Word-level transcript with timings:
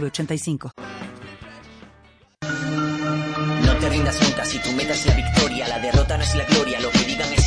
906985. 0.00 0.70
No 3.64 3.76
te 3.78 3.88
rindas 3.88 4.20
nunca 4.22 4.44
si 4.44 4.58
tu 4.58 4.72
meta 4.72 4.92
es 4.92 5.06
la 5.06 5.14
victoria, 5.14 5.68
la 5.68 5.78
derrota 5.78 6.16
no 6.16 6.24
es 6.24 6.34
la 6.34 6.44
gloria, 6.44 6.80
lo 6.80 6.90
que 6.90 7.04
digan 7.04 7.32
es 7.32 7.43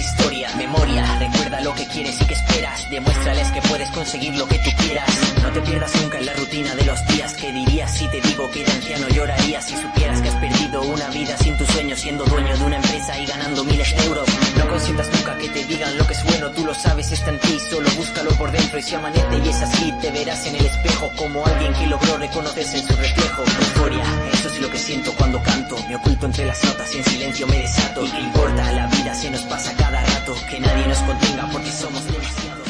lo 1.61 1.73
que 1.73 1.85
quieres 1.87 2.21
y 2.21 2.25
que 2.25 2.33
esperas, 2.33 2.89
demuéstrales 2.89 3.51
que 3.51 3.61
puedes 3.61 3.89
conseguir 3.91 4.35
lo 4.35 4.47
que 4.47 4.59
tú 4.59 4.69
quieras. 4.77 5.09
No 5.41 5.51
te 5.51 5.61
pierdas 5.61 5.95
nunca 6.01 6.17
en 6.19 6.25
la 6.25 6.33
rutina 6.33 6.75
de 6.75 6.85
los 6.85 7.05
días, 7.07 7.33
que 7.33 7.51
dirías 7.51 7.91
si 7.91 8.07
te 8.09 8.21
digo 8.21 8.49
que 8.51 8.63
de 8.63 8.71
anciano 8.71 9.07
llorarías 9.09 9.65
si 9.65 9.75
supieras 9.75 10.21
que 10.21 10.29
has 10.29 10.35
perdido 10.35 10.81
una 10.81 11.09
vida 11.09 11.37
sin 11.37 11.57
tus 11.57 11.67
sueños, 11.69 11.99
siendo 11.99 12.25
dueño 12.25 12.57
de 12.57 12.63
una 12.63 12.75
empresa 12.77 13.17
y 13.19 13.25
ganando 13.25 13.63
miles 13.63 13.95
de 13.95 14.03
euros. 14.05 14.27
No 14.57 14.67
consientas 14.69 15.09
nunca 15.13 15.37
que 15.37 15.49
te 15.49 15.65
digan 15.65 15.97
lo 15.97 16.07
que 16.07 16.13
es 16.13 16.23
bueno, 16.23 16.51
tú 16.51 16.65
lo 16.65 16.73
sabes, 16.73 17.11
está 17.11 17.29
en 17.31 17.39
ti, 17.39 17.57
solo 17.69 17.89
búscalo 17.97 18.31
por 18.31 18.51
dentro 18.51 18.79
y 18.79 18.81
si 18.81 18.95
amanece 18.95 19.41
y 19.43 19.49
es 19.49 19.61
así, 19.61 19.91
te 20.01 20.11
verás 20.11 20.45
en 20.45 20.55
el 20.55 20.65
espejo 20.65 21.11
como 21.15 21.45
alguien 21.45 21.73
que 21.73 21.87
logró 21.87 22.17
reconocerse 22.17 22.77
en 22.77 22.87
su 22.87 22.95
reflejo. 22.95 23.43
Euforia, 23.43 24.05
eso 24.47 24.55
es 24.55 24.61
lo 24.61 24.71
que 24.71 24.77
siento 24.77 25.11
cuando 25.17 25.41
canto, 25.43 25.75
me 25.89 25.95
oculto 25.95 26.25
entre 26.25 26.45
las 26.45 26.63
notas 26.63 26.95
y 26.95 26.99
en 26.99 27.03
silencio 27.03 27.47
me 27.47 27.59
desato. 27.59 28.05
¿Y 28.05 28.09
qué 28.09 28.19
importa? 28.21 28.71
La 28.71 28.87
vida 28.87 29.13
se 29.13 29.29
nos 29.29 29.41
pasa 29.41 29.75
cada 29.75 30.01
rato, 30.01 30.33
que 30.49 30.59
nadie 30.59 30.87
nos 30.87 30.99
contenga 30.99 31.49
porque 31.51 31.69
somos 31.69 32.05
demasiados. 32.05 32.67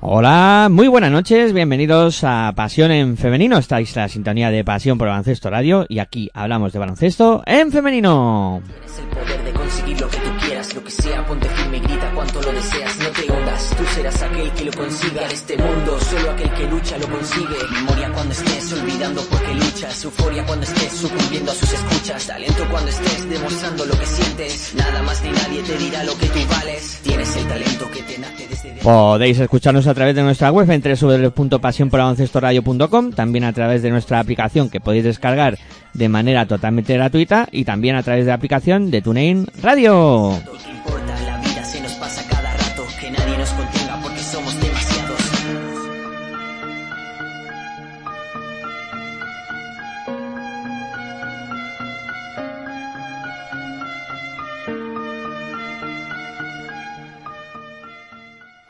Hola, 0.00 0.68
muy 0.70 0.88
buenas 0.88 1.10
noches, 1.10 1.52
bienvenidos 1.52 2.22
a 2.22 2.52
Pasión 2.54 2.92
en 2.92 3.16
Femenino. 3.16 3.58
Estáis 3.58 3.94
la 3.96 4.08
sintonía 4.08 4.50
de 4.50 4.64
Pasión 4.64 4.96
por 4.96 5.08
Baloncesto 5.08 5.50
Radio 5.50 5.86
y 5.88 5.98
aquí 5.98 6.30
hablamos 6.34 6.72
de 6.72 6.78
baloncesto 6.78 7.42
en 7.46 7.72
femenino. 7.72 8.62
Tienes 8.64 8.98
el 8.98 9.06
poder 9.06 9.44
de 9.44 9.52
conseguir 9.52 10.00
lo 10.00 10.08
que 10.08 10.18
tú 10.18 10.30
quieras, 10.44 10.74
lo 10.74 10.84
que 10.84 10.90
sea, 10.90 11.26
ponte 11.26 11.48
firme 11.48 11.76
y 11.78 11.80
grita 11.80 12.10
cuanto 12.14 12.42
lo 12.42 12.52
deseas, 12.52 12.80
no 12.80 12.81
tú 13.76 13.84
serás 13.94 14.22
aquel 14.22 14.50
que 14.52 14.64
lo 14.64 14.72
consiga 14.72 15.24
en 15.24 15.30
este 15.30 15.56
mundo, 15.56 15.98
solo 16.00 16.30
aquel 16.30 16.50
que 16.54 16.66
lucha 16.68 16.96
lo 16.98 17.08
consigue. 17.08 17.56
Memoria 17.72 18.10
cuando 18.12 18.32
estés 18.32 18.72
olvidando 18.72 19.20
porque 19.30 19.54
luchas, 19.54 20.04
euforia 20.04 20.44
cuando 20.44 20.64
estés 20.64 20.92
sucumbiendo 20.92 21.52
a 21.52 21.54
sus 21.54 21.72
escuchas, 21.72 22.26
talento 22.26 22.66
cuando 22.70 22.90
estés 22.90 23.28
demostrando 23.28 23.86
lo 23.86 23.96
que 23.98 24.06
sientes, 24.06 24.74
nada 24.76 25.02
más 25.02 25.22
ni 25.22 25.30
nadie 25.30 25.62
te 25.62 25.78
dirá 25.78 26.02
lo 26.04 26.16
que 26.18 26.26
tú 26.26 26.40
vales, 26.50 27.00
tienes 27.02 27.36
el 27.36 27.46
talento 27.46 27.90
que 27.90 28.02
te 28.02 28.18
nace 28.18 28.48
desde. 28.48 28.72
Podéis 28.82 29.38
escucharnos 29.38 29.86
a 29.86 29.94
través 29.94 30.14
de 30.14 30.22
nuestra 30.22 30.50
web 30.50 30.70
en 30.70 30.82
www.pasionporbaloncestoradio.com, 30.82 33.12
también 33.12 33.44
a 33.44 33.52
través 33.52 33.82
de 33.82 33.90
nuestra 33.90 34.18
aplicación 34.20 34.70
que 34.70 34.80
podéis 34.80 35.04
descargar 35.04 35.58
de 35.94 36.08
manera 36.08 36.46
totalmente 36.46 36.94
gratuita 36.94 37.48
y 37.52 37.64
también 37.64 37.96
a 37.96 38.02
través 38.02 38.24
de 38.24 38.30
la 38.30 38.34
aplicación 38.34 38.90
de 38.90 39.02
TuneIn 39.02 39.46
Radio. 39.62 40.32
¿Y 40.32 41.11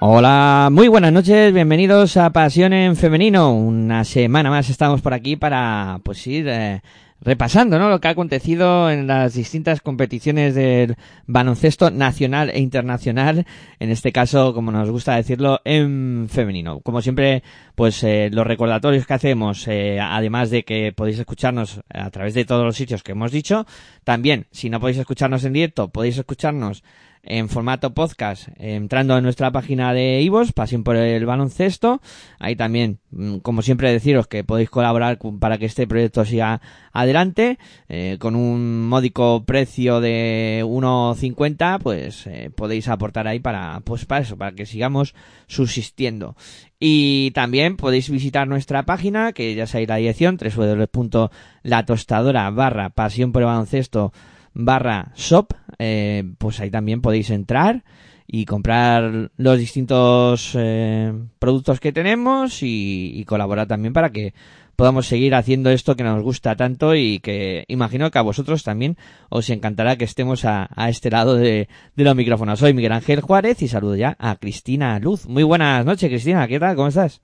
Hola, 0.04 0.68
muy 0.72 0.88
buenas 0.88 1.12
noches, 1.12 1.54
bienvenidos 1.54 2.16
a 2.16 2.30
Pasión 2.30 2.72
en 2.72 2.96
Femenino. 2.96 3.54
Una 3.54 4.02
semana 4.02 4.50
más 4.50 4.68
estamos 4.68 5.00
por 5.00 5.14
aquí 5.14 5.36
para 5.36 6.00
pues 6.02 6.26
ir 6.26 6.48
eh, 6.48 6.82
repasando 7.20 7.78
¿no? 7.78 7.88
lo 7.88 8.00
que 8.00 8.08
ha 8.08 8.10
acontecido 8.10 8.90
en 8.90 9.06
las 9.06 9.34
distintas 9.34 9.80
competiciones 9.80 10.56
del 10.56 10.96
baloncesto 11.28 11.92
nacional 11.92 12.50
e 12.50 12.58
internacional, 12.58 13.46
en 13.78 13.90
este 13.90 14.10
caso, 14.10 14.52
como 14.54 14.72
nos 14.72 14.90
gusta 14.90 15.14
decirlo, 15.14 15.60
en 15.64 16.26
femenino. 16.28 16.80
Como 16.80 17.00
siempre, 17.00 17.44
pues 17.76 18.02
eh, 18.02 18.28
los 18.32 18.44
recordatorios 18.44 19.06
que 19.06 19.14
hacemos, 19.14 19.68
eh, 19.68 20.00
además 20.00 20.50
de 20.50 20.64
que 20.64 20.92
podéis 20.92 21.20
escucharnos 21.20 21.80
a 21.94 22.10
través 22.10 22.34
de 22.34 22.44
todos 22.44 22.64
los 22.64 22.74
sitios 22.74 23.04
que 23.04 23.12
hemos 23.12 23.30
dicho, 23.30 23.66
también, 24.02 24.48
si 24.50 24.68
no 24.68 24.80
podéis 24.80 24.98
escucharnos 24.98 25.44
en 25.44 25.52
directo, 25.52 25.90
podéis 25.90 26.18
escucharnos 26.18 26.82
en 27.24 27.48
formato 27.48 27.94
podcast, 27.94 28.48
entrando 28.56 29.16
en 29.16 29.22
nuestra 29.22 29.52
página 29.52 29.94
de 29.94 30.20
Ivos, 30.22 30.52
Pasión 30.52 30.82
por 30.82 30.96
el 30.96 31.24
Baloncesto. 31.24 32.00
Ahí 32.40 32.56
también, 32.56 32.98
mm, 33.10 33.36
como 33.38 33.62
siempre 33.62 33.92
deciros 33.92 34.26
que 34.26 34.42
podéis 34.42 34.70
colaborar 34.70 35.20
para 35.38 35.58
que 35.58 35.66
este 35.66 35.86
proyecto 35.86 36.24
siga 36.24 36.60
adelante, 36.92 37.58
eh, 37.88 38.16
con 38.18 38.34
un 38.34 38.88
módico 38.88 39.44
precio 39.44 40.00
de 40.00 40.64
1,50, 40.66 41.78
pues 41.78 42.26
eh, 42.26 42.50
podéis 42.54 42.88
aportar 42.88 43.28
ahí 43.28 43.38
para, 43.38 43.80
pues 43.84 44.04
para 44.04 44.22
eso, 44.22 44.36
para 44.36 44.52
que 44.52 44.66
sigamos 44.66 45.14
subsistiendo. 45.46 46.34
Y 46.80 47.30
también 47.30 47.76
podéis 47.76 48.10
visitar 48.10 48.48
nuestra 48.48 48.84
página, 48.84 49.32
que 49.32 49.54
ya 49.54 49.68
sabéis 49.68 49.88
la 49.88 49.96
dirección, 49.96 50.36
www.latostadora 50.36 52.50
barra 52.50 52.90
pasión 52.90 53.30
por 53.30 53.42
el 53.42 53.46
baloncesto 53.46 54.12
barra 54.54 55.12
shop, 55.16 55.54
eh, 55.78 56.24
pues 56.38 56.60
ahí 56.60 56.70
también 56.70 57.00
podéis 57.00 57.30
entrar 57.30 57.84
y 58.26 58.46
comprar 58.46 59.30
los 59.36 59.58
distintos 59.58 60.52
eh, 60.54 61.12
productos 61.38 61.80
que 61.80 61.92
tenemos 61.92 62.58
y, 62.62 63.24
colaborar 63.26 63.66
también 63.66 63.92
para 63.92 64.10
que 64.10 64.34
podamos 64.76 65.06
seguir 65.06 65.34
haciendo 65.34 65.70
esto 65.70 65.96
que 65.96 66.02
nos 66.02 66.22
gusta 66.22 66.56
tanto 66.56 66.94
y 66.94 67.20
que 67.20 67.64
imagino 67.68 68.10
que 68.10 68.18
a 68.18 68.22
vosotros 68.22 68.62
también 68.62 68.96
os 69.28 69.50
encantará 69.50 69.96
que 69.96 70.04
estemos 70.04 70.44
a, 70.44 70.68
a 70.74 70.88
este 70.88 71.10
lado 71.10 71.36
de, 71.36 71.68
de 71.94 72.04
los 72.04 72.16
micrófonos. 72.16 72.58
Soy 72.58 72.74
Miguel 72.74 72.92
Ángel 72.92 73.20
Juárez 73.20 73.62
y 73.62 73.68
saludo 73.68 73.96
ya 73.96 74.16
a 74.18 74.36
Cristina 74.36 74.98
Luz. 74.98 75.26
Muy 75.26 75.42
buenas 75.42 75.84
noches, 75.84 76.08
Cristina. 76.08 76.48
¿Qué 76.48 76.58
tal? 76.58 76.74
¿Cómo 76.74 76.88
estás? 76.88 77.20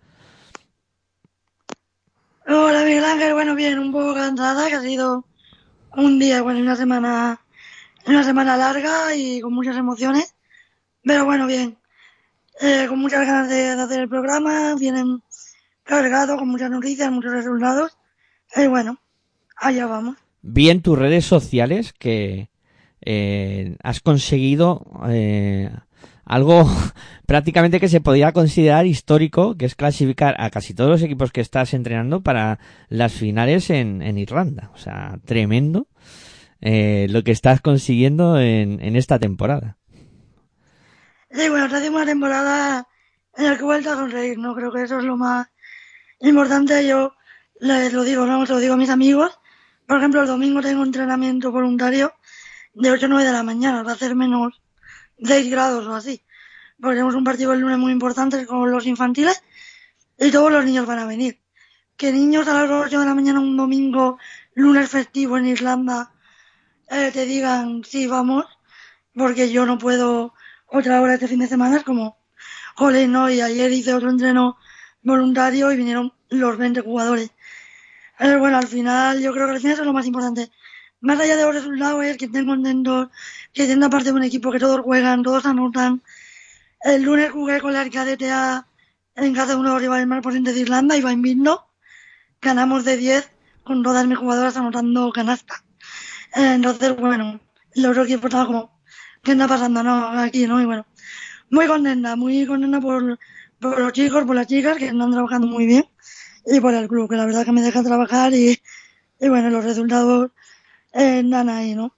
Hola 2.50 2.82
Miguel 2.82 3.04
Ángel, 3.04 3.34
bueno 3.34 3.54
bien, 3.54 3.78
un 3.78 3.92
poco 3.92 4.14
cansada, 4.14 4.68
que 4.68 4.74
ha 4.74 4.80
sido 4.80 5.26
un 5.96 6.18
día, 6.18 6.42
bueno, 6.42 6.60
una 6.60 6.76
semana, 6.76 7.40
una 8.06 8.22
semana 8.22 8.56
larga 8.56 9.14
y 9.14 9.40
con 9.40 9.52
muchas 9.52 9.76
emociones, 9.76 10.34
pero 11.02 11.24
bueno, 11.24 11.46
bien, 11.46 11.76
Eh, 12.60 12.86
con 12.88 12.98
muchas 12.98 13.24
ganas 13.24 13.48
de, 13.48 13.68
hacer 13.68 14.00
el 14.00 14.08
programa, 14.08 14.74
vienen 14.74 15.22
cargado 15.84 16.36
con 16.36 16.48
muchas 16.48 16.70
noticias, 16.70 17.08
muchos 17.12 17.30
resultados, 17.30 17.96
y 18.56 18.66
bueno, 18.66 18.98
allá 19.56 19.86
vamos. 19.86 20.16
Vi 20.42 20.68
en 20.68 20.82
tus 20.82 20.98
redes 20.98 21.24
sociales 21.24 21.92
que 21.92 22.48
eh, 23.00 23.76
has 23.84 24.00
conseguido 24.00 24.84
eh, 25.08 25.70
algo 26.28 26.70
prácticamente 27.26 27.80
que 27.80 27.88
se 27.88 28.00
podía 28.00 28.32
considerar 28.32 28.86
histórico, 28.86 29.56
que 29.56 29.64
es 29.64 29.74
clasificar 29.74 30.36
a 30.38 30.50
casi 30.50 30.74
todos 30.74 30.90
los 30.90 31.02
equipos 31.02 31.32
que 31.32 31.40
estás 31.40 31.74
entrenando 31.74 32.20
para 32.20 32.60
las 32.88 33.12
finales 33.12 33.70
en, 33.70 34.02
en 34.02 34.18
Irlanda. 34.18 34.70
O 34.74 34.78
sea, 34.78 35.18
tremendo 35.24 35.88
eh, 36.60 37.06
lo 37.08 37.24
que 37.24 37.30
estás 37.32 37.60
consiguiendo 37.60 38.38
en, 38.38 38.96
esta 38.96 39.18
temporada. 39.18 39.76
Sí, 41.30 41.48
bueno, 41.48 41.66
esta 41.66 41.78
última 41.78 42.04
temporada 42.04 42.86
en 43.36 43.44
la 43.44 43.56
que 43.56 43.62
he 43.62 43.64
vuelto 43.64 43.90
a 43.90 43.94
sonreír, 43.94 44.38
¿no? 44.38 44.54
Creo 44.54 44.72
que 44.72 44.82
eso 44.82 44.98
es 44.98 45.04
lo 45.04 45.16
más 45.16 45.48
importante. 46.20 46.86
Yo 46.86 47.14
les 47.60 47.92
lo 47.92 48.02
digo, 48.02 48.26
¿no? 48.26 48.44
Se 48.44 48.52
lo 48.52 48.58
digo 48.58 48.74
a 48.74 48.78
mis 48.78 48.90
amigos. 48.90 49.38
Por 49.86 49.98
ejemplo, 49.98 50.20
el 50.20 50.26
domingo 50.26 50.60
tengo 50.60 50.84
entrenamiento 50.84 51.52
voluntario 51.52 52.12
de 52.74 52.90
8 52.90 53.06
o 53.06 53.08
9 53.08 53.24
de 53.24 53.32
la 53.32 53.42
mañana, 53.42 53.82
va 53.82 53.92
a 53.92 53.94
hacer 53.94 54.14
menos 54.14 54.60
6 55.22 55.50
grados 55.50 55.86
o 55.86 55.94
así. 55.94 56.22
Porque 56.80 56.96
tenemos 56.96 57.14
un 57.14 57.24
partido 57.24 57.52
el 57.52 57.60
lunes 57.60 57.78
muy 57.78 57.92
importante 57.92 58.46
con 58.46 58.70
los 58.70 58.86
infantiles 58.86 59.42
y 60.18 60.30
todos 60.30 60.52
los 60.52 60.64
niños 60.64 60.86
van 60.86 60.98
a 61.00 61.06
venir. 61.06 61.40
Que 61.96 62.12
niños 62.12 62.46
a 62.48 62.54
las 62.54 62.70
8 62.70 63.00
de 63.00 63.06
la 63.06 63.14
mañana 63.14 63.40
un 63.40 63.56
domingo, 63.56 64.18
lunes 64.54 64.88
festivo 64.88 65.36
en 65.36 65.46
Irlanda, 65.46 66.12
eh, 66.90 67.10
te 67.12 67.26
digan, 67.26 67.82
sí, 67.84 68.06
vamos, 68.06 68.46
porque 69.14 69.50
yo 69.50 69.66
no 69.66 69.78
puedo 69.78 70.34
otra 70.66 71.00
hora 71.00 71.14
este 71.14 71.28
fin 71.28 71.40
de 71.40 71.48
semana, 71.48 71.78
es 71.78 71.84
como, 71.84 72.18
jole, 72.76 73.08
no, 73.08 73.30
y 73.30 73.40
ayer 73.40 73.72
hice 73.72 73.94
otro 73.94 74.10
entreno 74.10 74.56
voluntario 75.02 75.72
y 75.72 75.76
vinieron 75.76 76.12
los 76.28 76.56
20 76.56 76.80
jugadores. 76.80 77.30
Pero 78.18 78.38
bueno, 78.38 78.58
al 78.58 78.66
final, 78.66 79.20
yo 79.20 79.32
creo 79.32 79.46
que 79.46 79.52
al 79.52 79.58
final 79.58 79.72
eso 79.72 79.82
es 79.82 79.86
lo 79.86 79.92
más 79.92 80.06
importante. 80.06 80.50
Más 81.00 81.20
allá 81.20 81.36
de 81.36 81.44
los 81.44 81.54
resultados, 81.54 82.04
es 82.04 82.16
que 82.16 82.24
estén 82.26 82.46
contentos, 82.46 83.08
que 83.52 83.66
sientan 83.66 83.90
parte 83.90 84.06
de 84.06 84.12
un 84.12 84.24
equipo, 84.24 84.50
que 84.50 84.58
todos 84.58 84.80
juegan, 84.80 85.22
todos 85.22 85.46
anotan. 85.46 86.02
El 86.80 87.02
lunes 87.02 87.30
jugué 87.30 87.60
con 87.60 87.72
la 87.72 87.82
Arcadete 87.82 88.30
A 88.30 88.66
en 89.14 89.34
casa 89.34 89.52
de 89.52 89.56
uno 89.56 89.68
de 89.68 89.74
los 89.74 89.82
rivales 89.82 90.06
más 90.06 90.22
potentes 90.22 90.54
de 90.54 90.60
Irlanda, 90.60 90.96
iba 90.96 91.12
invicto. 91.12 91.66
ganamos 92.40 92.84
de 92.84 92.96
10 92.96 93.30
con 93.64 93.82
todas 93.82 94.06
mis 94.06 94.18
jugadoras 94.18 94.56
anotando 94.56 95.12
canasta. 95.12 95.64
Entonces, 96.34 96.96
bueno, 96.96 97.40
los 97.74 97.90
otro 97.90 98.04
equipo 98.04 98.26
estaba 98.28 98.46
como, 98.46 98.80
¿qué 99.22 99.32
está 99.32 99.48
pasando? 99.48 99.80
Aquí, 99.80 100.46
¿no? 100.46 100.60
Y 100.60 100.64
bueno, 100.66 100.86
muy 101.50 101.66
contenta, 101.66 102.16
muy 102.16 102.46
contenta 102.46 102.80
por, 102.80 103.18
por 103.60 103.78
los 103.78 103.92
chicos, 103.92 104.24
por 104.24 104.36
las 104.36 104.46
chicas 104.46 104.76
que 104.76 104.86
están 104.86 105.10
trabajando 105.10 105.46
muy 105.46 105.66
bien 105.66 105.84
y 106.46 106.60
por 106.60 106.74
el 106.74 106.88
club, 106.88 107.08
que 107.08 107.16
la 107.16 107.26
verdad 107.26 107.44
que 107.44 107.52
me 107.52 107.62
deja 107.62 107.82
trabajar 107.82 108.32
y, 108.34 108.60
y 109.20 109.28
bueno, 109.28 109.50
los 109.50 109.64
resultados 109.64 110.30
eh, 110.92 111.22
dan 111.24 111.48
ahí, 111.48 111.74
¿no? 111.74 111.94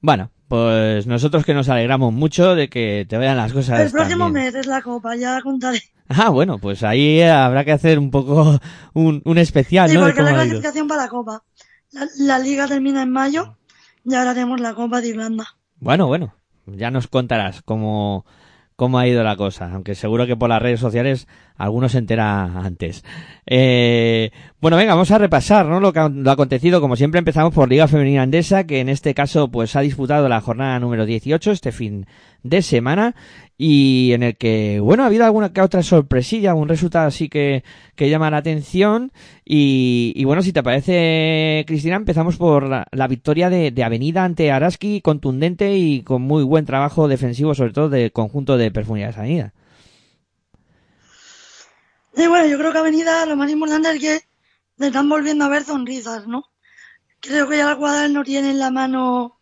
Bueno, 0.00 0.30
pues 0.48 1.06
nosotros 1.06 1.44
que 1.44 1.54
nos 1.54 1.68
alegramos 1.68 2.12
mucho 2.12 2.54
de 2.54 2.68
que 2.68 3.06
te 3.08 3.16
vayan 3.16 3.36
las 3.36 3.52
cosas. 3.52 3.80
El 3.80 3.90
próximo 3.90 4.24
también. 4.26 4.46
mes 4.46 4.54
es 4.54 4.66
la 4.66 4.82
copa, 4.82 5.16
ya 5.16 5.40
contaré. 5.40 5.80
Ah, 6.08 6.28
bueno, 6.28 6.58
pues 6.58 6.82
ahí 6.82 7.22
habrá 7.22 7.64
que 7.64 7.72
hacer 7.72 7.98
un 7.98 8.10
poco 8.10 8.58
un, 8.94 9.22
un 9.24 9.38
especial, 9.38 9.88
Sí, 9.88 9.96
¿no? 9.96 10.02
Porque 10.02 10.22
la 10.22 10.34
clasificación 10.34 10.88
para 10.88 11.02
la 11.04 11.08
copa. 11.08 11.42
La, 11.92 12.06
la 12.18 12.38
liga 12.38 12.66
termina 12.66 13.02
en 13.02 13.10
mayo 13.10 13.56
y 14.04 14.14
ahora 14.14 14.34
tenemos 14.34 14.60
la 14.60 14.74
copa 14.74 15.00
de 15.00 15.08
Irlanda. 15.08 15.46
Bueno, 15.76 16.06
bueno, 16.06 16.34
ya 16.66 16.90
nos 16.90 17.06
contarás 17.06 17.62
cómo, 17.62 18.26
cómo 18.76 18.98
ha 18.98 19.06
ido 19.06 19.22
la 19.22 19.36
cosa, 19.36 19.72
aunque 19.72 19.94
seguro 19.94 20.26
que 20.26 20.36
por 20.36 20.48
las 20.50 20.60
redes 20.60 20.80
sociales 20.80 21.28
algunos 21.62 21.92
se 21.92 21.98
entera 21.98 22.42
antes. 22.58 23.04
Eh, 23.46 24.32
bueno, 24.60 24.76
venga, 24.76 24.94
vamos 24.94 25.12
a 25.12 25.18
repasar, 25.18 25.66
¿no? 25.66 25.78
Lo 25.78 25.92
que 25.92 26.00
ha 26.00 26.08
lo 26.08 26.30
acontecido, 26.32 26.80
como 26.80 26.96
siempre 26.96 27.20
empezamos 27.20 27.54
por 27.54 27.68
Liga 27.68 27.86
Femenina 27.86 28.22
Andesa, 28.22 28.64
que 28.64 28.80
en 28.80 28.88
este 28.88 29.14
caso 29.14 29.48
pues 29.48 29.76
ha 29.76 29.80
disputado 29.80 30.28
la 30.28 30.40
jornada 30.40 30.80
número 30.80 31.06
18 31.06 31.52
este 31.52 31.70
fin 31.70 32.06
de 32.42 32.62
semana 32.62 33.14
y 33.56 34.10
en 34.12 34.24
el 34.24 34.36
que, 34.36 34.80
bueno, 34.80 35.04
ha 35.04 35.06
habido 35.06 35.24
alguna 35.24 35.52
que 35.52 35.60
otra 35.60 35.84
sorpresilla, 35.84 36.50
algún 36.50 36.68
resultado 36.68 37.06
así 37.06 37.28
que, 37.28 37.62
que 37.94 38.10
llama 38.10 38.28
la 38.28 38.38
atención 38.38 39.12
y, 39.44 40.12
y 40.16 40.24
bueno, 40.24 40.42
si 40.42 40.52
te 40.52 40.64
parece, 40.64 41.62
Cristina, 41.68 41.94
empezamos 41.94 42.38
por 42.38 42.68
la, 42.68 42.88
la 42.90 43.06
victoria 43.06 43.50
de, 43.50 43.70
de 43.70 43.84
Avenida 43.84 44.24
ante 44.24 44.50
Araski, 44.50 45.00
contundente 45.00 45.76
y 45.76 46.02
con 46.02 46.22
muy 46.22 46.42
buen 46.42 46.64
trabajo 46.64 47.06
defensivo, 47.06 47.54
sobre 47.54 47.72
todo 47.72 47.88
del 47.88 48.10
conjunto 48.10 48.56
de 48.58 48.72
Perfumería 48.72 49.06
de 49.08 49.12
Sanidad. 49.12 49.52
Y 52.14 52.26
bueno, 52.26 52.46
yo 52.46 52.58
creo 52.58 52.72
que 52.72 52.78
Avenida 52.78 53.24
lo 53.26 53.36
más 53.36 53.50
importante 53.50 53.90
es 53.92 54.00
que 54.00 54.20
le 54.76 54.86
están 54.88 55.08
volviendo 55.08 55.44
a 55.44 55.48
ver 55.48 55.64
sonrisas, 55.64 56.26
¿no? 56.26 56.44
Creo 57.20 57.48
que 57.48 57.56
ya 57.56 57.66
la 57.66 57.76
cuadra 57.76 58.08
no 58.08 58.22
tiene 58.24 58.52
la 58.54 58.70
mano 58.70 59.38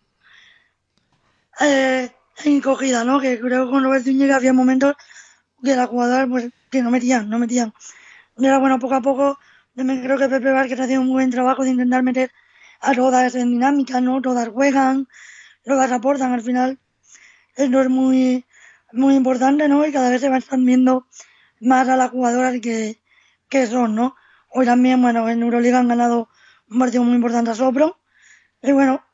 eh, 1.61 2.11
encogida, 2.45 3.05
¿no? 3.05 3.21
Que 3.21 3.41
creo 3.41 3.65
que 3.65 3.71
con 3.71 3.83
Robert 3.83 4.05
Zúñiga 4.05 4.37
había 4.37 4.53
momentos 4.53 4.95
que 5.63 5.75
la 5.77 5.87
jugadora 5.87 6.27
pues 6.27 6.51
que 6.71 6.83
no 6.83 6.91
metían, 6.91 7.29
no 7.29 7.39
metían. 7.39 7.73
Ahora 8.37 8.59
bueno, 8.59 8.79
poco 8.79 8.95
a 8.95 9.01
poco 9.03 9.39
también 9.75 10.03
creo 10.03 10.19
que 10.19 10.29
Pepe 10.29 10.53
Vázquez 10.53 10.81
ha 10.81 10.85
hecho 10.85 11.01
un 11.01 11.11
buen 11.11 11.31
trabajo 11.31 11.65
de 11.65 11.71
intentar 11.71 12.03
meter 12.03 12.31
a 12.81 12.95
todas 12.95 13.35
en 13.35 13.51
dinámica, 13.51 14.01
¿no? 14.01 14.21
Todas 14.23 14.49
juegan, 14.49 15.09
todas 15.65 15.91
aportan 15.93 16.33
al 16.33 16.43
final. 16.43 16.79
Esto 17.57 17.81
es 17.81 17.89
muy, 17.89 18.45
muy 18.93 19.15
importante, 19.15 19.69
¿no? 19.69 19.87
Y 19.87 19.93
cada 19.93 20.11
vez 20.11 20.21
se 20.21 20.29
van 20.29 20.65
viendo 20.65 21.07
más 21.61 21.89
a 21.89 21.97
las 21.97 22.11
jugadoras 22.11 22.61
que, 22.61 23.01
que 23.49 23.67
son, 23.67 23.95
¿no? 23.95 24.17
Hoy 24.49 24.67
también, 24.67 25.01
bueno, 25.01 25.29
en 25.29 25.43
Euroliga 25.43 25.79
han 25.79 25.89
ganado 25.89 26.29
un 26.69 26.79
partido 26.79 27.05
muy 27.05 27.15
importante 27.15 27.51
a 27.51 27.55
Sopro. 27.55 27.99
Y 28.63 28.73
bueno, 28.73 29.05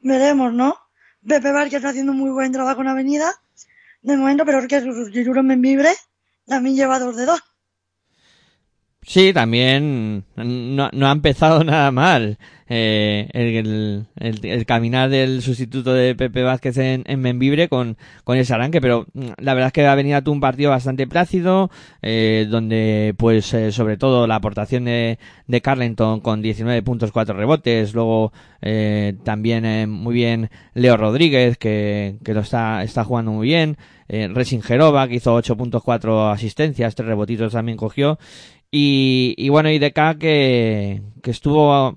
veremos, 0.00 0.52
¿no? 0.52 0.76
Pepe 1.26 1.52
Vázquez 1.52 1.74
está 1.74 1.90
haciendo 1.90 2.12
un 2.12 2.18
muy 2.18 2.30
buen 2.30 2.52
trabajo 2.52 2.80
en 2.80 2.88
Avenida, 2.88 3.32
de 4.02 4.16
momento, 4.16 4.44
pero 4.44 4.58
es 4.58 4.66
que 4.66 4.80
su 4.80 4.92
sustituto 4.92 5.40
en 5.40 5.48
Benvibre 5.48 5.90
también 6.46 6.76
lleva 6.76 6.98
dos 6.98 7.16
de 7.16 7.26
dos. 7.26 7.42
Sí, 9.04 9.32
también 9.32 10.24
no, 10.36 10.88
no 10.92 11.06
ha 11.08 11.12
empezado 11.12 11.64
nada 11.64 11.90
mal. 11.90 12.38
Eh, 12.74 13.28
el, 13.32 14.06
el, 14.16 14.46
el 14.46 14.64
caminar 14.64 15.10
del 15.10 15.42
sustituto 15.42 15.92
de 15.92 16.14
Pepe 16.14 16.42
Vázquez 16.42 16.78
en, 16.78 17.02
en 17.06 17.20
Membibre 17.20 17.68
con, 17.68 17.98
con 18.24 18.38
ese 18.38 18.54
arranque, 18.54 18.80
pero 18.80 19.04
mm, 19.12 19.32
la 19.38 19.52
verdad 19.52 19.66
es 19.66 19.72
que 19.74 19.86
ha 19.86 19.94
venido 19.94 20.22
un 20.32 20.40
partido 20.40 20.70
bastante 20.70 21.06
plácido, 21.06 21.70
eh, 22.00 22.46
donde 22.48 23.14
pues 23.18 23.52
eh, 23.52 23.72
sobre 23.72 23.98
todo 23.98 24.26
la 24.26 24.36
aportación 24.36 24.84
de, 24.86 25.18
de 25.46 25.60
Carlington 25.60 26.20
con 26.20 26.40
19 26.40 26.80
puntos, 26.82 27.12
4 27.12 27.36
rebotes, 27.36 27.92
luego 27.92 28.32
eh, 28.62 29.16
también 29.22 29.66
eh, 29.66 29.86
muy 29.86 30.14
bien 30.14 30.48
Leo 30.72 30.96
Rodríguez 30.96 31.58
que, 31.58 32.16
que 32.24 32.32
lo 32.32 32.40
está, 32.40 32.82
está 32.84 33.04
jugando 33.04 33.32
muy 33.32 33.48
bien, 33.48 33.76
eh, 34.08 34.28
Resin 34.32 34.62
Jerova 34.62 35.08
que 35.08 35.16
hizo 35.16 35.34
8 35.34 35.56
puntos, 35.58 35.82
4 35.82 36.30
asistencias, 36.30 36.94
3 36.94 37.06
rebotitos 37.06 37.52
también 37.52 37.76
cogió 37.76 38.18
y, 38.74 39.34
y 39.36 39.50
bueno, 39.50 39.70
IDK 39.70 40.16
que, 40.18 41.02
que 41.22 41.30
estuvo 41.30 41.94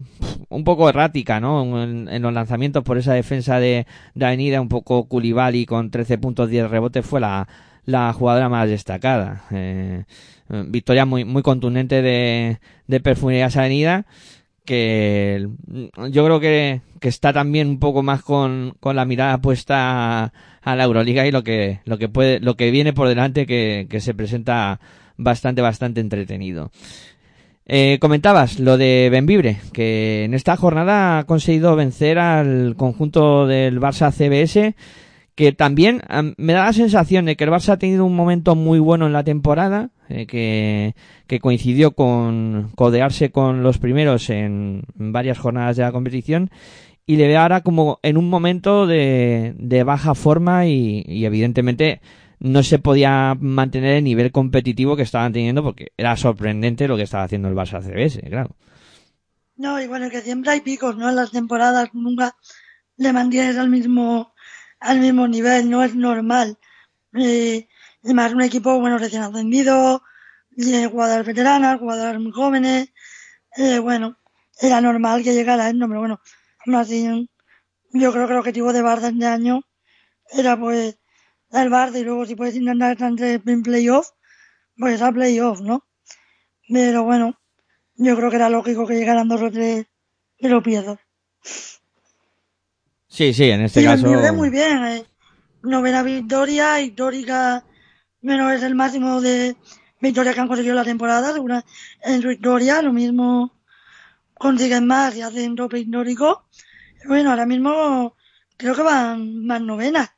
un 0.50 0.64
poco 0.66 0.90
errática, 0.90 1.40
¿no? 1.40 1.84
En, 1.84 2.22
los 2.22 2.34
lanzamientos 2.34 2.84
por 2.84 2.98
esa 2.98 3.14
defensa 3.14 3.62
de, 3.62 3.88
de 4.14 4.26
Avenida, 4.26 4.60
un 4.60 4.68
poco 4.68 5.08
Culibali 5.08 5.66
con 5.66 5.90
13 5.90 6.18
puntos, 6.18 6.50
10 6.50 6.70
rebotes, 6.70 7.06
fue 7.06 7.22
la, 7.22 7.48
la 7.86 8.12
jugadora 8.12 8.50
más 8.50 8.68
destacada. 8.68 9.44
Eh, 9.52 10.04
victoria 10.68 11.06
muy, 11.06 11.24
muy 11.24 11.42
contundente 11.44 12.02
de, 12.02 12.60
de 12.88 13.00
Perfumerías 13.00 13.56
Avenida, 13.56 14.06
que 14.66 15.48
yo 16.10 16.26
creo 16.26 16.42
que, 16.42 16.82
que 17.00 17.08
está 17.08 17.32
también 17.32 17.70
un 17.70 17.80
poco 17.80 18.04
más 18.04 18.22
con, 18.22 18.76
con 18.82 18.98
la 18.98 19.06
mirada 19.06 19.38
puesta 19.38 20.26
a, 20.26 20.34
a 20.62 20.76
la 20.76 20.84
Euroliga 20.84 21.26
y 21.26 21.32
lo 21.32 21.42
que, 21.42 21.80
lo 21.86 21.98
que 21.98 22.10
puede, 22.10 22.42
lo 22.42 22.56
que 22.56 22.70
viene 22.70 22.92
por 22.92 23.08
delante 23.08 23.46
que, 23.46 23.88
que 23.90 24.02
se 24.02 24.14
presenta 24.14 24.82
bastante, 25.18 25.62
bastante 25.62 26.02
entretenido. 26.02 26.72
Eh, 27.68 27.98
comentabas 28.00 28.60
lo 28.60 28.78
de 28.78 29.10
Benvibre, 29.12 29.58
que 29.74 30.24
en 30.24 30.36
esta 30.36 30.56
jornada 30.56 31.20
ha 31.20 31.24
conseguido 31.24 31.76
vencer 31.76 32.20
al 32.20 32.76
conjunto 32.78 33.48
del 33.48 33.80
Barça 33.80 34.12
CBS, 34.12 34.76
que 35.34 35.52
también 35.52 36.02
me 36.38 36.54
da 36.54 36.66
la 36.66 36.74
sensación 36.74 37.26
de 37.26 37.36
que 37.36 37.44
el 37.44 37.50
Barça 37.50 37.70
ha 37.74 37.80
tenido 37.80 38.06
un 38.06 38.16
momento 38.16 38.56
muy 38.56 38.78
bueno 38.78 39.08
en 39.08 39.14
la 39.14 39.24
temporada, 39.24 39.90
eh, 40.10 40.28
que, 40.28 40.94
que, 41.26 41.40
coincidió 41.40 41.92
con 41.92 42.72
codearse 42.76 43.32
con 43.32 43.64
los 43.64 43.80
primeros 43.80 44.30
en 44.30 44.84
varias 44.96 45.40
jornadas 45.40 45.76
de 45.76 45.84
la 45.84 45.92
competición, 45.92 46.52
y 47.08 47.18
le 47.18 47.28
ve 47.28 47.38
ahora 47.38 47.62
como 47.62 48.00
en 48.04 48.18
un 48.18 48.30
momento 48.30 48.86
de, 48.86 49.56
de 49.58 49.84
baja 49.84 50.14
forma 50.14 50.68
y 50.68 51.26
evidentemente 51.26 52.00
no 52.46 52.62
se 52.62 52.80
podía 52.80 53.36
mantener 53.40 53.98
el 53.98 54.04
nivel 54.04 54.32
competitivo 54.32 54.96
que 54.96 55.02
estaban 55.02 55.34
teniendo 55.34 55.64
porque 55.64 55.92
era 55.98 56.16
sorprendente 56.16 56.88
lo 56.88 56.96
que 56.96 57.04
estaba 57.04 57.24
haciendo 57.24 57.48
el 57.48 57.56
Barça 57.56 57.82
CBS, 57.82 58.22
claro. 58.30 58.56
No, 59.58 59.82
y 59.82 59.88
bueno, 59.88 60.10
que 60.10 60.22
siempre 60.22 60.52
hay 60.52 60.62
picos, 60.62 60.96
¿no? 60.96 61.10
En 61.10 61.16
las 61.16 61.32
temporadas 61.32 61.90
nunca 61.94 62.36
le 62.98 63.14
mantienes 63.14 63.58
al 63.58 63.70
mismo, 63.70 64.34
al 64.80 65.00
mismo 65.00 65.28
nivel, 65.28 65.70
no 65.70 65.84
es 65.84 65.96
normal. 65.96 66.58
Eh, 67.14 67.68
y 68.04 68.14
más 68.14 68.34
un 68.34 68.42
equipo, 68.42 68.80
bueno, 68.80 68.98
recién 69.00 69.24
ascendido, 69.24 70.04
eh, 70.58 70.88
jugadoras 70.92 71.26
veteranas, 71.26 71.80
jugadoras 71.80 72.22
muy 72.22 72.32
jóvenes, 72.32 72.94
eh, 73.58 73.80
bueno, 73.80 74.18
era 74.62 74.82
normal 74.82 75.24
que 75.24 75.34
llegara 75.34 75.70
el 75.70 75.80
nombre, 75.80 76.00
bueno, 76.00 76.20
aún 76.66 76.76
así, 76.76 77.28
yo 77.92 78.12
creo 78.12 78.28
que 78.28 78.34
el 78.34 78.40
objetivo 78.40 78.72
de 78.72 78.84
Barça 78.84 79.12
este 79.12 79.26
año 79.26 79.62
era 80.32 80.60
pues 80.60 81.00
el 81.62 81.72
Barça 81.72 82.00
y 82.00 82.04
luego 82.04 82.26
si 82.26 82.36
puedes 82.36 82.56
intentar 82.56 82.94
estar 82.94 83.14
en 83.20 83.64
playoff, 83.64 84.10
pues 84.78 85.02
a 85.02 85.12
playoff, 85.12 85.62
¿no? 85.62 85.86
Pero 86.68 87.04
bueno, 87.04 87.40
yo 87.96 88.16
creo 88.16 88.30
que 88.30 88.36
era 88.36 88.50
lógico 88.50 88.86
que 88.86 88.96
llegaran 88.96 89.28
dos 89.28 89.42
o 89.42 89.52
tres 89.52 89.86
tropiezos. 90.40 91.00
Sí, 93.08 93.34
sí, 93.34 93.50
en 93.50 93.62
este 93.62 93.82
y 93.82 93.86
caso. 93.86 94.08
muy 94.34 94.50
bien, 94.50 94.86
eh. 94.86 95.06
Novena 95.64 96.04
victoria, 96.04 96.82
histórica, 96.82 97.64
menos 98.22 98.54
es 98.54 98.64
el 98.64 98.76
máximo 98.76 99.22
de 99.22 99.56
victorias 100.02 100.36
que 100.36 100.42
han 100.42 100.48
conseguido 100.48 100.76
la 100.76 100.84
temporada, 100.84 101.34
segura 101.34 101.64
en 102.04 102.22
su 102.22 102.32
historia, 102.32 102.82
lo 102.82 102.94
mismo 102.94 103.52
consiguen 104.34 104.86
más 104.86 105.16
y 105.16 105.22
hacen 105.22 105.56
tope 105.56 105.80
histórico. 105.80 106.46
Bueno, 107.08 107.32
ahora 107.32 107.46
mismo 107.46 108.16
creo 108.58 108.76
que 108.76 108.82
van 108.82 109.46
más 109.46 109.62
novenas. 109.62 110.12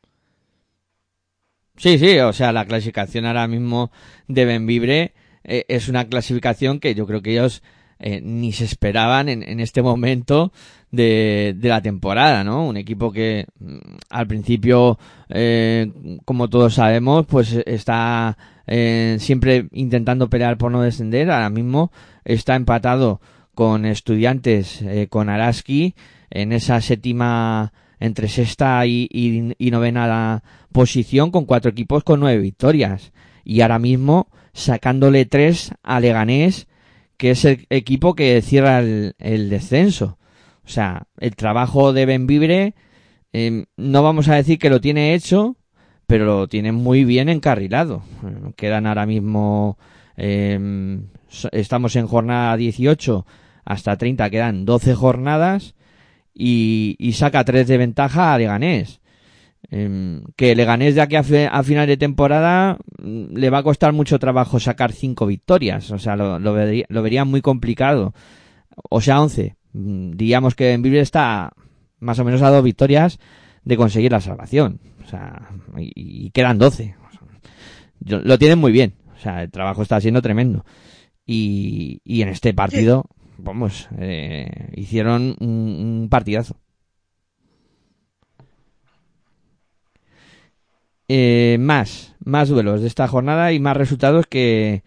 Sí, 1.78 1.98
sí, 1.98 2.18
o 2.20 2.34
sea, 2.34 2.52
la 2.52 2.66
clasificación 2.66 3.26
ahora 3.26 3.48
mismo 3.48 3.92
de 4.28 4.46
Benvibre 4.46 5.14
eh, 5.44 5.66
es 5.68 5.90
una 5.90 6.06
clasificación 6.06 6.80
que 6.80 6.96
yo 6.96 7.06
creo 7.06 7.22
que 7.22 7.32
ellos 7.32 7.64
eh, 8.00 8.22
ni 8.22 8.52
se 8.52 8.66
esperaban 8.66 9.30
en, 9.30 9.44
en 9.44 9.60
este 9.60 9.82
momento 9.82 10.52
de, 10.92 11.54
de, 11.58 11.70
la 11.70 11.82
temporada, 11.82 12.44
¿no? 12.44 12.68
Un 12.68 12.78
equipo 12.78 13.12
que 13.12 13.46
mm, 13.60 13.78
al 14.10 14.28
principio, 14.28 14.98
eh, 15.30 15.92
como 16.26 16.50
todos 16.50 16.76
sabemos, 16.76 17.26
pues 17.26 17.54
está 17.66 18.38
eh, 18.68 19.18
siempre 19.20 19.68
intentando 19.72 20.30
pelear 20.30 20.58
por 20.58 20.72
no 20.72 20.82
descender. 20.82 21.32
Ahora 21.32 21.50
mismo 21.50 21.92
está 22.26 22.56
empatado 22.56 23.22
con 23.56 23.86
estudiantes, 23.86 24.82
eh, 24.82 25.08
con 25.10 25.30
Araski, 25.30 25.96
en 26.30 26.52
esa 26.52 26.82
séptima 26.82 27.74
entre 28.00 28.28
sexta 28.28 28.86
y, 28.86 29.56
novena 29.60 30.44
posición 30.72 31.32
con 31.32 31.46
cuatro 31.46 31.72
equipos 31.72 32.04
con 32.04 32.20
nueve 32.20 32.42
victorias. 32.42 33.12
Y 33.44 33.62
ahora 33.62 33.80
mismo 33.80 34.30
sacándole 34.54 35.26
tres 35.26 35.72
a 35.84 36.00
Leganés, 36.00 36.68
que 37.18 37.32
es 37.32 37.46
el 37.46 37.66
equipo 37.70 38.16
que 38.16 38.42
cierra 38.42 38.80
el, 38.80 39.50
descenso. 39.50 40.18
O 40.66 40.70
sea, 40.70 41.08
el 41.20 41.36
trabajo 41.36 41.94
de 41.94 42.06
Benvibre 42.06 42.76
eh, 43.34 43.66
no 43.78 44.04
vamos 44.04 44.28
a 44.28 44.36
decir 44.36 44.60
que 44.60 44.70
lo 44.70 44.82
tiene 44.82 45.14
hecho, 45.14 45.56
pero 46.06 46.26
lo 46.26 46.48
tiene 46.48 46.72
muy 46.72 47.06
bien 47.06 47.30
encarrilado. 47.30 48.04
Quedan 48.56 48.86
ahora 48.86 49.06
mismo, 49.06 49.78
eh, 50.18 51.00
estamos 51.52 51.96
en 51.96 52.08
jornada 52.08 52.58
18 52.58 53.26
hasta 53.66 53.98
30, 53.98 54.30
quedan 54.30 54.66
12 54.66 54.96
jornadas 54.96 55.76
y, 56.38 56.96
y 57.00 57.14
saca 57.14 57.44
3 57.44 57.68
de 57.68 57.78
ventaja 57.78 58.34
a 58.34 58.38
Leganés. 58.38 59.02
Eh, 59.72 60.22
que 60.36 60.56
Leganés 60.56 60.96
de 60.96 61.02
aquí 61.02 61.16
a, 61.16 61.24
final 61.24 61.88
de 61.88 61.98
temporada 61.98 62.78
mm, 63.00 63.36
le 63.36 63.50
va 63.50 63.58
a 63.58 63.64
costar 63.64 63.92
mucho 63.92 64.20
trabajo 64.20 64.60
sacar 64.60 64.92
5 64.92 65.26
victorias. 65.26 65.90
O 65.92 65.98
sea, 65.98 66.16
lo, 66.16 66.54
vería, 66.54 67.26
muy 67.26 67.42
complicado. 67.42 68.14
O 68.90 69.02
sea, 69.02 69.22
11. 69.22 69.56
Mm, 69.74 70.12
diríamos 70.12 70.54
que 70.54 70.74
en 70.74 70.84
Biblia 70.84 71.02
está 71.02 71.54
más 72.00 72.20
o 72.20 72.24
menos 72.24 72.44
a 72.44 72.52
dos 72.52 72.64
victorias 72.64 73.20
de 73.64 73.78
conseguir 73.78 74.12
la 74.12 74.22
salvación. 74.22 74.80
O 75.04 75.10
sea, 75.10 75.50
y, 75.78 75.92
y 75.96 76.30
quedan 76.30 76.60
12. 76.60 76.96
Lo 78.06 78.38
tienen 78.38 78.60
muy 78.60 78.72
bien. 78.72 78.94
O 79.16 79.20
sea, 79.20 79.42
el 79.42 79.50
trabajo 79.50 79.82
está 79.82 80.00
siendo 80.00 80.22
tremendo. 80.22 80.64
Y, 81.26 82.00
y 82.06 82.22
en 82.22 82.30
este 82.30 82.54
partido. 82.54 83.10
Vamos, 83.38 83.88
eh, 84.00 84.70
hicieron 84.76 85.36
un, 85.40 86.08
partidazo. 86.10 86.58
Eh, 91.10 91.58
más, 91.60 92.16
más 92.20 92.50
duelos 92.50 92.82
de 92.82 92.88
esta 92.88 93.08
jornada 93.08 93.54
y 93.54 93.60
más 93.60 93.78
resultados 93.78 94.28
que, 94.28 94.84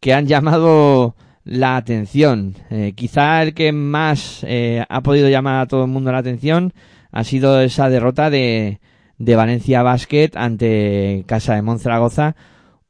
que 0.00 0.12
han 0.12 0.26
llamado 0.26 1.16
la 1.44 1.76
atención. 1.76 2.54
Eh, 2.70 2.92
quizá 2.96 3.42
el 3.42 3.54
que 3.54 3.72
más 3.72 4.44
eh, 4.48 4.84
ha 4.88 5.02
podido 5.02 5.28
llamar 5.28 5.60
a 5.60 5.66
todo 5.66 5.84
el 5.84 5.90
mundo 5.90 6.12
la 6.12 6.18
atención 6.18 6.72
ha 7.12 7.24
sido 7.24 7.60
esa 7.60 7.88
derrota 7.90 8.30
de, 8.30 8.80
de 9.18 9.36
Valencia 9.36 9.82
Basket 9.82 10.32
ante 10.34 11.24
Casa 11.26 11.54
de 11.54 11.62
Monzaragoza. 11.62 12.36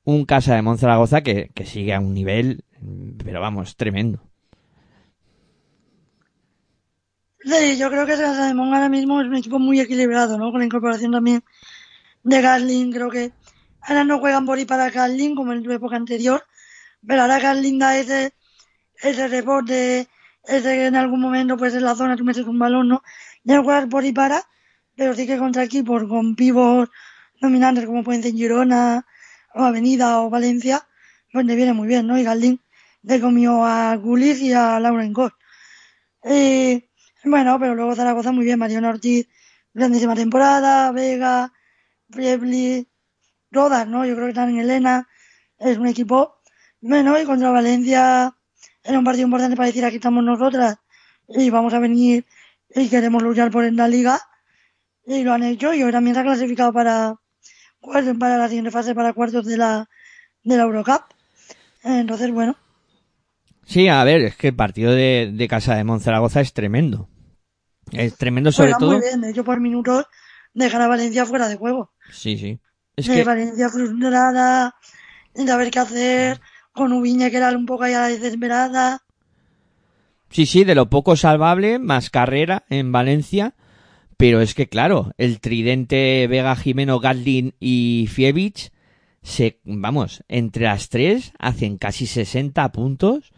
Un 0.05 0.25
Casa 0.25 0.55
de 0.55 0.63
Monzaragoza 0.63 1.23
que, 1.23 1.51
que 1.55 1.67
sigue 1.67 1.95
a 1.95 2.01
un 2.01 2.15
nivel, 2.15 2.65
pero 3.25 3.41
vamos, 3.41 3.77
tremendo. 3.77 4.23
Sí, 7.45 7.77
yo 7.77 7.91
creo 7.91 8.07
que 8.07 8.17
Mon 8.55 8.73
ahora 8.73 8.89
mismo 8.89 9.21
es 9.21 9.27
un 9.27 9.37
equipo 9.37 9.59
muy 9.59 9.79
equilibrado, 9.79 10.39
¿no? 10.39 10.51
Con 10.51 10.61
la 10.61 10.67
incorporación 10.67 11.13
también 11.13 11.45
de 12.23 12.41
Gaslin, 12.41 12.93
creo 12.93 13.11
que 13.11 13.33
ahora 13.83 14.05
no 14.05 14.19
juegan 14.19 14.47
por 14.47 14.59
y 14.59 14.65
para 14.65 14.91
Gaslin 14.91 15.35
como 15.37 15.53
en 15.53 15.67
la 15.67 15.75
época 15.75 15.97
anterior, 15.97 16.45
pero 17.07 17.23
ahora 17.23 17.39
Gaslin 17.41 17.79
da 17.79 17.99
ese, 17.99 18.33
ese 19.03 19.29
rebote, 19.29 20.09
ese 20.45 20.71
que 20.77 20.87
en 20.87 20.97
algún 20.97 21.21
momento 21.21 21.57
pues 21.59 21.75
en 21.75 21.85
la 21.85 21.95
zona 21.95 22.17
tú 22.17 22.25
metes 22.25 22.47
un 22.47 22.59
balón, 22.59 22.89
¿no? 22.89 23.03
Ya 23.45 23.57
no 23.57 23.65
juegas 23.65 23.87
por 23.89 24.05
y 24.05 24.13
para, 24.13 24.43
pero 24.97 25.15
sí 25.15 25.27
que 25.27 25.39
contra 25.39 25.65
equipos 25.65 26.05
con 26.09 26.37
pivos 26.37 26.89
dominantes 27.41 27.87
como 27.87 28.05
pueden 28.05 28.23
ser 28.23 28.33
Girona, 28.33 29.07
o 29.55 29.63
Avenida 29.63 30.21
o 30.23 30.31
Valencia, 30.31 30.87
pues 31.33 31.45
le 31.47 31.57
viene 31.57 31.75
muy 31.75 31.89
bien, 31.89 32.07
¿no? 32.07 32.19
Y 32.19 32.25
Galdín 32.25 32.61
le 33.03 33.21
comió 33.21 33.65
a 33.67 33.95
Gulis 33.97 34.41
y 34.41 34.53
a 34.55 34.81
Laura 34.81 35.05
Encor. 35.05 35.35
Y 36.25 36.85
bueno, 37.25 37.59
pero 37.59 37.75
luego 37.75 37.95
Zaragoza 37.95 38.33
muy 38.33 38.45
bien, 38.45 38.59
Mariano 38.59 38.89
Ortiz, 38.89 39.29
grandísima 39.73 40.15
temporada, 40.15 40.93
Vega, 40.93 41.53
Friebli, 42.11 42.87
Rodas, 43.51 43.87
¿no? 43.87 44.05
Yo 44.05 44.15
creo 44.15 44.27
que 44.27 44.31
están 44.31 44.51
en 44.51 44.61
Elena, 44.61 45.09
es 45.59 45.79
un 45.79 45.87
equipo 45.87 46.35
bueno, 46.87 47.19
y 47.19 47.25
contra 47.25 47.51
Valencia 47.51 48.35
era 48.83 48.99
un 48.99 49.07
partido 49.07 49.25
importante 49.25 49.57
para 49.57 49.69
decir 49.69 49.87
aquí 49.87 49.97
estamos 49.97 50.23
nosotras 50.23 50.77
y 51.29 51.49
vamos 51.49 51.73
a 51.73 51.79
venir 51.79 52.27
y 52.75 52.91
queremos 52.91 53.23
luchar 53.23 53.51
por 53.51 53.65
en 53.65 53.77
la 53.77 53.89
liga 53.89 54.21
y 55.07 55.23
lo 55.23 55.33
han 55.33 55.45
hecho 55.45 55.73
y 55.73 55.83
hoy 55.83 55.93
también 55.93 56.15
se 56.15 56.21
ha 56.21 56.25
clasificado 56.25 56.75
para 56.75 57.15
para 58.21 58.37
la 58.37 58.49
siguiente 58.49 58.71
fase 58.71 58.95
para 58.95 59.15
cuartos 59.15 59.47
de 59.47 59.57
la 59.57 59.89
de 60.43 60.59
la 60.59 60.65
Eurocup. 60.65 61.05
Entonces 61.83 62.31
bueno. 62.31 62.55
Sí 63.65 63.89
a 63.89 64.05
ver 64.05 64.21
es 64.21 64.37
que 64.37 64.49
el 64.49 64.55
partido 64.55 64.93
de, 64.93 65.33
de 65.33 65.49
Casa 65.49 65.77
de 65.77 65.85
Monzaragoza 65.85 66.43
es 66.43 66.53
tremendo 66.53 67.09
es 67.93 68.17
tremendo 68.17 68.53
sobre 68.53 68.73
Juega 68.73 68.79
todo. 68.79 68.93
muy 68.93 69.01
bien 69.01 69.21
de 69.21 69.31
hecho 69.31 69.45
por 69.45 69.61
minutos 69.61 70.07
dejar 70.53 70.83
a 70.83 70.89
Valencia 70.89 71.27
fuera 71.27 71.49
de 71.49 71.57
juego. 71.57 71.93
Sí 72.11 72.39
sí. 72.39 72.59
Es 72.97 73.07
de 73.07 73.15
que 73.15 73.25
Valencia 73.25 73.69
frustrada 73.69 74.75
de 75.35 75.47
saber 75.47 75.71
qué 75.71 75.79
hacer 75.79 76.41
con 76.73 76.93
Ubiña 76.93 77.31
que 77.31 77.37
era 77.37 77.51
un 77.51 77.67
poco 77.67 77.85
allá 77.85 78.07
desesperada. 78.07 79.03
Sí, 80.31 80.47
sí, 80.47 80.65
de 80.65 80.75
lo 80.75 80.91
poco 80.91 81.17
salvable, 81.17 81.79
más 81.79 82.11
carrera 82.11 82.65
en 82.69 82.91
Valencia. 82.91 83.55
Pero 84.17 84.41
es 84.41 84.55
que, 84.55 84.69
claro, 84.69 85.13
el 85.17 85.41
tridente 85.41 86.27
Vega, 86.29 86.57
Jimeno, 86.57 87.01
Gatlin 87.01 87.55
y 87.61 88.09
Fievich, 88.11 88.73
se, 89.23 89.61
vamos, 89.65 90.25
entre 90.29 90.65
las 90.65 90.89
tres 90.89 91.33
hacen 91.39 91.79
casi 91.79 92.07
60 92.07 92.71
puntos. 92.73 93.33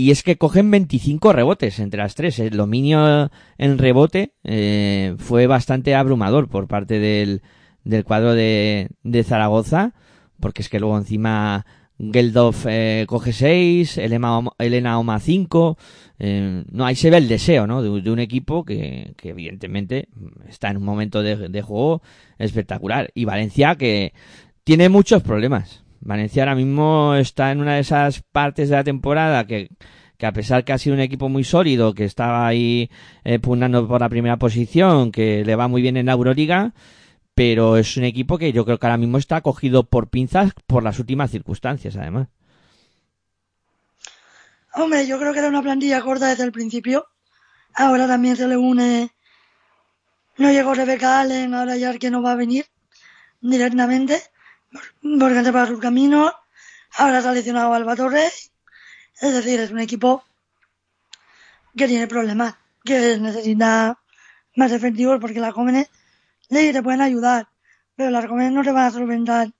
Y 0.00 0.12
es 0.12 0.22
que 0.22 0.38
cogen 0.38 0.70
25 0.70 1.34
rebotes 1.34 1.78
entre 1.78 2.00
las 2.00 2.14
tres. 2.14 2.38
El 2.38 2.56
dominio 2.56 3.30
en 3.58 3.76
rebote 3.76 4.32
eh, 4.44 5.14
fue 5.18 5.46
bastante 5.46 5.94
abrumador 5.94 6.48
por 6.48 6.68
parte 6.68 6.98
del, 6.98 7.42
del 7.84 8.04
cuadro 8.04 8.32
de, 8.32 8.88
de 9.02 9.24
Zaragoza. 9.24 9.92
Porque 10.40 10.62
es 10.62 10.70
que 10.70 10.80
luego 10.80 10.96
encima 10.96 11.66
Geldov 11.98 12.56
eh, 12.66 13.04
coge 13.08 13.34
6, 13.34 13.98
Elena, 13.98 14.40
Elena 14.56 14.98
Oma 14.98 15.20
5. 15.20 15.76
Eh, 16.18 16.64
no, 16.72 16.86
ahí 16.86 16.94
se 16.94 17.10
ve 17.10 17.18
el 17.18 17.28
deseo, 17.28 17.66
¿no? 17.66 17.82
De, 17.82 18.00
de 18.00 18.10
un 18.10 18.20
equipo 18.20 18.64
que, 18.64 19.12
que, 19.18 19.28
evidentemente 19.28 20.08
está 20.48 20.70
en 20.70 20.78
un 20.78 20.84
momento 20.84 21.22
de, 21.22 21.50
de, 21.50 21.60
juego 21.60 22.00
espectacular. 22.38 23.10
Y 23.14 23.26
Valencia 23.26 23.76
que 23.76 24.14
tiene 24.64 24.88
muchos 24.88 25.22
problemas. 25.22 25.84
Valencia 26.00 26.42
ahora 26.42 26.54
mismo 26.54 27.14
está 27.14 27.52
en 27.52 27.60
una 27.60 27.74
de 27.74 27.80
esas 27.80 28.22
partes 28.22 28.70
de 28.70 28.76
la 28.76 28.84
temporada 28.84 29.46
que, 29.46 29.70
que 30.16 30.26
a 30.26 30.32
pesar 30.32 30.64
que 30.64 30.72
ha 30.72 30.78
sido 30.78 30.94
un 30.94 31.00
equipo 31.00 31.28
muy 31.28 31.44
sólido, 31.44 31.94
que 31.94 32.04
estaba 32.04 32.46
ahí 32.46 32.90
eh, 33.24 33.38
pugnando 33.38 33.86
por 33.86 34.00
la 34.00 34.08
primera 34.08 34.38
posición, 34.38 35.12
que 35.12 35.44
le 35.44 35.56
va 35.56 35.68
muy 35.68 35.82
bien 35.82 35.96
en 35.96 36.06
la 36.06 36.12
Euroliga, 36.12 36.72
pero 37.34 37.76
es 37.76 37.96
un 37.96 38.04
equipo 38.04 38.38
que 38.38 38.52
yo 38.52 38.64
creo 38.64 38.78
que 38.78 38.86
ahora 38.86 38.96
mismo 38.96 39.18
está 39.18 39.40
cogido 39.40 39.84
por 39.84 40.08
pinzas 40.08 40.52
por 40.66 40.82
las 40.82 40.98
últimas 40.98 41.30
circunstancias, 41.30 41.96
además. 41.96 42.28
Hombre, 44.74 45.06
yo 45.06 45.18
creo 45.18 45.32
que 45.32 45.40
era 45.40 45.48
una 45.48 45.62
plantilla 45.62 46.00
corta 46.00 46.28
desde 46.28 46.44
el 46.44 46.52
principio. 46.52 47.06
Ahora 47.74 48.06
también 48.06 48.36
se 48.36 48.46
le 48.46 48.56
une. 48.56 49.10
No 50.38 50.50
llegó 50.50 50.74
Rebeca 50.74 51.20
Allen, 51.20 51.54
ahora 51.54 51.76
ya 51.76 51.96
que 51.98 52.10
no 52.10 52.22
va 52.22 52.32
a 52.32 52.36
venir 52.36 52.66
directamente, 53.40 54.22
porque 55.18 55.44
se 55.44 55.52
para 55.52 55.66
sus 55.66 55.80
caminos. 55.80 56.32
Ahora 56.96 57.22
se 57.22 57.28
ha 57.28 57.32
lesionado 57.32 57.72
Alba 57.72 57.96
Torres. 57.96 58.52
Es 59.20 59.32
decir, 59.32 59.60
es 59.60 59.70
un 59.70 59.80
equipo 59.80 60.24
que 61.76 61.86
tiene 61.86 62.06
problemas, 62.06 62.54
que 62.84 63.18
necesita 63.18 63.98
más 64.56 64.72
efectivos 64.72 65.18
porque 65.20 65.40
las 65.40 65.52
jóvenes 65.52 65.88
sí 66.48 66.72
te 66.72 66.82
pueden 66.82 67.00
ayudar, 67.00 67.48
pero 67.94 68.10
las 68.10 68.26
jóvenes 68.26 68.52
no 68.52 68.62
te 68.62 68.72
van 68.72 68.86
a 68.86 68.90
solventar 68.90 69.50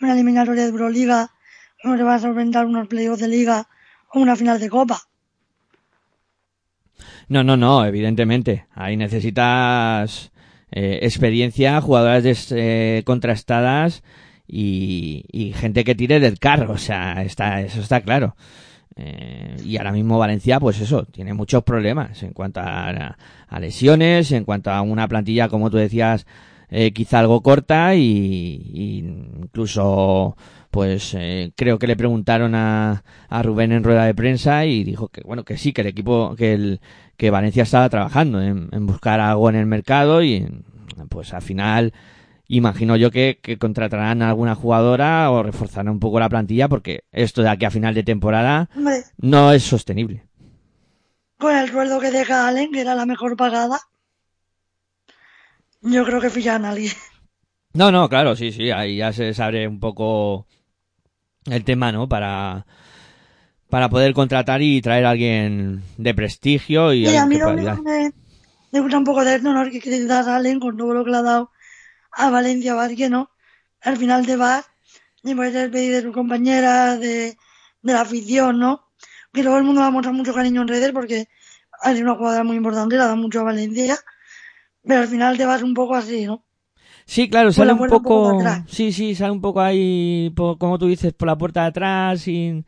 una 0.00 0.12
eliminatoria 0.12 0.62
de 0.62 0.68
Euroliga, 0.68 1.30
no 1.82 1.96
te 1.96 2.02
van 2.02 2.14
a 2.14 2.20
solventar 2.20 2.66
unos 2.66 2.86
playoffs 2.86 3.20
de 3.20 3.28
liga 3.28 3.66
o 4.12 4.20
una 4.20 4.36
final 4.36 4.60
de 4.60 4.68
copa. 4.68 5.00
No, 7.28 7.42
no, 7.42 7.56
no, 7.56 7.84
evidentemente. 7.84 8.66
Ahí 8.74 8.96
necesitas 8.96 10.30
eh, 10.70 11.00
experiencia, 11.02 11.80
jugadoras 11.80 12.52
eh, 12.52 13.02
contrastadas 13.04 14.02
y, 14.48 15.24
y, 15.30 15.52
gente 15.52 15.84
que 15.84 15.94
tire 15.94 16.20
del 16.20 16.38
carro. 16.38 16.72
O 16.72 16.78
sea, 16.78 17.22
está, 17.22 17.60
eso 17.60 17.80
está 17.80 18.00
claro. 18.00 18.34
Eh, 18.96 19.56
y 19.64 19.76
ahora 19.76 19.92
mismo 19.92 20.18
Valencia, 20.18 20.58
pues 20.58 20.80
eso, 20.80 21.04
tiene 21.04 21.32
muchos 21.34 21.62
problemas 21.62 22.22
en 22.24 22.32
cuanto 22.32 22.60
a, 22.60 23.16
a 23.46 23.60
lesiones, 23.60 24.32
en 24.32 24.44
cuanto 24.44 24.70
a 24.72 24.82
una 24.82 25.06
plantilla, 25.06 25.48
como 25.48 25.70
tú 25.70 25.76
decías, 25.76 26.26
eh, 26.70 26.92
quizá 26.92 27.20
algo 27.20 27.42
corta 27.42 27.94
y, 27.94 28.00
y 28.02 28.98
incluso 28.98 30.36
pues 30.70 31.14
eh, 31.14 31.52
creo 31.56 31.78
que 31.78 31.86
le 31.86 31.96
preguntaron 31.96 32.54
a, 32.54 33.04
a 33.28 33.42
Rubén 33.42 33.72
en 33.72 33.84
rueda 33.84 34.04
de 34.04 34.14
prensa 34.14 34.66
y 34.66 34.84
dijo 34.84 35.08
que 35.08 35.22
bueno 35.22 35.44
que 35.44 35.56
sí 35.56 35.72
que 35.72 35.80
el 35.80 35.86
equipo 35.86 36.34
que 36.36 36.52
el 36.52 36.80
que 37.16 37.30
Valencia 37.30 37.62
estaba 37.62 37.88
trabajando 37.88 38.42
en, 38.42 38.68
en 38.72 38.86
buscar 38.86 39.18
algo 39.18 39.48
en 39.48 39.56
el 39.56 39.64
mercado 39.64 40.22
y 40.22 40.46
pues 41.08 41.32
al 41.32 41.42
final 41.42 41.94
imagino 42.48 42.96
yo 42.96 43.10
que, 43.10 43.38
que, 43.42 43.58
contratarán 43.58 44.22
a 44.22 44.30
alguna 44.30 44.54
jugadora 44.54 45.30
o 45.30 45.42
reforzarán 45.42 45.90
un 45.90 46.00
poco 46.00 46.18
la 46.18 46.28
plantilla 46.28 46.68
porque 46.68 47.04
esto 47.12 47.42
de 47.42 47.50
aquí 47.50 47.66
a 47.66 47.70
final 47.70 47.94
de 47.94 48.02
temporada 48.02 48.68
Hombre, 48.74 49.04
no 49.18 49.52
es 49.52 49.62
sostenible. 49.62 50.26
Con 51.38 51.54
el 51.54 51.70
sueldo 51.70 52.00
que 52.00 52.10
deja 52.10 52.48
Allen, 52.48 52.72
que 52.72 52.80
era 52.80 52.94
la 52.94 53.06
mejor 53.06 53.36
pagada, 53.36 53.78
yo 55.82 56.04
creo 56.04 56.20
que 56.20 56.30
fichan 56.30 56.64
a 56.64 56.70
alguien. 56.70 56.92
No, 57.74 57.92
no, 57.92 58.08
claro, 58.08 58.34
sí, 58.34 58.50
sí, 58.50 58.70
ahí 58.70 58.96
ya 58.96 59.12
se 59.12 59.32
abre 59.40 59.68
un 59.68 59.78
poco 59.78 60.46
el 61.46 61.64
tema, 61.64 61.92
¿no? 61.92 62.08
Para, 62.08 62.66
para 63.68 63.88
poder 63.88 64.14
contratar 64.14 64.62
y 64.62 64.80
traer 64.80 65.06
a 65.06 65.10
alguien 65.10 65.82
de 65.96 66.14
prestigio 66.14 66.92
y, 66.92 67.06
Y 67.06 67.16
a 67.16 67.26
mí 67.26 67.38
que 67.38 67.44
me, 67.44 68.12
me 68.72 68.80
gusta 68.80 68.98
un 68.98 69.04
poco 69.04 69.24
de 69.24 69.36
esto, 69.36 69.52
¿no? 69.52 69.62
Es 69.62 69.70
que 69.70 69.80
criticar 69.80 70.28
a 70.28 70.36
Allen 70.36 70.60
con 70.60 70.76
todo 70.76 70.94
lo 70.94 71.04
que 71.04 71.10
le 71.10 71.16
ha 71.18 71.22
dado 71.22 71.50
a 72.24 72.30
Valencia 72.30 72.74
Vázquez, 72.74 73.10
¿no? 73.10 73.30
Al 73.82 73.96
final 73.96 74.26
te 74.26 74.36
vas 74.36 74.66
y 75.24 75.34
puedes 75.36 75.54
despedir 75.54 75.92
de 75.94 76.02
tu 76.02 76.12
compañera, 76.12 76.96
de, 76.98 77.36
de 77.82 77.92
la 77.94 78.02
afición, 78.02 78.58
¿no? 78.58 78.72
Que 79.32 79.42
todo 79.44 79.58
el 79.58 79.64
mundo 79.64 79.80
va 79.82 79.88
a 79.88 79.90
mostrar 79.96 80.14
mucho 80.14 80.34
cariño 80.34 80.62
en 80.62 80.68
redes 80.68 80.92
porque 80.92 81.28
ha 81.82 81.92
sido 81.94 82.04
una 82.10 82.16
jugadora 82.18 82.44
muy 82.44 82.56
importante, 82.56 82.96
la 82.96 83.06
da 83.08 83.16
mucho 83.16 83.40
a 83.40 83.44
Valencia. 83.44 83.98
Pero 84.84 85.00
al 85.02 85.08
final 85.08 85.38
te 85.38 85.46
vas 85.46 85.62
un 85.62 85.74
poco 85.74 85.94
así, 85.96 86.26
¿no? 86.26 86.44
Sí, 87.06 87.28
claro, 87.30 87.52
Por 87.54 87.66
sale 87.66 87.72
un 87.72 87.78
puerta 87.78 87.96
un 87.96 88.04
poco 88.06 88.32
poco, 88.34 88.62
sí, 88.66 88.92
sí, 88.92 89.14
sale 89.14 89.32
un 89.32 89.40
poco 89.40 89.60
ahí, 89.60 90.30
po- 90.36 90.58
como 90.58 90.78
tú 90.78 90.86
dices, 90.88 91.12
por 91.14 91.26
la 91.28 91.38
puerta 91.38 91.62
de 91.62 91.66
atrás, 91.68 92.20
sin, 92.22 92.66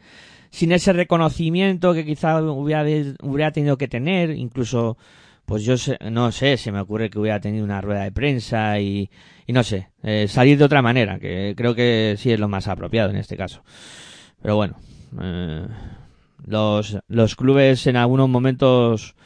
sin 0.51 0.73
ese 0.73 0.93
reconocimiento 0.93 1.95
que 1.95 2.05
quizá 2.07 2.43
hubiera, 2.43 2.85
hubiera 3.23 3.53
tenido 3.53 3.79
que 3.79 3.89
tener, 3.89 4.31
incluso, 4.33 4.99
pues 5.47 5.65
yo 5.65 5.77
sé- 5.79 5.99
no 6.13 6.33
sé, 6.33 6.57
se 6.59 6.73
me 6.73 6.81
ocurre 6.81 7.11
que 7.11 7.19
hubiera 7.19 7.41
tenido 7.41 7.65
una 7.65 7.81
rueda 7.83 8.05
de 8.05 8.13
prensa 8.13 8.81
y, 8.81 9.11
y 9.51 9.53
no 9.53 9.65
sé, 9.65 9.89
eh, 10.05 10.29
salir 10.29 10.59
de 10.59 10.65
otra 10.65 10.81
manera, 10.81 11.19
que 11.19 11.55
creo 11.57 11.75
que 11.75 12.15
sí 12.17 12.31
es 12.31 12.39
lo 12.39 12.47
más 12.47 12.69
apropiado 12.69 13.11
en 13.11 13.17
este 13.17 13.37
caso. 13.37 13.65
Pero 14.41 14.55
bueno, 14.55 14.77
eh, 15.21 15.67
los, 16.47 16.97
los 17.09 17.35
clubes 17.35 17.85
en 17.89 17.97
algunos 17.97 18.29
momentos, 18.29 19.17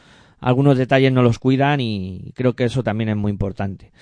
algunos 0.41 0.79
detalles 0.79 1.13
no 1.13 1.23
los 1.23 1.39
cuidan 1.39 1.83
y 1.83 2.33
creo 2.35 2.57
que 2.57 2.65
eso 2.65 2.83
también 2.83 3.11
es 3.11 3.17
muy 3.17 3.33
importante. 3.33 3.93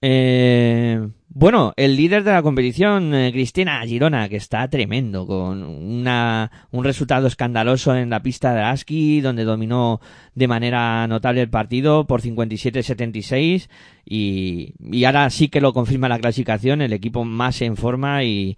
Eh, 0.00 1.08
bueno, 1.30 1.74
el 1.76 1.94
líder 1.94 2.24
de 2.24 2.32
la 2.32 2.42
competición, 2.42 3.14
eh, 3.14 3.30
Cristina 3.32 3.80
Girona, 3.86 4.28
que 4.28 4.36
está 4.36 4.68
tremendo, 4.68 5.26
con 5.26 5.62
una, 5.62 6.50
un 6.70 6.84
resultado 6.84 7.26
escandaloso 7.26 7.94
en 7.94 8.08
la 8.08 8.22
pista 8.22 8.54
de 8.54 8.62
Aski, 8.62 9.20
donde 9.20 9.44
dominó 9.44 10.00
de 10.34 10.48
manera 10.48 11.06
notable 11.06 11.42
el 11.42 11.50
partido 11.50 12.06
por 12.06 12.22
57-76 12.22 13.68
y, 14.06 14.74
y 14.80 15.04
ahora 15.04 15.28
sí 15.28 15.48
que 15.48 15.60
lo 15.60 15.74
confirma 15.74 16.08
la 16.08 16.18
clasificación, 16.18 16.80
el 16.80 16.94
equipo 16.94 17.24
más 17.24 17.60
en 17.60 17.76
forma 17.76 18.24
y, 18.24 18.56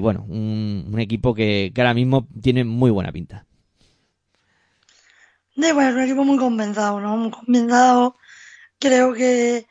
bueno, 0.00 0.24
un, 0.26 0.96
equipo 0.98 1.34
que, 1.34 1.70
ahora 1.76 1.92
mismo 1.92 2.26
tiene 2.40 2.64
muy 2.64 2.90
buena 2.90 3.12
pinta. 3.12 3.46
Bueno, 5.54 5.96
un 5.96 6.00
equipo 6.00 6.24
muy 6.24 6.38
compensado, 6.38 6.98
¿no? 6.98 7.16
Muy. 7.46 8.14
Creo 8.78 9.12
que 9.14 9.66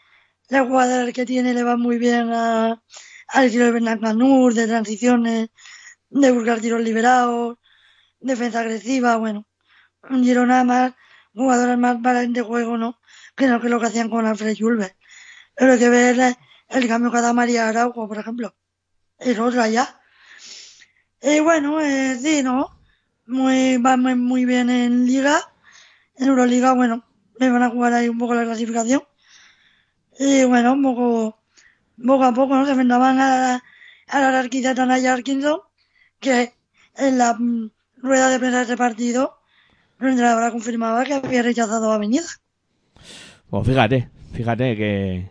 la 0.49 0.65
jugadora 0.65 1.11
que 1.11 1.25
tiene 1.25 1.53
le 1.53 1.63
va 1.63 1.77
muy 1.77 1.97
bien 1.97 2.31
a, 2.31 2.81
al 3.27 3.45
estilo 3.45 3.71
de 3.71 3.99
Canur, 3.99 4.53
de 4.53 4.67
transiciones, 4.67 5.49
de 6.09 6.31
buscar 6.31 6.59
tiros 6.59 6.81
liberados, 6.81 7.57
defensa 8.19 8.59
agresiva, 8.61 9.17
bueno. 9.17 9.47
Un 10.09 10.23
Girona 10.23 10.63
más, 10.63 10.93
jugadoras 11.33 11.77
más 11.77 11.97
para 12.01 12.21
de 12.25 12.41
juego, 12.41 12.77
¿no? 12.77 12.99
Que 13.35 13.47
no 13.47 13.59
que 13.59 13.69
lo 13.69 13.79
que 13.79 13.87
hacían 13.87 14.09
con 14.09 14.25
Alfred 14.25 14.55
Julber. 14.57 14.95
Pero 15.55 15.77
que 15.77 15.89
ver 15.89 16.19
eh, 16.19 16.35
el 16.69 16.87
cambio 16.87 17.11
que 17.11 17.21
dado 17.21 17.33
María 17.33 17.67
Araujo, 17.67 18.07
por 18.07 18.19
ejemplo. 18.19 18.55
Es 19.17 19.39
otra 19.39 19.67
ya. 19.67 19.99
Y 21.21 21.39
bueno, 21.39 21.81
eh, 21.81 22.17
sí, 22.21 22.43
¿no? 22.43 22.79
Muy, 23.25 23.77
va 23.77 23.97
muy, 23.97 24.15
muy 24.15 24.45
bien 24.45 24.69
en 24.69 25.05
Liga. 25.05 25.39
En 26.17 26.27
Euroliga, 26.27 26.73
bueno, 26.73 27.03
me 27.39 27.49
van 27.49 27.63
a 27.63 27.69
jugar 27.69 27.93
ahí 27.93 28.09
un 28.09 28.19
poco 28.19 28.35
la 28.35 28.43
clasificación. 28.43 29.01
Y 30.19 30.45
bueno, 30.45 30.79
poco, 30.81 31.39
poco 32.05 32.23
a 32.23 32.33
poco, 32.33 32.55
¿no? 32.55 32.65
Se 32.65 32.71
enfrentaban 32.71 33.19
a 33.19 33.61
a 34.07 34.19
la 34.19 34.75
Tanaya 34.75 35.13
Atkinson, 35.13 35.59
que 36.19 36.53
en 36.97 37.17
la 37.17 37.33
mm, 37.33 37.71
rueda 37.97 38.29
de 38.29 38.39
prensa 38.39 38.65
de 38.65 38.77
partido, 38.77 39.37
la 39.99 40.09
entrenadora 40.09 40.51
confirmaba 40.51 41.03
que 41.03 41.13
había 41.13 41.41
rechazado 41.41 41.91
a 41.91 41.95
Avenida. 41.95 42.25
Pues 43.49 43.67
fíjate, 43.67 44.09
fíjate 44.33 44.75
que, 44.75 45.29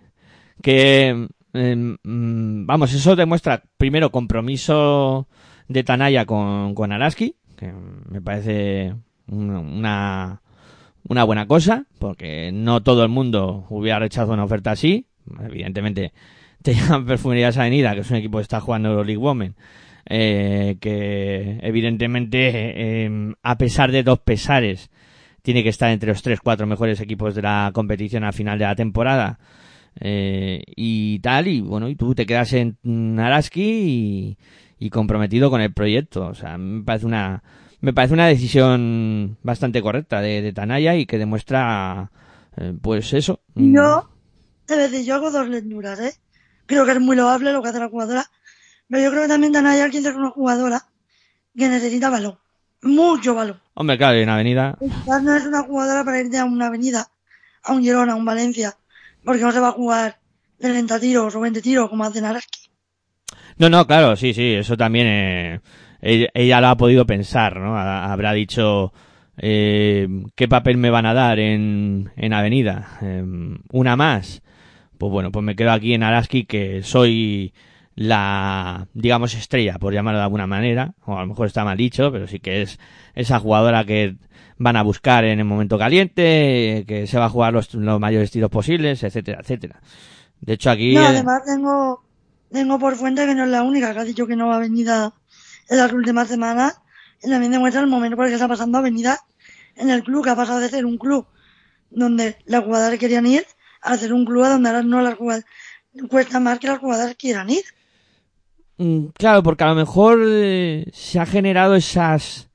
que 0.62 1.28
em, 1.52 1.96
mm, 2.02 2.66
vamos, 2.66 2.92
eso 2.92 3.16
demuestra 3.16 3.62
primero 3.76 4.10
compromiso 4.10 5.28
de 5.68 5.84
Tanaya 5.84 6.26
con, 6.26 6.74
con 6.74 6.92
Araski, 6.92 7.36
que 7.56 7.72
me 8.08 8.20
parece 8.20 8.94
una, 9.26 10.42
una, 11.08 11.24
buena 11.24 11.46
cosa, 11.46 11.86
porque 11.98 12.50
no 12.52 12.82
todo 12.82 13.02
el 13.02 13.08
mundo 13.08 13.66
hubiera 13.70 13.98
rechazado 13.98 14.32
una 14.32 14.44
oferta 14.44 14.72
así. 14.72 15.06
Evidentemente, 15.40 16.12
te 16.62 16.74
llaman 16.74 17.06
Perfumerías 17.06 17.56
Avenida, 17.56 17.94
que 17.94 18.00
es 18.00 18.10
un 18.10 18.16
equipo 18.16 18.38
que 18.38 18.42
está 18.42 18.60
jugando 18.60 18.90
Euroleague 18.90 19.16
Women, 19.18 19.54
eh, 20.06 20.76
que 20.80 21.58
evidentemente, 21.62 23.04
em, 23.04 23.34
a 23.42 23.58
pesar 23.58 23.92
de 23.92 24.02
dos 24.02 24.18
pesares, 24.20 24.90
tiene 25.42 25.62
que 25.62 25.68
estar 25.68 25.90
entre 25.90 26.10
los 26.10 26.22
tres, 26.22 26.40
cuatro 26.40 26.66
mejores 26.66 27.00
equipos 27.00 27.34
de 27.34 27.42
la 27.42 27.70
competición 27.74 28.24
al 28.24 28.32
final 28.32 28.58
de 28.58 28.64
la 28.64 28.74
temporada. 28.74 29.38
Eh, 30.00 30.62
y 30.76 31.20
tal, 31.20 31.48
y 31.48 31.60
bueno, 31.60 31.88
y 31.88 31.96
tú 31.96 32.14
te 32.14 32.26
quedas 32.26 32.52
en 32.54 32.76
Araski 33.20 33.62
y, 33.62 34.38
y 34.78 34.90
comprometido 34.90 35.50
con 35.50 35.60
el 35.60 35.72
proyecto. 35.72 36.26
O 36.26 36.34
sea, 36.34 36.58
me 36.58 36.82
parece 36.84 37.06
una, 37.06 37.42
me 37.84 37.92
parece 37.92 38.14
una 38.14 38.26
decisión 38.26 39.36
bastante 39.42 39.82
correcta 39.82 40.22
de, 40.22 40.40
de 40.40 40.52
Tanaya 40.54 40.96
y 40.96 41.04
que 41.04 41.18
demuestra, 41.18 42.10
eh, 42.56 42.72
pues 42.80 43.12
eso. 43.12 43.40
Yo, 43.54 44.08
es 44.66 44.76
decir, 44.78 45.04
yo 45.04 45.16
hago 45.16 45.30
dos 45.30 45.46
lecturas, 45.48 46.00
¿eh? 46.00 46.14
Creo 46.64 46.86
que 46.86 46.92
es 46.92 47.00
muy 47.00 47.14
loable 47.14 47.52
lo 47.52 47.62
que 47.62 47.68
hace 47.68 47.78
la 47.78 47.90
jugadora, 47.90 48.24
pero 48.88 49.04
yo 49.04 49.10
creo 49.10 49.22
que 49.24 49.28
también 49.28 49.52
Tanaya 49.52 49.84
Atkinson 49.84 50.12
es 50.12 50.18
una 50.18 50.30
jugadora 50.30 50.82
que 51.54 51.68
necesita 51.68 52.08
balón. 52.08 52.38
Mucho 52.80 53.34
balón. 53.34 53.60
Hombre, 53.74 53.98
claro, 53.98 54.18
en 54.18 54.30
Avenida. 54.30 54.78
Quizás 54.80 55.22
no 55.22 55.34
es 55.34 55.44
una 55.44 55.62
jugadora 55.62 56.04
para 56.04 56.20
irte 56.20 56.38
a 56.38 56.46
una 56.46 56.68
avenida, 56.68 57.08
a 57.62 57.72
un 57.72 57.82
Girona, 57.82 58.14
a 58.14 58.16
un 58.16 58.24
Valencia, 58.24 58.76
porque 59.22 59.42
no 59.42 59.52
se 59.52 59.60
va 59.60 59.68
a 59.68 59.72
jugar 59.72 60.18
30 60.58 61.00
tiros 61.00 61.34
o 61.34 61.40
20 61.40 61.60
tiros 61.60 61.90
como 61.90 62.04
hace 62.04 62.24
Araski. 62.24 62.70
No, 63.58 63.68
no, 63.68 63.86
claro, 63.86 64.16
sí, 64.16 64.32
sí, 64.32 64.54
eso 64.54 64.74
también 64.74 65.06
eh, 65.06 65.60
ella, 66.04 66.28
ella 66.34 66.60
lo 66.60 66.68
ha 66.68 66.76
podido 66.76 67.06
pensar, 67.06 67.58
¿no? 67.60 67.76
Ha- 67.76 68.12
Habrá 68.12 68.32
dicho 68.32 68.92
eh, 69.36 70.08
qué 70.36 70.48
papel 70.48 70.76
me 70.76 70.90
van 70.90 71.06
a 71.06 71.14
dar 71.14 71.38
en, 71.38 72.10
en 72.16 72.32
Avenida, 72.32 72.98
Eh, 73.02 73.24
una 73.72 73.96
más. 73.96 74.42
Pues 74.98 75.12
bueno, 75.12 75.32
pues 75.32 75.44
me 75.44 75.56
quedo 75.56 75.72
aquí 75.72 75.94
en 75.94 76.02
Araski 76.04 76.44
que 76.46 76.82
soy 76.82 77.52
la, 77.96 78.88
digamos, 78.94 79.34
estrella, 79.34 79.78
por 79.78 79.92
llamarlo 79.92 80.18
de 80.18 80.24
alguna 80.24 80.46
manera, 80.46 80.94
o 81.06 81.16
a 81.18 81.22
lo 81.22 81.26
mejor 81.28 81.46
está 81.46 81.64
mal 81.64 81.76
dicho, 81.76 82.10
pero 82.12 82.26
sí 82.26 82.40
que 82.40 82.62
es 82.62 82.78
esa 83.14 83.38
jugadora 83.40 83.84
que 83.84 84.16
van 84.58 84.76
a 84.76 84.82
buscar 84.82 85.24
en 85.24 85.38
el 85.40 85.44
momento 85.44 85.78
caliente, 85.78 86.84
que 86.86 87.06
se 87.06 87.18
va 87.18 87.26
a 87.26 87.30
jugar 87.30 87.52
los, 87.52 87.74
los 87.74 88.00
mayores 88.00 88.30
tiros 88.30 88.50
posibles, 88.50 89.02
etcétera, 89.02 89.40
etcétera. 89.42 89.80
De 90.40 90.54
hecho 90.54 90.70
aquí... 90.70 90.94
No, 90.94 91.02
eh, 91.02 91.06
además 91.06 91.42
tengo, 91.44 92.04
tengo 92.50 92.78
por 92.78 92.94
fuente 92.96 93.26
que 93.26 93.34
no 93.34 93.44
es 93.44 93.50
la 93.50 93.62
única 93.62 93.92
que 93.92 94.00
ha 94.00 94.04
dicho 94.04 94.26
que 94.26 94.36
no 94.36 94.46
va 94.48 94.54
a 94.54 94.56
Avenida 94.58 95.12
en 95.68 95.78
las 95.78 95.92
últimas 95.92 96.28
semanas. 96.28 96.80
Y 97.22 97.30
también 97.30 97.52
demuestra 97.52 97.80
el 97.80 97.86
momento 97.86 98.16
por 98.16 98.26
el 98.26 98.30
que 98.30 98.34
está 98.34 98.48
pasando 98.48 98.78
Avenida 98.78 99.18
en 99.76 99.90
el 99.90 100.02
club, 100.02 100.24
que 100.24 100.30
ha 100.30 100.36
pasado 100.36 100.60
de 100.60 100.68
ser 100.68 100.84
un 100.84 100.98
club 100.98 101.26
donde 101.90 102.36
las 102.46 102.64
jugadoras 102.64 102.98
querían 102.98 103.26
ir 103.26 103.44
a 103.82 103.96
ser 103.96 104.12
un 104.12 104.24
club 104.24 104.44
a 104.44 104.50
donde 104.50 104.68
ahora 104.68 104.82
no 104.82 105.00
las 105.00 105.14
jugadoras, 105.14 105.46
cuesta 106.08 106.40
más 106.40 106.58
que 106.58 106.66
las 106.68 106.78
jugadoras 106.78 107.14
quieran 107.16 107.50
ir. 107.50 107.64
Mm, 108.78 109.06
Claro, 109.14 109.42
porque 109.42 109.64
a 109.64 109.68
lo 109.68 109.74
mejor 109.74 110.20
eh, 110.24 110.86
se 110.92 111.20
ha 111.20 111.26
generado 111.26 111.76
esas 111.76 112.48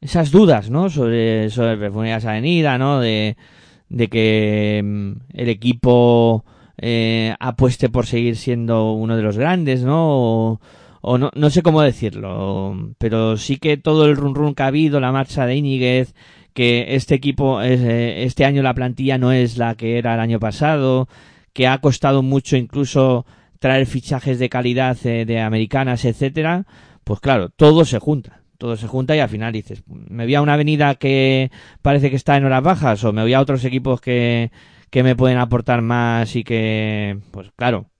esas 0.00 0.32
dudas, 0.32 0.68
¿no? 0.68 0.90
Sobre 0.90 1.48
sobre 1.50 1.76
Perfumerías 1.76 2.24
Avenida, 2.24 2.78
¿no? 2.78 3.00
De 3.00 3.36
de 3.88 4.08
que 4.08 4.80
mm, 4.82 5.12
el 5.34 5.48
equipo 5.48 6.44
eh, 6.78 7.34
apueste 7.38 7.88
por 7.90 8.06
seguir 8.06 8.36
siendo 8.36 8.92
uno 8.94 9.16
de 9.16 9.22
los 9.22 9.38
grandes, 9.38 9.82
¿no? 9.82 10.08
O, 10.08 10.60
o 11.02 11.18
no, 11.18 11.30
no 11.34 11.50
sé 11.50 11.62
cómo 11.62 11.82
decirlo, 11.82 12.94
pero 12.98 13.36
sí 13.36 13.58
que 13.58 13.76
todo 13.76 14.06
el 14.06 14.16
run 14.16 14.34
run 14.34 14.54
que 14.54 14.62
ha 14.62 14.68
habido, 14.68 15.00
la 15.00 15.12
marcha 15.12 15.46
de 15.46 15.56
Íñiguez, 15.56 16.14
que 16.54 16.94
este 16.94 17.16
equipo, 17.16 17.60
eh, 17.60 18.24
este 18.24 18.44
año 18.44 18.62
la 18.62 18.74
plantilla 18.74 19.18
no 19.18 19.32
es 19.32 19.58
la 19.58 19.74
que 19.74 19.98
era 19.98 20.14
el 20.14 20.20
año 20.20 20.38
pasado, 20.38 21.08
que 21.52 21.66
ha 21.66 21.78
costado 21.78 22.22
mucho 22.22 22.56
incluso 22.56 23.26
traer 23.58 23.86
fichajes 23.86 24.38
de 24.38 24.48
calidad 24.48 24.96
eh, 25.04 25.24
de 25.24 25.40
americanas, 25.40 26.04
etcétera, 26.04 26.66
pues 27.04 27.18
claro, 27.20 27.48
todo 27.50 27.84
se 27.84 27.98
junta, 27.98 28.42
todo 28.56 28.76
se 28.76 28.86
junta 28.86 29.16
y 29.16 29.20
al 29.20 29.28
final 29.28 29.52
dices, 29.52 29.82
me 29.86 30.24
voy 30.24 30.36
a 30.36 30.42
una 30.42 30.54
avenida 30.54 30.94
que 30.94 31.50
parece 31.82 32.10
que 32.10 32.16
está 32.16 32.36
en 32.36 32.44
horas 32.44 32.62
bajas 32.62 33.02
o 33.02 33.12
me 33.12 33.22
voy 33.22 33.34
a 33.34 33.40
otros 33.40 33.64
equipos 33.64 34.00
que, 34.00 34.52
que 34.90 35.02
me 35.02 35.16
pueden 35.16 35.38
aportar 35.38 35.82
más 35.82 36.36
y 36.36 36.44
que, 36.44 37.18
pues 37.32 37.50
claro, 37.56 37.91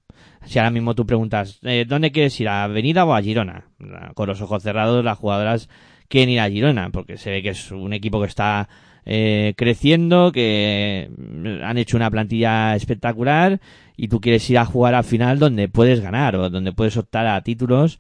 si 0.44 0.59
ahora 0.59 0.70
mismo 0.70 0.94
tú 0.94 1.07
preguntas, 1.07 1.59
eh, 1.62 1.85
¿dónde 1.87 2.12
quieres 2.12 2.38
ir? 2.40 2.48
¿A 2.48 2.64
Avenida 2.64 3.05
o 3.05 3.14
a 3.14 3.22
Girona? 3.22 3.66
Con 4.14 4.28
los 4.28 4.40
ojos 4.40 4.62
cerrados 4.62 5.05
las 5.05 5.18
jugadoras 5.18 5.68
quieren 6.09 6.31
ir 6.31 6.40
a 6.40 6.50
Girona 6.50 6.90
porque 6.90 7.16
se 7.16 7.31
ve 7.31 7.42
que 7.42 7.50
es 7.50 7.70
un 7.70 7.92
equipo 7.92 8.20
que 8.20 8.28
está 8.28 8.68
eh, 9.05 9.55
creciendo, 9.57 10.31
que 10.31 11.11
mm, 11.16 11.64
han 11.64 11.78
hecho 11.78 11.96
una 11.96 12.11
plantilla 12.11 12.76
espectacular 12.76 13.61
y 13.96 14.09
tú 14.09 14.20
quieres 14.20 14.48
ir 14.50 14.59
a 14.59 14.64
jugar 14.64 14.94
al 14.94 15.05
final 15.05 15.38
donde 15.38 15.68
puedes 15.68 16.00
ganar 16.00 16.37
o 16.37 16.50
donde 16.50 16.72
puedes 16.72 16.96
optar 16.96 17.26
a 17.26 17.40
títulos 17.42 17.98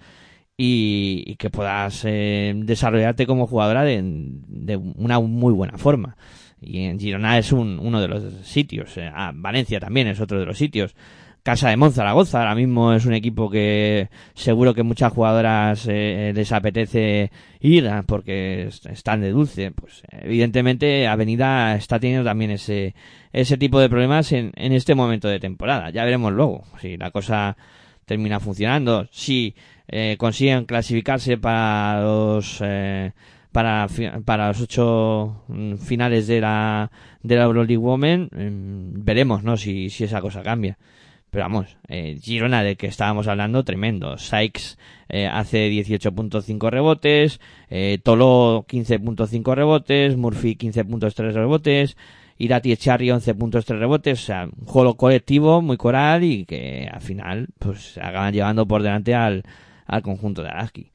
y, 0.56 1.34
que 1.36 1.50
puedas 1.50 2.04
eh, 2.04 2.52
desarrollarte 2.54 3.26
como 3.26 3.46
jugadora 3.46 3.82
de, 3.82 4.00
de, 4.02 4.76
una 4.76 5.18
muy 5.18 5.52
buena 5.52 5.76
forma. 5.78 6.16
Y 6.60 6.84
en 6.84 7.00
Girona 7.00 7.38
es 7.38 7.50
un, 7.52 7.80
uno 7.80 8.00
de 8.00 8.08
los 8.08 8.22
sitios. 8.46 8.96
Eh, 8.96 9.10
ah, 9.12 9.32
Valencia 9.34 9.80
también 9.80 10.06
es 10.06 10.20
otro 10.20 10.38
de 10.38 10.46
los 10.46 10.56
sitios. 10.56 10.94
Casa 11.42 11.70
de 11.70 11.76
Monzaragoza 11.76 12.38
ahora 12.38 12.54
mismo 12.54 12.92
es 12.92 13.04
un 13.04 13.14
equipo 13.14 13.50
que 13.50 14.10
seguro 14.32 14.74
que 14.74 14.84
muchas 14.84 15.12
jugadoras 15.12 15.88
eh, 15.88 16.30
les 16.32 16.52
apetece 16.52 17.32
ir 17.58 17.88
ah, 17.88 18.04
porque 18.06 18.68
están 18.68 19.22
de 19.22 19.32
dulce. 19.32 19.72
Pues 19.72 20.04
evidentemente 20.12 21.08
Avenida 21.08 21.74
está 21.74 21.98
teniendo 21.98 22.24
también 22.24 22.52
ese, 22.52 22.94
ese 23.32 23.56
tipo 23.56 23.80
de 23.80 23.88
problemas 23.88 24.30
en, 24.30 24.52
en 24.54 24.72
este 24.72 24.94
momento 24.94 25.26
de 25.26 25.40
temporada. 25.40 25.90
Ya 25.90 26.04
veremos 26.04 26.32
luego 26.32 26.62
si 26.80 26.96
la 26.96 27.10
cosa 27.10 27.56
termina 28.04 28.38
funcionando, 28.38 29.08
si 29.10 29.56
eh, 29.88 30.16
consiguen 30.18 30.64
clasificarse 30.64 31.38
para 31.38 32.02
los 32.02 32.58
eh, 32.62 33.12
para, 33.50 33.88
para 34.24 34.46
los 34.48 34.60
ocho 34.60 35.42
mm, 35.48 35.74
finales 35.74 36.28
de 36.28 36.40
la 36.40 36.92
de 37.20 37.34
la 37.34 37.42
Euroleague 37.42 37.76
Women 37.78 38.28
mm, 38.30 39.04
veremos 39.04 39.42
no 39.42 39.56
si 39.56 39.86
esa 39.86 40.20
cosa 40.20 40.42
cambia 40.42 40.78
pero 41.32 41.44
vamos, 41.44 41.78
eh, 41.88 42.18
Girona 42.20 42.62
de 42.62 42.76
que 42.76 42.86
estábamos 42.86 43.26
hablando, 43.26 43.64
tremendo. 43.64 44.18
Sykes 44.18 44.76
eh, 45.08 45.26
hace 45.26 45.70
18.5 45.70 46.68
rebotes, 46.68 47.40
eh, 47.70 47.98
Tolo 48.02 48.66
15.5 48.68 49.54
rebotes, 49.54 50.18
Murphy 50.18 50.56
15.3 50.56 51.32
rebotes, 51.32 51.96
Irati 52.36 52.72
Echarri 52.72 53.10
11 53.10 53.34
puntos, 53.34 53.64
3 53.64 53.80
rebotes, 53.80 54.20
o 54.20 54.26
sea, 54.26 54.44
un 54.44 54.66
juego 54.66 54.98
colectivo 54.98 55.62
muy 55.62 55.78
coral 55.78 56.22
y 56.22 56.44
que 56.44 56.86
al 56.92 57.00
final 57.00 57.48
pues 57.58 57.96
acaban 57.96 58.34
llevando 58.34 58.66
por 58.66 58.82
delante 58.82 59.14
al, 59.14 59.42
al 59.86 60.02
conjunto 60.02 60.42
de 60.42 60.50
Araski. 60.50 60.90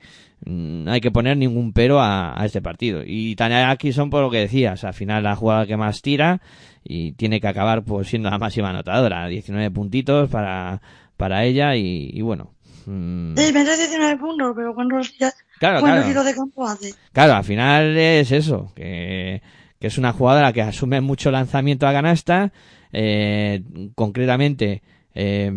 Mm, 0.48 0.86
no 0.86 0.92
hay 0.92 1.02
que 1.02 1.12
poner 1.12 1.36
ningún 1.36 1.74
pero 1.74 2.00
a, 2.00 2.40
a 2.40 2.46
este 2.46 2.62
partido. 2.62 3.02
Y 3.06 3.36
Tania 3.36 3.78
son 3.92 4.10
por 4.10 4.22
lo 4.22 4.32
que 4.32 4.40
decías, 4.40 4.84
al 4.84 4.94
final 4.94 5.24
la 5.24 5.36
jugada 5.36 5.66
que 5.66 5.76
más 5.76 6.02
tira 6.02 6.42
y 6.84 7.12
tiene 7.14 7.42
que 7.42 7.48
acabar 7.48 7.84
pues 7.84 8.08
siendo 8.08 8.30
la 8.30 8.38
máxima 8.38 8.70
anotadora, 8.70 9.28
19 9.28 9.72
puntitos 9.72 10.30
para, 10.30 10.82
para 11.18 11.44
ella 11.44 11.76
y, 11.76 12.10
y 12.14 12.22
bueno. 12.22 12.54
Mmm... 12.86 13.36
Sí, 13.36 13.52
19 13.52 14.18
puntos, 14.18 14.54
pero 14.56 14.74
¿cuántos, 14.74 15.14
claro, 15.60 15.82
claro. 15.82 16.24
de 16.24 16.34
campo 16.34 16.66
hace? 16.66 16.94
Claro, 17.12 17.34
al 17.34 17.44
final 17.44 17.98
es 17.98 18.32
eso, 18.32 18.72
que 18.74 19.42
que 19.80 19.88
es 19.88 19.98
una 19.98 20.14
jugadora 20.14 20.54
que 20.54 20.62
asume 20.62 21.02
mucho 21.02 21.32
lanzamiento 21.32 21.88
a 21.88 21.94
canasta, 21.94 22.52
eh, 22.92 23.62
concretamente 23.96 24.82
eh, 25.14 25.52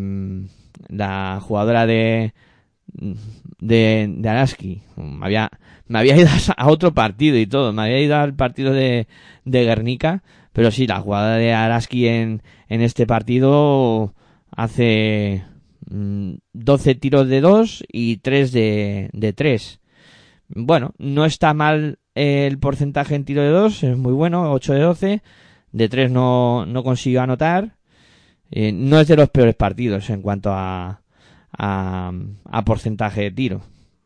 la 0.88 1.40
jugadora 1.40 1.86
de 1.86 2.34
de, 3.60 4.12
de 4.16 4.28
Araski 4.28 4.82
me 4.96 5.24
había 5.26 5.50
me 5.88 5.98
había 5.98 6.16
ido 6.20 6.28
a 6.56 6.68
otro 6.68 6.94
partido 6.94 7.36
y 7.38 7.46
todo, 7.46 7.72
me 7.72 7.82
había 7.82 8.00
ido 8.00 8.16
al 8.16 8.34
partido 8.34 8.72
de, 8.72 9.08
de 9.44 9.64
Guernica, 9.64 10.22
pero 10.52 10.70
sí, 10.70 10.86
la 10.86 11.00
jugada 11.00 11.36
de 11.36 11.52
Araski 11.52 12.06
en, 12.06 12.42
en 12.68 12.80
este 12.80 13.06
partido 13.06 14.14
hace 14.50 15.44
12 15.86 16.94
mm, 16.94 16.98
tiros 16.98 17.28
de 17.28 17.40
2 17.40 17.84
y 17.90 18.18
3 18.18 18.52
de, 18.52 19.10
de 19.12 19.32
3. 19.32 19.80
Bueno, 20.48 20.94
no 20.98 21.24
está 21.24 21.54
mal 21.54 21.98
el 22.14 22.58
porcentaje 22.58 23.14
en 23.14 23.24
tiro 23.24 23.42
de 23.42 23.50
2 23.50 23.82
es 23.84 23.96
muy 23.96 24.12
bueno, 24.12 24.52
8 24.52 24.74
de 24.74 24.80
12. 24.80 25.22
De 25.72 25.88
3 25.88 26.10
no, 26.10 26.66
no 26.66 26.82
consiguió 26.82 27.22
anotar. 27.22 27.76
Eh, 28.50 28.72
no 28.72 28.98
es 29.00 29.08
de 29.08 29.16
los 29.16 29.30
peores 29.30 29.54
partidos 29.54 30.10
en 30.10 30.22
cuanto 30.22 30.50
a, 30.52 30.99
a, 31.56 32.12
a, 32.44 32.64
porcentaje 32.64 33.22
de 33.22 33.30
tiro. 33.30 33.62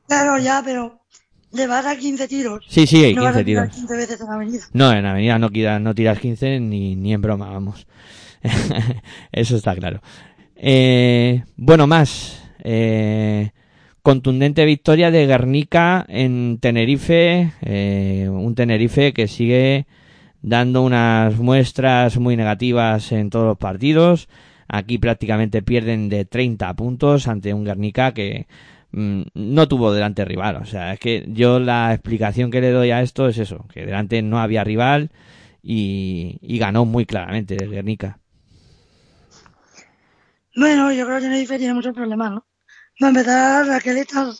Claro, 0.06 0.38
ya, 0.38 0.62
pero 0.64 1.00
le 1.52 1.66
vas 1.66 1.86
a 1.86 1.96
15 1.96 2.28
tiros. 2.28 2.64
Sí, 2.68 2.86
sí, 2.86 3.04
hay 3.04 3.14
15 3.14 3.44
tiros. 3.44 3.68
15 3.70 3.96
veces 3.96 4.20
en 4.20 4.30
avenida. 4.30 4.64
No, 4.72 4.92
en 4.92 5.06
avenida 5.06 5.38
no, 5.38 5.50
no 5.80 5.94
tiras 5.94 6.18
15 6.18 6.60
ni, 6.60 6.96
ni 6.96 7.12
en 7.12 7.22
broma, 7.22 7.50
vamos. 7.50 7.86
Eso 9.32 9.56
está 9.56 9.74
claro. 9.74 10.02
Eh, 10.56 11.44
bueno, 11.56 11.86
más. 11.86 12.42
Eh, 12.62 13.50
contundente 14.02 14.64
victoria 14.64 15.10
de 15.10 15.26
Guernica 15.26 16.04
en 16.08 16.58
Tenerife, 16.60 17.52
eh, 17.62 18.28
un 18.30 18.54
Tenerife 18.54 19.12
que 19.12 19.28
sigue 19.28 19.86
dando 20.42 20.82
unas 20.82 21.38
muestras 21.38 22.18
muy 22.18 22.36
negativas 22.36 23.12
en 23.12 23.30
todos 23.30 23.46
los 23.46 23.58
partidos. 23.58 24.28
Aquí 24.68 24.98
prácticamente 24.98 25.62
pierden 25.62 26.08
de 26.08 26.24
30 26.24 26.74
puntos 26.74 27.28
ante 27.28 27.54
un 27.54 27.64
Guernica 27.64 28.12
que 28.14 28.46
mm, 28.92 29.22
no 29.34 29.68
tuvo 29.68 29.92
delante 29.92 30.24
rival. 30.24 30.56
O 30.56 30.66
sea, 30.66 30.92
es 30.94 31.00
que 31.00 31.24
yo 31.28 31.58
la 31.58 31.92
explicación 31.92 32.50
que 32.50 32.60
le 32.60 32.70
doy 32.70 32.90
a 32.90 33.02
esto 33.02 33.28
es 33.28 33.38
eso, 33.38 33.66
que 33.72 33.86
delante 33.86 34.22
no 34.22 34.40
había 34.40 34.64
rival 34.64 35.10
y, 35.62 36.58
ganó 36.58 36.84
muy 36.84 37.06
claramente 37.06 37.56
el 37.56 37.70
Guernica. 37.70 38.18
Bueno, 40.56 40.92
yo 40.92 41.04
creo 41.04 41.18
que 41.18 41.24
Tenerife 41.24 41.58
tiene 41.58 41.74
muchos 41.74 41.94
problemas, 41.94 42.30
¿no? 42.30 42.46
va 43.02 43.08
a 43.08 43.10
empezar 43.10 43.66
Raquel 43.66 43.98
está 43.98 44.30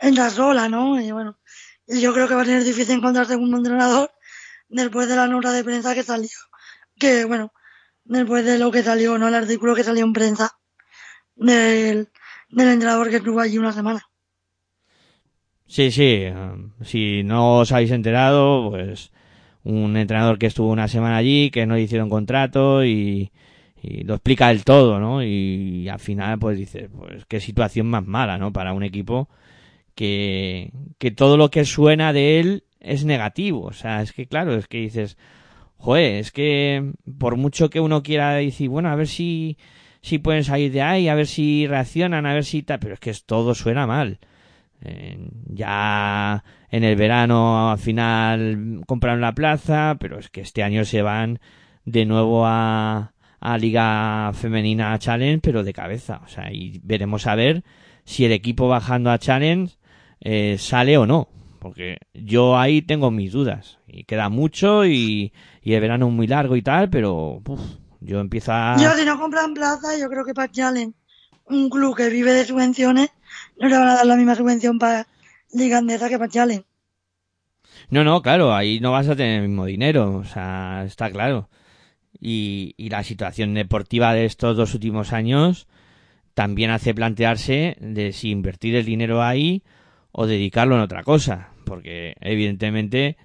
en 0.00 0.14
la 0.14 0.30
sola, 0.30 0.68
¿no? 0.68 1.00
Y 1.00 1.10
bueno, 1.10 1.38
yo 1.86 2.12
creo 2.12 2.28
que 2.28 2.34
va 2.34 2.42
a 2.42 2.44
tener 2.44 2.64
difícil 2.64 2.96
encontrarse 2.96 3.36
un 3.36 3.54
entrenador 3.54 4.10
después 4.68 5.08
de 5.08 5.16
la 5.16 5.26
nota 5.26 5.52
de 5.52 5.64
prensa 5.64 5.94
que 5.94 6.02
salió. 6.02 6.28
Que 6.98 7.24
bueno, 7.24 7.52
después 8.08 8.44
de 8.44 8.58
lo 8.58 8.70
que 8.70 8.82
salió, 8.82 9.18
¿no? 9.18 9.28
El 9.28 9.34
artículo 9.34 9.74
que 9.74 9.84
salió 9.84 10.04
en 10.04 10.12
prensa 10.12 10.58
del, 11.36 12.08
del 12.50 12.68
entrenador 12.68 13.10
que 13.10 13.16
estuvo 13.16 13.40
allí 13.40 13.58
una 13.58 13.72
semana. 13.72 14.02
Sí, 15.66 15.90
sí. 15.90 16.24
Um, 16.26 16.72
si 16.82 17.22
no 17.22 17.58
os 17.58 17.72
habéis 17.72 17.90
enterado, 17.90 18.70
pues 18.70 19.12
un 19.64 19.96
entrenador 19.96 20.38
que 20.38 20.46
estuvo 20.46 20.70
una 20.70 20.88
semana 20.88 21.18
allí, 21.18 21.50
que 21.50 21.66
no 21.66 21.74
le 21.74 21.82
hicieron 21.82 22.08
contrato 22.08 22.84
y, 22.84 23.30
y 23.82 24.04
lo 24.04 24.14
explica 24.14 24.48
del 24.48 24.64
todo, 24.64 24.98
¿no? 24.98 25.22
Y, 25.22 25.88
al 25.88 26.00
final, 26.00 26.38
pues 26.38 26.56
dice, 26.58 26.88
pues 26.88 27.26
qué 27.26 27.40
situación 27.40 27.86
más 27.86 28.06
mala, 28.06 28.38
¿no? 28.38 28.52
Para 28.52 28.72
un 28.72 28.82
equipo 28.82 29.28
que, 29.94 30.72
que 30.98 31.10
todo 31.10 31.36
lo 31.36 31.50
que 31.50 31.66
suena 31.66 32.14
de 32.14 32.40
él 32.40 32.64
es 32.80 33.04
negativo. 33.04 33.64
O 33.64 33.72
sea, 33.74 34.00
es 34.00 34.12
que 34.12 34.26
claro, 34.26 34.54
es 34.54 34.68
que 34.68 34.78
dices, 34.78 35.18
joder, 35.78 36.16
es 36.16 36.32
que 36.32 36.92
por 37.18 37.36
mucho 37.36 37.70
que 37.70 37.80
uno 37.80 38.02
quiera 38.02 38.32
decir, 38.34 38.68
bueno, 38.68 38.90
a 38.90 38.96
ver 38.96 39.08
si, 39.08 39.56
si 40.02 40.18
pueden 40.18 40.44
salir 40.44 40.72
de 40.72 40.82
ahí, 40.82 41.08
a 41.08 41.14
ver 41.14 41.26
si 41.26 41.66
reaccionan, 41.66 42.26
a 42.26 42.34
ver 42.34 42.44
si 42.44 42.62
tal, 42.62 42.78
pero 42.78 42.94
es 42.94 43.00
que 43.00 43.14
todo 43.26 43.54
suena 43.54 43.86
mal. 43.86 44.18
Eh, 44.82 45.18
ya 45.46 46.44
en 46.70 46.84
el 46.84 46.94
verano 46.96 47.70
al 47.70 47.78
final 47.78 48.82
compraron 48.86 49.20
la 49.20 49.34
plaza, 49.34 49.96
pero 49.98 50.18
es 50.18 50.28
que 50.28 50.40
este 50.40 50.62
año 50.62 50.84
se 50.84 51.02
van 51.02 51.40
de 51.84 52.06
nuevo 52.06 52.46
a, 52.46 53.14
a 53.40 53.58
Liga 53.58 54.30
Femenina 54.34 54.98
Challenge, 54.98 55.40
pero 55.40 55.64
de 55.64 55.72
cabeza. 55.72 56.20
O 56.24 56.28
sea, 56.28 56.52
y 56.52 56.80
veremos 56.82 57.26
a 57.26 57.34
ver 57.34 57.64
si 58.04 58.24
el 58.24 58.32
equipo 58.32 58.68
bajando 58.68 59.10
a 59.10 59.18
Challenge 59.18 59.74
eh, 60.20 60.56
sale 60.58 60.98
o 60.98 61.06
no. 61.06 61.28
Porque 61.58 61.98
yo 62.14 62.58
ahí 62.58 62.82
tengo 62.82 63.10
mis 63.10 63.32
dudas. 63.32 63.78
Y 63.86 64.04
queda 64.04 64.28
mucho 64.28 64.86
y, 64.86 65.32
y 65.68 65.74
el 65.74 65.80
verano 65.80 66.08
es 66.08 66.12
muy 66.12 66.26
largo 66.26 66.56
y 66.56 66.62
tal, 66.62 66.88
pero 66.90 67.42
yo 68.00 68.20
empiezo 68.20 68.52
a... 68.52 68.76
Yo 68.78 68.92
si 68.94 69.04
no 69.04 69.18
compran 69.18 69.54
plaza, 69.54 69.96
yo 69.98 70.08
creo 70.08 70.24
que 70.24 70.34
para 70.34 70.50
un 71.46 71.70
club 71.70 71.96
que 71.96 72.08
vive 72.08 72.32
de 72.32 72.44
subvenciones, 72.44 73.10
no 73.58 73.68
le 73.68 73.76
van 73.76 73.88
a 73.88 73.94
dar 73.94 74.06
la 74.06 74.16
misma 74.16 74.34
subvención 74.34 74.78
para 74.78 75.06
Liga 75.52 75.78
Andesa 75.78 76.08
que 76.08 76.18
para 76.18 76.30
Challenge. 76.30 76.64
No, 77.90 78.04
no, 78.04 78.22
claro, 78.22 78.54
ahí 78.54 78.80
no 78.80 78.92
vas 78.92 79.08
a 79.08 79.16
tener 79.16 79.42
el 79.42 79.48
mismo 79.48 79.64
dinero, 79.64 80.16
o 80.16 80.24
sea, 80.24 80.84
está 80.84 81.10
claro 81.10 81.48
y, 82.20 82.74
y 82.76 82.88
la 82.90 83.04
situación 83.04 83.54
deportiva 83.54 84.14
de 84.14 84.24
estos 84.24 84.56
dos 84.56 84.74
últimos 84.74 85.12
años 85.12 85.66
también 86.34 86.70
hace 86.70 86.94
plantearse 86.94 87.76
de 87.80 88.12
si 88.12 88.30
invertir 88.30 88.76
el 88.76 88.84
dinero 88.84 89.22
ahí 89.22 89.62
o 90.12 90.26
dedicarlo 90.26 90.76
en 90.76 90.82
otra 90.82 91.02
cosa, 91.02 91.50
porque 91.64 92.14
evidentemente 92.20 93.16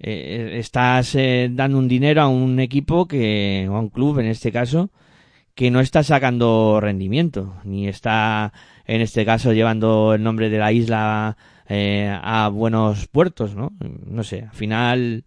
eh, 0.00 0.58
estás 0.58 1.14
eh, 1.14 1.50
dando 1.52 1.78
un 1.78 1.86
dinero 1.86 2.22
a 2.22 2.28
un 2.28 2.58
equipo 2.58 3.06
que 3.06 3.66
o 3.70 3.76
a 3.76 3.80
un 3.80 3.90
club 3.90 4.18
en 4.18 4.26
este 4.26 4.50
caso 4.50 4.90
que 5.54 5.70
no 5.70 5.80
está 5.80 6.02
sacando 6.02 6.80
rendimiento 6.80 7.56
ni 7.64 7.86
está 7.86 8.52
en 8.86 9.02
este 9.02 9.26
caso 9.26 9.52
llevando 9.52 10.14
el 10.14 10.22
nombre 10.22 10.48
de 10.48 10.58
la 10.58 10.72
isla 10.72 11.36
eh, 11.68 12.18
a 12.22 12.48
buenos 12.48 13.06
puertos, 13.06 13.54
¿no? 13.54 13.72
No 13.78 14.24
sé, 14.24 14.42
al 14.42 14.56
final 14.56 15.24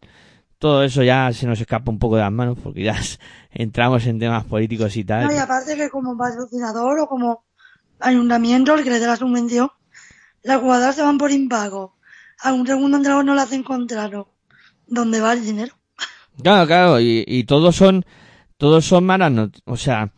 todo 0.58 0.84
eso 0.84 1.04
ya 1.04 1.32
se 1.34 1.46
nos 1.46 1.62
escapa 1.62 1.92
un 1.92 2.00
poco 2.00 2.16
de 2.16 2.24
las 2.24 2.32
manos 2.32 2.58
porque 2.62 2.84
ya 2.84 2.96
entramos 3.52 4.06
en 4.08 4.18
temas 4.18 4.44
políticos 4.46 4.98
y 4.98 5.04
tal. 5.04 5.28
No, 5.28 5.34
y 5.34 5.38
aparte 5.38 5.76
que 5.76 5.90
como 5.90 6.18
patrocinador 6.18 7.00
o 7.00 7.08
como 7.08 7.46
ayuntamiento, 8.00 8.74
el 8.74 8.84
que 8.84 8.90
le 8.90 9.00
dé 9.00 9.08
la 9.08 9.18
subvención, 9.18 9.70
las 10.42 10.60
jugadoras 10.60 10.96
se 10.96 11.04
van 11.04 11.18
por 11.18 11.32
impago. 11.32 11.96
A 12.42 12.52
un 12.52 12.66
segundo 12.66 12.98
entrenador 12.98 13.24
no 13.24 13.36
le 13.36 13.42
hacen 13.42 13.64
contrato. 13.64 14.33
¿Dónde 14.94 15.20
va 15.20 15.34
el 15.34 15.44
dinero? 15.44 15.74
Claro, 16.42 16.68
claro, 16.68 17.00
y, 17.00 17.24
y 17.28 17.44
todos 17.44 17.76
son, 17.76 18.06
todos 18.58 18.86
son 18.86 19.06
malas 19.06 19.32
noticias, 19.32 19.64
o 19.66 19.78
sea, 19.78 20.12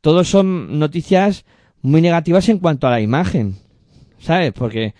todos 0.00 0.28
son 0.28 0.78
noticias 0.78 1.44
muy 1.82 2.00
negativas 2.00 2.48
en 2.48 2.58
cuanto 2.58 2.86
a 2.86 2.90
la 2.90 3.00
imagen. 3.00 3.56
¿sabes? 4.18 4.52
Porque 4.52 4.94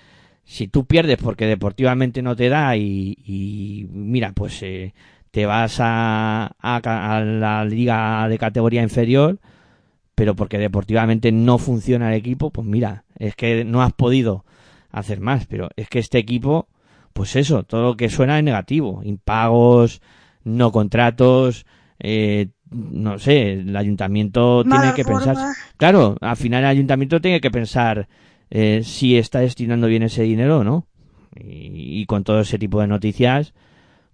si 0.44 0.68
tú 0.68 0.86
pierdes 0.86 1.18
porque 1.18 1.46
deportivamente 1.46 2.22
no 2.22 2.36
te 2.36 2.48
da 2.48 2.76
y, 2.76 3.86
mira, 3.90 4.32
pues 4.32 4.62
eh, 4.62 4.94
te 5.30 5.46
vas 5.46 5.78
a, 5.80 6.56
a, 6.58 7.16
a 7.16 7.20
la 7.20 7.64
liga 7.64 8.28
de 8.28 8.38
categoría 8.38 8.82
inferior, 8.82 9.38
pero 10.14 10.34
porque 10.34 10.58
deportivamente 10.58 11.32
no 11.32 11.58
funciona 11.58 12.08
el 12.08 12.18
equipo, 12.18 12.50
pues 12.50 12.66
mira, 12.66 13.04
es 13.18 13.36
que 13.36 13.64
no 13.64 13.82
has 13.82 13.92
podido 13.92 14.44
hacer 14.90 15.20
más, 15.20 15.46
pero 15.46 15.68
es 15.76 15.88
que 15.88 15.98
este 15.98 16.18
equipo, 16.18 16.68
pues 17.18 17.34
eso, 17.34 17.64
todo 17.64 17.82
lo 17.82 17.96
que 17.96 18.08
suena 18.08 18.38
es 18.38 18.44
negativo, 18.44 19.00
impagos, 19.02 20.00
no 20.44 20.70
contratos, 20.70 21.66
eh, 21.98 22.50
no 22.70 23.18
sé, 23.18 23.54
el 23.54 23.76
ayuntamiento 23.76 24.62
tiene 24.62 24.94
que 24.94 25.02
forma. 25.02 25.24
pensar, 25.24 25.48
claro, 25.76 26.16
al 26.20 26.36
final 26.36 26.62
el 26.62 26.70
ayuntamiento 26.70 27.20
tiene 27.20 27.40
que 27.40 27.50
pensar 27.50 28.06
eh, 28.50 28.82
si 28.84 29.18
está 29.18 29.40
destinando 29.40 29.88
bien 29.88 30.04
ese 30.04 30.22
dinero 30.22 30.58
o 30.58 30.64
no, 30.64 30.86
y, 31.34 32.00
y 32.00 32.06
con 32.06 32.22
todo 32.22 32.38
ese 32.38 32.56
tipo 32.56 32.80
de 32.80 32.86
noticias, 32.86 33.52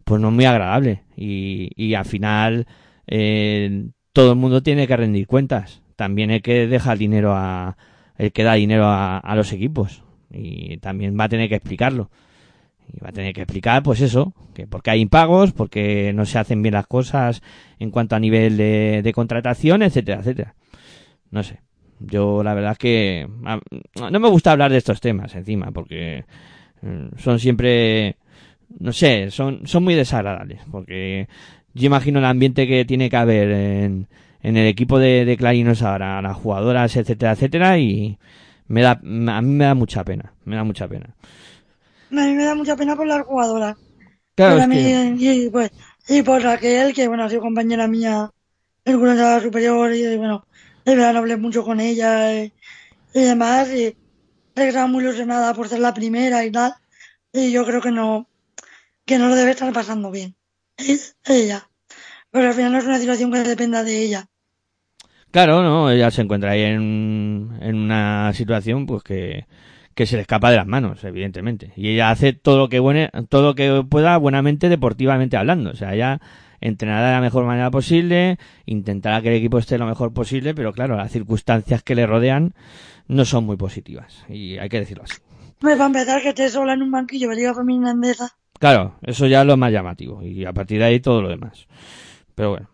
pues 0.05 0.19
no 0.19 0.29
es 0.29 0.35
muy 0.35 0.47
agradable, 0.47 1.03
y, 1.14 1.73
y 1.77 1.93
al 1.93 2.07
final 2.07 2.67
eh, 3.07 3.90
todo 4.14 4.33
el 4.33 4.38
mundo 4.38 4.62
tiene 4.62 4.87
que 4.87 4.97
rendir 4.97 5.27
cuentas, 5.27 5.83
también 5.97 6.31
hay 6.31 6.40
que 6.40 6.67
dejar 6.67 6.97
dinero 6.97 7.35
a, 7.35 7.77
el 8.17 8.33
que 8.33 8.45
da 8.45 8.55
dinero 8.55 8.87
a, 8.87 9.19
a 9.19 9.37
los 9.37 9.53
equipos, 9.53 10.03
y 10.33 10.79
también 10.79 11.21
va 11.21 11.25
a 11.25 11.29
tener 11.29 11.51
que 11.51 11.57
explicarlo. 11.57 12.09
Y 12.92 13.01
va 13.01 13.09
a 13.09 13.12
tener 13.12 13.33
que 13.33 13.42
explicar, 13.42 13.83
pues 13.83 14.01
eso, 14.01 14.35
que 14.55 14.66
porque 14.66 14.90
hay 14.90 15.01
impagos, 15.01 15.53
porque 15.53 16.12
no 16.14 16.27
se 16.27 16.38
hacen 16.38 16.62
bien 16.62 16.75
las 16.75 16.87
cosas 16.87 17.42
en 17.79 17.90
cuanto 17.90 18.14
a 18.14 18.20
nivel 18.20 18.57
de, 18.57 19.12
contratación, 19.14 19.83
etcétera, 19.83 20.20
etcétera. 20.20 20.55
No 21.31 21.42
sé. 21.42 21.61
Yo 22.01 22.42
la 22.42 22.55
verdad 22.55 22.73
es 22.73 22.79
que 22.79 23.29
no 24.11 24.20
me 24.20 24.29
gusta 24.29 24.53
hablar 24.53 24.70
de 24.70 24.79
estos 24.79 25.01
temas 25.01 25.35
encima, 25.35 25.70
porque 25.70 26.25
mm, 26.83 27.18
son 27.18 27.38
siempre, 27.38 28.16
no 28.79 28.92
sé, 28.92 29.31
son, 29.31 29.66
son 29.66 29.85
muy 29.85 29.94
desagradables, 29.94 30.61
porque 30.70 31.29
yo 31.73 31.87
imagino 31.87 32.18
el 32.18 32.25
ambiente 32.27 32.66
que 32.66 32.85
tiene 32.85 33.09
que 33.09 33.16
haber 33.16 33.51
en, 33.51 34.09
en 34.42 34.57
el 34.57 34.66
equipo 34.66 34.99
de, 34.99 35.25
de 35.25 35.37
Clarinos 35.37 35.83
ahora, 35.83 36.20
las 36.20 36.37
jugadoras, 36.37 36.97
etcétera, 36.97 37.33
etcétera, 37.33 37.79
y 37.79 38.18
me 38.68 38.83
da, 38.83 38.92
a 38.92 39.42
mí 39.42 39.55
me 39.55 39.64
da 39.64 39.75
mucha 39.75 40.05
pena, 40.05 40.33
me 40.44 40.57
da 40.57 40.64
mucha 40.64 40.88
pena. 40.88 41.14
A 42.22 42.27
mí 42.27 42.35
me 42.35 42.44
da 42.44 42.55
mucha 42.55 42.77
pena 42.77 42.96
por 42.96 43.07
las 43.07 43.22
jugadoras. 43.22 43.77
Claro, 44.35 44.59
es 44.59 44.68
mí, 44.68 44.77
que- 44.77 45.14
y, 45.18 45.50
pues, 45.50 45.70
y 46.09 46.22
por 46.22 46.42
Raquel, 46.42 46.92
que 46.94 47.09
bueno, 47.09 47.24
ha 47.24 47.29
sido 47.29 47.40
compañera 47.42 47.87
mía 47.87 48.31
en 48.85 48.98
curso 48.98 49.40
superior 49.40 49.92
y 49.94 50.16
bueno, 50.16 50.44
de 50.85 50.94
verdad 50.96 51.16
hablé 51.16 51.37
mucho 51.37 51.64
con 51.64 51.81
ella 51.81 52.35
y, 52.44 52.53
y 53.14 53.20
demás, 53.22 53.70
y 53.72 53.96
estaba 54.55 54.87
muy 54.87 55.05
ilusionada 55.05 55.55
por 55.55 55.68
ser 55.68 55.81
la 55.81 55.94
primera 55.94 56.44
y 56.44 56.50
tal, 56.53 56.74
y 57.33 57.53
yo 57.53 57.64
creo 57.64 57.81
que 57.81 57.90
no, 57.90 58.29
que 59.07 59.18
no 59.18 59.29
lo 59.29 59.35
debe 59.37 59.53
estar 59.53 59.72
pasando 59.72 60.11
bien. 60.11 60.37
Ella. 61.24 61.68
Pero 62.31 62.48
al 62.48 62.55
final 62.55 62.72
no 62.72 62.79
es 62.79 62.85
una 62.87 62.98
situación 62.98 63.33
que 63.33 63.40
dependa 63.40 63.85
de 63.85 64.03
ella. 64.03 64.27
Claro, 65.31 65.62
no, 65.62 65.90
ella 65.90 66.11
se 66.11 66.22
encuentra 66.22 66.53
ahí 66.53 66.62
en, 66.62 67.50
en 67.61 67.77
una 67.77 68.33
situación 68.35 68.87
pues 68.87 69.03
que, 69.03 69.46
que 69.94 70.07
se 70.07 70.16
le 70.16 70.22
escapa 70.22 70.50
de 70.50 70.57
las 70.57 70.66
manos, 70.66 71.02
evidentemente. 71.04 71.72
Y 71.76 71.90
ella 71.90 72.11
hace 72.11 72.33
todo 72.33 72.59
lo 72.59 72.68
que 72.68 72.80
buene, 72.80 73.11
todo 73.28 73.42
lo 73.42 73.54
que 73.54 73.85
pueda 73.88 74.16
buenamente 74.16 74.68
deportivamente 74.68 75.37
hablando. 75.37 75.70
O 75.70 75.76
sea, 75.76 75.94
ella 75.94 76.20
entrenará 76.61 77.09
de 77.09 77.14
la 77.14 77.20
mejor 77.20 77.44
manera 77.44 77.70
posible, 77.70 78.38
intentará 78.66 79.20
que 79.22 79.28
el 79.28 79.35
equipo 79.35 79.59
esté 79.59 79.78
lo 79.78 79.87
mejor 79.87 80.12
posible, 80.12 80.54
pero 80.54 80.72
claro, 80.72 80.96
las 80.96 81.12
circunstancias 81.12 81.83
que 81.83 81.94
le 81.94 82.07
rodean 82.07 82.54
no 83.07 83.24
son 83.24 83.44
muy 83.44 83.57
positivas. 83.57 84.24
Y 84.28 84.59
hay 84.59 84.68
que 84.68 84.80
decirlo 84.80 85.04
así. 85.04 85.18
Me 85.61 85.76
va 85.76 85.85
a 85.85 85.87
empezar 85.87 86.22
que 86.22 86.30
esté 86.30 86.48
sola 86.48 86.74
en 86.74 86.83
un 86.83 86.90
banquillo 86.90 87.30
Liga 87.33 87.54
Femenina 87.54 87.90
Andesa. 87.90 88.37
Claro, 88.59 88.96
eso 89.02 89.26
ya 89.26 89.42
es 89.42 89.46
lo 89.46 89.57
más 89.57 89.72
llamativo. 89.72 90.22
Y 90.22 90.44
a 90.44 90.52
partir 90.52 90.78
de 90.78 90.85
ahí 90.87 91.00
todo 91.00 91.22
lo 91.22 91.28
demás. 91.28 91.66
Pero 92.35 92.50
bueno, 92.50 92.68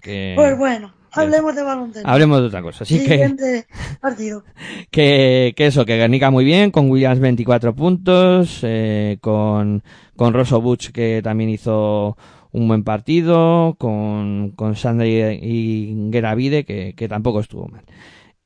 que... 0.00 0.32
Pues 0.36 0.56
bueno, 0.58 0.94
hablemos 1.14 1.54
de 1.54 1.62
baloncesto. 1.62 2.08
Hablemos 2.08 2.40
de 2.40 2.46
otra 2.46 2.62
cosa. 2.62 2.84
Así 2.84 2.98
que... 2.98 3.10
Siguiente 3.10 3.66
partido. 4.00 4.44
que, 4.90 5.54
que 5.56 5.66
eso, 5.66 5.84
que 5.84 5.96
Guernica 5.96 6.30
muy 6.30 6.44
bien, 6.44 6.70
con 6.70 6.90
Williams 6.90 7.20
24 7.20 7.74
puntos, 7.74 8.60
eh, 8.62 9.18
con, 9.20 9.82
con 10.16 10.34
Rosso 10.34 10.60
Butch 10.60 10.90
que 10.90 11.20
también 11.22 11.50
hizo 11.50 12.16
un 12.52 12.68
buen 12.68 12.84
partido, 12.84 13.74
con, 13.78 14.52
con 14.54 14.76
Sandra 14.76 15.06
y, 15.06 16.08
Geravide 16.12 16.64
que, 16.64 16.94
que 16.94 17.08
tampoco 17.08 17.40
estuvo 17.40 17.66
mal. 17.66 17.82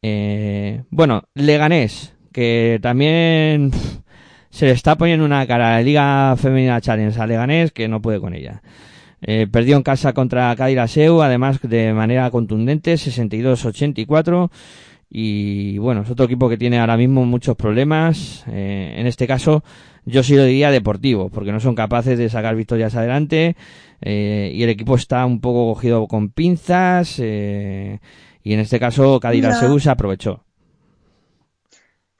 Eh, 0.00 0.83
bueno, 0.90 1.24
Leganés, 1.35 2.14
que 2.33 2.78
también 2.81 3.70
pff, 3.70 3.98
se 4.50 4.66
le 4.66 4.72
está 4.72 4.96
poniendo 4.96 5.24
una 5.24 5.46
cara 5.46 5.68
a 5.68 5.72
la 5.72 5.83
Liga 5.83 6.37
Femenina 6.37 6.81
Challenge 6.81 7.20
a 7.20 7.26
Leganés 7.26 7.72
que 7.72 7.88
no 7.88 8.00
puede 8.00 8.20
con 8.20 8.35
ella. 8.35 8.62
Eh, 9.22 9.46
perdió 9.50 9.76
en 9.76 9.83
casa 9.83 10.12
contra 10.12 10.54
Cádiz 10.57 10.90
Seu, 10.92 11.22
además 11.22 11.61
de 11.62 11.92
manera 11.92 12.31
contundente, 12.31 12.94
62-84. 12.94 14.50
Y 15.11 15.78
bueno, 15.78 16.02
es 16.02 16.11
otro 16.11 16.26
equipo 16.26 16.48
que 16.48 16.59
tiene 16.59 16.78
ahora 16.78 16.96
mismo 16.96 17.24
muchos 17.24 17.57
problemas. 17.57 18.44
Eh, 18.48 18.94
en 18.98 19.07
este 19.07 19.26
caso, 19.26 19.64
yo 20.04 20.22
sí 20.22 20.37
lo 20.37 20.44
diría 20.44 20.70
deportivo, 20.70 21.31
porque 21.31 21.52
no 21.52 21.61
son 21.61 21.74
capaces 21.74 22.18
de 22.18 22.28
sacar 22.28 22.54
victorias 22.57 22.94
adelante. 22.94 23.57
eh, 24.00 24.52
y 24.54 24.62
el 24.62 24.68
equipo 24.70 24.94
está 24.94 25.26
un 25.26 25.40
poco 25.40 25.74
cogido 25.74 26.07
con 26.07 26.31
pinzas. 26.31 27.16
eh, 27.18 27.98
y 28.44 28.52
en 28.52 28.61
este 28.61 28.78
caso, 28.78 29.18
Cádiz. 29.20 29.44
Seu 29.59 29.78
se 29.81 29.90
aprovechó. 29.90 30.44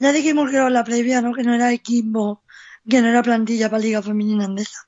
Ya 0.01 0.13
dijimos 0.13 0.51
que 0.51 0.57
era 0.57 0.71
la 0.71 0.85
previa, 0.85 1.21
¿no? 1.21 1.33
Que 1.33 1.43
no 1.43 1.55
era 1.55 1.73
equipo, 1.73 2.43
que 2.89 3.01
no 3.01 3.09
era 3.09 3.23
plantilla 3.23 3.69
para 3.69 3.83
Liga 3.83 4.03
Femenina 4.03 4.45
Andesa. 4.45 4.88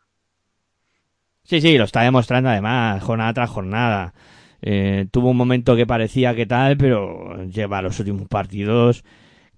Sí, 1.50 1.60
sí, 1.60 1.76
lo 1.76 1.82
está 1.82 2.02
demostrando 2.02 2.48
además, 2.48 3.02
jornada 3.02 3.34
tras 3.34 3.50
jornada. 3.50 4.14
Eh, 4.62 5.06
tuvo 5.10 5.30
un 5.30 5.36
momento 5.36 5.74
que 5.74 5.84
parecía 5.84 6.32
que 6.32 6.46
tal, 6.46 6.76
pero 6.76 7.42
lleva 7.46 7.82
los 7.82 7.98
últimos 7.98 8.28
partidos 8.28 9.02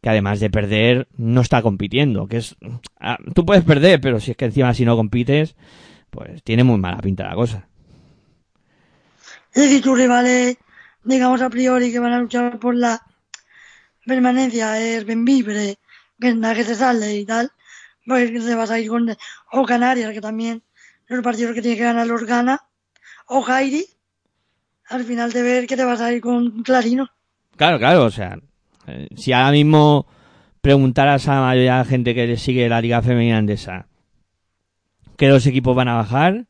que 0.00 0.08
además 0.08 0.40
de 0.40 0.48
perder, 0.48 1.06
no 1.18 1.42
está 1.42 1.60
compitiendo. 1.60 2.28
Que 2.28 2.38
es, 2.38 2.56
ah, 2.98 3.18
tú 3.34 3.44
puedes 3.44 3.62
perder, 3.62 4.00
pero 4.00 4.20
si 4.20 4.30
es 4.30 4.38
que 4.38 4.46
encima 4.46 4.72
si 4.72 4.86
no 4.86 4.96
compites, 4.96 5.54
pues 6.08 6.42
tiene 6.42 6.64
muy 6.64 6.78
mala 6.78 6.96
pinta 6.96 7.28
la 7.28 7.34
cosa. 7.34 7.68
Es 9.52 9.64
decir, 9.64 9.82
tus 9.82 9.98
rivales, 9.98 10.56
digamos 11.04 11.42
a 11.42 11.50
priori, 11.50 11.92
que 11.92 11.98
van 11.98 12.14
a 12.14 12.20
luchar 12.20 12.58
por 12.58 12.74
la 12.74 13.02
permanencia, 14.06 14.80
es 14.80 15.04
Benvibre, 15.04 15.76
que 16.18 16.32
te 16.32 16.74
sale 16.74 17.18
y 17.18 17.26
tal, 17.26 17.52
pues 18.06 18.32
te 18.32 18.54
vas 18.54 18.70
a 18.70 18.80
ir 18.80 18.88
con, 18.88 19.14
o 19.52 19.66
Canarias, 19.66 20.10
que 20.14 20.22
también 20.22 20.62
los 21.14 21.24
partidos 21.24 21.54
que 21.54 21.62
tiene 21.62 21.76
que 21.76 21.84
ganar 21.84 22.06
los 22.06 22.24
gana, 22.24 22.60
o 23.26 23.42
Jairi, 23.42 23.84
al 24.88 25.04
final 25.04 25.32
de 25.32 25.42
ver 25.42 25.66
que 25.66 25.76
te 25.76 25.84
vas 25.84 26.00
a 26.00 26.12
ir 26.12 26.20
con 26.20 26.62
Clarino. 26.62 27.08
Claro, 27.56 27.78
claro, 27.78 28.04
o 28.04 28.10
sea, 28.10 28.38
eh, 28.86 29.08
si 29.16 29.32
ahora 29.32 29.52
mismo 29.52 30.06
preguntaras 30.60 31.28
a 31.28 31.34
la 31.34 31.40
mayoría 31.42 31.72
de 31.72 31.78
la 31.78 31.84
gente 31.84 32.14
que 32.14 32.26
le 32.26 32.36
sigue 32.36 32.68
la 32.68 32.80
Liga 32.80 33.02
Femenina 33.02 33.38
Andesa 33.38 33.86
que 35.16 35.28
los 35.28 35.46
equipos 35.46 35.76
van 35.76 35.88
a 35.88 35.94
bajar, 35.94 36.46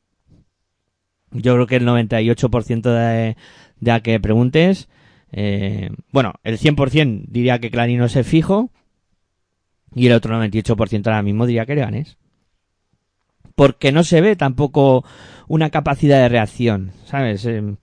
yo 1.31 1.55
creo 1.55 1.67
que 1.67 1.77
el 1.77 1.87
98% 1.87 2.83
de, 2.83 3.37
de 3.81 3.91
a 3.93 4.01
que 4.01 4.21
preguntes, 4.21 4.89
eh, 5.31 5.91
bueno, 6.11 6.35
el 6.43 6.59
100% 6.59 7.25
diría 7.29 7.59
que 7.59 7.71
Clarino 7.71 8.07
es 8.07 8.17
el 8.17 8.25
fijo 8.25 8.71
y 9.95 10.07
el 10.07 10.13
otro 10.13 10.35
98% 10.37 11.07
ahora 11.07 11.23
mismo 11.23 11.47
diría 11.47 11.67
que 11.67 11.75
Leganés. 11.75 12.17
Porque 13.55 13.93
no 13.93 14.05
se 14.05 14.21
ve 14.21 14.37
tampoco 14.37 15.05
una 15.49 15.71
capacidad 15.71 16.19
de 16.19 16.29
reacción, 16.29 16.93
¿sabes? 17.05 17.45
Eh, 17.47 17.77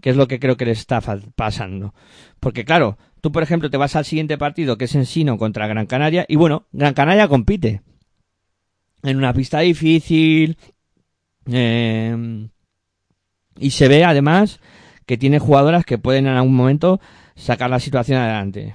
que 0.00 0.10
es 0.10 0.16
lo 0.16 0.28
que 0.28 0.40
creo 0.40 0.56
que 0.56 0.66
le 0.66 0.72
está 0.72 1.00
pasando. 1.00 1.94
Porque 2.40 2.64
claro, 2.64 2.98
tú 3.20 3.32
por 3.32 3.42
ejemplo 3.42 3.70
te 3.70 3.76
vas 3.76 3.96
al 3.96 4.04
siguiente 4.04 4.36
partido 4.36 4.76
que 4.76 4.84
es 4.84 4.94
en 4.94 5.06
Sino 5.06 5.38
contra 5.38 5.66
Gran 5.66 5.86
Canaria 5.86 6.26
y 6.28 6.36
bueno, 6.36 6.66
Gran 6.72 6.92
Canaria 6.92 7.28
compite 7.28 7.82
en 9.02 9.16
una 9.16 9.32
pista 9.32 9.60
difícil 9.60 10.58
eh, 11.50 12.48
y 13.58 13.70
se 13.70 13.88
ve 13.88 14.04
además 14.04 14.60
que 15.06 15.16
tiene 15.16 15.38
jugadoras 15.38 15.84
que 15.84 15.98
pueden 15.98 16.26
en 16.26 16.34
algún 16.34 16.54
momento 16.54 17.00
sacar 17.36 17.70
la 17.70 17.80
situación 17.80 18.18
adelante. 18.18 18.74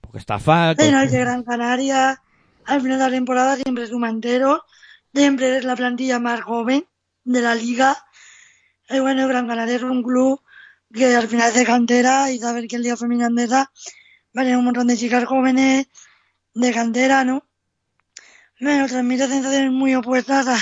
Porque 0.00 0.18
está 0.18 0.38
Falco. 0.38 0.82
En 0.82 0.94
el 0.94 1.10
de 1.10 1.18
Gran 1.18 1.42
Canaria, 1.42 2.22
al 2.64 2.80
final 2.80 2.98
de 2.98 3.04
la 3.04 3.10
temporada 3.10 3.56
siempre 3.56 3.86
suma 3.86 4.10
entero, 4.10 4.62
siempre 5.16 5.56
es 5.56 5.64
la 5.64 5.76
plantilla 5.76 6.18
más 6.18 6.42
joven 6.42 6.84
de 7.24 7.40
la 7.40 7.54
liga. 7.54 7.96
Y 8.90 9.00
bueno, 9.00 9.26
Gran 9.26 9.48
Canaria 9.48 9.76
es 9.76 9.82
un 9.82 10.02
club 10.02 10.40
que 10.92 11.16
al 11.16 11.26
final 11.26 11.48
es 11.48 11.54
de 11.54 11.64
cantera 11.64 12.30
y 12.30 12.38
saber 12.38 12.68
que 12.68 12.76
el 12.76 12.82
Liga 12.82 12.96
Femenina 12.96 13.26
Andesa 13.26 13.72
va 14.36 14.42
a 14.42 14.44
tener 14.44 14.58
un 14.58 14.66
montón 14.66 14.86
de 14.86 14.96
chicas 14.96 15.24
jóvenes 15.24 15.88
de 16.54 16.72
cantera, 16.72 17.24
¿no? 17.24 17.44
Bueno, 18.60 18.86
transmite 18.86 19.26
sensaciones 19.26 19.72
muy 19.72 19.94
opuestas 19.94 20.46
a, 20.48 20.58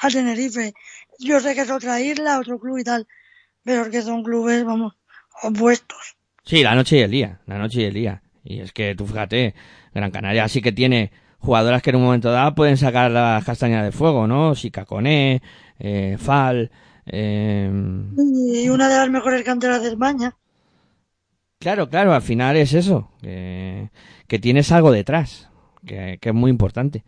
a 0.00 0.08
Tenerife. 0.08 0.74
Yo 1.18 1.40
sé 1.40 1.54
que 1.54 1.62
es 1.62 1.70
otra 1.70 2.00
isla, 2.00 2.38
otro 2.38 2.58
club 2.58 2.78
y 2.78 2.84
tal, 2.84 3.06
pero 3.64 3.82
es 3.82 3.88
que 3.88 4.02
son 4.02 4.22
clubes, 4.22 4.64
vamos, 4.64 4.94
opuestos. 5.42 6.16
Sí, 6.44 6.62
la 6.62 6.74
noche 6.74 6.98
y 6.98 7.00
el 7.00 7.10
día, 7.10 7.40
la 7.46 7.58
noche 7.58 7.80
y 7.80 7.84
el 7.84 7.94
día. 7.94 8.22
Y 8.44 8.60
es 8.60 8.72
que 8.72 8.94
tú 8.94 9.06
fíjate, 9.06 9.54
Gran 9.92 10.10
Canaria 10.10 10.48
sí 10.48 10.62
que 10.62 10.72
tiene 10.72 11.12
jugadoras 11.38 11.82
que 11.82 11.90
en 11.90 11.96
un 11.96 12.04
momento 12.04 12.30
dado 12.30 12.54
pueden 12.54 12.76
sacar 12.76 13.10
las 13.10 13.44
castañas 13.44 13.84
de 13.84 13.92
fuego, 13.92 14.26
¿no? 14.26 14.54
Sicaconé, 14.54 15.42
eh, 15.78 16.16
Fal. 16.18 16.70
Eh... 17.06 17.70
Y 18.16 18.68
una 18.68 18.88
de 18.88 18.96
las 18.96 19.10
mejores 19.10 19.42
canteras 19.42 19.82
de 19.82 19.88
España. 19.88 20.36
Claro, 21.58 21.88
claro, 21.88 22.14
al 22.14 22.22
final 22.22 22.56
es 22.56 22.72
eso, 22.72 23.10
que, 23.20 23.90
que 24.28 24.38
tienes 24.38 24.70
algo 24.70 24.92
detrás, 24.92 25.50
que, 25.84 26.18
que 26.20 26.28
es 26.28 26.34
muy 26.34 26.50
importante. 26.50 27.02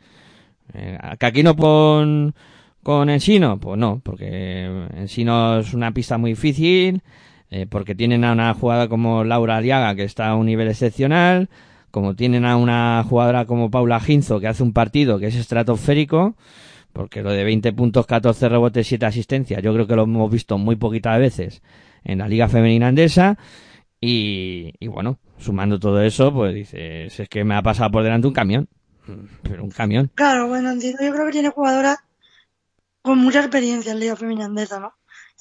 Eh, 0.75 0.99
que 1.19 1.27
aquí 1.27 1.43
no 1.43 1.55
con, 1.57 2.35
con 2.83 3.11
Ensino, 3.11 3.59
pues 3.61 3.79
no, 3.79 4.01
porque 4.03 4.87
Ensino 4.97 5.59
es 5.59 5.73
una 5.75 5.93
pista 5.93 6.19
muy 6.19 6.33
difícil, 6.33 7.03
eh, 7.51 7.67
porque 7.69 7.95
tienen 7.95 8.25
a 8.25 8.33
una 8.33 8.55
jugadora 8.55 8.89
como 8.89 9.25
Laura 9.25 9.57
Aliaga 9.57 9.95
que 9.95 10.05
está 10.05 10.29
a 10.29 10.37
un 10.37 10.47
nivel 10.47 10.69
excepcional, 10.69 11.49
como 11.91 12.15
tienen 12.15 12.45
a 12.45 12.57
una 12.57 13.05
jugadora 13.09 13.45
como 13.45 13.71
Paula 13.71 14.01
Ginzo 14.01 14.41
que 14.41 14.49
hace 14.49 14.63
un 14.63 14.73
partido 14.73 15.19
que 15.19 15.27
es 15.27 15.37
estratosférico, 15.37 16.37
porque 16.93 17.23
lo 17.23 17.31
de 17.31 17.45
20 17.45 17.73
puntos, 17.73 18.07
14 18.07 18.49
rebotes, 18.49 18.87
7 18.87 19.07
asistencias, 19.07 19.63
yo 19.63 19.73
creo 19.73 19.87
que 19.87 19.97
lo 19.97 20.05
hemos 20.05 20.31
visto 20.31 20.59
muy 20.59 20.77
poquitas 20.77 21.19
veces 21.19 21.63
en 22.05 22.19
la 22.19 22.29
Liga 22.29 22.49
Femenina 22.49 22.89
Andesa. 22.89 23.39
Y, 24.01 24.73
y 24.81 24.87
bueno, 24.87 25.19
sumando 25.39 25.79
todo 25.79 26.03
eso, 26.03 26.33
pues 26.33 26.55
dices, 26.55 27.21
es 27.21 27.29
que 27.29 27.45
me 27.45 27.55
ha 27.55 27.63
pasado 27.63 27.91
por 27.91 28.03
delante 28.03 28.27
un 28.27 28.33
camión. 28.33 28.69
Pero 29.43 29.63
un 29.63 29.71
camión. 29.71 30.11
Claro, 30.15 30.49
bueno, 30.49 30.71
entiendo. 30.71 31.03
Yo 31.03 31.13
creo 31.13 31.27
que 31.27 31.33
tiene 31.33 31.51
jugadoras 31.51 31.99
con 33.03 33.19
mucha 33.19 33.41
experiencia 33.41 33.93
en 33.93 34.01
Liga 34.01 34.17
Femenina 34.17 34.47
Andesa, 34.47 34.81
¿no? 34.81 34.95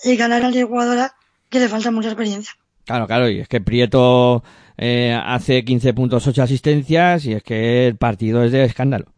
Y 0.04 0.18
Canarias 0.18 0.52
tiene 0.52 0.68
jugadoras 0.68 1.12
que 1.50 1.60
le 1.60 1.68
falta 1.68 1.92
mucha 1.92 2.10
experiencia. 2.10 2.54
Claro, 2.86 3.06
claro, 3.06 3.30
y 3.30 3.40
es 3.40 3.48
que 3.48 3.62
Prieto 3.62 4.44
eh, 4.82 5.13
hace 5.13 5.65
15 5.65 5.94
puntos, 5.94 6.26
8 6.26 6.42
asistencias, 6.42 7.26
y 7.26 7.34
es 7.34 7.44
que 7.44 7.86
el 7.86 7.98
partido 7.98 8.46
es 8.46 8.54
de 8.54 8.63
escándalo. 8.63 9.12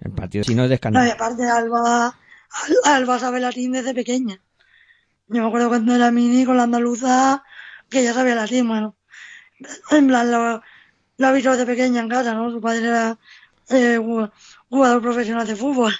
El 0.00 0.12
partido 0.12 0.44
si 0.44 0.54
no 0.54 0.62
es 0.62 0.68
de 0.68 0.76
escándalo. 0.76 1.04
No, 1.04 1.10
y 1.10 1.12
aparte 1.12 1.48
Alba, 1.48 2.14
Alba 2.84 3.18
sabe 3.18 3.40
latín 3.40 3.72
desde 3.72 3.92
pequeña. 3.92 4.40
Yo 5.26 5.42
me 5.42 5.48
acuerdo 5.48 5.68
cuando 5.68 5.96
era 5.96 6.12
mini 6.12 6.44
con 6.44 6.56
la 6.56 6.62
andaluza, 6.62 7.42
que 7.88 8.04
ya 8.04 8.14
sabía 8.14 8.36
latín, 8.36 8.68
bueno. 8.68 8.94
En 9.90 10.06
plan, 10.06 10.30
lo, 10.30 10.62
lo 11.18 11.26
ha 11.26 11.32
visto 11.32 11.50
desde 11.50 11.66
pequeña 11.66 12.02
en 12.02 12.08
casa, 12.08 12.32
¿no? 12.32 12.52
Su 12.52 12.60
padre 12.60 12.86
era 12.86 13.18
eh, 13.68 13.98
jugador 14.68 15.02
profesional 15.02 15.44
de 15.44 15.56
fútbol 15.56 15.92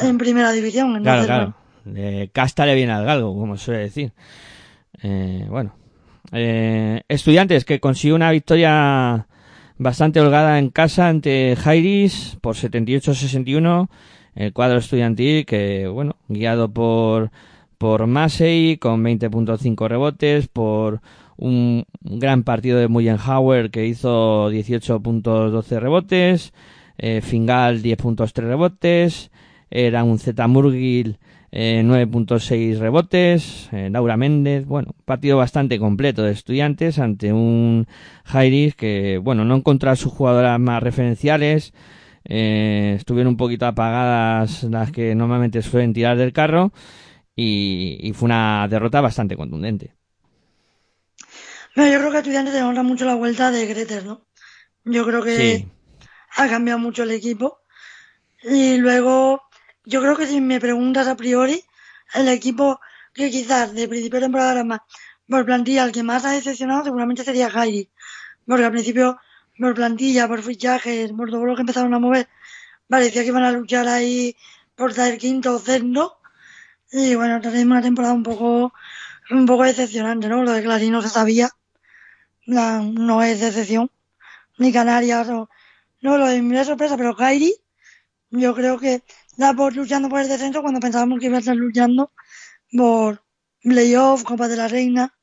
en 0.00 0.18
primera 0.18 0.50
división. 0.50 1.00
Claro, 1.00 1.22
Entonces, 1.22 1.26
claro. 1.26 1.54
De 1.84 2.30
casta 2.32 2.66
le 2.66 2.74
viene 2.74 2.92
al 2.92 3.04
galgo, 3.04 3.36
como 3.36 3.56
suele 3.56 3.82
decir. 3.82 4.12
Eh, 5.00 5.46
bueno. 5.48 5.76
Eh, 6.30 7.02
estudiantes 7.08 7.64
que 7.64 7.80
consiguió 7.80 8.14
una 8.14 8.30
victoria 8.30 9.26
bastante 9.78 10.20
holgada 10.20 10.58
en 10.58 10.70
casa 10.70 11.08
ante 11.08 11.56
Jairis 11.56 12.38
por 12.40 12.54
78-61. 12.56 13.88
El 14.34 14.52
cuadro 14.52 14.78
estudiantil 14.78 15.44
que, 15.44 15.88
bueno, 15.88 16.16
guiado 16.28 16.72
por, 16.72 17.30
por 17.76 18.06
Massey 18.06 18.78
con 18.78 19.02
20.5 19.04 19.88
rebotes, 19.88 20.48
por 20.48 21.00
un 21.36 21.84
gran 22.00 22.44
partido 22.44 22.78
de 22.78 22.88
Muyenhauer 22.88 23.70
que 23.70 23.86
hizo 23.86 24.50
18.12 24.50 25.80
rebotes, 25.80 26.52
eh, 26.98 27.20
Fingal 27.20 27.82
10.3 27.82 28.32
rebotes, 28.42 29.30
era 29.70 30.04
un 30.04 30.18
Z 30.18 30.46
Murgil 30.46 31.18
eh, 31.52 31.82
9.6 31.84 32.78
rebotes, 32.78 33.68
eh, 33.72 33.90
Laura 33.90 34.16
Méndez, 34.16 34.64
bueno, 34.66 34.94
partido 35.04 35.36
bastante 35.36 35.78
completo 35.78 36.22
de 36.22 36.32
estudiantes 36.32 36.98
ante 36.98 37.32
un 37.32 37.86
Jairis 38.24 38.74
que, 38.74 39.18
bueno, 39.18 39.44
no 39.44 39.56
encontró 39.56 39.90
a 39.90 39.96
sus 39.96 40.12
jugadoras 40.12 40.58
más 40.58 40.82
referenciales, 40.82 41.74
eh, 42.24 42.94
estuvieron 42.96 43.32
un 43.32 43.36
poquito 43.36 43.66
apagadas 43.66 44.64
las 44.64 44.92
que 44.92 45.14
normalmente 45.14 45.60
suelen 45.62 45.92
tirar 45.92 46.16
del 46.16 46.32
carro 46.32 46.72
y, 47.36 47.98
y 48.00 48.12
fue 48.14 48.26
una 48.26 48.66
derrota 48.68 49.00
bastante 49.02 49.36
contundente. 49.36 49.94
No, 51.74 51.86
yo 51.86 51.98
creo 51.98 52.10
que 52.10 52.18
estudiantes 52.18 52.54
te 52.54 52.62
honra 52.62 52.82
mucho 52.82 53.04
la 53.04 53.14
vuelta 53.14 53.50
de 53.50 53.66
Greter, 53.66 54.04
¿no? 54.04 54.26
Yo 54.84 55.04
creo 55.06 55.22
que 55.22 55.36
Sí, 55.36 55.66
ha 56.36 56.48
cambiado 56.48 56.78
mucho 56.78 57.02
el 57.02 57.10
equipo. 57.12 57.60
Y 58.42 58.76
luego, 58.78 59.42
yo 59.84 60.00
creo 60.02 60.16
que 60.16 60.26
si 60.26 60.40
me 60.40 60.60
preguntas 60.60 61.06
a 61.08 61.16
priori, 61.16 61.64
el 62.14 62.28
equipo 62.28 62.80
que 63.14 63.30
quizás 63.30 63.74
de 63.74 63.88
principio 63.88 64.18
de 64.20 64.26
temporada 64.26 64.52
era 64.52 64.64
más 64.64 64.80
por 65.28 65.44
plantilla, 65.46 65.84
el 65.84 65.92
que 65.92 66.02
más 66.02 66.24
ha 66.24 66.32
decepcionado 66.32 66.84
seguramente 66.84 67.24
sería 67.24 67.50
Jairi. 67.50 67.88
Porque 68.46 68.64
al 68.66 68.72
principio, 68.72 69.18
por 69.58 69.74
plantilla, 69.74 70.28
por 70.28 70.42
fichajes, 70.42 71.12
por 71.12 71.30
todo 71.30 71.44
lo 71.46 71.54
que 71.56 71.62
empezaron 71.62 71.94
a 71.94 71.98
mover, 72.00 72.28
parecía 72.88 73.22
que 73.22 73.28
iban 73.28 73.44
a 73.44 73.52
luchar 73.52 73.88
ahí 73.88 74.36
por 74.76 74.92
ser 74.94 75.18
quinto 75.18 75.56
o 75.56 75.60
sexto. 75.60 76.18
Y 76.92 77.14
bueno, 77.16 77.40
tenemos 77.40 77.66
una 77.66 77.82
temporada 77.82 78.14
un 78.14 78.22
poco, 78.24 78.72
un 79.30 79.46
poco 79.46 79.64
decepcionante, 79.64 80.28
¿no? 80.28 80.42
Lo 80.44 80.52
de 80.52 80.62
Clarín 80.64 80.92
no 80.92 81.02
se 81.02 81.08
sabía. 81.10 81.50
La- 82.46 82.80
no 82.80 83.22
es 83.22 83.40
decepción. 83.40 83.90
Ni 84.58 84.72
Canarias 84.72 85.28
o, 85.30 85.48
no, 86.02 86.18
lo 86.18 86.26
de 86.28 86.42
mi 86.42 86.58
es 86.58 86.66
sorpresa, 86.68 86.96
pero 86.98 87.16
Kairi, 87.16 87.54
yo 88.30 88.54
creo 88.54 88.78
que 88.78 89.02
da 89.36 89.54
por 89.54 89.74
luchando 89.74 90.08
por 90.08 90.20
el 90.20 90.28
descenso 90.28 90.62
cuando 90.62 90.80
pensábamos 90.80 91.18
que 91.20 91.26
iba 91.26 91.36
a 91.36 91.40
estar 91.40 91.56
luchando 91.56 92.12
por 92.76 93.22
playoff, 93.62 94.24
Copa 94.24 94.48
de 94.48 94.56
la 94.56 94.68
Reina. 94.68 95.14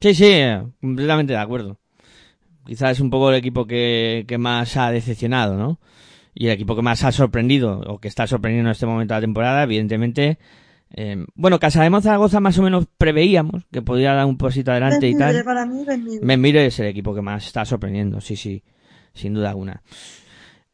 sí, 0.00 0.14
sí, 0.14 0.24
eh, 0.26 0.62
completamente 0.80 1.32
de 1.32 1.38
acuerdo. 1.38 1.78
Quizás 2.64 2.92
es 2.92 3.00
un 3.00 3.10
poco 3.10 3.30
el 3.30 3.36
equipo 3.36 3.66
que, 3.66 4.24
que 4.26 4.38
más 4.38 4.76
ha 4.76 4.90
decepcionado, 4.90 5.56
¿no? 5.56 5.78
Y 6.34 6.46
el 6.48 6.52
equipo 6.52 6.76
que 6.76 6.82
más 6.82 7.04
ha 7.04 7.12
sorprendido, 7.12 7.80
o 7.86 7.98
que 7.98 8.08
está 8.08 8.26
sorprendiendo 8.26 8.68
en 8.68 8.72
este 8.72 8.86
momento 8.86 9.14
de 9.14 9.20
la 9.20 9.24
temporada, 9.24 9.62
evidentemente. 9.62 10.38
eh, 10.90 11.24
bueno, 11.34 11.58
Casa 11.58 11.82
de 11.82 12.00
Zaragoza 12.00 12.40
más 12.40 12.58
o 12.58 12.62
menos 12.62 12.86
preveíamos 12.98 13.64
que 13.72 13.82
podía 13.82 14.12
dar 14.12 14.26
un 14.26 14.36
pasito 14.36 14.70
adelante 14.72 15.08
y 15.08 15.16
tal. 15.16 15.44
para 15.44 15.64
mí, 15.64 15.84
Benvibre. 15.84 16.26
Benmire 16.26 16.66
es 16.66 16.78
el 16.80 16.86
equipo 16.86 17.14
que 17.14 17.22
más 17.22 17.46
está 17.46 17.64
sorprendiendo, 17.64 18.20
sí, 18.20 18.36
sí, 18.36 18.62
sin 19.14 19.34
duda 19.34 19.50
alguna. 19.50 19.82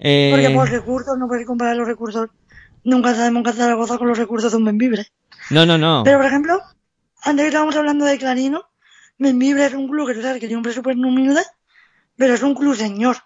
Eh, 0.05 0.31
Porque 0.33 0.51
por 0.51 0.69
recursos, 0.69 1.17
no 1.17 1.29
puedes 1.29 1.47
comparar 1.47 1.77
los 1.77 1.87
recursos. 1.87 2.29
Nunca 2.83 3.15
sabemos 3.15 3.45
qué 3.45 3.53
Zaragoza 3.53 3.99
con 3.99 4.09
los 4.09 4.19
recursos 4.19 4.51
de 4.51 4.59
un 4.59 4.65
Benvibre. 4.65 5.07
no, 5.51 5.65
no, 5.65 5.79
no. 5.79 6.03
Pero, 6.05 6.19
por 6.19 6.27
ejemplo, 6.27 6.61
antes 7.23 7.45
que 7.45 7.49
estábamos 7.49 7.77
hablando 7.77 8.05
de 8.05 8.19
Clarino, 8.19 8.65
Benvibre 9.17 9.67
es 9.67 9.75
un 9.75 9.89
club 9.89 10.09
que 10.09 10.15
tú 10.15 10.23
sabes 10.23 10.41
que 10.41 10.49
tiene 10.49 10.57
un 10.57 10.65
presupuesto 10.65 11.01
humilde, 11.01 11.43
pero 12.17 12.35
es 12.35 12.43
un 12.43 12.55
club 12.55 12.75
señor. 12.75 13.17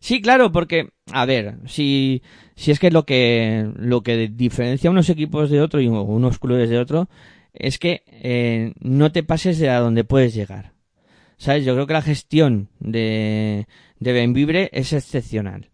Sí, 0.00 0.22
claro, 0.22 0.50
porque, 0.50 0.88
a 1.12 1.26
ver, 1.26 1.58
si, 1.66 2.22
si 2.56 2.70
es 2.70 2.80
que 2.80 2.90
lo 2.90 3.04
que, 3.04 3.70
lo 3.76 4.02
que 4.02 4.28
diferencia 4.28 4.90
unos 4.90 5.10
equipos 5.10 5.50
de 5.50 5.60
otro 5.60 5.82
y 5.82 5.88
unos 5.88 6.38
clubes 6.38 6.70
de 6.70 6.78
otro 6.78 7.10
es 7.52 7.78
que 7.78 8.02
eh, 8.06 8.72
no 8.80 9.12
te 9.12 9.22
pases 9.22 9.58
de 9.58 9.68
a 9.68 9.80
donde 9.80 10.04
puedes 10.04 10.32
llegar. 10.32 10.72
¿Sabes? 11.36 11.64
Yo 11.64 11.74
creo 11.74 11.86
que 11.86 11.92
la 11.92 12.02
gestión 12.02 12.68
de, 12.78 13.66
de 14.02 14.12
Benvibre 14.12 14.70
es 14.72 14.92
excepcional. 14.92 15.70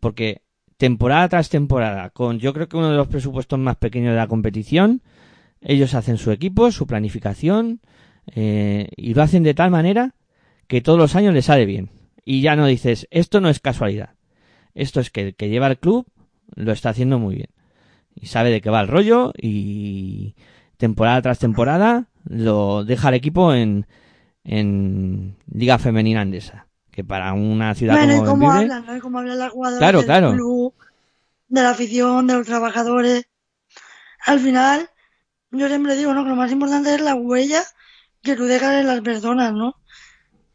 Porque 0.00 0.42
temporada 0.76 1.28
tras 1.28 1.50
temporada, 1.50 2.10
con 2.10 2.38
yo 2.38 2.52
creo 2.54 2.68
que 2.68 2.76
uno 2.76 2.90
de 2.90 2.96
los 2.96 3.08
presupuestos 3.08 3.58
más 3.58 3.76
pequeños 3.76 4.12
de 4.12 4.16
la 4.16 4.28
competición, 4.28 5.02
ellos 5.60 5.94
hacen 5.94 6.16
su 6.16 6.30
equipo, 6.30 6.70
su 6.70 6.86
planificación, 6.86 7.80
eh, 8.34 8.88
y 8.96 9.14
lo 9.14 9.22
hacen 9.22 9.42
de 9.42 9.54
tal 9.54 9.70
manera 9.70 10.14
que 10.66 10.80
todos 10.80 10.98
los 10.98 11.16
años 11.16 11.34
les 11.34 11.46
sale 11.46 11.66
bien. 11.66 11.90
Y 12.24 12.40
ya 12.42 12.56
no 12.56 12.66
dices, 12.66 13.06
esto 13.10 13.40
no 13.40 13.48
es 13.48 13.60
casualidad. 13.60 14.14
Esto 14.74 15.00
es 15.00 15.10
que 15.10 15.28
el 15.28 15.34
que 15.34 15.48
lleva 15.48 15.66
el 15.66 15.78
club 15.78 16.06
lo 16.54 16.72
está 16.72 16.90
haciendo 16.90 17.18
muy 17.18 17.34
bien. 17.34 17.50
Y 18.14 18.26
sabe 18.26 18.50
de 18.50 18.60
qué 18.60 18.70
va 18.70 18.80
el 18.80 18.88
rollo 18.88 19.32
y 19.36 20.34
temporada 20.76 21.22
tras 21.22 21.38
temporada 21.38 22.08
lo 22.24 22.84
deja 22.84 23.08
el 23.08 23.14
equipo 23.14 23.54
en, 23.54 23.86
en 24.44 25.36
Liga 25.52 25.78
Femenina 25.78 26.22
Andesa. 26.22 26.69
Que 27.00 27.04
para 27.04 27.32
una 27.32 27.74
ciudad 27.74 27.96
Bueno, 27.96 28.12
como 28.18 28.26
cómo 28.26 28.46
Benvibre- 28.50 28.74
hablan, 28.74 28.84
¿no? 28.86 28.96
Y 28.96 29.00
cómo 29.00 29.18
hablan 29.20 29.38
las 29.38 29.52
jugadoras 29.52 29.78
Claro, 29.78 29.98
del 30.00 30.06
claro. 30.06 30.32
club, 30.34 30.74
de 31.48 31.62
la 31.62 31.70
afición, 31.70 32.26
de 32.26 32.34
los 32.34 32.46
trabajadores. 32.46 33.24
Al 34.26 34.38
final, 34.40 34.90
yo 35.50 35.66
siempre 35.68 35.96
digo, 35.96 36.12
¿no? 36.12 36.24
Que 36.24 36.28
lo 36.28 36.36
más 36.36 36.52
importante 36.52 36.94
es 36.94 37.00
la 37.00 37.14
huella 37.14 37.62
que 38.22 38.36
tú 38.36 38.44
dejas 38.44 38.80
en 38.82 38.86
las 38.86 39.00
personas, 39.00 39.54
¿no? 39.54 39.76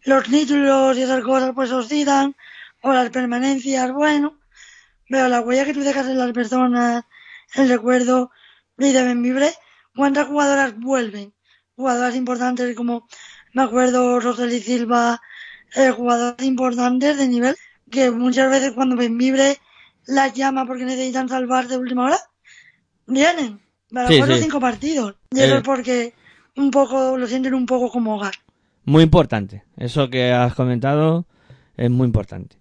Los 0.04 0.26
títulos 0.26 0.96
y 0.98 1.02
esas 1.02 1.24
cosas 1.24 1.52
pues 1.56 1.72
oscilan, 1.72 2.36
o 2.84 2.94
las 2.94 3.10
permanencias, 3.10 3.92
bueno, 3.92 4.38
pero 5.10 5.28
la 5.28 5.42
huella 5.42 5.66
que 5.66 5.74
tú 5.74 5.80
dejas 5.80 6.06
en 6.06 6.20
las 6.20 6.32
personas, 6.32 7.06
el 7.56 7.70
recuerdo, 7.70 8.30
y 8.78 8.92
de 8.92 9.04
Benvibre, 9.04 9.52
¿cuántas 9.96 10.28
jugadoras 10.28 10.78
vuelven? 10.78 11.34
Jugadoras 11.76 12.16
importantes 12.16 12.76
como, 12.76 13.08
me 13.56 13.64
acuerdo, 13.64 14.20
Roseli 14.20 14.60
Silva, 14.62 15.20
eh, 15.76 15.92
jugadores 15.92 16.46
importantes 16.46 17.18
de 17.18 17.28
nivel 17.28 17.56
que 17.92 18.12
muchas 18.12 18.50
veces 18.50 18.72
cuando 18.74 18.96
Benvibre 18.96 19.58
las 20.08 20.34
llama 20.34 20.66
porque 20.66 20.86
necesitan 20.86 21.30
salvar 21.30 21.68
de 21.68 21.78
última 21.78 22.06
hora, 22.06 22.18
vienen. 23.08 23.60
Para 23.92 24.08
Sí, 24.08 24.16
jugar 24.16 24.30
los 24.30 24.38
sí. 24.40 24.44
cinco 24.46 24.60
partidos. 24.60 25.16
Y 25.32 25.40
Eh. 25.40 25.46
eso 25.46 25.58
es 25.58 25.64
porque 25.64 26.14
un 26.56 26.72
poco, 26.72 27.18
lo 27.18 27.28
sienten 27.28 27.54
un 27.54 27.66
poco 27.66 27.90
como 27.90 28.16
hogar. 28.16 28.34
muy 28.88 29.04
importante. 29.04 29.64
Eso 29.78 30.10
que 30.10 30.32
has 30.32 30.54
comentado 30.54 31.26
es 31.76 31.90
muy 31.90 32.06
importante. 32.06 32.58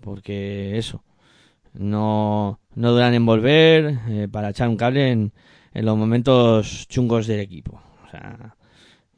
Porque 0.00 0.78
eso, 0.78 1.02
no, 1.74 2.60
no 2.74 2.92
duran 2.92 3.12
en 3.14 3.26
volver 3.26 3.98
eh, 4.08 4.28
para 4.30 4.50
echar 4.50 4.68
un 4.68 4.76
cable 4.76 5.10
en, 5.10 5.32
en 5.74 5.84
los 5.84 5.96
momentos 5.96 6.86
chungos 6.88 7.26
del 7.26 7.40
equipo. 7.40 7.80
O 8.06 8.10
sea, 8.10 8.56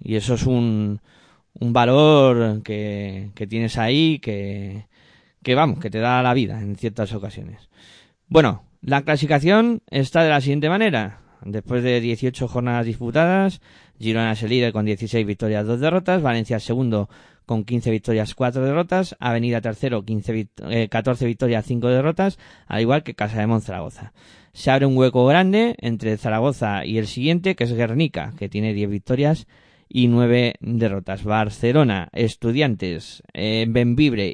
y 0.00 0.16
eso 0.16 0.34
es 0.34 0.44
un, 0.46 1.00
un 1.60 1.72
valor 1.72 2.62
que, 2.62 3.30
tienes 3.48 3.78
ahí 3.78 4.18
que, 4.18 4.86
que 5.42 5.54
vamos, 5.54 5.78
que 5.78 5.90
te 5.90 5.98
da 5.98 6.22
la 6.22 6.34
vida 6.34 6.60
en 6.60 6.76
ciertas 6.76 7.12
ocasiones. 7.12 7.68
Bueno, 8.28 8.64
la 8.80 9.02
clasificación 9.02 9.82
está 9.90 10.22
de 10.22 10.30
la 10.30 10.40
siguiente 10.40 10.68
manera. 10.68 11.20
Después 11.44 11.82
de 11.82 12.00
18 12.00 12.48
jornadas 12.48 12.86
disputadas, 12.86 13.60
Girona 13.98 14.32
es 14.32 14.42
el 14.42 14.50
líder 14.50 14.72
con 14.72 14.84
16 14.84 15.26
victorias, 15.26 15.66
2 15.66 15.80
derrotas, 15.80 16.22
Valencia 16.22 16.58
segundo 16.58 17.08
con 17.46 17.64
15 17.64 17.90
victorias, 17.90 18.34
4 18.34 18.62
derrotas, 18.64 19.16
Avenida 19.20 19.60
tercero, 19.60 20.04
15 20.04 20.88
14 20.90 21.24
eh, 21.24 21.28
victorias, 21.28 21.64
5 21.64 21.88
derrotas, 21.88 22.38
al 22.66 22.82
igual 22.82 23.02
que 23.02 23.14
Casa 23.14 23.40
de 23.40 23.46
Monzaragoza. 23.46 24.12
Se 24.52 24.70
abre 24.70 24.86
un 24.86 24.96
hueco 24.96 25.24
grande 25.26 25.74
entre 25.78 26.16
Zaragoza 26.18 26.84
y 26.84 26.98
el 26.98 27.06
siguiente, 27.06 27.54
que 27.54 27.64
es 27.64 27.72
Guernica, 27.72 28.34
que 28.38 28.48
tiene 28.48 28.74
10 28.74 28.90
victorias 28.90 29.46
y 29.88 30.08
9 30.08 30.54
derrotas. 30.60 31.24
Barcelona, 31.24 32.08
Estudiantes, 32.12 33.22
eh, 33.34 33.66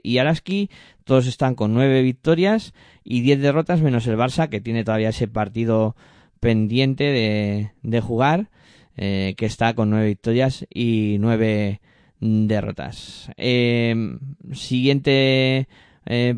y 0.03 0.19
Araski, 0.19 0.71
todos 1.05 1.27
están 1.27 1.55
con 1.55 1.75
9 1.75 2.03
victorias 2.03 2.75
y 3.05 3.21
10 3.21 3.41
derrotas, 3.41 3.83
menos 3.83 4.07
el 4.07 4.17
Barça, 4.17 4.49
que 4.49 4.61
tiene 4.61 4.85
todavía 4.85 5.11
ese 5.11 5.29
partido 5.29 5.97
pendiente 6.41 7.05
de, 7.05 7.73
de 7.83 8.01
jugar, 8.01 8.51
eh, 8.97 9.35
que 9.37 9.47
está 9.47 9.75
con 9.75 9.91
9 9.91 10.07
victorias 10.07 10.67
y 10.73 11.17
9 11.21 11.81
derrotas. 12.21 13.31
Eh, 13.37 14.19
siguiente 14.53 15.69
eh, 16.07 16.35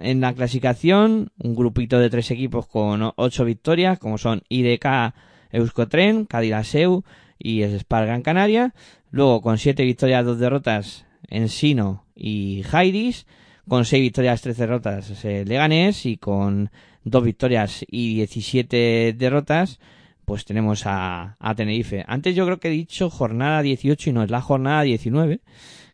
en 0.00 0.20
la 0.20 0.34
clasificación, 0.34 1.30
un 1.38 1.54
grupito 1.54 1.98
de 1.98 2.10
tres 2.10 2.30
equipos 2.30 2.66
con 2.66 3.12
ocho 3.16 3.44
victorias, 3.44 3.98
como 3.98 4.18
son 4.18 4.42
IDK, 4.48 5.14
Euskotren, 5.50 6.26
Cadillaceu 6.26 7.04
y 7.42 7.62
Spar 7.78 8.06
Gran 8.06 8.22
Canaria. 8.22 8.74
Luego 9.10 9.42
con 9.42 9.58
siete 9.58 9.84
victorias, 9.84 10.24
dos 10.24 10.38
derrotas, 10.38 11.06
Ensino 11.28 12.04
y 12.14 12.62
Jairis. 12.64 13.26
Con 13.68 13.84
seis 13.84 14.02
victorias, 14.02 14.42
tres 14.42 14.56
derrotas, 14.56 15.24
Leganés. 15.24 16.06
Y 16.06 16.16
con 16.16 16.70
dos 17.04 17.24
victorias 17.24 17.84
y 17.88 18.14
17 18.16 19.14
derrotas, 19.16 19.80
pues 20.24 20.44
tenemos 20.44 20.86
a, 20.86 21.36
a 21.38 21.54
Tenerife. 21.54 22.04
Antes 22.06 22.34
yo 22.34 22.44
creo 22.44 22.58
que 22.58 22.68
he 22.68 22.72
dicho 22.72 23.10
jornada 23.10 23.62
18 23.62 24.10
y 24.10 24.12
no 24.12 24.22
es 24.22 24.30
la 24.30 24.40
jornada 24.40 24.82
19 24.82 25.40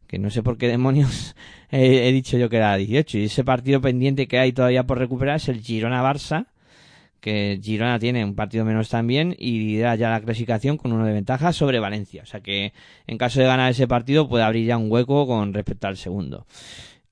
que 0.09 0.19
no 0.19 0.31
sé 0.31 0.43
por 0.43 0.59
qué 0.59 0.67
demonios 0.67 1.37
he, 1.71 2.11
dicho 2.11 2.37
yo 2.37 2.49
que 2.49 2.57
era 2.57 2.75
18. 2.77 3.19
Y 3.19 3.25
ese 3.25 3.45
partido 3.45 3.81
pendiente 3.81 4.27
que 4.27 4.39
hay 4.39 4.53
todavía 4.53 4.85
por 4.85 4.99
recuperar 4.99 5.37
es 5.37 5.49
el 5.49 5.63
Girona-Barça, 5.63 6.47
que 7.21 7.59
Girona 7.63 7.99
tiene 7.99 8.25
un 8.25 8.35
partido 8.35 8.65
menos 8.65 8.89
también 8.89 9.35
y 9.39 9.79
da 9.79 9.95
ya 9.95 10.11
la 10.11 10.21
clasificación 10.21 10.77
con 10.77 10.93
uno 10.93 11.05
de 11.05 11.13
ventaja 11.13 11.53
sobre 11.53 11.81
Valencia. 11.81 12.23
O 12.23 12.27
sea 12.27 12.41
que 12.41 12.73
en 13.07 13.19
caso 13.19 13.41
de 13.41 13.47
ganar 13.47 13.71
ese 13.71 13.89
partido 13.89 14.29
puede 14.29 14.45
abrir 14.45 14.67
ya 14.67 14.77
un 14.77 14.91
hueco 14.91 15.27
con 15.27 15.53
respecto 15.53 15.89
al 15.89 15.97
segundo. 15.97 16.47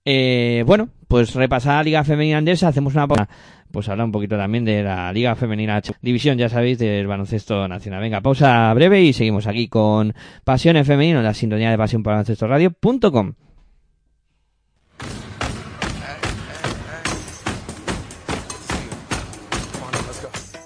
Eh, 0.04 0.62
bueno, 0.66 0.88
pues 1.09 1.34
repasar 1.34 1.76
la 1.76 1.82
Liga 1.82 2.04
Femenina 2.04 2.38
Andesa, 2.38 2.68
hacemos 2.68 2.94
una 2.94 3.09
pausa. 3.09 3.28
Pues 3.72 3.88
hablar 3.88 4.07
un 4.07 4.12
poquito 4.12 4.36
también 4.36 4.64
de 4.64 4.84
la 4.84 5.12
Liga 5.12 5.34
Femenina 5.34 5.82
División, 6.00 6.38
ya 6.38 6.48
sabéis, 6.48 6.78
del 6.78 7.09
baloncesto 7.09 7.66
nacional. 7.66 8.00
Venga, 8.00 8.20
pausa 8.20 8.72
breve 8.72 9.02
y 9.02 9.12
seguimos 9.12 9.48
aquí 9.48 9.66
con 9.68 10.14
Pasión 10.44 10.76
en 10.76 10.84
Femenino, 10.84 11.20
la 11.20 11.34
sintonía 11.34 11.70
de 11.70 11.76
Pasión 11.76 12.04
por 12.04 12.14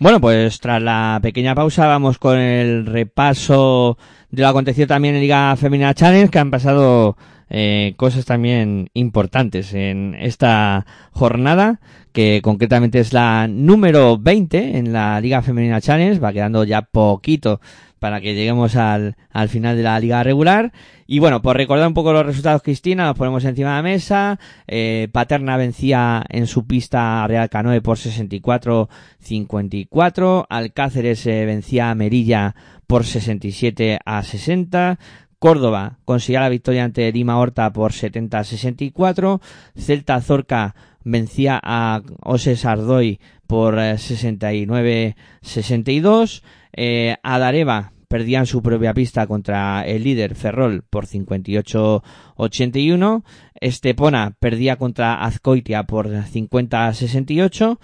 Bueno, 0.00 0.18
pues 0.18 0.60
tras 0.60 0.80
la 0.80 1.18
pequeña 1.22 1.54
pausa 1.54 1.86
vamos 1.86 2.16
con 2.16 2.38
el 2.38 2.86
repaso 2.86 3.98
de 4.30 4.40
lo 4.40 4.48
acontecido 4.48 4.86
también 4.86 5.14
en 5.14 5.20
Liga 5.20 5.54
Femenina 5.56 5.92
Challenge, 5.92 6.30
que 6.30 6.38
han 6.38 6.50
pasado 6.50 7.18
eh, 7.50 7.92
cosas 7.98 8.24
también 8.24 8.88
importantes 8.94 9.74
en 9.74 10.16
esta 10.18 10.86
jornada, 11.12 11.80
que 12.12 12.40
concretamente 12.42 12.98
es 12.98 13.12
la 13.12 13.46
número 13.46 14.16
20 14.16 14.78
en 14.78 14.94
la 14.94 15.20
Liga 15.20 15.42
Femenina 15.42 15.82
Challenge, 15.82 16.18
va 16.18 16.32
quedando 16.32 16.64
ya 16.64 16.80
poquito 16.80 17.60
para 18.00 18.20
que 18.20 18.34
lleguemos 18.34 18.74
al, 18.74 19.14
al 19.30 19.48
final 19.48 19.76
de 19.76 19.84
la 19.84 20.00
liga 20.00 20.24
regular. 20.24 20.72
Y 21.06 21.20
bueno, 21.20 21.42
por 21.42 21.56
recordar 21.56 21.86
un 21.86 21.94
poco 21.94 22.12
los 22.12 22.26
resultados, 22.26 22.62
Cristina, 22.62 23.06
los 23.06 23.16
ponemos 23.16 23.44
encima 23.44 23.70
de 23.70 23.76
la 23.76 23.82
mesa. 23.82 24.40
Eh, 24.66 25.06
Paterna 25.12 25.56
vencía 25.56 26.24
en 26.28 26.48
su 26.48 26.66
pista 26.66 27.22
a 27.22 27.28
Real 27.28 27.48
Canoe 27.48 27.80
por 27.80 27.98
64-54. 27.98 30.46
Alcáceres 30.48 31.24
eh, 31.26 31.46
vencía 31.46 31.90
a 31.90 31.94
Merilla 31.94 32.56
por 32.86 33.04
67 33.04 33.98
a 34.04 34.22
60. 34.22 34.98
Córdoba 35.38 35.98
conseguía 36.04 36.40
la 36.40 36.48
victoria 36.48 36.84
ante 36.84 37.12
Lima 37.12 37.38
Horta 37.38 37.72
por 37.72 37.92
70-64. 37.92 39.40
Celta 39.76 40.20
Zorca 40.20 40.74
vencía 41.02 41.58
a 41.62 42.02
Oses 42.22 42.64
Ardoy 42.64 43.20
por 43.46 43.76
69-62. 43.76 46.42
Eh, 46.72 47.16
Adareva 47.22 47.92
perdía 48.10 48.40
en 48.40 48.46
su 48.46 48.60
propia 48.60 48.92
pista 48.92 49.26
contra 49.28 49.86
el 49.86 50.02
líder 50.02 50.34
Ferrol 50.34 50.82
por 50.90 51.06
58-81. 51.06 53.22
Estepona 53.54 54.34
perdía 54.40 54.74
contra 54.76 55.22
Azcoitia 55.22 55.84
por 55.84 56.08
50-68. 56.08 57.78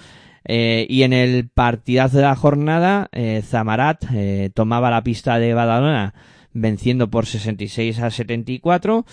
Eh, 0.48 0.86
y 0.88 1.02
en 1.02 1.12
el 1.12 1.48
partidazo 1.48 2.16
de 2.16 2.22
la 2.24 2.34
jornada, 2.34 3.08
eh, 3.12 3.42
Zamarat 3.44 4.04
eh, 4.14 4.50
tomaba 4.54 4.90
la 4.90 5.02
pista 5.02 5.38
de 5.38 5.54
Badalona 5.54 6.14
venciendo 6.52 7.10
por 7.10 7.26
66 7.26 8.00
a 8.00 8.10
74 8.10 9.04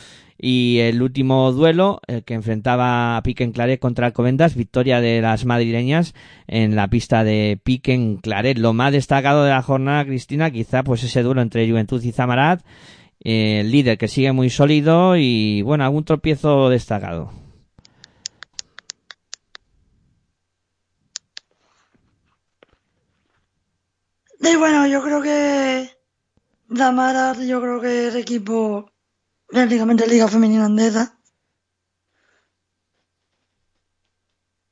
y 0.45 0.79
el 0.79 1.01
último 1.01 1.53
duelo 1.53 2.01
el 2.05 2.25
que 2.25 2.33
enfrentaba 2.33 3.15
a 3.15 3.23
Piquen 3.23 3.53
Claret 3.53 3.79
contra 3.79 4.07
Alcobendas, 4.07 4.55
victoria 4.55 4.99
de 4.99 5.21
las 5.21 5.45
madrileñas 5.45 6.13
en 6.47 6.75
la 6.75 6.89
pista 6.89 7.23
de 7.23 7.57
Piquen 7.63 8.17
Claret. 8.17 8.57
Lo 8.57 8.73
más 8.73 8.91
destacado 8.91 9.45
de 9.45 9.51
la 9.51 9.61
jornada, 9.61 10.03
Cristina, 10.03 10.51
quizá 10.51 10.83
pues 10.83 11.01
ese 11.01 11.23
duelo 11.23 11.41
entre 11.41 11.69
Juventud 11.69 12.03
y 12.03 12.11
Zamarat, 12.11 12.59
eh, 13.23 13.61
el 13.61 13.71
líder 13.71 13.97
que 13.97 14.09
sigue 14.09 14.33
muy 14.33 14.49
sólido 14.49 15.15
y 15.15 15.61
bueno, 15.61 15.85
algún 15.85 16.03
tropiezo 16.03 16.67
destacado. 16.67 17.31
Y 24.41 24.57
bueno, 24.57 24.87
yo 24.87 25.01
creo 25.01 25.21
que 25.21 25.89
Zamarat, 26.75 27.39
yo 27.39 27.61
creo 27.61 27.79
que 27.79 28.09
es 28.09 28.15
equipo 28.15 28.92
prácticamente 29.53 30.07
Liga 30.07 30.27
Femenina 30.27 30.65
Andesa. 30.65 31.15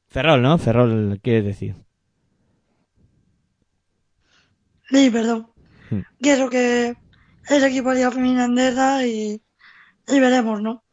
Ferrol, 0.08 0.42
¿no? 0.42 0.58
Ferrol, 0.58 1.20
quiere 1.22 1.44
decir. 1.44 1.76
Sí, 4.90 5.10
perdón. 5.10 5.48
Hmm. 5.90 6.02
Quiero 6.20 6.50
que 6.50 6.98
el 7.50 7.64
equipo 7.64 7.92
de 7.92 7.98
Liga 7.98 8.12
Femenina 8.12 8.46
Andesa 8.46 9.06
y, 9.06 9.42
y 10.08 10.20
veremos, 10.20 10.62
¿no? 10.62 10.84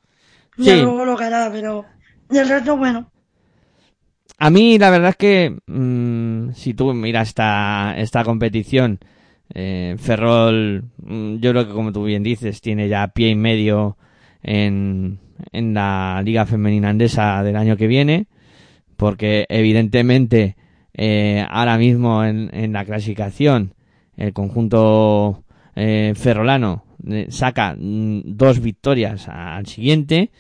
Ya 0.57 0.77
luego 0.77 1.05
lo 1.05 1.17
que 1.17 1.25
hará, 1.25 1.51
pero 1.51 1.87
y 2.31 2.37
el 2.37 2.49
resto, 2.49 2.77
bueno. 2.77 3.11
A 4.39 4.51
mí 4.51 4.79
la 4.79 4.91
verdad 4.91 5.11
es 5.11 5.17
que 5.17 5.59
mm, 5.67 6.53
si 6.53 6.75
tú 6.75 6.93
miras 6.95 7.29
esta, 7.29 7.95
esta 7.97 8.25
competición, 8.25 8.99
eh, 9.55 9.97
Ferrol, 9.99 10.85
mm, 11.03 11.37
yo 11.37 11.51
creo 11.51 11.67
que 11.67 11.73
como 11.73 11.93
tú 11.93 12.05
bien 12.05 12.23
dices, 12.23 12.61
tiene 12.61 12.89
ya 12.89 13.09
pie 13.09 13.31
y 13.31 13.35
medio 13.35 13.97
en, 14.43 15.19
en 15.53 15.75
la 15.75 16.21
Liga 16.25 16.47
Femenina 16.47 16.91
Andesa 16.91 17.43
del 17.43 17.57
año 17.57 17.77
que 17.77 17.87
viene, 17.87 18.27
porque 18.97 19.47
evidentemente 19.49 20.57
eh, 20.95 21.47
ahora 21.49 21.79
mismo 21.79 22.25
en, 22.25 22.51
en 22.53 22.73
la 22.73 22.85
clasificación 22.85 23.75
el 24.17 24.33
conjunto 24.33 25.45
eh, 25.77 26.13
ferrolano 26.17 26.85
saca 27.31 27.77
mm, 27.79 28.23
dos 28.25 28.61
victorias 28.61 29.29
al 29.29 29.67
siguiente, 29.67 30.31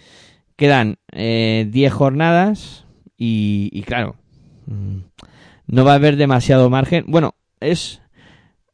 quedan 0.56 0.98
eh, 1.12 1.66
10 1.70 1.92
jornadas 1.92 2.86
y, 3.16 3.70
y 3.72 3.82
claro, 3.82 4.16
mm, 4.66 4.98
no 5.68 5.84
va 5.84 5.92
a 5.92 5.96
haber 5.96 6.16
demasiado 6.16 6.68
margen. 6.70 7.04
Bueno, 7.06 7.34
es 7.60 8.02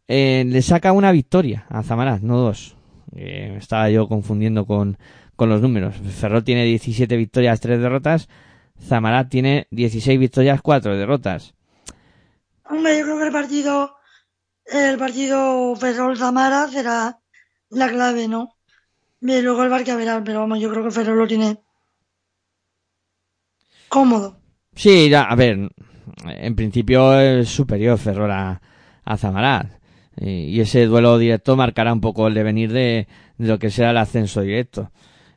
eh, 0.09 0.45
le 0.47 0.63
saca 0.63 0.93
una 0.93 1.13
victoria 1.13 1.67
a 1.69 1.83
Zamarat, 1.83 2.23
no 2.23 2.39
dos. 2.39 2.77
Eh, 3.15 3.51
me 3.53 3.59
estaba 3.59 3.89
yo 3.91 4.09
confundiendo 4.09 4.67
con, 4.67 4.99
con 5.37 5.49
los 5.49 5.61
números. 5.61 5.95
Ferrol 5.97 6.45
tiene 6.45 6.65
17 6.65 7.17
victorias, 7.17 7.61
3 7.61 7.81
derrotas. 7.81 8.29
Zamarat 8.81 9.29
tiene 9.31 9.67
16 9.71 10.19
victorias, 10.19 10.61
4 10.61 10.97
derrotas. 10.97 11.55
Hombre, 12.69 12.99
yo 12.99 13.05
creo 13.05 13.19
que 13.19 13.27
el 13.27 13.33
partido, 13.33 13.97
el 14.67 14.99
partido 14.99 15.77
Ferrol 15.77 16.17
Zamara 16.17 16.69
será 16.69 17.19
la 17.71 17.89
clave, 17.89 18.29
¿no? 18.29 18.57
Y 19.21 19.41
luego 19.41 19.63
el 19.63 19.71
Barcaveral, 19.71 20.23
pero 20.23 20.41
vamos, 20.41 20.61
yo 20.61 20.71
creo 20.71 20.85
que 20.85 20.91
Ferrol 20.91 21.19
lo 21.19 21.27
tiene 21.27 21.59
cómodo. 23.89 24.37
Sí, 24.75 25.09
ya, 25.09 25.23
a 25.23 25.35
ver, 25.35 25.71
en 26.27 26.57
principio 26.57 27.19
es 27.19 27.49
superior 27.49 27.97
Ferrol 27.97 28.31
a, 28.33 28.61
a 29.05 29.17
Zamarat. 29.17 29.84
Eh, 30.17 30.47
Y 30.51 30.61
ese 30.61 30.87
duelo 30.87 31.19
directo 31.19 31.57
marcará 31.57 31.93
un 31.93 32.01
poco 32.01 32.27
el 32.29 32.35
devenir 32.35 32.73
de, 32.73 33.09
de 33.39 33.49
lo 33.49 33.59
que 33.59 33.71
será 33.71 33.91
el 33.91 33.97
ascenso 33.99 34.41
directo. 34.43 34.91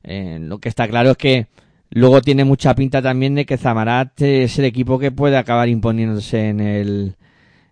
Eh, 0.03 0.37
lo 0.41 0.59
que 0.59 0.69
está 0.69 0.87
claro 0.87 1.11
es 1.11 1.17
que 1.17 1.47
luego 1.89 2.21
tiene 2.21 2.45
mucha 2.45 2.75
pinta 2.75 3.01
también 3.01 3.35
de 3.35 3.45
que 3.45 3.57
Zamarat 3.57 4.21
es 4.21 4.57
el 4.59 4.65
equipo 4.65 4.99
que 4.99 5.11
puede 5.11 5.37
acabar 5.37 5.67
imponiéndose 5.69 6.49
en 6.49 6.59
el, 6.59 7.15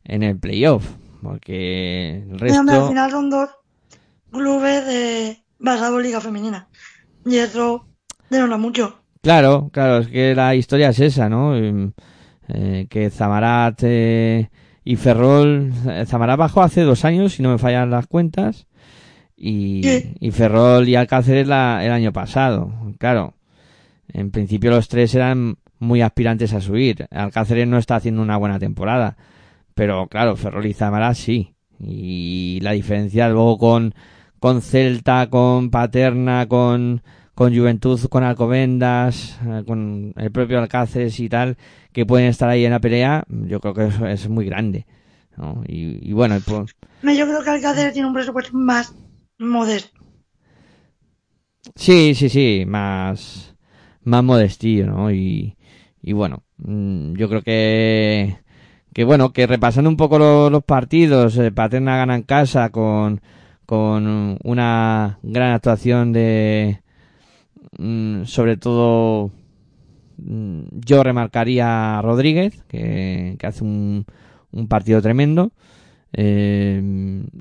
en 0.04 0.24
el 0.24 0.38
playoff. 0.38 0.96
Porque 1.22 2.24
el 2.30 2.42
Y, 2.48 2.58
hombre, 2.58 2.76
al 2.76 2.84
resto... 2.84 2.88
final 2.88 3.12
son 3.12 3.30
dos 3.30 3.50
clubes 4.32 4.86
de 4.86 5.38
basado 5.60 6.00
Liga 6.00 6.22
Femenina. 6.22 6.68
Y 7.26 7.38
eso 7.38 7.88
denota 8.30 8.58
mucho. 8.58 9.00
Claro, 9.22 9.70
claro, 9.74 10.00
es 10.00 10.08
que 10.08 10.36
la 10.36 10.54
historia 10.56 10.90
es 10.90 11.00
esa, 11.00 11.30
¿no? 11.30 11.56
Eh, 11.56 12.86
que 12.90 13.10
Zamarat 13.10 13.80
eh, 13.84 14.50
y 14.86 14.96
Ferrol, 14.98 15.74
Zamarat 16.06 16.38
bajó 16.38 16.62
hace 16.62 16.82
dos 16.82 17.06
años, 17.06 17.34
si 17.34 17.44
no 17.44 17.50
me 17.50 17.58
fallan 17.58 17.90
las 17.90 18.06
cuentas, 18.06 18.68
y, 19.36 19.82
y 20.20 20.32
Ferrol 20.32 20.88
y 20.88 20.96
Alcáceres 20.96 21.48
la, 21.48 21.84
el 21.84 21.92
año 21.92 22.14
pasado. 22.14 22.72
Claro, 23.00 23.34
en 24.08 24.30
principio 24.30 24.70
los 24.70 24.88
tres 24.88 25.16
eran 25.16 25.58
muy 25.80 26.02
aspirantes 26.02 26.54
a 26.54 26.62
subir. 26.62 27.08
Alcáceres 27.10 27.68
no 27.68 27.80
está 27.80 27.96
haciendo 27.96 28.22
una 28.22 28.38
buena 28.38 28.60
temporada, 28.60 29.18
pero 29.74 30.08
claro, 30.08 30.36
Ferrol 30.36 30.68
y 30.68 30.74
Zamarat 30.74 31.16
sí. 31.16 31.56
Y 31.80 32.60
la 32.62 32.72
diferencia 32.72 33.28
luego 33.28 33.58
con, 33.58 33.96
con 34.40 34.62
Celta, 34.62 35.30
con 35.32 35.72
Paterna, 35.72 36.48
con, 36.48 37.02
con 37.36 37.56
Juventud, 37.56 38.00
con 38.10 38.24
Alcobendas, 38.24 39.40
eh, 39.46 39.64
con 39.68 40.14
el 40.18 40.32
propio 40.32 40.60
Alcáceres 40.60 41.20
y 41.20 41.30
tal, 41.30 41.58
que 41.94 42.06
pueden 42.06 42.28
estar 42.30 42.50
ahí 42.50 42.66
en 42.66 42.72
la 42.72 42.80
pelea, 42.82 43.26
yo 43.30 43.60
creo 43.60 43.74
que 43.74 43.88
eso 43.88 44.08
es 44.08 44.30
muy 44.30 44.46
grande. 44.46 44.86
¿no? 45.38 45.64
Y, 45.68 46.00
y 46.10 46.14
bueno, 46.14 46.38
pues, 46.46 46.76
Yo 47.18 47.26
creo 47.28 47.42
que 47.44 47.50
Alcácer 47.52 47.94
tiene 47.94 48.10
un 48.10 48.14
presupuesto 48.14 48.52
más 48.58 48.94
modesto. 49.40 49.98
sí, 51.76 52.16
sí, 52.16 52.30
sí, 52.30 52.64
más, 52.68 53.56
más 54.04 54.24
modestillo, 54.24 54.88
¿no? 54.88 55.12
Y, 55.12 55.58
y 56.02 56.14
bueno, 56.14 56.44
mm, 56.58 57.14
yo 57.16 57.30
creo 57.30 57.42
que, 57.42 58.38
que 58.94 59.04
bueno, 59.04 59.34
que 59.34 59.48
repasando 59.48 59.90
un 59.90 59.98
poco 59.98 60.20
lo- 60.20 60.50
los 60.50 60.64
partidos, 60.64 61.38
eh, 61.38 61.52
Paterna 61.52 61.98
gana 61.98 62.16
en 62.16 62.24
casa 62.24 62.70
con, 62.72 63.22
con 63.66 64.38
una 64.44 65.20
gran 65.24 65.54
actuación 65.54 66.14
de, 66.14 66.82
sobre 68.26 68.58
todo, 68.58 69.32
mm, 70.18 70.62
yo 70.86 71.04
remarcaría 71.04 71.98
a 72.00 72.02
Rodríguez, 72.02 72.64
que, 72.68 73.38
hace 73.44 73.64
un, 73.64 74.06
un 74.52 74.68
partido 74.68 75.02
tremendo. 75.02 75.52
Eh, 76.14 76.82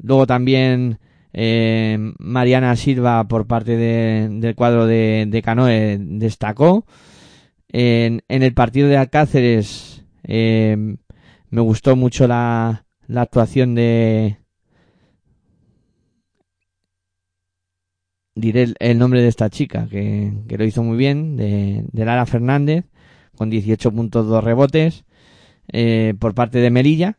luego 0.02 0.26
también 0.26 0.98
eh, 1.32 1.98
Mariana 2.18 2.76
Silva 2.76 3.26
por 3.28 3.46
parte 3.46 3.76
de- 3.76 4.28
del 4.30 4.54
cuadro 4.54 4.86
de, 4.86 5.26
de 5.28 5.42
Canoe 5.42 5.98
destacó. 6.00 6.86
En, 7.68 8.22
en 8.28 8.42
el 8.42 8.54
partido 8.54 8.88
de 8.88 8.96
Alcáceres 8.96 10.04
eh, 10.24 10.96
me 11.50 11.60
gustó 11.60 11.96
mucho 11.96 12.26
la, 12.28 12.86
la 13.08 13.22
actuación 13.22 13.74
de... 13.74 14.38
Diré 18.36 18.74
el, 18.80 18.98
nombre 18.98 19.22
de 19.22 19.28
esta 19.28 19.48
chica, 19.48 19.86
que, 19.88 20.32
que 20.48 20.58
lo 20.58 20.64
hizo 20.64 20.82
muy 20.82 20.96
bien, 20.96 21.36
de, 21.36 21.84
Lara 21.92 22.26
Fernández, 22.26 22.84
con 23.36 23.50
18.2 23.50 24.42
rebotes 24.42 25.04
eh, 25.72 26.14
por 26.18 26.34
parte 26.34 26.58
de 26.58 26.70
Melilla. 26.70 27.18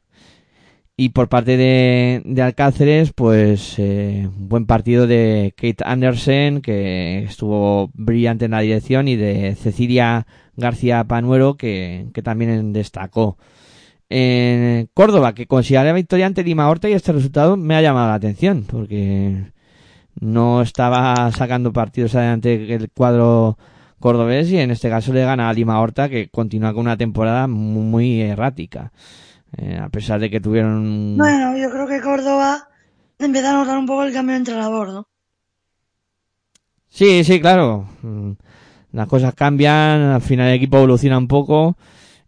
Y 0.97 1.09
por 1.09 1.27
parte 1.27 1.57
de, 1.57 2.41
Alcáceres, 2.41 3.11
pues 3.13 3.75
eh, 3.79 4.29
buen 4.37 4.65
partido 4.65 5.07
de 5.07 5.53
Kate 5.57 5.83
Andersen, 5.85 6.61
que 6.61 7.23
estuvo 7.23 7.91
brillante 7.93 8.45
en 8.45 8.51
la 8.51 8.61
dirección, 8.61 9.09
y 9.09 9.17
de 9.17 9.55
Cecilia 9.55 10.25
García 10.55 11.03
Panuero, 11.03 11.55
que, 11.57 12.07
que 12.13 12.21
también 12.21 12.71
destacó. 12.71 13.37
En 14.09 14.89
Córdoba, 14.93 15.33
que 15.33 15.47
consiguió 15.47 15.83
la 15.83 15.91
victoria 15.91 16.27
ante 16.27 16.43
Lima 16.43 16.69
Horta, 16.69 16.89
y 16.89 16.93
este 16.93 17.11
resultado 17.11 17.57
me 17.57 17.75
ha 17.75 17.81
llamado 17.81 18.07
la 18.07 18.15
atención, 18.15 18.65
porque 18.69 19.51
no 20.19 20.61
estaba 20.61 21.31
sacando 21.31 21.73
partidos 21.73 22.15
adelante 22.15 22.73
el 22.73 22.89
cuadro 22.91 23.57
cordobés, 23.99 24.49
y 24.51 24.57
en 24.57 24.71
este 24.71 24.89
caso 24.89 25.13
le 25.13 25.25
gana 25.25 25.49
a 25.49 25.53
Lima 25.53 25.79
Horta, 25.79 26.09
que 26.09 26.29
continúa 26.29 26.73
con 26.73 26.81
una 26.81 26.97
temporada 26.97 27.47
muy, 27.47 28.21
errática. 28.21 28.91
Eh, 29.57 29.79
a 29.81 29.89
pesar 29.89 30.19
de 30.19 30.29
que 30.29 30.41
tuvieron 30.41 31.15
Bueno, 31.17 31.57
yo 31.57 31.69
creo 31.71 31.87
que 31.87 32.01
Córdoba 32.01 32.67
empieza 33.17 33.51
a 33.51 33.53
notar 33.53 33.77
un 33.77 33.85
poco 33.85 34.03
el 34.03 34.13
cambio 34.13 34.33
de 34.33 34.39
entrenador, 34.39 34.89
¿no? 34.89 35.07
Sí, 36.89 37.23
sí, 37.23 37.39
claro. 37.39 37.87
Mm, 38.01 38.31
Las 38.91 39.07
cosas 39.07 39.33
cambian, 39.33 40.01
al 40.01 40.21
final 40.21 40.49
el 40.49 40.55
equipo 40.55 40.77
evoluciona 40.77 41.17
un 41.17 41.27
poco 41.27 41.77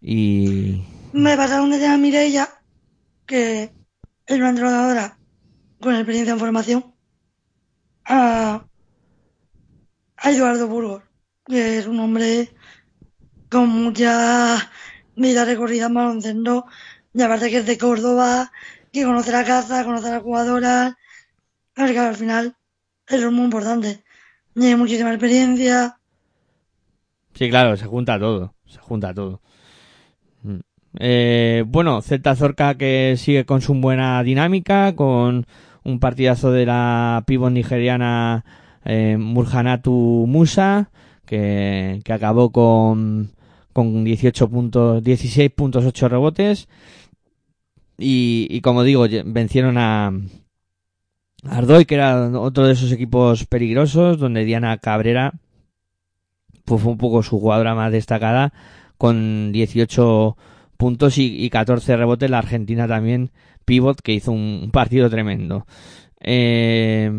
y... 0.01 0.83
Me 1.13 1.35
pasaron 1.37 1.71
de 1.71 1.85
a 1.85 1.97
Mireia, 1.97 2.49
que 3.25 3.71
es 4.25 4.37
una 4.37 4.49
entrenadora 4.49 5.17
con 5.79 5.95
experiencia 5.95 6.33
en 6.33 6.39
formación, 6.39 6.96
a, 8.07 8.65
a 10.17 10.31
Eduardo 10.31 10.67
Burgos, 10.67 11.03
que 11.45 11.77
es 11.77 11.87
un 11.87 11.99
hombre 11.99 12.49
con 13.49 13.69
mucha 13.69 14.71
vida 15.15 15.45
recorrida 15.45 15.87
en 15.87 15.93
baloncesto, 15.93 16.65
y 17.13 17.21
aparte 17.21 17.49
que 17.49 17.57
es 17.57 17.65
de 17.65 17.77
Córdoba, 17.77 18.51
que 18.91 19.03
conoce 19.03 19.31
la 19.31 19.43
casa, 19.43 19.83
conoce 19.83 20.07
a 20.07 20.11
las 20.11 20.23
jugadoras, 20.23 20.95
al 21.75 22.15
final 22.15 22.55
eso 23.07 23.27
es 23.27 23.31
muy 23.31 23.45
importante. 23.45 24.03
Tiene 24.53 24.75
muchísima 24.75 25.11
experiencia, 25.11 25.97
Sí, 27.37 27.51
claro, 27.51 27.77
se 27.77 27.85
junta 27.85 28.17
todo, 28.17 28.55
se 28.65 28.79
junta 28.79 29.13
todo. 29.13 29.41
Mm. 30.41 30.57
Eh, 30.97 31.63
bueno, 31.67 32.01
Celta 32.01 32.35
Zorca 32.35 32.75
que 32.79 33.13
sigue 33.15 33.45
con 33.45 33.61
su 33.61 33.75
buena 33.75 34.23
dinámica, 34.23 34.95
con 34.95 35.45
un 35.87 35.99
partidazo 35.99 36.51
de 36.51 36.65
la 36.65 37.23
pivot 37.25 37.51
nigeriana 37.51 38.43
eh, 38.83 39.15
Murjanatu 39.17 40.25
Musa, 40.27 40.91
que, 41.25 42.01
que 42.03 42.13
acabó 42.13 42.51
con, 42.51 43.31
con 43.71 44.03
18 44.03 44.49
puntos, 44.49 45.03
16 45.03 45.49
puntos, 45.51 45.85
8 45.85 46.09
rebotes. 46.09 46.67
Y, 47.97 48.47
y 48.49 48.59
como 48.61 48.83
digo, 48.83 49.05
vencieron 49.25 49.77
a, 49.77 50.11
Ardoy, 51.43 51.85
que 51.85 51.95
era 51.95 52.29
otro 52.37 52.67
de 52.67 52.73
esos 52.73 52.91
equipos 52.91 53.45
peligrosos, 53.45 54.19
donde 54.19 54.43
Diana 54.43 54.77
Cabrera 54.79 55.33
pues 56.65 56.81
fue 56.81 56.91
un 56.91 56.97
poco 56.97 57.23
su 57.23 57.39
jugadora 57.39 57.75
más 57.75 57.93
destacada, 57.93 58.51
con 58.97 59.53
18 59.53 60.35
puntos 60.75 61.17
y 61.17 61.49
14 61.49 61.95
rebotes. 61.95 62.29
La 62.29 62.39
Argentina 62.39 62.89
también, 62.89 63.31
pivot, 63.67 64.01
que 64.01 64.13
hizo 64.13 64.31
un, 64.31 64.69
partido 64.71 65.09
tremendo. 65.09 65.67
Eh, 66.21 67.11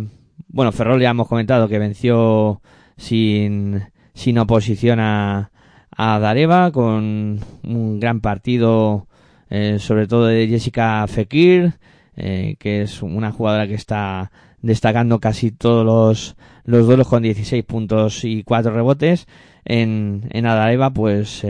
bueno, 0.49 0.73
Ferrol 0.73 1.01
ya 1.01 1.11
hemos 1.11 1.29
comentado 1.29 1.69
que 1.69 1.79
venció 1.79 2.63
sin, 2.97 3.83
sin 4.15 4.39
oposición 4.39 4.99
a, 4.99 5.53
a 5.95 6.19
Dareva 6.19 6.73
con 6.73 7.41
un 7.63 8.01
gran 8.01 8.21
partido, 8.21 9.07
eh, 9.51 9.77
sobre 9.79 10.07
todo 10.07 10.27
de 10.27 10.49
Jessica 10.49 11.07
Fekir, 11.07 11.75
eh, 12.17 12.57
que 12.59 12.83
es 12.83 13.03
una 13.03 13.31
jugadora 13.31 13.69
que 13.69 13.75
está 13.75 14.33
destacando 14.63 15.21
casi 15.21 15.53
todos 15.53 15.85
los, 15.85 16.37
los 16.65 16.87
duelos 16.87 17.09
con 17.09 17.23
16 17.23 17.63
puntos 17.65 18.25
y 18.25 18.43
4 18.43 18.73
rebotes. 18.73 19.29
En, 19.67 20.29
en 20.31 20.47
Adareva, 20.47 20.91
pues 20.95 21.45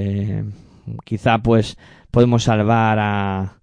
quizá 1.05 1.39
pues 1.39 1.79
podemos 2.11 2.43
salvar 2.43 2.99
a, 2.99 3.58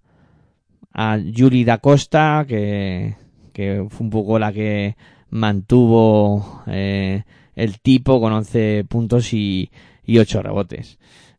a 0.98 1.18
Yuri 1.18 1.64
da 1.64 1.76
Costa, 1.78 2.46
que, 2.48 3.16
que 3.52 3.86
fue 3.90 4.04
un 4.04 4.10
poco 4.10 4.38
la 4.38 4.50
que 4.50 4.96
mantuvo 5.28 6.62
eh, 6.66 7.24
el 7.54 7.80
tipo 7.80 8.18
con 8.18 8.32
11 8.32 8.86
puntos 8.88 9.34
y, 9.34 9.70
y 10.06 10.18
8 10.18 10.42
rebotes. 10.42 10.98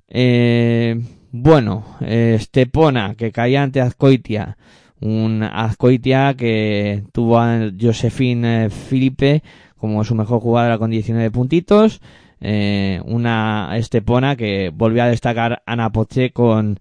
Eh, 0.10 1.02
bueno, 1.32 1.86
eh, 2.02 2.38
Stepona, 2.40 3.16
que 3.16 3.32
caía 3.32 3.64
ante 3.64 3.82
Azcoitia, 3.82 4.58
un 5.02 5.42
Azcoitia 5.42 6.36
que 6.36 7.04
tuvo 7.12 7.40
a 7.40 7.72
Josephine 7.80 8.70
Filipe 8.70 9.42
como 9.76 10.04
su 10.04 10.14
mejor 10.14 10.40
jugadora 10.40 10.78
con 10.78 10.92
19 10.92 11.32
puntitos, 11.32 12.00
eh, 12.42 13.02
una 13.06 13.72
Estepona 13.76 14.36
que 14.36 14.72
volvió 14.74 15.02
a 15.02 15.08
destacar 15.08 15.64
Ana 15.66 15.92
Poche 15.92 16.30
con, 16.30 16.80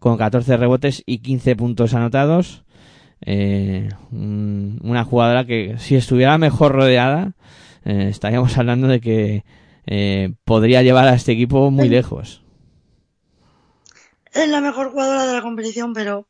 con 0.00 0.16
14 0.16 0.56
rebotes 0.56 1.02
y 1.06 1.18
15 1.18 1.56
puntos 1.56 1.94
anotados. 1.94 2.64
Eh, 3.24 3.88
un, 4.10 4.80
una 4.82 5.04
jugadora 5.04 5.44
que 5.44 5.76
si 5.78 5.94
estuviera 5.94 6.38
mejor 6.38 6.72
rodeada, 6.72 7.34
eh, 7.84 8.08
estaríamos 8.08 8.56
hablando 8.58 8.88
de 8.88 9.00
que 9.00 9.44
eh, 9.86 10.34
podría 10.44 10.82
llevar 10.82 11.08
a 11.08 11.14
este 11.14 11.32
equipo 11.32 11.70
muy 11.70 11.88
lejos. 11.88 12.42
Es 14.32 14.48
la 14.48 14.60
mejor 14.60 14.90
jugadora 14.90 15.26
de 15.26 15.34
la 15.34 15.42
competición, 15.42 15.92
pero 15.92 16.26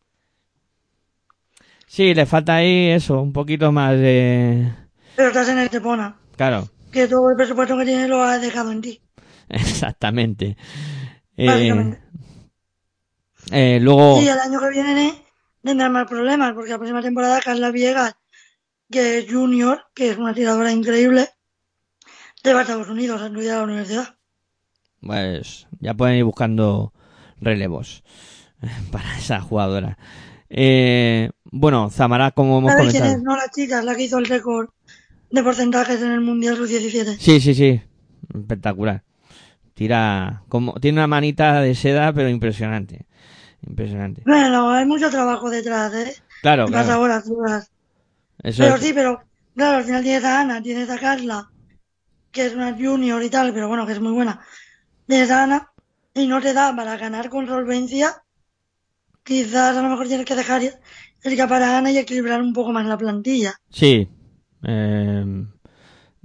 Sí, 1.86 2.14
le 2.14 2.24
falta 2.24 2.56
ahí 2.56 2.88
eso, 2.88 3.20
un 3.20 3.34
poquito 3.34 3.70
más 3.70 3.92
de... 3.98 4.72
pero 5.14 5.28
estás 5.28 5.48
en 5.50 5.58
Estepona, 5.58 6.16
Claro, 6.36 6.68
que 6.90 7.06
todo 7.06 7.30
el 7.30 7.36
presupuesto 7.36 7.76
que 7.76 7.84
tienes 7.84 8.08
lo 8.08 8.22
has 8.22 8.40
dejado 8.40 8.72
en 8.72 8.80
ti. 8.80 9.00
exactamente. 9.50 10.56
Básicamente. 11.36 12.01
Eh, 13.53 13.78
luego... 13.80 14.20
Y 14.20 14.28
el 14.28 14.38
año 14.38 14.61
que 14.61 14.70
viene 14.70 15.14
tendrán 15.62 15.92
más 15.92 16.09
problemas, 16.09 16.53
porque 16.55 16.70
la 16.70 16.78
próxima 16.78 17.03
temporada 17.03 17.40
Carla 17.40 17.70
Viegas, 17.70 18.16
que 18.90 19.18
es 19.18 19.32
junior, 19.32 19.84
que 19.94 20.11
es 20.11 20.18
una 20.18 20.34
tiradora 20.34 20.72
increíble, 20.72 21.28
te 22.42 22.53
va 22.53 22.61
a 22.61 22.62
Estados 22.62 22.88
Unidos 22.88 23.22
a 23.22 23.26
estudiar 23.26 23.55
a 23.55 23.59
la 23.59 23.64
universidad. 23.64 24.16
pues 25.00 25.66
ya 25.80 25.94
pueden 25.94 26.16
ir 26.16 26.24
buscando 26.24 26.92
relevos 27.40 28.03
para 28.92 29.16
esa 29.18 29.40
jugadora. 29.40 29.98
Eh, 30.48 31.30
bueno, 31.44 31.88
Zamara, 31.90 32.32
como 32.32 32.59
hemos 32.59 32.72
¿Sabes 32.72 32.90
quién 32.90 33.05
es? 33.05 33.11
comentado. 33.11 33.36
No, 33.36 33.42
la 33.42 33.50
chica, 33.50 33.82
la 33.82 33.94
que 33.94 34.05
hizo 34.05 34.18
el 34.18 34.26
récord 34.26 34.68
de 35.30 35.42
porcentajes 35.42 36.03
en 36.03 36.12
el 36.12 36.20
Mundial 36.20 36.57
Sub-17. 36.57 37.16
Sí, 37.18 37.40
sí, 37.40 37.55
sí, 37.55 37.80
espectacular. 38.34 39.03
Tira, 39.74 40.42
como 40.48 40.74
tiene 40.74 40.98
una 40.98 41.07
manita 41.07 41.62
de 41.62 41.74
seda, 41.74 42.12
pero 42.12 42.28
impresionante, 42.28 43.07
impresionante. 43.68 44.22
Bueno, 44.24 44.70
hay 44.70 44.84
mucho 44.86 45.10
trabajo 45.10 45.50
detrás, 45.50 45.92
¿eh? 45.94 46.14
Claro, 46.42 46.66
Pasa 46.66 46.84
claro. 46.84 47.00
horas, 47.02 47.24
horas. 47.30 47.70
Eso 48.42 48.62
Pero 48.62 48.74
es- 48.76 48.80
sí, 48.82 48.92
pero 48.94 49.22
claro, 49.54 49.78
al 49.78 49.84
final 49.84 50.02
tienes 50.02 50.24
a 50.24 50.40
Ana, 50.40 50.62
tienes 50.62 50.90
a 50.90 50.98
Carla, 50.98 51.48
que 52.32 52.46
es 52.46 52.54
una 52.54 52.74
junior 52.74 53.22
y 53.22 53.30
tal, 53.30 53.52
pero 53.54 53.68
bueno, 53.68 53.86
que 53.86 53.92
es 53.92 54.00
muy 54.00 54.12
buena. 54.12 54.40
Tienes 55.06 55.30
a 55.30 55.44
Ana 55.44 55.70
y 56.14 56.26
no 56.26 56.40
te 56.40 56.52
da 56.54 56.74
para 56.76 56.96
ganar 56.96 57.28
con 57.30 57.46
solvencia. 57.46 58.22
Quizás 59.24 59.76
a 59.76 59.82
lo 59.82 59.88
mejor 59.88 60.06
tienes 60.08 60.26
que 60.26 60.34
dejar 60.36 60.62
escapar 61.22 61.62
a 61.62 61.78
Ana 61.78 61.90
y 61.90 61.98
equilibrar 61.98 62.40
un 62.40 62.52
poco 62.52 62.72
más 62.72 62.86
la 62.86 62.98
plantilla. 62.98 63.52
Sí. 63.70 64.08
Eh, 64.64 65.24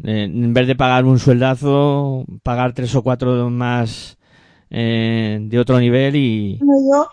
eh, 0.04 0.24
en 0.24 0.54
vez 0.54 0.68
de 0.68 0.76
pagar 0.76 1.06
un 1.06 1.20
sueldazo, 1.20 2.26
pagar 2.44 2.74
tres 2.74 2.94
o 2.96 3.04
cuatro 3.04 3.50
más 3.50 4.18
eh, 4.70 5.40
de 5.42 5.60
otro 5.60 5.80
nivel 5.80 6.16
y... 6.16 6.60
Yo, 6.60 7.08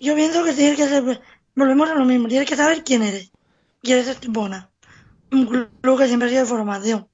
yo 0.00 0.14
pienso 0.14 0.44
que 0.44 0.52
tienes 0.52 0.76
que 0.76 0.88
ser, 0.88 1.20
volvemos 1.54 1.90
a 1.90 1.94
lo 1.94 2.04
mismo, 2.04 2.28
tienes 2.28 2.48
que 2.48 2.56
saber 2.56 2.82
quién 2.84 3.02
eres. 3.02 3.30
Y 3.82 3.92
eres 3.92 4.08
Estepona. 4.08 4.70
Un 5.32 5.46
club 5.46 5.98
que 5.98 6.06
siempre 6.08 6.28
ha 6.28 6.30
sido 6.30 6.42
de 6.42 6.48
formación. 6.48 7.08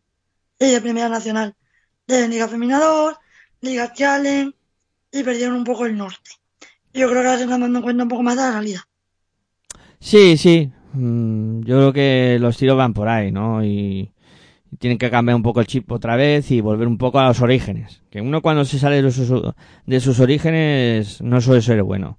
Y 0.59 0.71
de 0.71 0.81
Primera 0.81 1.09
Nacional. 1.09 1.55
De 2.07 2.29
Liga 2.29 2.49
Femina 2.49 2.79
2, 2.79 3.15
Liga 3.61 3.93
Challenge, 3.93 4.55
y 5.13 5.23
perdieron 5.23 5.57
un 5.57 5.65
poco 5.65 5.87
el 5.87 5.97
norte. 5.97 6.31
Yo 6.95 7.09
creo 7.09 7.23
que 7.23 7.29
ahora 7.29 7.39
se 7.39 7.45
están 7.45 7.61
dando 7.61 7.83
cuenta 7.83 8.05
un 8.05 8.09
poco 8.09 8.23
más 8.23 8.37
de 8.37 8.43
la 8.43 8.53
realidad. 8.53 8.81
Sí, 10.01 10.37
sí. 10.37 10.71
Mm, 10.93 11.61
Yo 11.63 11.77
creo 11.77 11.93
que 11.93 12.39
los 12.41 12.57
tiros 12.57 12.77
van 12.77 12.95
por 12.95 13.09
ahí, 13.09 13.33
¿no? 13.33 13.65
Y 13.65 14.13
tienen 14.79 14.99
que 14.99 15.11
cambiar 15.11 15.37
un 15.37 15.43
poco 15.43 15.61
el 15.61 15.67
chip 15.67 15.91
otra 15.93 16.17
vez 16.17 16.51
y 16.51 16.61
volver 16.61 16.89
un 16.89 16.99
poco 16.99 17.19
a 17.19 17.29
los 17.29 17.41
orígenes. 17.41 18.03
Que 18.11 18.21
uno 18.21 18.43
cuando 18.43 18.65
se 18.65 18.79
sale 18.79 19.03
de 19.03 19.11
sus, 19.11 19.31
de 19.87 20.01
sus 20.01 20.21
orígenes 20.21 21.21
no 21.23 21.41
suele 21.41 21.63
ser 21.63 21.83
bueno. 21.83 22.19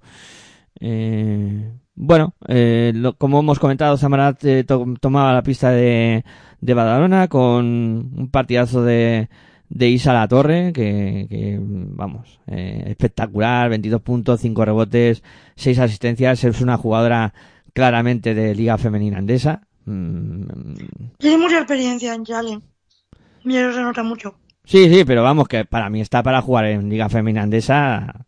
Eh, 0.80 1.70
bueno, 1.94 2.34
eh, 2.46 2.92
lo- 2.94 3.16
como 3.16 3.40
hemos 3.40 3.58
comentado, 3.58 3.96
Zamarat 3.96 4.44
eh, 4.44 4.64
to- 4.64 4.94
tomaba 5.00 5.32
la 5.32 5.42
pista 5.42 5.70
de, 5.70 6.24
de 6.60 6.74
Badalona 6.74 7.28
con 7.28 7.64
un 7.66 8.28
partidazo 8.30 8.82
de, 8.84 9.28
de 9.68 9.88
Isa 9.88 10.12
La 10.12 10.28
Torre, 10.28 10.72
que, 10.72 11.26
que, 11.28 11.58
vamos, 11.60 12.40
eh, 12.46 12.84
espectacular, 12.86 13.68
22 13.70 14.00
puntos, 14.02 14.40
5 14.40 14.64
rebotes, 14.64 15.22
6 15.56 15.78
asistencias, 15.80 16.44
es 16.44 16.60
una 16.60 16.76
jugadora 16.76 17.34
claramente 17.72 18.34
de 18.34 18.54
Liga 18.54 18.78
Femenina 18.78 19.18
Andesa. 19.18 19.62
Mm, 19.86 20.74
Tiene 21.18 21.38
mucha 21.38 21.58
experiencia 21.58 22.14
en 22.14 22.24
Challenge. 22.24 22.66
Y 23.44 23.56
eso 23.56 23.72
se 23.72 23.82
nota 23.82 24.02
mucho. 24.02 24.34
Sí, 24.64 24.88
sí, 24.92 25.04
pero 25.04 25.22
vamos, 25.22 25.48
que 25.48 25.64
para 25.64 25.88
mí 25.88 26.00
está 26.00 26.22
para 26.22 26.42
jugar 26.42 26.66
en 26.66 26.88
Liga 26.90 27.08
Femenina 27.08 27.42
Andesa 27.42 28.26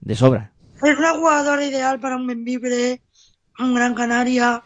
de 0.00 0.14
sobra. 0.14 0.52
Es 0.82 0.98
una 0.98 1.14
jugadora 1.14 1.64
ideal 1.64 1.98
para 1.98 2.16
un 2.16 2.26
Benvibre, 2.26 3.02
un 3.58 3.74
Gran 3.74 3.94
Canaria. 3.94 4.62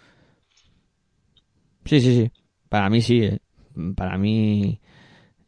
Sí, 1.85 2.01
sí, 2.01 2.15
sí. 2.15 2.31
Para 2.69 2.91
mí 2.91 3.01
sí. 3.01 3.25
eh. 3.25 3.39
Para 3.97 4.19
mí 4.19 4.81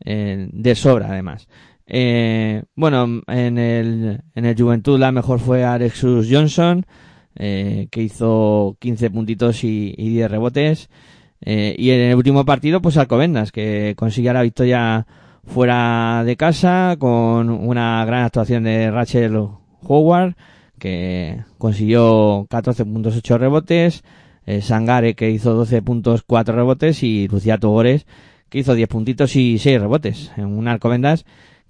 eh, 0.04 0.48
de 0.50 0.74
sobra, 0.74 1.08
además. 1.08 1.48
Eh, 1.86 2.62
bueno, 2.74 3.22
en 3.26 3.58
el, 3.58 4.22
en 4.34 4.44
el 4.46 4.56
Juventud 4.56 4.98
la 4.98 5.12
mejor 5.12 5.38
fue 5.38 5.64
Alexus 5.64 6.28
Johnson, 6.30 6.86
eh, 7.36 7.88
que 7.90 8.02
hizo 8.02 8.78
15 8.80 9.10
puntitos 9.10 9.62
y, 9.64 9.94
y 9.96 10.08
10 10.10 10.30
rebotes. 10.30 10.88
Y 11.46 11.90
en 11.90 12.00
el 12.00 12.14
último 12.14 12.46
partido, 12.46 12.80
pues 12.80 12.96
Alcobendas, 12.96 13.52
que 13.52 13.92
consiguió 13.98 14.32
la 14.32 14.40
victoria 14.40 15.06
fuera 15.44 16.22
de 16.24 16.36
casa 16.38 16.96
con 16.98 17.50
una 17.50 18.02
gran 18.06 18.24
actuación 18.24 18.64
de 18.64 18.90
Rachel 18.90 19.36
Howard, 19.86 20.34
que 20.78 21.42
consiguió 21.58 22.46
14 22.50 22.84
puntos, 22.84 23.16
8 23.16 23.38
rebotes. 23.38 24.02
Eh, 24.46 24.60
Sangare, 24.60 25.14
que 25.14 25.30
hizo 25.30 25.54
12 25.54 25.82
puntos, 25.82 26.22
4 26.26 26.54
rebotes. 26.54 27.02
Y 27.02 27.28
Lucía 27.28 27.58
Togores, 27.58 28.06
que 28.48 28.58
hizo 28.58 28.74
10 28.74 28.88
puntitos 28.88 29.36
y 29.36 29.58
6 29.58 29.80
rebotes. 29.80 30.32
En 30.36 30.46
un 30.46 30.68
Alcobendas 30.68 31.24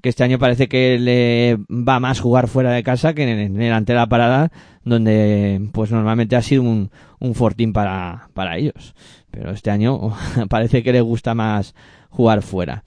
que 0.04 0.10
este 0.10 0.22
año 0.22 0.38
parece 0.38 0.68
que 0.68 0.98
le 0.98 1.56
va 1.70 1.98
más 1.98 2.20
jugar 2.20 2.46
fuera 2.46 2.72
de 2.72 2.82
casa 2.82 3.14
que 3.14 3.22
en, 3.22 3.58
el 3.58 3.72
ante 3.72 3.94
la 3.94 4.06
parada, 4.06 4.52
donde 4.84 5.66
pues 5.72 5.90
normalmente 5.92 6.36
ha 6.36 6.42
sido 6.42 6.60
un, 6.60 6.90
un 7.20 7.34
fortín 7.34 7.72
para, 7.72 8.28
para 8.34 8.58
ellos. 8.58 8.94
Pero 9.30 9.52
este 9.52 9.70
año 9.70 10.12
parece 10.50 10.82
que 10.82 10.92
le 10.92 11.00
gusta 11.00 11.34
más 11.34 11.74
jugar 12.10 12.42
fuera. 12.42 12.84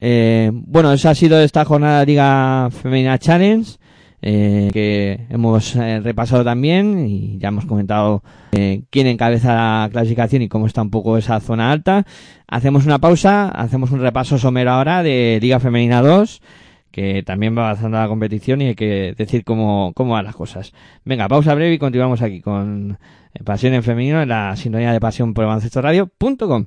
Eh, 0.00 0.50
bueno, 0.52 0.92
esa 0.92 1.10
ha 1.10 1.14
sido 1.14 1.40
esta 1.40 1.64
jornada 1.64 2.00
de 2.00 2.06
Liga 2.06 2.68
Femenina 2.70 3.18
Challenge. 3.18 3.78
Eh, 4.22 4.70
que 4.72 5.26
hemos 5.30 5.74
eh, 5.76 6.00
repasado 6.00 6.44
también 6.44 7.06
y 7.06 7.38
ya 7.38 7.48
hemos 7.48 7.64
comentado 7.64 8.22
eh, 8.52 8.82
quién 8.90 9.06
encabeza 9.06 9.54
la 9.54 9.88
clasificación 9.90 10.42
y 10.42 10.48
cómo 10.48 10.66
está 10.66 10.82
un 10.82 10.90
poco 10.90 11.16
esa 11.16 11.40
zona 11.40 11.72
alta. 11.72 12.04
Hacemos 12.46 12.84
una 12.84 12.98
pausa, 12.98 13.48
hacemos 13.48 13.90
un 13.90 14.00
repaso 14.00 14.38
somero 14.38 14.72
ahora 14.72 15.02
de 15.02 15.38
Liga 15.40 15.60
Femenina 15.60 16.02
2, 16.02 16.42
que 16.90 17.22
también 17.22 17.56
va 17.56 17.70
avanzando 17.70 17.98
la 17.98 18.08
competición 18.08 18.60
y 18.60 18.66
hay 18.68 18.74
que 18.74 19.14
decir 19.16 19.44
cómo, 19.44 19.92
cómo 19.94 20.12
van 20.12 20.24
las 20.24 20.36
cosas. 20.36 20.72
Venga, 21.04 21.28
pausa 21.28 21.54
breve 21.54 21.74
y 21.74 21.78
continuamos 21.78 22.20
aquí 22.20 22.40
con 22.40 22.98
Pasión 23.44 23.74
en 23.74 23.82
Femenino 23.82 24.20
en 24.20 24.28
la 24.28 24.56
sintonía 24.56 24.92
de 24.92 25.00
pasión 25.00 25.34
por 25.34 25.44
el 25.44 25.82
radio.com. 25.82 26.66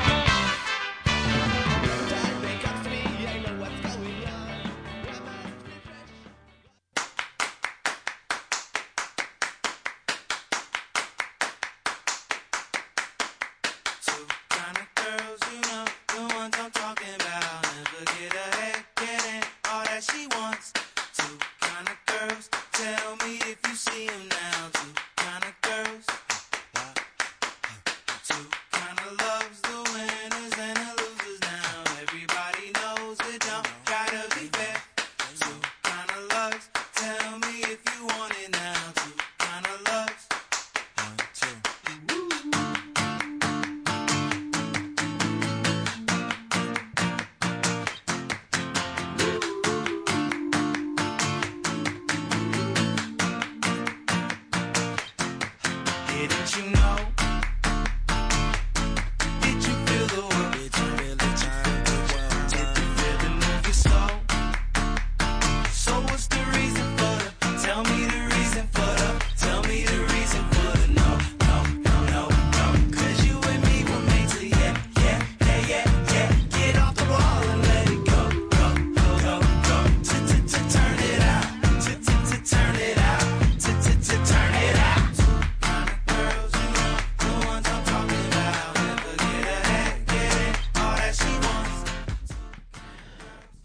know? 56.73 57.20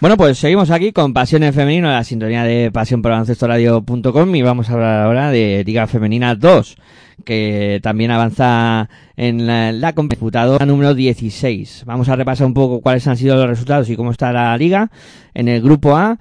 Bueno, 0.06 0.18
pues 0.18 0.38
seguimos 0.38 0.70
aquí 0.70 0.92
con 0.92 1.12
Pasión 1.12 1.42
en 1.42 1.52
Femenino, 1.52 1.90
la 1.90 2.04
sintonía 2.04 2.44
de 2.44 2.70
Pasión 2.70 3.02
por 3.02 3.10
Radio.com 3.10 4.34
y 4.36 4.42
vamos 4.42 4.70
a 4.70 4.74
hablar 4.74 5.00
ahora 5.02 5.32
de 5.32 5.64
Liga 5.66 5.88
Femenina 5.88 6.36
2, 6.36 6.76
que 7.24 7.80
también 7.82 8.12
avanza 8.12 8.88
en 9.16 9.48
la, 9.48 9.72
la 9.72 9.94
computadora 9.96 10.64
número 10.64 10.94
16. 10.94 11.82
Vamos 11.86 12.08
a 12.08 12.14
repasar 12.14 12.46
un 12.46 12.54
poco 12.54 12.82
cuáles 12.82 13.04
han 13.08 13.16
sido 13.16 13.34
los 13.34 13.48
resultados 13.48 13.90
y 13.90 13.96
cómo 13.96 14.12
está 14.12 14.32
la 14.32 14.56
liga. 14.56 14.92
En 15.34 15.48
el 15.48 15.60
grupo 15.60 15.96
A, 15.96 16.20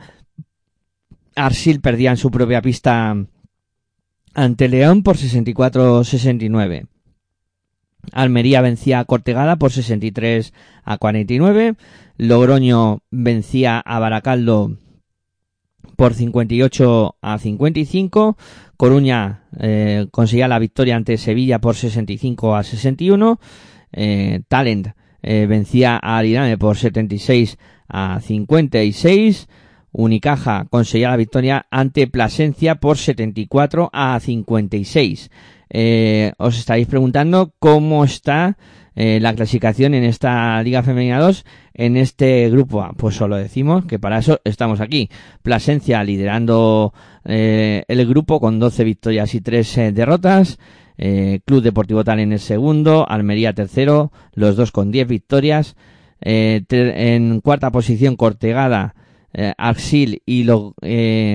Arsil 1.35 1.79
perdía 1.79 2.09
en 2.09 2.17
su 2.17 2.31
propia 2.31 2.63
pista 2.63 3.15
ante 4.33 4.67
León 4.67 5.03
por 5.03 5.15
64-69. 5.15 6.87
Almería 8.11 8.61
vencía 8.61 8.99
a 8.99 9.05
Cortegada 9.05 9.57
por 9.57 9.71
63 9.71 10.53
a 10.83 10.97
49. 10.97 11.75
Logroño 12.17 13.03
vencía 13.11 13.79
a 13.79 13.99
Baracaldo 13.99 14.77
por 15.95 16.13
58 16.13 17.15
a 17.21 17.37
55. 17.37 18.37
Coruña 18.77 19.43
eh, 19.59 20.07
conseguía 20.11 20.47
la 20.47 20.59
victoria 20.59 20.95
ante 20.95 21.17
Sevilla 21.17 21.59
por 21.59 21.75
65 21.75 22.55
a 22.55 22.63
61. 22.63 23.39
Eh, 23.91 24.41
Talent 24.47 24.89
eh, 25.21 25.45
vencía 25.47 25.99
a 26.01 26.17
Aridane 26.17 26.57
por 26.57 26.77
76 26.77 27.57
a 27.87 28.19
56. 28.21 29.47
Unicaja 29.91 30.65
conseguía 30.69 31.09
la 31.09 31.17
victoria 31.17 31.67
ante 31.71 32.07
Plasencia 32.07 32.75
por 32.75 32.97
74 32.97 33.89
a 33.93 34.19
56. 34.19 35.31
Eh, 35.69 36.33
os 36.37 36.57
estaréis 36.57 36.87
preguntando 36.87 37.53
cómo 37.59 38.03
está 38.05 38.57
eh, 38.95 39.19
la 39.21 39.33
clasificación 39.33 39.93
en 39.93 40.03
esta 40.05 40.61
Liga 40.63 40.81
Femenina 40.83 41.19
2 41.19 41.43
en 41.73 41.97
este 41.97 42.49
grupo 42.49 42.81
A. 42.81 42.93
Pues 42.93 43.15
solo 43.15 43.35
decimos 43.35 43.85
que 43.85 43.99
para 43.99 44.19
eso 44.19 44.39
estamos 44.45 44.79
aquí. 44.79 45.09
Plasencia 45.43 46.03
liderando 46.03 46.93
eh, 47.25 47.83
el 47.87 48.05
grupo 48.07 48.39
con 48.39 48.59
12 48.59 48.83
victorias 48.83 49.35
y 49.35 49.41
3 49.41 49.77
eh, 49.77 49.91
derrotas. 49.91 50.59
Eh, 50.97 51.41
Club 51.45 51.61
Deportivo 51.61 52.05
Tal 52.05 52.21
en 52.21 52.31
el 52.31 52.39
segundo, 52.39 53.05
Almería 53.09 53.51
tercero, 53.51 54.13
los 54.33 54.55
dos 54.55 54.71
con 54.71 54.91
10 54.91 55.07
victorias. 55.07 55.75
En 56.21 57.41
cuarta 57.41 57.69
posición 57.71 58.15
Cortegada, 58.15 58.95
Arsil 59.57 60.21
y 60.25 60.45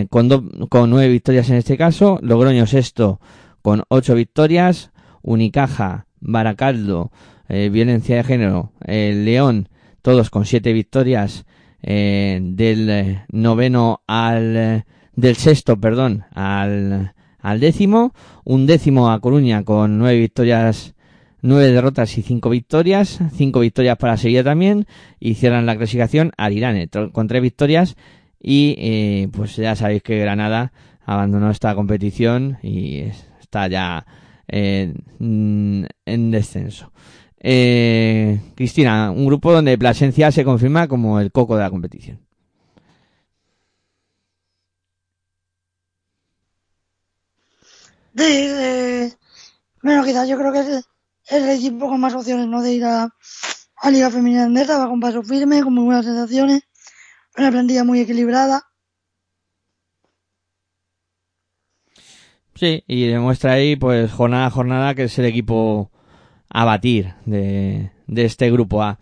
con, 0.09 0.29
do- 0.29 0.69
con 0.71 0.89
9 0.91 1.09
victorias 1.09 1.51
en 1.51 1.57
este 1.57 1.77
caso. 1.77 2.19
Logroño 2.23 2.67
sexto 2.67 3.21
con 3.63 3.83
8 3.89 4.15
victorias. 4.15 4.91
Unicaja, 5.23 6.07
Baracaldo, 6.21 7.11
eh, 7.49 7.69
Violencia 7.71 8.17
de 8.17 8.25
Género, 8.25 8.73
eh, 8.87 9.13
León, 9.15 9.69
todos 10.03 10.31
con 10.31 10.45
7 10.47 10.73
victorias. 10.73 11.45
eh, 11.83 12.39
del 12.43 12.91
eh, 12.91 13.25
noveno 13.33 14.03
al 14.07 14.85
del 15.17 15.37
sexto, 15.37 15.81
perdón, 15.81 16.25
al, 16.35 17.15
al 17.39 17.61
décimo, 17.61 18.13
un 18.45 18.67
décimo 18.67 19.11
a 19.11 19.19
Coruña 19.21 19.65
con 19.65 19.97
nueve 19.99 20.19
victorias, 20.21 20.95
nueve 21.41 21.73
derrotas 21.73 22.19
y 22.19 22.23
cinco 22.23 22.51
victorias, 22.51 23.19
cinco 23.35 23.61
victorias 23.61 23.97
para 23.97 24.19
Sevilla 24.19 24.45
también, 24.45 24.87
y 25.19 25.35
cierran 25.37 25.65
la 25.65 25.75
clasificación 25.77 26.33
Arirane 26.37 26.89
con 27.13 27.29
tres 27.29 27.41
victorias, 27.43 27.97
y 28.43 28.75
eh, 28.79 29.29
pues 29.33 29.57
ya 29.57 29.75
sabéis 29.75 30.03
que 30.03 30.19
Granada 30.19 30.73
abandonó 31.07 31.51
esta 31.51 31.75
competición 31.75 32.59
y 32.63 32.99
es- 32.99 33.27
está 33.51 33.67
ya 33.67 34.07
eh, 34.47 34.95
mm, 35.19 35.85
en 36.07 36.31
descenso. 36.31 36.93
Eh, 37.41 38.41
Cristina, 38.55 39.11
un 39.11 39.27
grupo 39.27 39.53
donde 39.53 39.77
Plasencia 39.77 40.31
se 40.31 40.45
confirma 40.45 40.87
como 40.87 41.19
el 41.19 41.33
coco 41.33 41.57
de 41.57 41.63
la 41.63 41.71
competición. 41.71 42.21
Bueno, 49.83 50.05
quizás 50.05 50.29
yo 50.29 50.37
creo 50.37 50.53
que 50.53 50.61
es, 50.61 50.69
es 50.69 50.85
el 51.33 51.49
equipo 51.51 51.89
con 51.89 52.01
más 52.01 52.15
opciones, 52.15 52.47
¿no? 52.47 52.63
De 52.63 52.73
ir 52.73 52.85
a, 52.85 53.09
a 53.77 53.91
Liga 53.91 54.11
Femenina 54.11 54.45
Andesa, 54.45 54.79
va 54.79 54.89
con 54.89 55.01
paso 55.01 55.23
firme, 55.23 55.63
con 55.63 55.75
muy 55.75 55.85
buenas 55.85 56.05
sensaciones, 56.05 56.63
una 57.37 57.51
plantilla 57.51 57.83
muy 57.83 58.01
equilibrada. 58.01 58.70
Sí, 62.61 62.85
y 62.87 63.07
demuestra 63.07 63.53
ahí, 63.53 63.75
pues, 63.75 64.13
jornada 64.13 64.45
a 64.45 64.51
jornada, 64.51 64.95
que 64.95 65.05
es 65.05 65.19
el 65.19 65.25
equipo 65.25 65.91
a 66.51 66.67
batir 66.67 67.15
de, 67.25 67.91
de 68.07 68.25
este 68.27 68.51
grupo 68.51 68.83
A. 68.83 68.99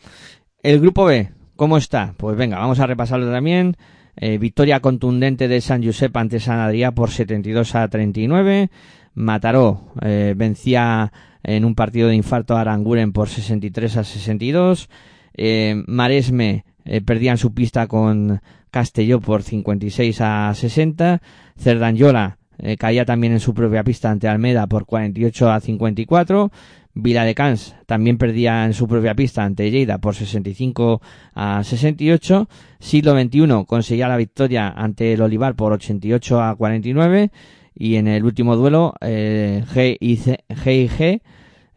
El 0.63 0.79
grupo 0.79 1.07
B, 1.07 1.33
¿cómo 1.57 1.77
está? 1.77 2.15
Pues 2.19 2.37
venga, 2.37 2.61
vamos 2.61 2.79
a 2.79 2.87
repasarlo 2.87 3.29
también. 3.33 3.77
Eh, 4.15 4.39
victoria 4.39 4.79
contundente 4.79 5.49
de 5.49 5.61
San 5.61 5.83
Josep 5.83 6.17
ante 6.17 6.39
San 6.39 6.61
Adrià 6.61 6.93
por 6.93 7.11
72 7.11 7.75
a 7.75 7.89
39. 7.89 8.71
Mataró 9.15 9.93
eh, 10.03 10.35
vencía 10.37 11.13
en 11.43 11.65
un 11.65 11.75
partido 11.75 12.07
de 12.07 12.15
infarto 12.15 12.57
a 12.57 12.61
Aranguren 12.61 13.13
por 13.13 13.29
63 13.29 13.97
a 13.97 14.05
62. 14.05 14.89
Eh, 15.35 15.83
Maresme 15.89 16.65
eh, 16.85 17.01
perdía 17.01 17.33
en 17.33 17.39
su 17.39 17.53
pista 17.55 17.89
con 17.89 18.41
Castelló 18.71 19.21
por 19.21 19.43
56 19.43 20.21
a 20.21 20.55
60. 20.55 21.23
Cerdanyola 21.57 22.38
eh, 22.59 22.77
caía 22.77 23.05
también 23.05 23.33
en 23.33 23.41
su 23.41 23.55
propia 23.55 23.85
pista 23.85 24.11
ante 24.11 24.29
Almeda 24.29 24.67
por 24.67 24.87
48 24.87 25.51
a 25.51 25.61
54. 25.61 26.51
Vila 26.95 27.25
de 27.25 27.35
Cans 27.35 27.77
también 27.87 28.19
perdía 28.19 28.65
en 28.65 28.75
su 28.75 28.89
propia 28.89 29.15
pista 29.15 29.45
ante 29.45 29.71
Lleida 29.71 29.99
por 29.99 30.17
65 30.17 31.01
a 31.35 31.63
68. 31.63 32.49
Siglo 32.81 33.13
XXI 33.13 33.65
conseguía 33.67 34.09
la 34.09 34.17
victoria 34.17 34.69
ante 34.69 35.13
el 35.13 35.23
Olivar 35.23 35.55
por 35.55 35.73
88 35.73 36.43
a 36.43 36.57
49. 36.57 37.31
Y 37.75 37.95
en 37.95 38.09
el 38.09 38.25
último 38.25 38.57
duelo, 38.57 38.95
eh, 39.01 39.63
GIG 39.73 41.23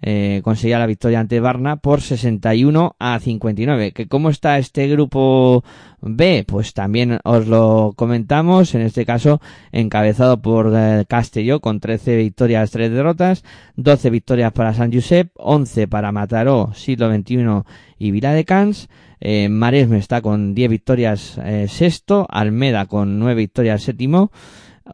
eh, 0.01 0.41
conseguía 0.43 0.79
la 0.79 0.87
victoria 0.87 1.19
ante 1.19 1.39
Barna 1.39 1.77
por 1.77 2.01
61 2.01 2.95
a 2.99 3.19
59. 3.19 3.91
¿Que 3.91 4.07
¿Cómo 4.07 4.29
está 4.29 4.57
este 4.57 4.87
grupo 4.87 5.63
B? 6.01 6.43
Pues 6.47 6.73
también 6.73 7.19
os 7.23 7.47
lo 7.47 7.93
comentamos, 7.95 8.73
en 8.75 8.81
este 8.81 9.05
caso 9.05 9.41
encabezado 9.71 10.41
por 10.41 10.71
eh, 10.75 11.05
Castelló 11.07 11.59
con 11.59 11.79
13 11.79 12.17
victorias, 12.17 12.71
3 12.71 12.91
derrotas, 12.91 13.43
12 13.75 14.09
victorias 14.09 14.51
para 14.53 14.73
San 14.73 14.91
Josep, 14.91 15.31
11 15.35 15.87
para 15.87 16.11
Mataró, 16.11 16.71
siglo 16.73 17.13
XXI 17.13 17.63
y 17.97 18.11
Vila 18.11 18.33
de 18.33 18.45
Cans. 18.45 18.89
Eh, 19.23 19.49
Maresme 19.49 19.99
está 19.99 20.21
con 20.21 20.55
10 20.55 20.69
victorias 20.69 21.37
eh, 21.43 21.67
sexto, 21.69 22.25
Almeda 22.27 22.87
con 22.87 23.19
9 23.19 23.35
victorias 23.35 23.83
séptimo, 23.83 24.31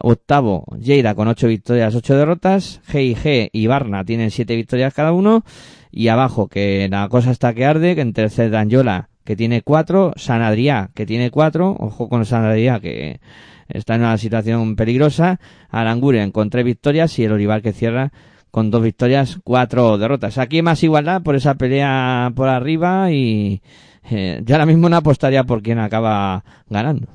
Octavo, 0.00 0.64
Lleida 0.80 1.14
con 1.14 1.28
8 1.28 1.48
victorias, 1.48 1.94
8 1.94 2.16
derrotas. 2.16 2.80
GIG 2.86 3.50
y 3.52 3.66
Barna 3.66 4.04
tienen 4.04 4.30
7 4.30 4.56
victorias 4.56 4.94
cada 4.94 5.12
uno. 5.12 5.44
Y 5.90 6.08
abajo, 6.08 6.48
que 6.48 6.88
la 6.90 7.08
cosa 7.08 7.30
está 7.30 7.54
que 7.54 7.64
arde, 7.64 7.94
que 7.94 8.00
en 8.00 8.12
tercer 8.12 8.50
Danyola, 8.50 9.08
que 9.24 9.36
tiene 9.36 9.62
4. 9.62 10.14
San 10.16 10.42
Adrià, 10.42 10.90
que 10.94 11.06
tiene 11.06 11.30
4. 11.30 11.76
Ojo 11.78 12.08
con 12.08 12.24
San 12.24 12.44
Adrià, 12.44 12.80
que 12.80 13.20
está 13.68 13.94
en 13.94 14.02
una 14.02 14.18
situación 14.18 14.76
peligrosa. 14.76 15.40
Aranguren 15.70 16.30
con 16.30 16.50
3 16.50 16.64
victorias 16.64 17.18
y 17.18 17.24
el 17.24 17.32
Olivar 17.32 17.62
que 17.62 17.72
cierra 17.72 18.12
con 18.50 18.70
2 18.70 18.82
victorias, 18.82 19.38
4 19.44 19.98
derrotas. 19.98 20.38
Aquí 20.38 20.62
más 20.62 20.82
igualdad 20.82 21.22
por 21.22 21.36
esa 21.36 21.54
pelea 21.54 22.32
por 22.34 22.48
arriba 22.48 23.10
y 23.12 23.62
eh, 24.10 24.40
yo 24.44 24.54
ahora 24.54 24.66
mismo 24.66 24.88
no 24.88 24.96
apostaría 24.96 25.44
por 25.44 25.62
quién 25.62 25.78
acaba 25.78 26.44
ganando. 26.68 27.08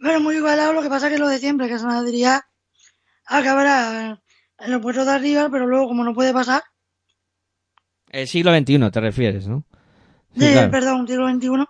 Pero 0.00 0.20
muy 0.20 0.36
igualado, 0.36 0.72
lo 0.72 0.82
que 0.82 0.88
pasa 0.88 1.08
que 1.08 1.14
es 1.14 1.20
lo 1.20 1.28
de 1.28 1.38
siempre, 1.38 1.68
que 1.68 1.78
San 1.78 1.90
Adrià 1.90 2.42
acabará 3.26 4.20
en 4.58 4.70
los 4.70 4.80
puestos 4.80 5.06
de 5.06 5.12
arriba, 5.12 5.48
pero 5.50 5.66
luego 5.66 5.88
como 5.88 6.04
no 6.04 6.14
puede 6.14 6.32
pasar, 6.32 6.62
El 8.10 8.26
siglo 8.26 8.56
XXI 8.56 8.90
te 8.90 9.00
refieres, 9.00 9.46
¿no? 9.48 9.64
Sí, 10.36 10.44
eh, 10.44 10.52
claro. 10.52 10.70
perdón, 10.70 11.06
siglo 11.08 11.28
XXI, 11.28 11.66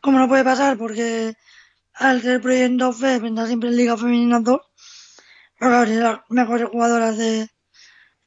como 0.00 0.18
no 0.18 0.28
puede 0.28 0.44
pasar 0.44 0.76
porque 0.78 1.34
al 1.94 2.20
ser 2.22 2.40
proyecto 2.40 2.92
FE 2.92 3.18
vendrá 3.20 3.46
siempre 3.46 3.68
en 3.68 3.76
Liga 3.76 3.96
Femenina 3.96 4.40
2, 4.40 4.60
pero 5.58 5.70
claro, 5.70 5.90
las 6.00 6.20
mejores 6.30 6.68
jugadoras 6.68 7.16
de, 7.18 7.48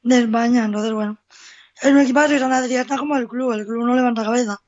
de 0.04 0.20
España, 0.20 0.66
entonces 0.66 0.94
bueno, 0.94 1.18
es 1.82 1.92
un 1.92 2.00
equipazo 2.00 2.36
y 2.36 2.39
San 2.39 2.52
Adrià 2.52 2.82
está 2.82 2.98
como 2.98 3.18
el 3.18 3.28
club, 3.28 3.54
el 3.54 3.66
club 3.66 3.86
no 3.86 3.96
levanta 3.96 4.24
cabeza. 4.24 4.60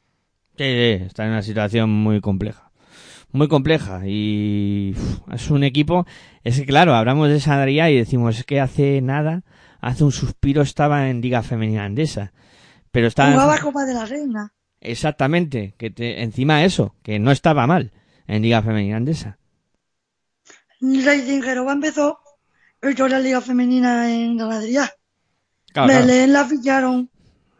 Sí, 0.58 0.64
sí, 0.66 1.04
está 1.06 1.26
en 1.26 1.32
una 1.32 1.42
situación 1.42 1.90
muy 1.90 2.22
compleja. 2.22 2.63
Muy 3.34 3.48
compleja 3.48 4.04
y 4.06 4.94
uf, 4.96 5.34
es 5.34 5.50
un 5.50 5.64
equipo, 5.64 6.06
es 6.44 6.60
que 6.60 6.68
claro, 6.68 6.94
hablamos 6.94 7.30
de 7.30 7.40
San 7.40 7.60
Adrià 7.60 7.90
y 7.90 7.98
decimos 7.98 8.38
es 8.38 8.46
que 8.46 8.62
hace 8.62 9.02
nada, 9.02 9.42
hace 9.82 10.04
un 10.04 10.12
suspiro 10.12 10.62
estaba 10.62 11.10
en 11.10 11.20
Liga 11.20 11.42
Femenina 11.42 11.84
Andesa, 11.84 12.32
pero 12.92 13.08
estaba 13.08 13.32
Jugaba 13.32 13.58
Copa 13.58 13.86
de 13.86 13.96
la 13.96 14.06
Reina. 14.06 14.54
exactamente, 14.80 15.74
que 15.80 15.90
te, 15.90 16.22
encima 16.22 16.64
eso, 16.64 16.96
que 17.02 17.18
no 17.18 17.32
estaba 17.32 17.66
mal 17.66 17.92
en 18.28 18.44
Liga 18.44 18.62
Femenina 18.62 18.98
Andesa. 18.98 19.40
Racing 20.80 21.42
Gerova 21.42 21.74
empezó 21.74 22.20
hecho 22.84 23.08
la 23.08 23.20
Liga 23.20 23.42
Femenina 23.42 24.14
en 24.14 24.40
Adrià. 24.40 24.94
Claro, 25.72 25.88
claro. 25.88 26.06
Belén 26.06 26.34
la 26.34 26.46
ficharon, 26.46 27.10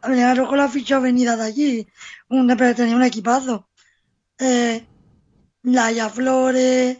Belén 0.06 0.36
Rojo 0.36 0.54
la 0.54 0.68
fichó 0.68 1.00
venida 1.00 1.36
de 1.36 1.42
allí, 1.42 1.88
un, 2.28 2.46
tenía 2.76 2.94
un 2.94 3.02
equipazo. 3.02 3.66
Eh, 4.38 4.86
Laia 5.64 6.08
Flores, 6.08 6.98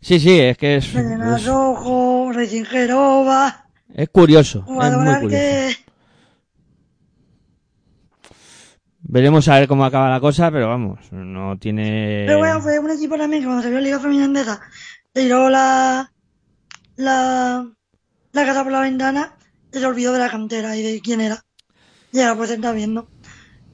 Sí, 0.00 0.18
sí, 0.18 0.40
es 0.40 0.56
que 0.56 0.76
es, 0.76 0.94
es, 0.94 1.46
Rojo, 1.46 2.30
Gerova, 2.32 3.66
es 3.94 4.08
curioso, 4.08 4.64
es 4.66 4.96
muy 4.96 5.14
curioso. 5.20 5.28
que 5.28 5.76
Veremos 9.02 9.48
a 9.48 9.58
ver 9.58 9.68
cómo 9.68 9.84
acaba 9.84 10.08
la 10.08 10.20
cosa, 10.20 10.50
pero 10.50 10.68
vamos, 10.68 11.10
no 11.10 11.58
tiene... 11.58 12.24
Pero 12.26 12.38
bueno, 12.38 12.60
fue 12.60 12.78
un 12.78 12.90
equipo 12.90 13.18
también 13.18 13.42
que 13.42 13.46
cuando 13.46 13.62
se 13.62 13.70
vio 13.70 13.80
Liga 13.80 13.98
Femenina 13.98 14.26
Andesa, 14.26 14.60
tiró 15.12 15.50
la, 15.50 16.12
la, 16.96 17.66
la 18.32 18.44
casa 18.46 18.62
por 18.62 18.72
la 18.72 18.80
ventana 18.80 19.34
y 19.72 19.78
se 19.78 19.86
olvidó 19.86 20.12
de 20.12 20.20
la 20.20 20.30
cantera 20.30 20.76
y 20.76 20.82
de 20.82 21.00
quién 21.00 21.20
era. 21.20 21.44
Y 22.12 22.20
ahora 22.20 22.36
pues 22.36 22.48
se 22.50 22.54
está 22.54 22.72
viendo 22.72 23.08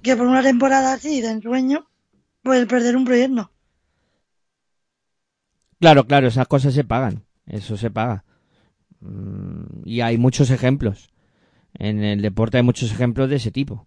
que 0.03 0.17
por 0.17 0.27
una 0.27 0.43
temporada 0.43 0.95
así 0.95 1.21
de 1.21 1.31
ensueño, 1.31 1.87
puede 2.43 2.67
perder 2.67 2.97
un 2.97 3.05
proyecto. 3.05 3.51
Claro, 5.81 6.07
claro, 6.07 6.27
esas 6.29 6.49
cosas 6.49 6.75
se 6.75 6.85
pagan. 6.85 7.25
Eso 7.47 7.77
se 7.77 7.91
paga. 7.91 8.25
Mm, 9.01 9.83
Y 9.85 10.01
hay 10.03 10.19
muchos 10.19 10.51
ejemplos. 10.51 11.11
En 11.75 12.05
el 12.05 12.23
deporte 12.23 12.59
hay 12.59 12.63
muchos 12.65 12.93
ejemplos 12.93 13.31
de 13.31 13.37
ese 13.37 13.51
tipo. 13.53 13.87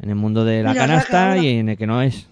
En 0.00 0.10
el 0.10 0.16
mundo 0.16 0.44
de 0.44 0.62
la 0.62 0.70
Mira, 0.70 0.86
canasta 0.86 1.38
y 1.38 1.48
en 1.58 1.70
el 1.70 1.76
que 1.78 1.86
no 1.86 2.02
es. 2.02 2.28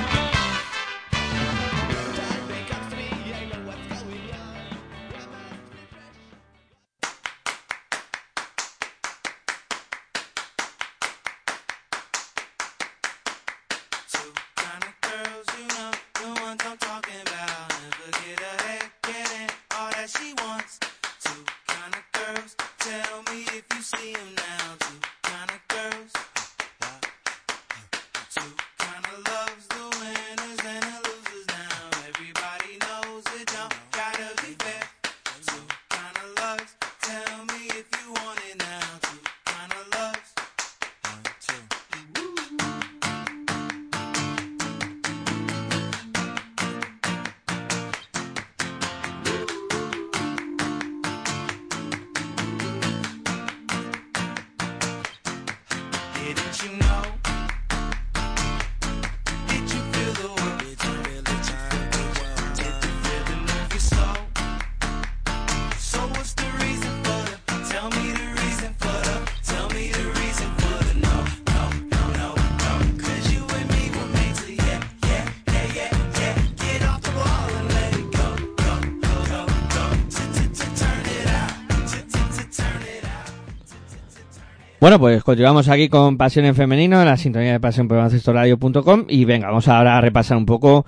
Bueno, 84.89 85.01
pues 85.01 85.23
continuamos 85.23 85.69
aquí 85.69 85.91
con 85.91 86.17
Pasión 86.17 86.47
en 86.47 86.55
Femenino, 86.55 86.99
en 86.99 87.07
la 87.07 87.19
sintonía 87.19 87.53
de 87.53 87.61
pasión 87.61 87.89
por 87.89 87.99
baloncestoradio.com 87.99 89.05
y 89.07 89.27
venga, 89.27 89.49
vamos 89.49 89.69
ahora 89.69 89.99
a 89.99 90.01
repasar 90.01 90.39
un 90.39 90.47
poco 90.47 90.87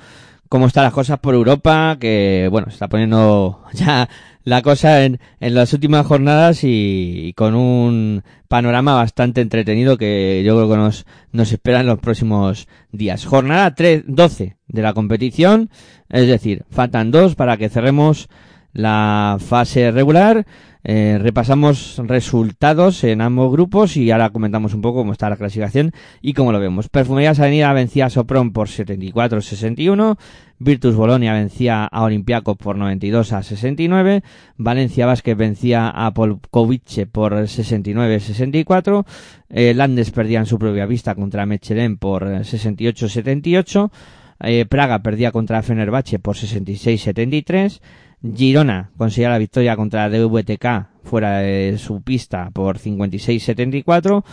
cómo 0.48 0.68
están 0.68 0.84
las 0.84 0.94
cosas 0.94 1.18
por 1.18 1.34
Europa, 1.34 1.98
que 2.00 2.48
bueno, 2.50 2.68
se 2.68 2.76
está 2.76 2.88
poniendo 2.88 3.62
ya 3.74 4.08
la 4.42 4.62
cosa 4.62 5.04
en, 5.04 5.20
en 5.40 5.54
las 5.54 5.74
últimas 5.74 6.06
jornadas 6.06 6.64
y, 6.64 7.26
y 7.26 7.32
con 7.34 7.54
un 7.54 8.22
panorama 8.48 8.94
bastante 8.94 9.42
entretenido 9.42 9.98
que 9.98 10.42
yo 10.46 10.56
creo 10.56 10.70
que 10.70 10.76
nos, 10.78 11.04
nos 11.32 11.52
espera 11.52 11.80
en 11.80 11.86
los 11.86 11.98
próximos 11.98 12.68
días. 12.92 13.26
Jornada 13.26 13.74
3, 13.74 14.04
12 14.06 14.56
de 14.66 14.82
la 14.82 14.94
competición, 14.94 15.68
es 16.08 16.26
decir, 16.26 16.64
faltan 16.70 17.10
dos 17.10 17.34
para 17.34 17.58
que 17.58 17.68
cerremos 17.68 18.30
la 18.72 19.38
fase 19.40 19.90
regular. 19.90 20.46
Eh, 20.82 21.18
repasamos 21.20 22.00
resultados 22.06 23.04
en 23.04 23.20
ambos 23.20 23.52
grupos 23.52 23.98
y 23.98 24.10
ahora 24.10 24.30
comentamos 24.30 24.72
un 24.72 24.80
poco 24.80 25.00
cómo 25.00 25.12
está 25.12 25.28
la 25.28 25.36
clasificación 25.36 25.92
y 26.22 26.32
cómo 26.32 26.52
lo 26.52 26.60
vemos. 26.60 26.88
Perfumerías 26.88 27.38
Avenida 27.38 27.70
vencía 27.74 28.06
a 28.06 28.10
Sopron 28.10 28.52
por 28.54 28.68
74-61, 28.68 30.16
Virtus 30.58 30.94
Bolonia 30.94 31.34
vencía 31.34 31.84
a 31.84 32.02
Olympiacos 32.02 32.56
por 32.56 32.76
92 32.76 33.34
a 33.34 33.42
69, 33.42 34.22
Valencia 34.56 35.04
Vázquez 35.04 35.36
vencía 35.36 35.90
a 35.90 36.14
Polkovice 36.14 37.06
por 37.06 37.34
69-64, 37.34 39.04
eh, 39.50 39.74
Landes 39.74 40.10
perdía 40.12 40.38
en 40.38 40.46
su 40.46 40.58
propia 40.58 40.86
vista 40.86 41.14
contra 41.14 41.44
Mechelen 41.44 41.98
por 41.98 42.24
68-78, 42.24 43.90
eh, 44.42 44.64
Praga 44.64 45.02
perdía 45.02 45.30
contra 45.30 45.62
Fenerbahce 45.62 46.18
por 46.18 46.36
66-73, 46.36 47.80
Girona 48.22 48.90
conseguía 48.96 49.30
la 49.30 49.38
victoria 49.38 49.76
contra 49.76 50.08
DVTK 50.08 50.88
fuera 51.04 51.38
de 51.38 51.78
su 51.78 52.02
pista 52.02 52.50
por 52.52 52.78
56-74. 52.78 54.24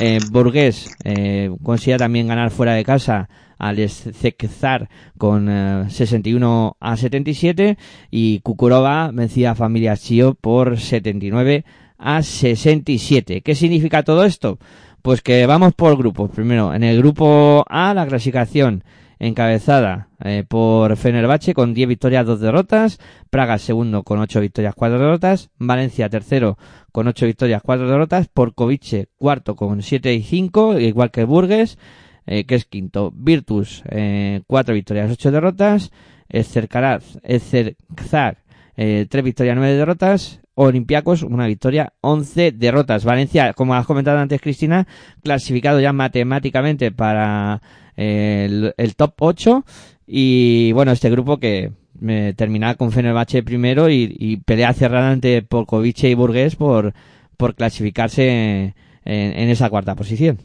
Eh, 0.00 0.18
Burgués 0.30 0.90
eh, 1.04 1.50
conseguía 1.62 1.96
también 1.96 2.26
ganar 2.26 2.50
fuera 2.50 2.74
de 2.74 2.84
casa 2.84 3.28
al 3.58 3.78
Ezekzar 3.78 4.88
con 5.16 5.48
eh, 5.48 5.84
61 5.88 6.76
a 6.78 6.96
77 6.96 7.78
y 8.10 8.40
Kukurova 8.40 9.10
vencía 9.12 9.52
a 9.52 9.54
Familia 9.54 9.96
Chio 9.96 10.34
por 10.34 10.78
79 10.78 11.64
a 11.98 12.22
67. 12.22 13.42
¿Qué 13.42 13.54
significa 13.54 14.02
todo 14.02 14.24
esto? 14.24 14.58
Pues 15.02 15.22
que 15.22 15.46
vamos 15.46 15.72
por 15.74 15.96
grupos. 15.96 16.30
Primero, 16.30 16.74
en 16.74 16.82
el 16.82 16.98
grupo 16.98 17.64
A, 17.68 17.94
la 17.94 18.06
clasificación 18.06 18.82
encabezada 19.18 20.08
eh, 20.22 20.44
por 20.46 20.96
Fenerbahce 20.96 21.54
con 21.54 21.74
10 21.74 21.88
victorias, 21.88 22.26
2 22.26 22.40
derrotas, 22.40 22.98
Praga 23.30 23.58
segundo 23.58 24.02
con 24.02 24.18
8 24.18 24.40
victorias, 24.40 24.74
4 24.74 24.98
derrotas, 24.98 25.50
Valencia 25.58 26.08
tercero 26.08 26.58
con 26.92 27.06
8 27.06 27.26
victorias, 27.26 27.62
4 27.62 27.88
derrotas, 27.88 28.28
Porcovice 28.28 29.08
cuarto 29.16 29.56
con 29.56 29.82
7 29.82 30.14
y 30.14 30.22
5, 30.22 30.78
igual 30.80 31.10
que 31.10 31.24
Burgues, 31.24 31.78
eh, 32.26 32.44
que 32.44 32.54
es 32.54 32.64
quinto, 32.64 33.12
Virtus 33.14 33.82
eh, 33.88 34.42
4 34.46 34.74
victorias, 34.74 35.10
8 35.10 35.30
derrotas, 35.30 35.92
Ezercaraz, 36.28 37.18
Ezerczar 37.22 38.38
eh, 38.76 39.06
3 39.08 39.24
victorias, 39.24 39.56
9 39.56 39.74
derrotas, 39.74 40.40
Olympiacos, 40.58 41.22
una 41.22 41.46
victoria, 41.46 41.92
11 42.00 42.52
derrotas. 42.52 43.04
Valencia, 43.04 43.52
como 43.52 43.74
has 43.74 43.86
comentado 43.86 44.18
antes, 44.18 44.40
Cristina, 44.40 44.86
clasificado 45.22 45.80
ya 45.80 45.92
matemáticamente 45.92 46.90
para 46.90 47.60
el, 47.96 48.94
top 48.96 49.14
8. 49.18 49.64
Y 50.06 50.72
bueno, 50.72 50.92
este 50.92 51.10
grupo 51.10 51.38
que 51.38 51.72
me 51.98 52.34
terminaba 52.34 52.74
con 52.74 52.92
Fenerbahce 52.92 53.42
primero 53.42 53.88
y, 53.88 54.14
y 54.18 54.36
pelea 54.38 54.72
cerrada 54.72 55.10
ante 55.10 55.42
Polkovice 55.42 56.08
y 56.08 56.14
Burgués 56.14 56.56
por, 56.56 56.94
por 57.36 57.54
clasificarse 57.54 58.74
en, 59.04 59.48
esa 59.50 59.70
cuarta 59.70 59.94
posición. 59.94 60.38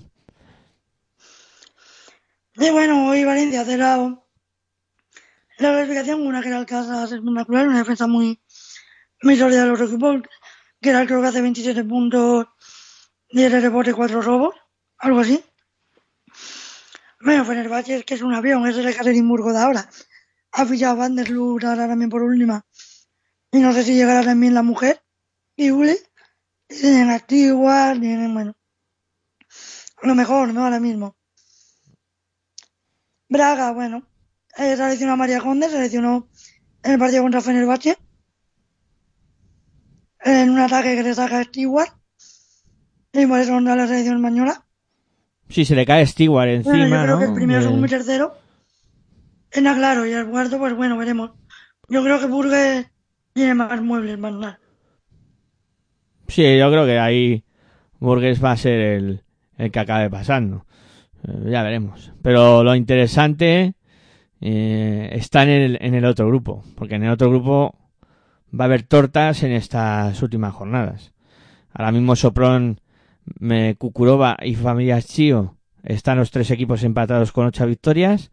Y 2.56 2.70
bueno, 2.70 3.10
hoy 3.10 3.24
Valencia 3.24 3.66
cerrado 3.66 4.28
la 5.58 5.72
clasificación, 5.72 6.26
una 6.26 6.42
que 6.42 6.48
era 6.48 6.60
el 6.60 6.66
casa 6.66 7.04
espectacular, 7.04 7.68
una 7.68 7.80
defensa 7.80 8.08
muy, 8.08 8.40
muy 9.22 9.36
sólida 9.36 9.64
de 9.64 9.70
los 9.70 9.82
equipos, 9.82 10.22
que 10.82 10.90
era 10.90 11.02
el 11.02 11.08
creo 11.08 11.22
que 11.22 11.28
hace 11.28 11.42
27 11.42 11.84
puntos, 11.84 12.48
10 13.30 13.52
rebotes, 13.62 13.94
4 13.94 14.22
robos, 14.22 14.56
algo 14.98 15.20
así. 15.20 15.44
Bueno, 17.24 17.46
Fenerbahce 17.46 17.98
es 17.98 18.06
que 18.06 18.16
es 18.16 18.22
un 18.22 18.34
avión, 18.34 18.68
es 18.68 18.78
el 18.78 18.88
Ekaterinburgo 18.88 19.54
de 19.54 19.60
ahora. 19.60 19.90
Ha 20.54 20.66
fichado 20.66 20.96
Van 20.98 21.16
der 21.16 21.32
ahora 21.32 21.88
también 21.88 22.10
por 22.10 22.24
última. 22.24 22.66
Y 23.52 23.60
no 23.60 23.74
sé 23.74 23.84
si 23.84 23.94
llegará 23.94 24.24
también 24.24 24.54
la 24.54 24.64
mujer, 24.64 25.04
y 25.56 25.72
Uli. 25.72 25.98
Tienen 26.68 27.10
a 27.10 27.20
Stewart, 27.20 28.00
tienen, 28.00 28.34
bueno, 28.34 28.56
a 30.02 30.08
lo 30.08 30.16
mejor, 30.16 30.54
¿no? 30.54 30.64
Ahora 30.64 30.80
mismo. 30.80 31.16
Braga, 33.30 33.72
bueno, 33.72 34.08
eh, 34.58 34.76
seleccionó 34.76 35.14
a 35.14 35.16
María 35.18 35.42
Conde, 35.42 35.70
seleccionó 35.70 36.30
en 36.82 36.94
el 36.94 37.00
partido 37.00 37.24
contra 37.24 37.42
Fenerbahce. 37.42 37.98
En 40.22 40.50
un 40.50 40.60
ataque 40.60 40.96
que 40.96 41.04
le 41.04 41.14
saca 41.14 41.40
a 41.40 41.44
Stewart. 41.44 41.94
Y 43.14 43.26
por 43.26 43.40
eso 43.40 43.52
contra 43.52 43.76
la 43.76 43.88
selección 43.88 44.18
española. 44.18 44.66
Si 45.52 45.66
se 45.66 45.76
le 45.76 45.86
cae 45.86 46.06
Stewart 46.06 46.48
encima, 46.48 46.78
Bueno, 46.78 46.96
yo 46.96 47.04
creo 47.04 47.16
¿no? 47.16 47.20
que 47.20 47.26
el 47.26 47.34
primero, 47.34 47.62
segundo 47.62 47.88
y 47.88 47.90
tercero. 47.90 48.34
Está 49.52 49.76
claro, 49.76 50.06
y 50.06 50.12
el 50.12 50.28
cuarto, 50.28 50.58
pues 50.58 50.74
bueno, 50.76 50.98
veremos. 50.98 51.32
Yo 51.90 52.04
creo 52.04 52.20
que 52.20 52.26
Burgues 52.28 52.90
tiene 53.34 53.54
más 53.54 53.82
muebles, 53.82 54.18
más 54.18 54.34
nada. 54.34 54.60
Sí, 56.28 56.58
yo 56.58 56.72
creo 56.72 56.86
que 56.86 56.98
ahí 57.00 57.44
Burgues 58.00 58.44
va 58.44 58.52
a 58.52 58.58
ser 58.58 58.80
el, 58.80 59.24
el 59.58 59.72
que 59.72 59.80
acabe 59.80 60.10
pasando. 60.10 60.66
Eh, 61.28 61.50
ya 61.52 61.64
veremos. 61.64 62.14
Pero 62.22 62.64
lo 62.64 62.74
interesante 62.76 63.76
eh, 64.40 65.10
está 65.12 65.44
en 65.44 65.50
el, 65.50 65.78
en 65.82 65.96
el 65.96 66.06
otro 66.06 66.28
grupo. 66.28 66.64
Porque 66.76 66.96
en 66.96 67.04
el 67.04 67.12
otro 67.12 67.30
grupo 67.30 67.76
va 68.58 68.66
a 68.66 68.68
haber 68.68 68.84
tortas 68.84 69.44
en 69.44 69.52
estas 69.52 70.22
últimas 70.22 70.54
jornadas. 70.54 71.14
Ahora 71.74 71.92
mismo 71.92 72.16
Sopron, 72.16 72.81
me, 73.40 73.76
Kukurova 73.76 74.38
y 74.42 74.56
Familias 74.56 75.08
Chio 75.08 75.58
están 75.84 76.18
los 76.18 76.32
tres 76.32 76.52
equipos 76.52 76.84
empatados 76.84 77.32
con 77.32 77.46
ocho 77.46 77.66
victorias. 77.66 78.32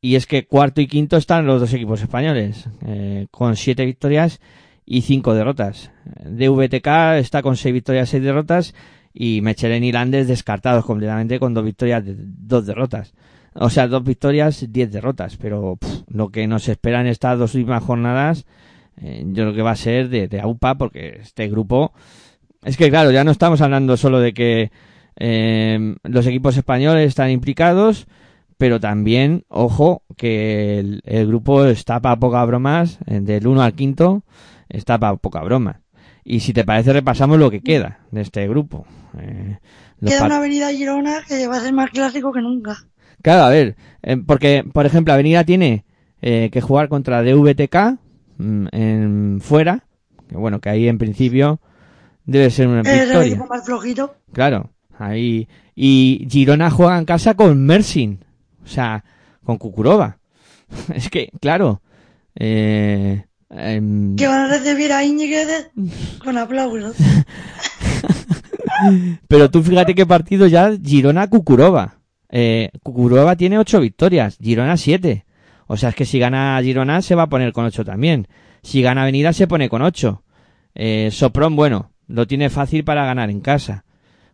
Y 0.00 0.16
es 0.16 0.26
que 0.26 0.46
cuarto 0.46 0.80
y 0.80 0.88
quinto 0.88 1.16
están 1.16 1.46
los 1.46 1.60
dos 1.60 1.72
equipos 1.72 2.02
españoles, 2.02 2.68
eh, 2.84 3.28
con 3.30 3.54
siete 3.54 3.84
victorias 3.84 4.40
y 4.84 5.02
cinco 5.02 5.32
derrotas. 5.32 5.92
DVTK 6.24 7.18
está 7.18 7.40
con 7.40 7.56
seis 7.56 7.72
victorias, 7.72 8.08
seis 8.08 8.22
derrotas 8.22 8.74
y 9.14 9.40
Mechelen 9.42 9.84
y 9.84 9.92
Landes 9.92 10.26
descartados 10.26 10.84
completamente 10.84 11.38
con 11.38 11.54
dos 11.54 11.64
victorias, 11.64 12.02
dos 12.04 12.66
derrotas. 12.66 13.14
O 13.54 13.70
sea, 13.70 13.86
dos 13.86 14.02
victorias, 14.02 14.66
diez 14.70 14.90
derrotas. 14.90 15.36
Pero 15.36 15.78
lo 16.08 16.30
que 16.30 16.48
nos 16.48 16.68
espera 16.68 17.00
en 17.00 17.06
estas 17.06 17.38
dos 17.38 17.54
últimas 17.54 17.84
jornadas, 17.84 18.44
eh, 19.00 19.22
yo 19.26 19.44
creo 19.44 19.54
que 19.54 19.62
va 19.62 19.72
a 19.72 19.76
ser 19.76 20.08
de, 20.08 20.26
de 20.26 20.40
AUPA 20.40 20.76
porque 20.76 21.18
este 21.20 21.48
grupo... 21.48 21.92
Es 22.62 22.76
que 22.76 22.90
claro, 22.90 23.10
ya 23.10 23.24
no 23.24 23.30
estamos 23.30 23.60
hablando 23.60 23.96
solo 23.96 24.20
de 24.20 24.32
que 24.32 24.70
eh, 25.16 25.96
los 26.04 26.26
equipos 26.26 26.56
españoles 26.56 27.08
están 27.08 27.30
implicados, 27.30 28.06
pero 28.56 28.80
también, 28.80 29.44
ojo, 29.48 30.02
que 30.16 30.78
el, 30.78 31.02
el 31.04 31.26
grupo 31.26 31.64
está 31.64 32.00
para 32.00 32.16
poca 32.16 32.44
bromas, 32.44 32.98
eh, 33.06 33.20
del 33.20 33.46
1 33.46 33.62
al 33.62 33.74
quinto, 33.74 34.22
está 34.68 34.98
para 34.98 35.16
poca 35.16 35.42
broma. 35.42 35.80
Y 36.24 36.40
si 36.40 36.52
te 36.52 36.64
parece, 36.64 36.92
repasamos 36.92 37.38
lo 37.38 37.50
que 37.50 37.62
queda 37.62 37.98
de 38.10 38.20
este 38.20 38.46
grupo. 38.46 38.86
Eh, 39.18 39.58
Queda 40.04 40.26
una 40.26 40.36
avenida 40.38 40.70
Girona 40.70 41.22
que 41.26 41.46
va 41.46 41.56
a 41.56 41.60
ser 41.60 41.72
más 41.72 41.90
clásico 41.90 42.32
que 42.32 42.40
nunca. 42.40 42.76
Claro, 43.22 43.44
a 43.44 43.50
ver, 43.50 43.76
eh, 44.02 44.16
porque, 44.16 44.64
por 44.72 44.84
ejemplo, 44.84 45.14
Avenida 45.14 45.44
tiene 45.44 45.84
eh, 46.20 46.50
que 46.52 46.60
jugar 46.60 46.88
contra 46.88 47.22
DVTK 47.22 47.98
mm, 48.38 48.66
en 48.72 49.40
fuera, 49.40 49.84
que 50.28 50.36
bueno, 50.36 50.60
que 50.60 50.70
ahí 50.70 50.88
en 50.88 50.98
principio 50.98 51.60
debe 52.24 52.50
ser 52.50 52.68
una 52.68 52.80
Es 52.80 52.88
el 52.88 53.00
victoria. 53.06 53.26
equipo 53.28 53.46
más 53.46 53.64
flojito. 53.64 54.14
Claro, 54.32 54.70
ahí. 54.98 55.48
Y 55.74 56.26
Girona 56.30 56.70
juega 56.70 56.98
en 56.98 57.04
casa 57.04 57.34
con 57.34 57.64
Mersin, 57.64 58.24
o 58.64 58.68
sea, 58.68 59.04
con 59.44 59.58
Kukurova. 59.58 60.18
es 60.94 61.08
que, 61.10 61.30
claro, 61.40 61.82
eh, 62.34 63.24
em, 63.50 64.16
Que 64.16 64.26
van 64.26 64.40
a 64.40 64.48
recibir 64.48 64.92
a 64.92 65.04
Íñiguez 65.04 65.70
con 66.22 66.38
aplausos. 66.38 66.96
pero 69.28 69.50
tú 69.50 69.62
fíjate 69.62 69.94
qué 69.94 70.06
partido 70.06 70.46
ya 70.46 70.70
Girona-Kukurova. 70.72 71.98
Eh, 72.30 72.70
Kukurova 72.82 73.36
tiene 73.36 73.58
ocho 73.58 73.80
victorias, 73.80 74.38
Girona 74.40 74.76
siete. 74.76 75.24
O 75.66 75.76
sea, 75.76 75.90
es 75.90 75.94
que 75.94 76.06
si 76.06 76.18
gana 76.18 76.58
Girona 76.62 77.02
se 77.02 77.14
va 77.14 77.24
a 77.24 77.28
poner 77.28 77.52
con 77.52 77.64
ocho 77.64 77.84
también. 77.84 78.28
Si 78.62 78.82
gana 78.82 79.02
Avenida 79.02 79.32
se 79.32 79.46
pone 79.46 79.68
con 79.68 79.82
ocho. 79.82 80.22
Eh, 80.74 81.10
Sopron, 81.12 81.56
bueno, 81.56 81.91
lo 82.12 82.26
tiene 82.26 82.50
fácil 82.50 82.84
para 82.84 83.04
ganar 83.04 83.30
en 83.30 83.40
casa. 83.40 83.84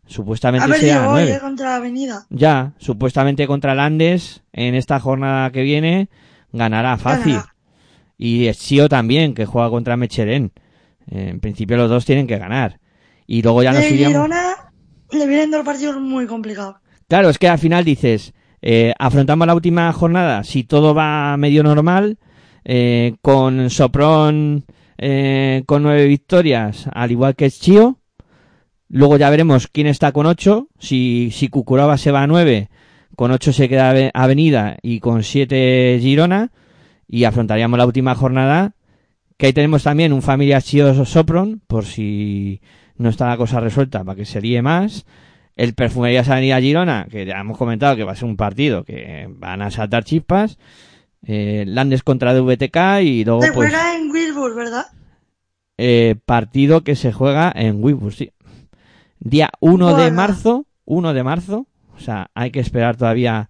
Supuestamente 0.06 0.66
Ha 0.66 0.68
perdido 0.70 1.00
hoy 1.00 1.08
nueve. 1.10 1.34
eh, 1.34 1.38
contra 1.40 1.68
la 1.70 1.76
avenida. 1.76 2.26
Ya, 2.30 2.72
supuestamente 2.78 3.46
contra 3.46 3.74
Landes, 3.74 4.42
en 4.52 4.74
esta 4.74 4.98
jornada 5.00 5.50
que 5.50 5.62
viene, 5.62 6.08
ganará 6.52 6.96
fácil. 6.96 7.34
Ganará. 7.34 7.54
Y 8.16 8.52
Sio 8.54 8.88
también, 8.88 9.34
que 9.34 9.46
juega 9.46 9.70
contra 9.70 9.96
Mechelen. 9.96 10.52
En 11.10 11.40
principio 11.40 11.76
los 11.76 11.88
dos 11.88 12.04
tienen 12.04 12.26
que 12.26 12.38
ganar. 12.38 12.80
Y 13.26 13.42
luego 13.42 13.62
ya 13.62 13.72
nos 13.72 13.82
De 13.82 13.90
iríamos... 13.90 14.12
Girona, 14.14 14.72
le 15.12 15.26
vienen 15.26 15.50
dos 15.50 15.64
partidos 15.64 16.00
muy 16.00 16.26
complicados. 16.26 16.76
Claro, 17.06 17.28
es 17.28 17.38
que 17.38 17.48
al 17.48 17.58
final 17.58 17.84
dices, 17.84 18.34
eh, 18.60 18.92
afrontamos 18.98 19.46
la 19.46 19.54
última 19.54 19.92
jornada, 19.92 20.42
si 20.42 20.64
todo 20.64 20.94
va 20.94 21.36
medio 21.36 21.62
normal, 21.62 22.18
eh, 22.64 23.14
con 23.22 23.70
Sopron 23.70 24.64
eh, 24.98 25.62
con 25.66 25.82
nueve 25.82 26.06
victorias, 26.06 26.88
al 26.92 27.10
igual 27.10 27.34
que 27.34 27.50
Chio. 27.50 27.98
Luego 28.88 29.16
ya 29.16 29.30
veremos 29.30 29.68
quién 29.68 29.86
está 29.86 30.12
con 30.12 30.26
ocho. 30.26 30.68
Si, 30.78 31.30
si 31.32 31.48
Cucuraba 31.48 31.96
se 31.98 32.10
va 32.10 32.22
a 32.22 32.26
nueve, 32.26 32.68
con 33.16 33.30
ocho 33.30 33.52
se 33.52 33.68
queda 33.68 33.90
Ave- 33.90 34.10
Avenida 34.14 34.76
y 34.82 35.00
con 35.00 35.22
siete 35.22 35.98
Girona. 36.00 36.50
Y 37.06 37.24
afrontaríamos 37.24 37.78
la 37.78 37.86
última 37.86 38.14
jornada. 38.14 38.74
Que 39.36 39.46
ahí 39.46 39.52
tenemos 39.52 39.84
también 39.84 40.12
un 40.12 40.20
familia 40.20 40.60
Chio 40.60 41.04
Sopron, 41.04 41.62
por 41.66 41.84
si 41.84 42.60
no 42.96 43.08
está 43.08 43.28
la 43.28 43.36
cosa 43.36 43.60
resuelta, 43.60 44.02
para 44.02 44.16
que 44.16 44.24
se 44.24 44.40
líe 44.40 44.62
más. 44.62 45.06
El 45.54 45.74
Perfumerías 45.74 46.28
Avenida 46.28 46.60
Girona, 46.60 47.06
que 47.10 47.24
ya 47.24 47.38
hemos 47.38 47.56
comentado 47.56 47.94
que 47.94 48.04
va 48.04 48.12
a 48.12 48.16
ser 48.16 48.24
un 48.28 48.36
partido 48.36 48.84
que 48.84 49.26
van 49.28 49.62
a 49.62 49.70
saltar 49.70 50.02
chispas. 50.02 50.58
Eh, 51.26 51.64
Landes 51.66 52.02
contra 52.02 52.32
DVTK 52.32 53.02
y 53.02 53.24
luego 53.24 53.42
Se 53.42 53.52
pues 53.52 53.70
juega 53.70 53.96
en 53.96 54.10
Wilbur, 54.10 54.54
¿verdad? 54.54 54.86
eh, 55.78 56.16
partido 56.26 56.82
que 56.82 56.96
se 56.96 57.12
juega 57.12 57.52
en 57.54 57.82
Wibus, 57.82 58.16
sí. 58.16 58.32
Día 59.20 59.50
1 59.60 59.96
de 59.96 60.10
marzo, 60.10 60.66
1 60.84 61.14
de 61.14 61.22
marzo, 61.22 61.66
o 61.96 62.00
sea, 62.00 62.30
hay 62.34 62.50
que 62.50 62.60
esperar 62.60 62.96
todavía 62.96 63.48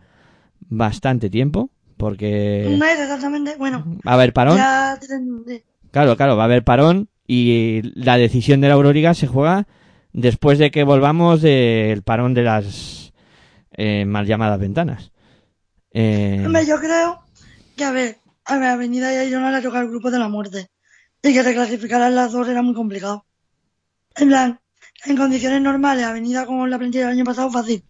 bastante 0.61 1.31
tiempo 1.31 1.71
porque 1.97 2.64
Un 2.69 2.79
mes 2.79 2.99
exactamente. 3.01 3.57
Bueno, 3.57 3.85
va 4.07 4.12
a 4.12 4.14
haber 4.14 4.33
parón. 4.33 4.57
ya 4.57 4.99
Claro, 5.91 6.16
claro, 6.16 6.37
va 6.37 6.45
a 6.45 6.47
haber 6.47 6.64
parón 6.64 7.09
y 7.27 7.81
la 7.95 8.16
decisión 8.16 8.61
de 8.61 8.69
la 8.69 8.75
Euroliga 8.75 9.14
se 9.14 9.27
juega 9.27 9.66
después 10.12 10.59
de 10.59 10.71
que 10.71 10.85
volvamos 10.85 11.43
del 11.43 12.03
parón 12.03 12.35
de 12.35 12.43
las 12.43 13.12
eh, 13.73 14.05
mal 14.05 14.27
llamadas 14.27 14.61
ventanas. 14.61 15.12
Eh, 15.93 16.43
Hombre, 16.45 16.66
yo 16.66 16.79
creo 16.79 17.21
que, 17.79 17.85
a 17.85 17.91
ver, 17.93 18.18
a 18.45 18.59
ver, 18.59 18.68
Avenida 18.68 19.12
y 19.12 19.16
a 19.16 19.24
Girona 19.24 19.51
le 19.51 19.62
toca 19.62 19.81
el 19.81 19.89
grupo 19.89 20.11
de 20.11 20.18
la 20.18 20.29
muerte. 20.29 20.70
Y 21.22 21.33
que 21.33 21.43
reclasificaran 21.43 22.14
las 22.14 22.33
dos 22.33 22.47
era 22.49 22.61
muy 22.62 22.74
complicado. 22.74 23.24
En 24.16 24.29
plan, 24.29 24.61
en 25.07 25.16
condiciones 25.16 25.62
normales, 25.62 26.05
Avenida 26.05 26.45
con 26.45 26.68
la 26.68 26.76
plantilla 26.79 27.05
del 27.09 27.14
año 27.16 27.24
pasado 27.24 27.51
fácil. 27.51 27.83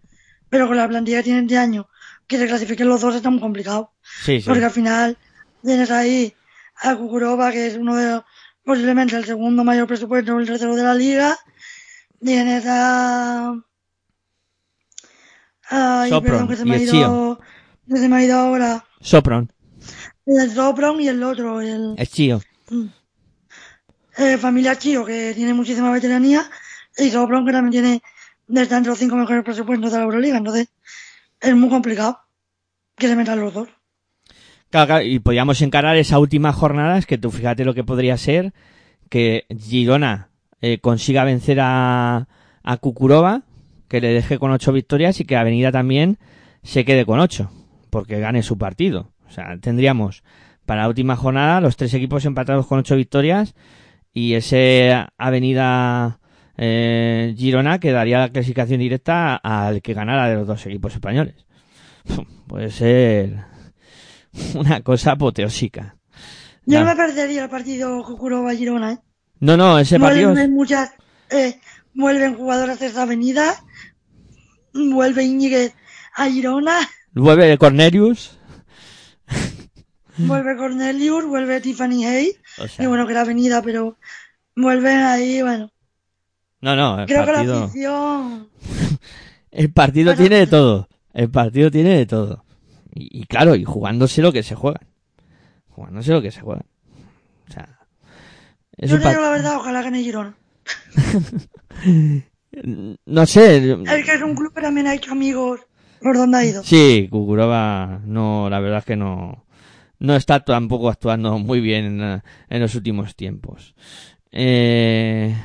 Pero 0.49 0.67
con 0.67 0.77
la 0.77 0.87
plantilla 0.87 1.17
que 1.17 1.23
tienen 1.25 1.47
de 1.47 1.57
año, 1.57 1.89
que 2.27 2.37
se 2.37 2.47
clasifiquen 2.47 2.87
los 2.87 3.01
dos 3.01 3.15
está 3.15 3.29
muy 3.29 3.39
complicado. 3.41 3.91
sí, 4.23 4.39
sí. 4.41 4.47
Porque 4.47 4.65
al 4.65 4.71
final 4.71 5.17
tienes 5.63 5.91
ahí 5.91 6.33
a 6.81 6.95
Kukurova, 6.95 7.51
que 7.51 7.67
es 7.67 7.75
uno 7.77 7.95
de 7.95 8.09
los- 8.11 8.23
posiblemente 8.63 9.15
el 9.15 9.25
segundo 9.25 9.63
mayor 9.63 9.87
presupuesto, 9.87 10.37
el 10.39 10.45
tercero 10.47 10.75
de 10.75 10.83
la 10.83 10.93
liga. 10.95 11.37
Tienes 12.23 12.63
a... 12.67 13.53
Ay, 15.69 16.09
Sopron 16.09 16.31
perdón, 16.31 16.47
que 16.49 16.55
se 16.55 16.65
me 16.65 16.75
ha 16.75 16.79
ido... 16.81 17.39
Que 17.87 17.97
se 17.97 18.07
me 18.07 18.15
ha 18.17 18.23
ido 18.23 18.37
ahora. 18.37 18.85
Sopron, 19.01 19.51
El 20.37 20.51
Sopron 20.51 21.01
y 21.01 21.07
el 21.07 21.23
otro, 21.23 21.61
el 21.61 21.95
es 21.97 22.11
chío. 22.11 22.41
eh, 24.17 24.37
Familia 24.37 24.77
Chio, 24.77 25.05
que 25.05 25.33
tiene 25.33 25.53
muchísima 25.53 25.91
veteranía, 25.91 26.43
y 26.97 27.09
Sopron, 27.09 27.45
que 27.45 27.51
también 27.51 27.71
tiene 27.71 28.01
de 28.47 28.61
estar 28.61 28.77
entre 28.77 28.91
los 28.91 28.99
cinco 28.99 29.15
mejores 29.15 29.43
presupuestos 29.43 29.91
de 29.91 29.97
la 29.97 30.03
Euroliga. 30.03 30.37
Entonces, 30.37 30.67
es 31.39 31.55
muy 31.55 31.69
complicado 31.69 32.19
que 32.95 33.07
se 33.07 33.15
metan 33.15 33.39
los 33.39 33.53
dos. 33.53 33.69
Claro, 34.69 34.87
claro, 34.87 35.05
y 35.05 35.19
podíamos 35.19 35.61
encarar 35.61 35.97
esa 35.97 36.19
última 36.19 36.53
jornada, 36.53 36.97
es 36.97 37.05
que 37.07 37.17
tú 37.17 37.31
fíjate 37.31 37.65
lo 37.65 37.73
que 37.73 37.83
podría 37.83 38.17
ser 38.17 38.53
que 39.09 39.45
Girona 39.49 40.29
eh, 40.61 40.79
consiga 40.79 41.23
vencer 41.23 41.59
a, 41.59 42.27
a 42.61 42.77
Kukurova, 42.77 43.41
que 43.87 44.01
le 44.01 44.09
deje 44.13 44.37
con 44.37 44.51
ocho 44.51 44.71
victorias 44.71 45.19
y 45.19 45.25
que 45.25 45.37
Avenida 45.37 45.71
también 45.71 46.19
se 46.61 46.85
quede 46.85 47.05
con 47.05 47.19
ocho, 47.19 47.49
porque 47.89 48.19
gane 48.19 48.43
su 48.43 48.59
partido. 48.59 49.11
O 49.29 49.31
sea, 49.31 49.57
tendríamos 49.61 50.23
para 50.65 50.81
la 50.81 50.87
última 50.87 51.15
jornada 51.15 51.61
los 51.61 51.77
tres 51.77 51.93
equipos 51.93 52.25
empatados 52.25 52.65
con 52.67 52.79
ocho 52.79 52.95
victorias 52.95 53.53
y 54.11 54.33
ese 54.33 54.93
Avenida 55.17 56.19
eh, 56.57 57.33
Girona 57.37 57.79
quedaría 57.79 58.19
la 58.19 58.29
clasificación 58.29 58.79
directa 58.79 59.35
al 59.35 59.81
que 59.81 59.93
ganara 59.93 60.27
de 60.27 60.35
los 60.35 60.47
dos 60.47 60.65
equipos 60.65 60.93
españoles. 60.93 61.45
Puede 62.47 62.71
ser 62.71 63.45
una 64.55 64.81
cosa 64.81 65.11
apoteósica. 65.11 65.95
Yo 66.65 66.79
No. 66.79 66.85
me 66.85 66.95
perdería 66.95 67.43
el 67.43 67.49
partido 67.49 68.03
Kukurova-Girona, 68.03 68.93
¿eh? 68.93 68.97
No, 69.39 69.55
no, 69.55 69.79
ese 69.79 69.99
partido. 69.99 70.29
Vuelven 70.31 70.53
muchas, 70.53 70.91
eh, 71.29 71.59
vuelven 71.93 72.35
jugadoras 72.35 72.79
de 72.79 72.87
esa 72.87 73.03
avenida, 73.03 73.55
vuelve 74.73 75.23
Íñiguez 75.23 75.73
a 76.15 76.25
Girona, 76.29 76.77
Vuelve 77.13 77.57
Cornelius. 77.57 78.38
Vuelve 80.19 80.55
Cornelius, 80.57 81.25
vuelve 81.25 81.61
Tiffany 81.61 82.05
Hayes, 82.05 82.35
O 82.59 82.83
y 82.83 82.85
bueno, 82.87 83.07
que 83.07 83.13
la 83.13 83.21
avenida, 83.21 83.61
pero 83.61 83.97
vuelven 84.55 84.97
ahí, 84.97 85.41
bueno. 85.41 85.71
no, 86.61 86.75
no, 86.75 86.99
el 87.01 87.05
Creo 87.07 87.25
que 87.25 87.31
la 87.31 87.37
partido. 87.37 87.63
afición, 87.63 88.49
El 89.51 89.71
partido 89.73 90.05
Bueno, 90.11 90.21
tiene 90.21 90.35
de 90.37 90.47
todo. 90.47 90.87
El 91.13 91.29
partido 91.31 91.71
tiene 91.71 91.97
de 91.97 92.05
todo. 92.05 92.43
Y, 92.93 93.21
y 93.21 93.25
claro, 93.25 93.55
y 93.55 93.63
jugándose 93.63 94.21
lo 94.21 94.31
que 94.31 94.43
se 94.43 94.53
juegan. 94.55 94.87
Jugándose 95.69 96.11
lo 96.11 96.21
que 96.21 96.29
se 96.31 96.41
juegan. 96.41 96.65
O 97.49 97.51
sea. 97.51 97.79
Es 98.77 98.89
yo 98.91 98.97
un 98.97 99.01
te 99.01 99.09
digo 99.09 99.21
la 99.21 99.29
verdad, 99.31 99.55
ojalá 99.57 99.81
gane 99.81 100.03
Girona. 100.03 100.35
No 103.05 103.25
sé. 103.25 103.57
Es 103.73 104.05
que 104.05 104.13
es 104.15 104.21
un 104.21 104.35
club 104.35 104.53
que 104.53 104.61
también 104.61 104.87
ha 104.87 104.93
hecho 104.95 105.11
amigos 105.11 105.61
por 106.01 106.17
donde 106.17 106.37
ha 106.37 106.45
ido. 106.45 106.63
Sí, 106.63 107.07
Kukurova, 107.09 108.01
no, 108.05 108.49
la 108.49 108.59
verdad 108.59 108.79
es 108.79 108.85
que 108.85 108.95
no, 108.95 109.45
no 109.99 110.15
está 110.15 110.39
tampoco 110.43 110.89
actuando 110.89 111.37
muy 111.39 111.59
bien 111.59 111.85
en, 111.85 112.03
eh, 112.03 112.21
en 112.49 112.61
los 112.61 112.75
últimos 112.75 113.15
tiempos. 113.15 113.75
Eh, 114.31 115.35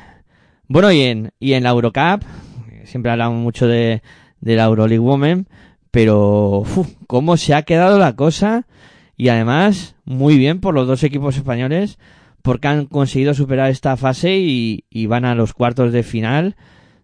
bueno, 0.67 0.91
y 0.91 1.01
en, 1.01 1.31
y 1.39 1.53
en 1.53 1.63
la 1.63 1.69
Eurocup, 1.69 2.23
siempre 2.83 3.11
hablamos 3.11 3.41
mucho 3.41 3.67
de, 3.67 4.01
de 4.39 4.55
la 4.55 4.65
Euroleague 4.65 4.99
Women, 4.99 5.47
pero 5.91 6.59
uf, 6.59 6.95
cómo 7.07 7.37
se 7.37 7.53
ha 7.53 7.63
quedado 7.63 7.99
la 7.99 8.15
cosa 8.15 8.67
y 9.17 9.29
además 9.29 9.95
muy 10.03 10.37
bien 10.37 10.59
por 10.59 10.73
los 10.73 10.87
dos 10.87 11.03
equipos 11.03 11.37
españoles 11.37 11.99
porque 12.41 12.67
han 12.67 12.85
conseguido 12.85 13.33
superar 13.33 13.71
esta 13.71 13.97
fase 13.97 14.37
y, 14.37 14.85
y 14.89 15.07
van 15.07 15.25
a 15.25 15.35
los 15.35 15.53
cuartos 15.53 15.91
de 15.91 16.03
final 16.03 16.55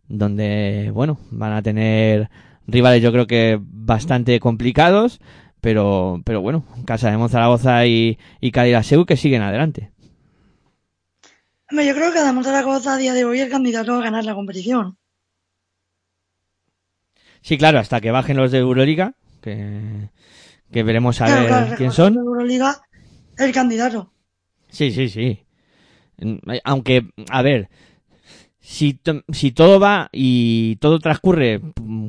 donde, 0.08 0.92
bueno, 0.94 1.20
van 1.32 1.54
a 1.54 1.62
tener 1.62 2.30
rivales 2.68 3.02
yo 3.02 3.12
creo 3.12 3.28
que 3.28 3.60
bastante 3.62 4.40
complicados, 4.40 5.20
pero, 5.62 6.22
pero 6.26 6.42
bueno, 6.42 6.66
Casa 6.86 7.12
de 7.12 7.30
Zaragoza 7.30 7.86
y, 7.86 8.18
y 8.40 8.52
Cadillaceu 8.52 9.06
que 9.06 9.18
siguen 9.18 9.42
adelante. 9.44 9.92
Hombre, 11.70 11.86
Yo 11.86 11.94
creo 11.96 12.12
que 12.12 12.20
Adamo 12.20 12.44
Zaragoza 12.44 12.96
a 12.96 12.98
día 12.98 13.14
de 13.14 13.24
hoy 13.24 13.40
es 13.40 13.50
candidato 13.50 13.94
a 13.96 14.02
ganar 14.04 14.26
la 14.26 14.36
competición. 14.36 14.98
Sí, 17.42 17.58
claro, 17.58 17.80
hasta 17.80 18.02
que 18.02 18.12
bajen 18.12 18.38
los 18.38 18.52
de 18.52 18.60
Euroliga, 18.60 19.14
que, 19.42 20.10
que 20.72 20.84
veremos 20.84 21.22
a 21.22 21.26
Claro, 21.26 21.42
ver 21.42 21.48
claro, 21.48 21.76
quién 21.78 21.92
son. 21.92 22.14
que 22.14 22.20
Euroliga 22.20 22.82
el 23.38 23.52
candidato. 23.52 24.12
Sí, 24.70 24.92
sí, 24.92 25.10
sí. 25.10 25.46
Aunque, 26.64 27.08
a 27.30 27.42
ver, 27.42 27.70
si, 28.62 28.94
to- 28.94 29.24
si 29.32 29.52
todo 29.52 29.80
va 29.80 30.10
y 30.12 30.78
todo 30.78 31.00
transcurre 31.00 31.62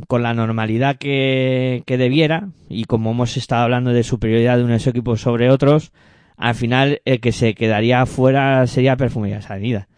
con 0.07 0.23
la 0.23 0.35
normalidad 0.35 0.97
que, 0.99 1.83
que 1.87 1.99
debiera, 1.99 2.51
y 2.69 2.85
como 2.85 3.11
hemos 3.13 3.37
estado 3.37 3.65
hablando 3.65 3.93
de 3.93 4.03
superioridad 4.05 4.59
de 4.59 4.65
unos 4.65 4.87
equipos 4.87 5.23
sobre 5.23 5.51
otros, 5.51 5.93
al 6.37 6.55
final 6.55 7.01
el 7.05 7.21
que 7.21 7.33
se 7.33 7.55
quedaría 7.55 8.05
fuera 8.07 8.67
sería 8.67 8.97
Perfumerías 8.97 9.51
Avenida, 9.51 9.89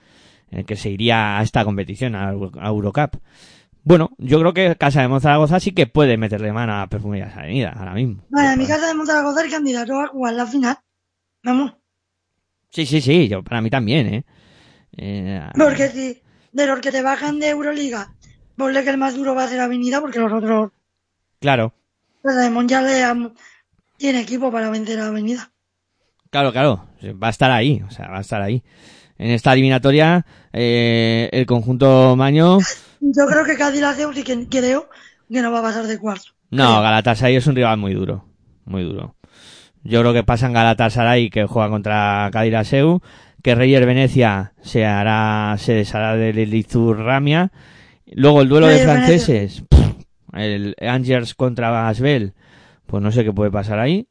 el 0.51 0.65
que 0.65 0.77
se 0.77 0.91
iría 0.91 1.39
a 1.39 1.43
esta 1.43 1.65
competición, 1.65 2.15
a, 2.15 2.31
Euro- 2.31 2.53
a 2.61 2.69
Eurocup. 2.69 3.17
Bueno, 3.83 4.13
yo 4.19 4.41
creo 4.41 4.55
que 4.55 4.77
Casa 4.77 5.07
de 5.07 5.21
Zaragoza 5.21 5.61
sí 5.61 5.73
que 5.73 5.87
puede 5.87 6.17
meterle 6.17 6.53
mano 6.53 6.81
a 6.81 6.87
Perfumerías 6.89 7.37
Avenida 7.37 7.71
ahora 7.77 7.95
mismo. 7.95 8.23
Vale, 8.31 8.53
en 8.55 8.59
mi 8.59 8.67
casa 8.67 8.93
de 8.95 9.07
Zaragoza 9.07 9.45
el 9.45 9.51
candidato 9.51 10.01
a 10.01 10.07
jugar 10.09 10.35
la 10.35 10.47
final. 10.47 10.79
Vamos, 11.45 11.75
Sí, 12.71 12.87
sí, 12.87 13.01
sí, 13.01 13.29
yo, 13.29 13.43
para 13.45 13.61
mí 13.61 13.71
también, 13.71 14.07
¿eh? 14.15 14.25
Eh, 14.97 15.41
porque 15.57 15.89
si 15.89 16.23
de 16.55 16.67
los 16.67 16.81
que 16.81 16.91
te 16.91 17.03
bajan 17.03 17.39
de 17.41 17.51
Euroliga, 17.51 18.15
ponle 18.57 18.83
que 18.83 18.91
el 18.91 18.97
más 18.97 19.15
duro 19.15 19.35
va 19.35 19.45
a 19.45 19.49
ser 19.49 19.61
Avenida, 19.61 20.01
porque 20.01 20.21
los 20.21 20.33
otros, 20.33 20.71
Claro. 21.41 21.75
los 22.23 22.35
de 22.35 22.67
ya 22.67 22.81
le 22.81 23.31
tiene 23.99 24.21
equipo 24.21 24.51
para 24.51 24.71
vencer 24.71 24.99
a 25.01 25.09
Avenida. 25.09 25.51
Claro, 26.31 26.53
claro, 26.53 26.87
va 27.23 27.27
a 27.27 27.31
estar 27.31 27.51
ahí, 27.51 27.83
o 27.87 27.91
sea, 27.91 28.09
va 28.09 28.19
a 28.19 28.23
estar 28.23 28.41
ahí. 28.41 28.63
En 29.19 29.31
esta 29.31 29.53
eliminatoria, 29.53 30.27
eh, 30.53 31.29
el 31.33 31.47
conjunto 31.47 32.17
Maño, 32.17 32.59
Yo 33.01 33.27
creo 33.27 33.45
que 33.45 33.57
Cádiz 33.57 33.81
la 33.81 33.95
sí 33.95 34.23
que 34.25 34.49
creo 34.49 34.89
que 35.31 35.43
no 35.43 35.53
va 35.53 35.61
a 35.61 35.63
pasar 35.63 35.87
de 35.87 35.99
cuarto. 35.99 36.31
no, 36.51 36.81
Galatasaray 36.81 37.37
es 37.37 37.47
un 37.47 37.55
rival 37.57 37.79
muy 37.79 37.95
duro, 37.95 38.25
muy 38.65 38.83
duro. 38.83 39.17
Yo 39.83 40.01
creo 40.01 40.13
que 40.13 40.25
pasan 40.25 40.53
Galatasaray 40.53 41.31
que 41.31 41.45
juega 41.47 41.69
contra 41.69 42.31
Cadiraseu, 42.33 43.01
que 43.45 43.55
Reyer 43.55 43.85
Venecia 43.85 44.55
se 44.63 44.87
hará, 44.87 45.55
se 45.59 45.75
deshará 45.75 46.17
del 46.17 46.39
Elizur 46.39 46.99
Ramia, 46.99 47.53
Luego 48.11 48.41
el 48.41 48.49
duelo 48.49 48.69
de 48.69 48.79
franceses, 48.79 49.65
pff, 49.69 50.35
el 50.35 50.75
Angers 50.81 51.35
contra 51.35 51.89
Asbel, 51.89 52.33
pues 52.87 53.03
no 53.03 53.13
sé 53.13 53.23
qué 53.23 53.33
puede 53.33 53.51
pasar 53.51 53.81
ahí. 53.81 54.09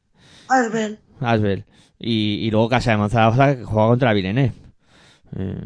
Asbel. 0.48 0.98
Asbel. 1.20 1.64
Y, 1.98 2.40
y 2.42 2.50
luego 2.50 2.68
Casa 2.68 2.92
de 2.92 2.98
Monzaragoza 2.98 3.56
que 3.56 3.64
juega 3.64 3.88
contra 3.88 4.12
Villeneuve. 4.12 4.52
Eh, 5.36 5.56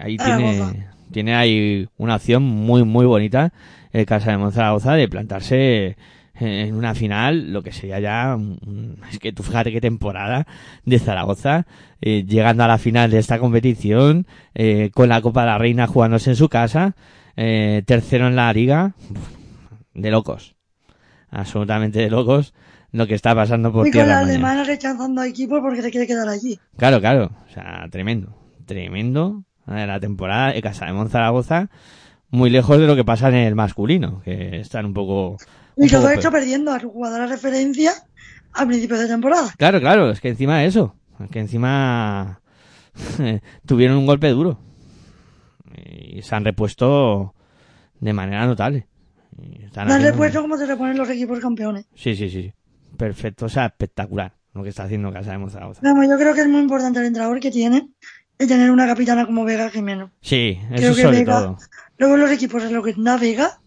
ahí 0.00 0.16
tiene, 0.16 0.86
tiene 1.12 1.34
ahí 1.34 1.88
una 1.98 2.16
opción 2.16 2.42
muy, 2.42 2.84
muy 2.84 3.04
bonita 3.04 3.52
el 3.92 4.06
Casa 4.06 4.30
de 4.30 4.38
Monzaragoza 4.38 4.94
de 4.94 5.08
plantarse 5.08 5.96
en 6.40 6.74
una 6.74 6.94
final, 6.94 7.52
lo 7.52 7.62
que 7.62 7.72
sería 7.72 8.00
ya, 8.00 8.36
es 9.10 9.18
que 9.18 9.32
tú 9.32 9.42
fíjate 9.42 9.70
qué 9.72 9.80
temporada 9.80 10.46
de 10.84 10.98
Zaragoza, 10.98 11.66
eh, 12.00 12.24
llegando 12.26 12.64
a 12.64 12.68
la 12.68 12.78
final 12.78 13.10
de 13.10 13.18
esta 13.18 13.38
competición, 13.38 14.26
eh, 14.54 14.90
con 14.94 15.08
la 15.08 15.20
Copa 15.22 15.42
de 15.42 15.46
la 15.48 15.58
Reina 15.58 15.86
jugándose 15.86 16.30
en 16.30 16.36
su 16.36 16.48
casa, 16.48 16.94
eh, 17.36 17.82
tercero 17.86 18.26
en 18.26 18.36
la 18.36 18.52
liga, 18.52 18.94
de 19.94 20.10
locos, 20.10 20.54
absolutamente 21.30 21.98
de 21.98 22.10
locos, 22.10 22.54
lo 22.92 23.06
que 23.06 23.14
está 23.14 23.34
pasando 23.34 23.72
por 23.72 23.86
Y 23.86 23.90
tierra. 23.90 24.24
rechazando 24.64 25.20
a 25.20 25.26
equipos 25.26 25.60
porque 25.60 25.82
se 25.82 25.90
quiere 25.90 26.06
quedar 26.06 26.28
allí. 26.28 26.58
Claro, 26.76 27.00
claro. 27.00 27.30
O 27.48 27.52
sea, 27.52 27.86
tremendo. 27.90 28.36
Tremendo. 28.66 29.44
Eh, 29.68 29.86
La 29.86 30.00
temporada 30.00 30.52
de 30.52 30.62
Casa 30.62 30.86
de 30.86 30.92
Monzaragoza, 30.92 31.68
muy 32.30 32.50
lejos 32.50 32.78
de 32.78 32.86
lo 32.86 32.96
que 32.96 33.04
pasa 33.04 33.28
en 33.28 33.34
el 33.36 33.54
masculino, 33.54 34.20
que 34.22 34.58
están 34.60 34.86
un 34.86 34.94
poco... 34.94 35.36
Y 35.86 35.88
todo 35.88 36.02
poco 36.02 36.12
esto 36.12 36.30
peor. 36.30 36.32
perdiendo 36.40 36.72
a 36.72 36.80
su 36.80 36.90
jugadora 36.90 37.26
referencia 37.26 37.92
a 38.52 38.66
principios 38.66 39.00
de 39.00 39.08
temporada. 39.08 39.52
Claro, 39.56 39.80
claro, 39.80 40.10
es 40.10 40.20
que 40.20 40.28
encima 40.28 40.58
de 40.58 40.66
eso, 40.66 40.94
es 41.22 41.30
que 41.30 41.38
encima 41.40 42.40
tuvieron 43.66 43.96
un 43.98 44.06
golpe 44.06 44.28
duro. 44.28 44.58
Y 45.74 46.22
se 46.22 46.34
han 46.34 46.44
repuesto 46.44 47.34
de 48.00 48.12
manera 48.12 48.46
notable. 48.46 48.88
Y 49.38 49.62
están 49.64 49.88
Darle 49.88 49.94
haciendo- 50.08 50.18
puesto 50.18 50.42
como 50.42 50.56
se 50.56 50.66
reponen 50.66 50.96
los 50.98 51.08
equipos 51.08 51.38
campeones. 51.40 51.86
Sí, 51.94 52.14
sí, 52.16 52.28
sí. 52.28 52.52
Perfecto, 52.96 53.46
o 53.46 53.48
sea, 53.48 53.66
espectacular 53.66 54.34
lo 54.52 54.62
que 54.62 54.68
está 54.70 54.82
haciendo 54.84 55.12
Casa 55.12 55.30
de 55.32 55.38
Monzaragoza. 55.38 55.80
Vamos, 55.82 56.06
yo 56.08 56.18
creo 56.18 56.34
que 56.34 56.40
es 56.40 56.48
muy 56.48 56.60
importante 56.60 56.98
el 56.98 57.06
entrenador 57.06 57.38
que 57.40 57.50
tiene 57.50 57.88
y 58.38 58.46
tener 58.46 58.70
una 58.70 58.86
capitana 58.86 59.24
como 59.24 59.44
Vega 59.44 59.70
Jimeno. 59.70 60.10
Sí, 60.20 60.58
Creo 60.74 60.88
eso 60.90 60.96
que 60.96 61.02
sobre 61.02 61.18
Vega- 61.20 61.40
todo. 61.40 61.58
Luego 61.98 62.16
los 62.16 62.30
equipos 62.30 62.64
en 62.64 62.74
los 62.74 62.84
que 62.84 62.90
está 62.90 63.16
Vega 63.16 63.60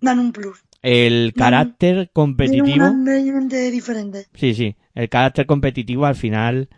dan 0.00 0.18
un 0.18 0.32
plus. 0.32 0.62
El 0.82 1.32
carácter 1.34 1.94
Tienen 1.94 2.10
competitivo... 2.12 2.86
diferente. 3.70 4.26
Sí, 4.34 4.54
sí. 4.54 4.76
El 4.94 5.08
carácter 5.08 5.46
competitivo 5.46 6.06
al 6.06 6.14
final 6.14 6.68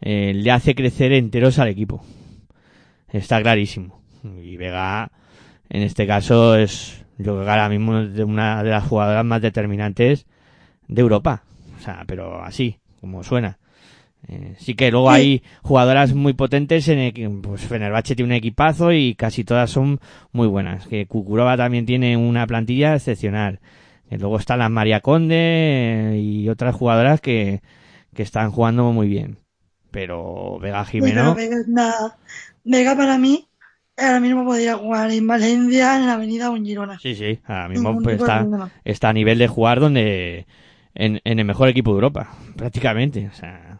eh, 0.00 0.32
le 0.34 0.50
hace 0.50 0.74
crecer 0.74 1.12
enteros 1.12 1.58
al 1.58 1.68
equipo. 1.68 2.04
Está 3.08 3.40
clarísimo. 3.42 4.02
Y 4.24 4.56
Vega, 4.56 5.10
en 5.68 5.82
este 5.82 6.06
caso, 6.06 6.56
es 6.56 7.02
yo 7.18 7.34
creo 7.34 7.44
que 7.44 7.50
ahora 7.50 7.68
mismo 7.68 7.98
es 7.98 8.14
de 8.14 8.24
una 8.24 8.62
de 8.62 8.70
las 8.70 8.84
jugadoras 8.84 9.24
más 9.24 9.40
determinantes 9.40 10.26
de 10.88 11.00
Europa. 11.00 11.44
O 11.78 11.80
sea, 11.80 12.04
pero 12.06 12.42
así, 12.42 12.78
como 13.00 13.22
suena. 13.22 13.58
Eh, 14.28 14.54
sí 14.58 14.74
que 14.74 14.90
luego 14.90 15.10
Sí. 15.10 15.16
hay 15.16 15.42
jugadoras 15.62 16.14
muy 16.14 16.32
potentes 16.32 16.86
en 16.88 16.98
el 16.98 17.12
que, 17.12 17.28
pues 17.28 17.62
Fenerbahce 17.62 18.14
tiene 18.14 18.32
un 18.32 18.36
equipazo 18.36 18.92
y 18.92 19.14
casi 19.14 19.42
todas 19.44 19.70
son 19.70 19.98
muy 20.32 20.46
buenas. 20.46 20.86
Que 20.86 21.06
Kukurova 21.06 21.56
también 21.56 21.86
tiene 21.86 22.16
una 22.16 22.46
plantilla 22.46 22.94
excepcional. 22.94 23.60
Que 24.08 24.18
luego 24.18 24.36
está 24.38 24.56
la 24.56 24.68
María 24.68 25.00
Conde 25.00 25.34
eh, 25.36 26.20
y 26.20 26.48
otras 26.48 26.74
jugadoras 26.74 27.20
que, 27.20 27.62
que 28.14 28.22
están 28.22 28.50
jugando 28.50 28.92
muy 28.92 29.08
bien. 29.08 29.38
Pero 29.90 30.58
Vega 30.60 30.84
Jimeno, 30.84 31.34
Vega, 32.64 32.96
para 32.96 33.18
mí 33.18 33.46
ahora 33.96 34.20
mismo 34.20 34.44
podría 34.44 34.76
jugar 34.76 35.10
en 35.10 35.26
Valencia, 35.26 35.96
en 35.96 36.06
la 36.06 36.14
Avenida 36.14 36.50
o 36.50 36.56
en 36.56 36.64
Girona. 36.64 36.98
sí, 36.98 37.14
sí, 37.14 37.38
ahora 37.44 37.68
mismo 37.68 38.00
pues, 38.02 38.20
está, 38.20 38.70
está 38.84 39.08
a 39.10 39.12
nivel 39.12 39.38
de 39.38 39.48
jugar 39.48 39.80
donde 39.80 40.46
en, 40.94 41.20
en 41.24 41.38
el 41.38 41.44
mejor 41.44 41.68
equipo 41.68 41.90
de 41.90 41.96
Europa, 41.96 42.30
prácticamente. 42.56 43.28
O 43.28 43.34
sea, 43.34 43.71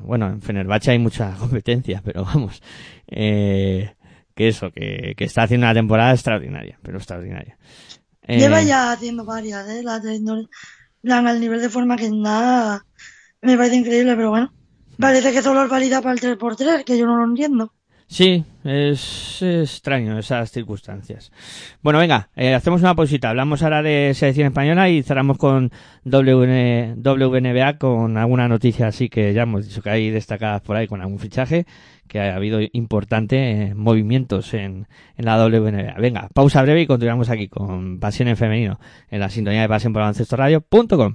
bueno, 0.00 0.28
en 0.28 0.40
Fenerbahce 0.40 0.92
hay 0.92 0.98
mucha 0.98 1.34
competencia, 1.38 2.02
pero 2.04 2.24
vamos, 2.24 2.62
eh, 3.06 3.94
que 4.34 4.48
eso, 4.48 4.70
que, 4.70 5.14
que 5.16 5.24
está 5.24 5.42
haciendo 5.42 5.66
una 5.66 5.74
temporada 5.74 6.12
extraordinaria, 6.12 6.78
pero 6.82 6.98
extraordinaria. 6.98 7.58
Eh, 8.22 8.38
Lleva 8.38 8.62
ya 8.62 8.92
haciendo 8.92 9.24
varias, 9.24 9.68
¿eh? 9.68 9.82
La 9.82 10.00
plan 11.02 11.26
al 11.26 11.40
nivel 11.40 11.60
de 11.60 11.70
forma 11.70 11.96
que 11.96 12.10
nada 12.10 12.84
me 13.42 13.56
parece 13.56 13.76
increíble, 13.76 14.14
pero 14.16 14.30
bueno. 14.30 14.52
Parece 14.98 15.32
que 15.32 15.42
solo 15.42 15.64
es 15.64 15.70
válida 15.70 16.02
para 16.02 16.12
el 16.12 16.20
3x3, 16.20 16.84
que 16.84 16.98
yo 16.98 17.06
no 17.06 17.16
lo 17.16 17.24
entiendo. 17.24 17.72
Sí, 18.10 18.44
es 18.64 19.40
extraño 19.40 20.18
esas 20.18 20.50
circunstancias. 20.50 21.30
Bueno, 21.80 22.00
venga, 22.00 22.28
eh, 22.34 22.54
hacemos 22.54 22.80
una 22.80 22.96
pausita. 22.96 23.30
Hablamos 23.30 23.62
ahora 23.62 23.84
de 23.84 24.14
selección 24.16 24.48
española 24.48 24.88
y 24.88 25.04
cerramos 25.04 25.38
con 25.38 25.70
WN 26.02 26.96
WNBA 26.96 27.78
con 27.78 28.16
alguna 28.16 28.48
noticia 28.48 28.88
así 28.88 29.08
que 29.08 29.32
ya 29.32 29.42
hemos 29.42 29.68
dicho 29.68 29.80
que 29.80 29.90
hay 29.90 30.10
destacadas 30.10 30.60
por 30.60 30.76
ahí 30.76 30.88
con 30.88 31.00
algún 31.00 31.20
fichaje, 31.20 31.66
que 32.08 32.18
ha 32.18 32.34
habido 32.34 32.58
importantes 32.72 33.76
movimientos 33.76 34.54
en, 34.54 34.88
en 35.16 35.24
la 35.24 35.36
WNBA. 35.46 35.94
Venga, 36.00 36.28
pausa 36.34 36.62
breve 36.62 36.82
y 36.82 36.86
continuamos 36.88 37.30
aquí 37.30 37.46
con 37.46 38.00
Pasión 38.00 38.26
en 38.26 38.36
Femenino 38.36 38.80
en 39.08 39.20
la 39.20 39.30
sintonía 39.30 39.60
de 39.60 39.68
Pasión 39.68 39.92
por 39.92 40.00
Baloncesto 40.00 40.34
Radio.com. 40.34 41.14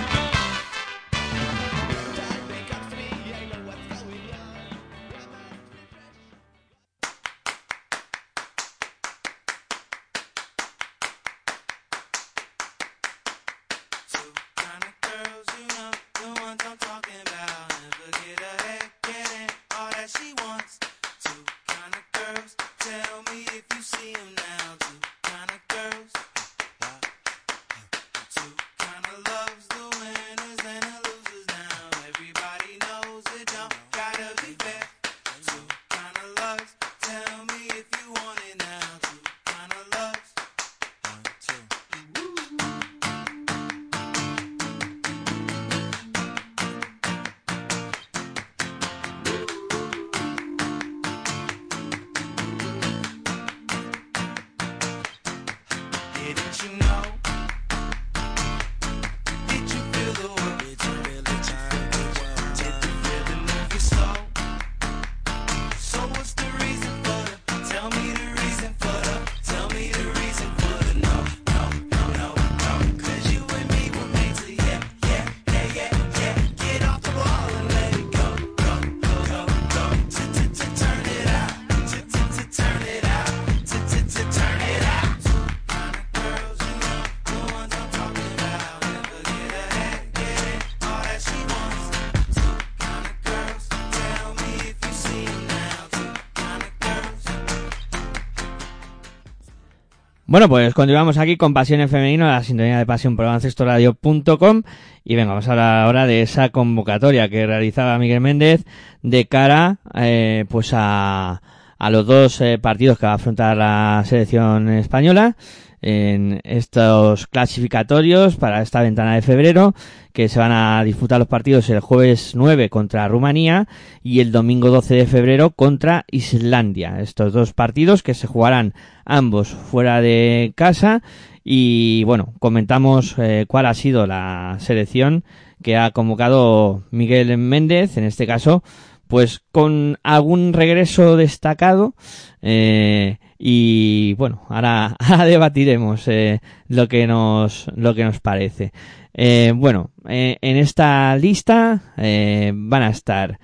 Bueno, 100.31 100.47
pues 100.47 100.73
continuamos 100.73 101.17
aquí 101.17 101.35
con 101.35 101.53
Pasión 101.53 101.81
en 101.81 101.89
Femenino, 101.89 102.25
la 102.25 102.41
sintonía 102.41 102.77
de 102.77 102.85
pasión 102.85 103.17
por 103.17 103.25
baloncestoradio.com 103.25 104.61
y 105.03 105.15
venga, 105.15 105.31
vamos 105.31 105.49
a 105.49 105.51
hablar 105.51 105.83
ahora 105.83 106.07
de 106.07 106.21
esa 106.21 106.47
convocatoria 106.47 107.27
que 107.27 107.45
realizaba 107.45 107.99
Miguel 107.99 108.21
Méndez 108.21 108.63
de 109.01 109.25
cara 109.25 109.79
eh, 109.93 110.45
pues 110.47 110.71
a, 110.73 111.41
a 111.77 111.89
los 111.89 112.05
dos 112.05 112.39
eh, 112.39 112.57
partidos 112.59 112.97
que 112.97 113.07
va 113.07 113.11
a 113.11 113.15
afrontar 113.15 113.57
la 113.57 114.03
selección 114.05 114.69
española 114.69 115.35
en 115.81 116.41
estos 116.43 117.27
clasificatorios 117.27 118.35
para 118.35 118.61
esta 118.61 118.81
ventana 118.81 119.15
de 119.15 119.21
febrero 119.21 119.73
que 120.13 120.29
se 120.29 120.39
van 120.39 120.51
a 120.51 120.83
disputar 120.83 121.19
los 121.19 121.27
partidos 121.27 121.69
el 121.69 121.79
jueves 121.79 122.33
9 122.35 122.69
contra 122.69 123.07
Rumanía 123.07 123.67
y 124.03 124.19
el 124.19 124.31
domingo 124.31 124.69
12 124.69 124.95
de 124.95 125.07
febrero 125.07 125.51
contra 125.51 126.05
Islandia. 126.11 126.99
Estos 126.99 127.33
dos 127.33 127.53
partidos 127.53 128.03
que 128.03 128.13
se 128.13 128.27
jugarán 128.27 128.73
ambos 129.05 129.49
fuera 129.49 130.01
de 130.01 130.53
casa 130.55 131.01
y 131.43 132.03
bueno, 132.03 132.33
comentamos 132.39 133.15
eh, 133.17 133.45
cuál 133.47 133.65
ha 133.65 133.73
sido 133.73 134.05
la 134.05 134.57
selección 134.59 135.23
que 135.63 135.77
ha 135.77 135.91
convocado 135.91 136.83
Miguel 136.91 137.37
Méndez, 137.37 137.97
en 137.97 138.03
este 138.03 138.27
caso, 138.27 138.63
pues 139.07 139.41
con 139.51 139.97
algún 140.03 140.53
regreso 140.53 141.17
destacado 141.17 141.95
eh, 142.41 143.17
y 143.43 144.13
bueno, 144.19 144.43
ahora, 144.49 144.95
ahora 144.99 145.25
debatiremos 145.25 146.07
eh, 146.07 146.41
lo 146.67 146.87
que 146.87 147.07
nos 147.07 147.65
lo 147.75 147.95
que 147.95 148.03
nos 148.03 148.19
parece. 148.19 148.71
Eh, 149.15 149.51
bueno, 149.55 149.89
eh, 150.07 150.37
en 150.41 150.57
esta 150.57 151.17
lista 151.17 151.93
eh, 151.97 152.51
van 152.53 152.83
a 152.83 152.89
estar 152.89 153.39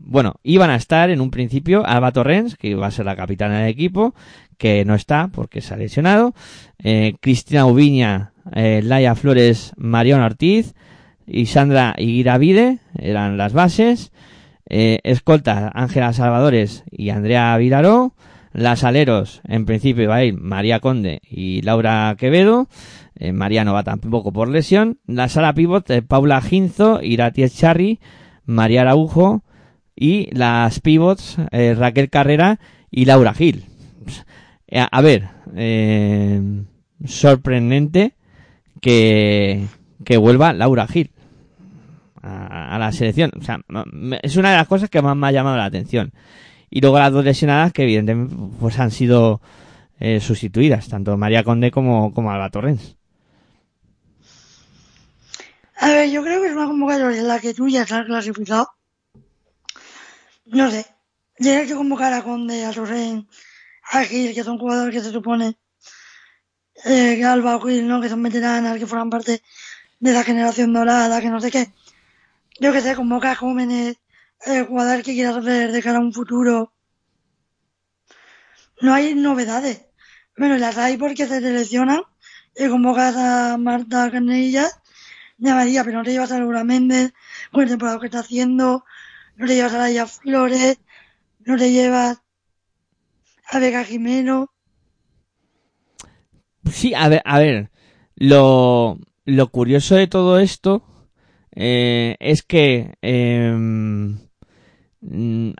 bueno, 0.00 0.34
iban 0.42 0.70
a 0.70 0.74
estar 0.74 1.10
en 1.10 1.20
un 1.20 1.30
principio 1.30 1.86
Alba 1.86 2.10
Torrens, 2.10 2.56
que 2.56 2.68
iba 2.68 2.88
a 2.88 2.90
ser 2.90 3.06
la 3.06 3.14
capitana 3.14 3.60
del 3.60 3.68
equipo, 3.68 4.16
que 4.58 4.84
no 4.84 4.96
está 4.96 5.28
porque 5.28 5.60
se 5.60 5.72
ha 5.72 5.76
lesionado, 5.76 6.34
Cristina 7.20 7.66
Ubiña, 7.66 8.32
Laia 8.52 9.14
Flores, 9.14 9.72
Mariano 9.76 10.26
Ortiz 10.26 10.74
y 11.24 11.46
Sandra 11.46 11.94
Iguiravide 11.96 12.80
eran 12.98 13.38
las 13.38 13.52
bases, 13.52 14.10
eh, 14.68 15.00
escolta 15.04 15.70
Ángela 15.74 16.12
Salvadores 16.12 16.84
y 16.90 17.10
Andrea 17.10 17.56
Vilaró, 17.56 18.14
las 18.52 18.84
aleros 18.84 19.40
en 19.46 19.66
principio 19.66 20.08
va 20.08 20.16
a 20.16 20.24
ir 20.24 20.34
María 20.34 20.80
Conde 20.80 21.20
y 21.28 21.60
Laura 21.62 22.14
Quevedo, 22.16 22.68
eh, 23.16 23.32
María 23.32 23.64
no 23.64 23.74
va 23.74 23.82
tampoco 23.82 24.32
por 24.32 24.48
lesión, 24.48 24.98
la 25.06 25.28
sala 25.28 25.52
pivot 25.54 25.90
eh, 25.90 26.02
Paula 26.02 26.40
Ginzo, 26.40 27.00
Irati 27.02 27.48
Charri, 27.48 28.00
María 28.44 28.82
Araujo, 28.82 29.42
y 29.96 30.28
las 30.34 30.80
pivots 30.80 31.36
eh, 31.52 31.74
Raquel 31.74 32.10
Carrera 32.10 32.58
y 32.90 33.04
Laura 33.04 33.34
Gil. 33.34 33.64
A, 34.76 35.00
ver, 35.02 35.28
sorprendente 37.04 38.16
que, 38.80 39.66
que 40.04 40.16
vuelva 40.16 40.52
Laura 40.52 40.88
Gil 40.88 41.13
la 42.86 42.92
selección. 42.92 43.30
O 43.38 43.42
sea, 43.42 43.60
es 44.22 44.36
una 44.36 44.50
de 44.50 44.56
las 44.56 44.68
cosas 44.68 44.90
que 44.90 45.02
más 45.02 45.16
me 45.16 45.26
ha 45.26 45.32
llamado 45.32 45.56
la 45.56 45.66
atención. 45.66 46.12
Y 46.70 46.80
luego 46.80 46.98
las 46.98 47.12
dos 47.12 47.24
lesionadas 47.24 47.72
que 47.72 47.84
evidentemente 47.84 48.34
pues 48.58 48.78
han 48.78 48.90
sido 48.90 49.40
eh, 50.00 50.20
sustituidas, 50.20 50.88
tanto 50.88 51.16
María 51.16 51.44
Conde 51.44 51.70
como, 51.70 52.12
como 52.12 52.30
Alba 52.30 52.50
Torrens. 52.50 52.96
A 55.76 55.88
ver, 55.88 56.10
yo 56.10 56.22
creo 56.22 56.40
que 56.40 56.48
es 56.48 56.54
una 56.54 56.66
convocatoria 56.66 57.20
en 57.20 57.28
la 57.28 57.40
que 57.40 57.54
tú 57.54 57.68
ya 57.68 57.82
estás 57.82 58.06
clasificado. 58.06 58.70
No 60.46 60.70
sé. 60.70 60.86
Tienes 61.36 61.68
que 61.68 61.74
convocar 61.74 62.12
a 62.12 62.22
Conde, 62.22 62.64
a 62.64 62.72
Torren, 62.72 63.28
a 63.90 64.04
Gil, 64.04 64.34
que 64.34 64.44
son 64.44 64.58
jugadores 64.58 64.94
que 64.94 65.00
se 65.00 65.10
supone 65.10 65.56
eh, 66.84 67.16
que 67.16 67.24
Alba 67.24 67.56
o 67.56 67.60
Gil, 67.60 67.88
¿no? 67.88 68.00
Que 68.00 68.08
son 68.08 68.22
veteranas, 68.22 68.78
que 68.78 68.86
forman 68.86 69.10
parte 69.10 69.42
de 69.98 70.12
la 70.12 70.22
generación 70.22 70.72
dorada, 70.72 71.20
que 71.20 71.30
no 71.30 71.40
sé 71.40 71.50
qué. 71.50 71.70
Yo 72.60 72.72
que 72.72 72.80
sé, 72.80 72.94
convoca 72.94 73.32
a 73.32 73.34
jóvenes, 73.34 73.96
eh, 74.46 74.64
jugadores 74.68 75.04
que 75.04 75.14
quieras 75.14 75.42
ver 75.44 75.72
de 75.72 75.82
cara 75.82 75.98
a 75.98 76.00
un 76.00 76.12
futuro. 76.12 76.72
No 78.80 78.94
hay 78.94 79.14
novedades. 79.14 79.86
Bueno, 80.36 80.56
las 80.58 80.78
hay 80.78 80.96
porque 80.96 81.26
se 81.26 81.40
seleccionan 81.40 82.02
y 82.56 82.68
convocas 82.68 83.16
a 83.16 83.56
Marta 83.58 84.10
Canellas 84.10 84.80
de 85.38 85.52
María, 85.52 85.82
pero 85.84 85.98
no 85.98 86.04
te 86.04 86.12
llevas 86.12 86.30
a 86.30 86.38
Laura 86.38 86.62
Méndez 86.62 87.12
con 87.50 87.64
el 87.64 87.68
temporada 87.68 87.98
que 87.98 88.06
está 88.06 88.20
haciendo, 88.20 88.84
no 89.36 89.46
te 89.46 89.56
llevas 89.56 89.74
a 89.74 89.78
Laia 89.78 90.06
Flores, 90.06 90.78
no 91.40 91.56
te 91.56 91.72
llevas 91.72 92.18
a 93.50 93.58
Vega 93.58 93.84
Jimeno. 93.84 94.50
Sí, 96.70 96.94
a 96.94 97.08
ver, 97.08 97.22
a 97.24 97.38
ver, 97.40 97.70
lo, 98.14 98.98
lo 99.24 99.48
curioso 99.48 99.96
de 99.96 100.06
todo 100.06 100.38
esto 100.38 100.93
eh, 101.54 102.16
es 102.18 102.42
que 102.42 102.94
em, 103.00 104.18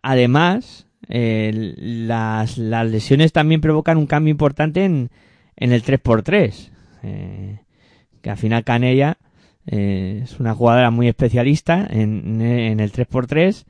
además 0.02 0.88
eh, 1.08 1.74
las, 1.76 2.58
las 2.58 2.90
lesiones 2.90 3.32
también 3.32 3.60
provocan 3.60 3.98
un 3.98 4.06
cambio 4.06 4.32
importante 4.32 4.84
en, 4.84 5.10
en 5.56 5.72
el 5.72 5.84
3x3 5.84 6.70
eh, 7.02 7.60
que 8.22 8.30
al 8.30 8.36
final 8.36 8.64
Canella 8.64 9.18
es 9.66 10.40
una 10.40 10.54
jugadora 10.54 10.90
muy 10.90 11.08
especialista 11.08 11.86
en, 11.88 12.40
en 12.42 12.80
el 12.80 12.92
3x3 12.92 13.64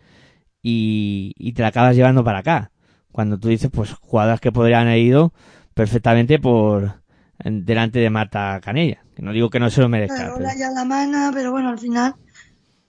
y, 0.61 1.35
y 1.37 1.53
te 1.53 1.63
la 1.63 1.69
acabas 1.69 1.95
llevando 1.95 2.25
para 2.25 2.41
acá. 2.41 2.73
Cuando 3.13 3.39
tú 3.39 3.49
dices 3.49 3.71
pues 3.73 3.93
jugadoras 3.93 4.41
que 4.41 4.51
podrían 4.51 4.89
haber 4.89 4.99
ido 4.99 5.33
perfectamente 5.73 6.41
por 6.41 7.03
delante 7.45 8.01
de 8.01 8.11
Marta 8.11 8.61
Canella 8.63 9.04
que 9.15 9.23
no 9.23 9.33
digo 9.33 9.51
que 9.51 9.61
no 9.61 9.71
se 9.71 9.81
lo 9.81 9.89
merezca 9.89 10.17
Claro, 10.17 10.35
pero- 10.37 10.47
Laia 10.49 10.71
la 10.71 10.85
mana, 10.85 11.31
pero 11.33 11.53
bueno, 11.53 11.69
al 11.71 11.79
final, 11.79 12.15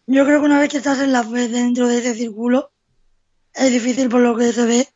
yo 0.07 0.25
creo 0.25 0.39
que 0.39 0.45
una 0.45 0.59
vez 0.59 0.69
que 0.69 0.77
estás 0.77 0.99
en 0.99 1.11
la 1.11 1.23
fe 1.23 1.47
dentro 1.47 1.87
de 1.87 1.99
ese 1.99 2.15
círculo, 2.15 2.71
es 3.53 3.71
difícil 3.71 4.09
por 4.09 4.21
lo 4.21 4.35
que 4.35 4.51
se 4.51 4.65
ve 4.65 4.87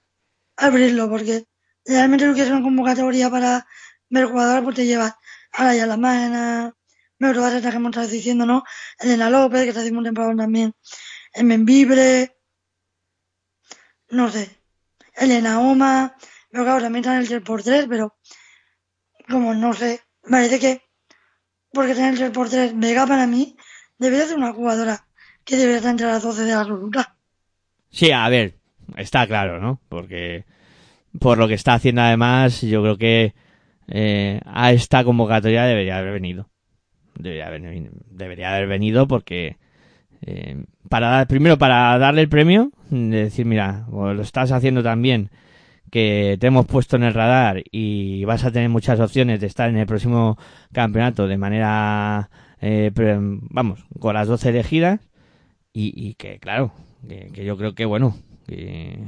abrirlo, 0.57 1.10
porque 1.10 1.45
realmente 1.85 2.26
lo 2.27 2.34
que 2.34 2.41
es 2.41 2.49
una 2.49 2.61
convocatoria 2.61 3.30
para 3.30 3.65
ver 4.10 4.26
jugadores, 4.26 4.64
pues 4.64 4.76
te 4.76 4.85
llevas 4.85 5.14
a 5.53 5.73
la 5.73 5.97
mana, 5.97 6.73
pero 7.18 7.34
todas 7.34 7.53
estas 7.53 7.72
que 7.72 7.77
hemos 7.77 7.89
estado 7.91 8.07
diciendo, 8.07 8.45
¿no? 8.45 8.64
Elena 8.99 9.30
López, 9.30 9.64
que 9.64 9.69
está 9.69 9.81
haciendo 9.81 9.99
un 9.99 10.06
temporada 10.06 10.35
también 10.35 10.73
en 11.34 11.47
Membibre, 11.47 12.38
no 14.10 14.31
sé, 14.31 14.49
Elena 15.15 15.60
Oma, 15.60 16.15
pero 16.49 16.64
claro, 16.64 16.81
también 16.81 17.03
está 17.03 17.15
en 17.15 17.22
el 17.22 17.27
3x3, 17.27 17.88
pero 17.88 18.18
como 19.30 19.53
no 19.53 19.73
sé, 19.73 20.01
parece 20.30 20.60
que 20.60 20.89
porque 21.73 21.91
en 21.91 22.03
el 22.05 22.17
3x3, 22.17 22.73
Vega 22.79 23.05
para 23.07 23.27
mí 23.27 23.55
debería 23.97 24.25
ser 24.25 24.37
una 24.37 24.53
jugadora 24.53 25.05
que 25.43 25.55
debería 25.57 25.77
estar 25.77 25.91
entre 25.91 26.07
las 26.07 26.23
12 26.23 26.43
de 26.43 26.51
la 26.51 26.61
absoluta. 26.61 27.15
Sí, 27.89 28.11
a 28.11 28.27
ver, 28.29 28.55
está 28.97 29.25
claro, 29.27 29.59
¿no? 29.59 29.79
Porque 29.89 30.45
por 31.19 31.37
lo 31.37 31.47
que 31.47 31.55
está 31.55 31.73
haciendo 31.73 32.01
además, 32.01 32.61
yo 32.61 32.81
creo 32.81 32.97
que 32.97 33.33
eh, 33.87 34.39
a 34.45 34.71
esta 34.71 35.03
convocatoria 35.03 35.63
debería 35.65 35.97
haber 35.97 36.13
venido. 36.13 36.49
Debería 37.17 37.47
haber, 37.47 37.61
debería 38.11 38.55
haber 38.55 38.67
venido 38.67 39.07
porque 39.07 39.57
eh, 40.21 40.63
para 40.87 41.09
dar- 41.09 41.27
primero 41.27 41.57
para 41.57 41.97
darle 41.97 42.21
el 42.21 42.29
premio, 42.29 42.71
de 42.89 43.23
decir, 43.23 43.45
mira, 43.45 43.85
lo 43.91 44.21
estás 44.21 44.51
haciendo 44.51 44.83
tan 44.83 45.01
bien 45.01 45.29
que 45.91 46.38
te 46.40 46.48
hemos 46.48 46.66
puesto 46.66 46.95
en 46.95 47.03
el 47.03 47.14
radar 47.14 47.64
y 47.72 48.24
vas 48.26 48.44
a 48.44 48.52
tener 48.52 48.70
muchas 48.70 48.99
opciones 48.99 49.40
de 49.40 49.48
estar 49.48 49.70
en 49.70 49.78
el 49.78 49.88
próximo 49.88 50.38
campeonato 50.74 51.28
de 51.28 51.38
manera, 51.38 52.30
eh, 52.61 52.91
vamos, 52.95 53.86
con 53.99 54.14
las 54.14 54.28
12 54.28 54.49
elegidas 54.49 54.99
y, 55.74 55.94
y 55.95 56.16
que, 56.16 56.40
claro, 56.40 56.72
que, 57.07 57.30
que 57.34 57.45
yo 57.45 57.57
creo 57.57 57.76
que, 57.76 57.86
bueno, 57.86 58.16
que, 58.48 58.99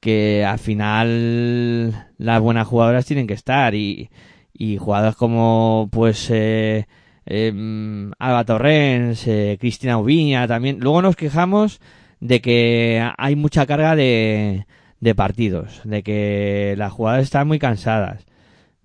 que 0.00 0.44
al 0.44 0.58
final 0.58 2.10
las 2.18 2.40
buenas 2.40 2.66
jugadoras 2.66 3.06
tienen 3.06 3.26
que 3.26 3.34
estar 3.34 3.74
y, 3.74 4.10
y 4.52 4.76
jugadoras 4.76 5.16
como, 5.16 5.88
pues, 5.92 6.28
eh, 6.30 6.86
eh, 7.26 8.10
Alba 8.18 8.44
Torrens, 8.44 9.26
eh, 9.26 9.56
Cristina 9.60 9.98
Ubiña 9.98 10.46
también. 10.46 10.78
Luego 10.80 11.02
nos 11.02 11.16
quejamos 11.16 11.80
de 12.20 12.40
que 12.40 13.08
hay 13.16 13.36
mucha 13.36 13.66
carga 13.66 13.96
de, 13.96 14.66
de 15.02 15.16
partidos, 15.16 15.80
de 15.82 16.04
que 16.04 16.76
las 16.78 16.92
jugadoras 16.92 17.24
están 17.24 17.48
muy 17.48 17.58
cansadas. 17.58 18.24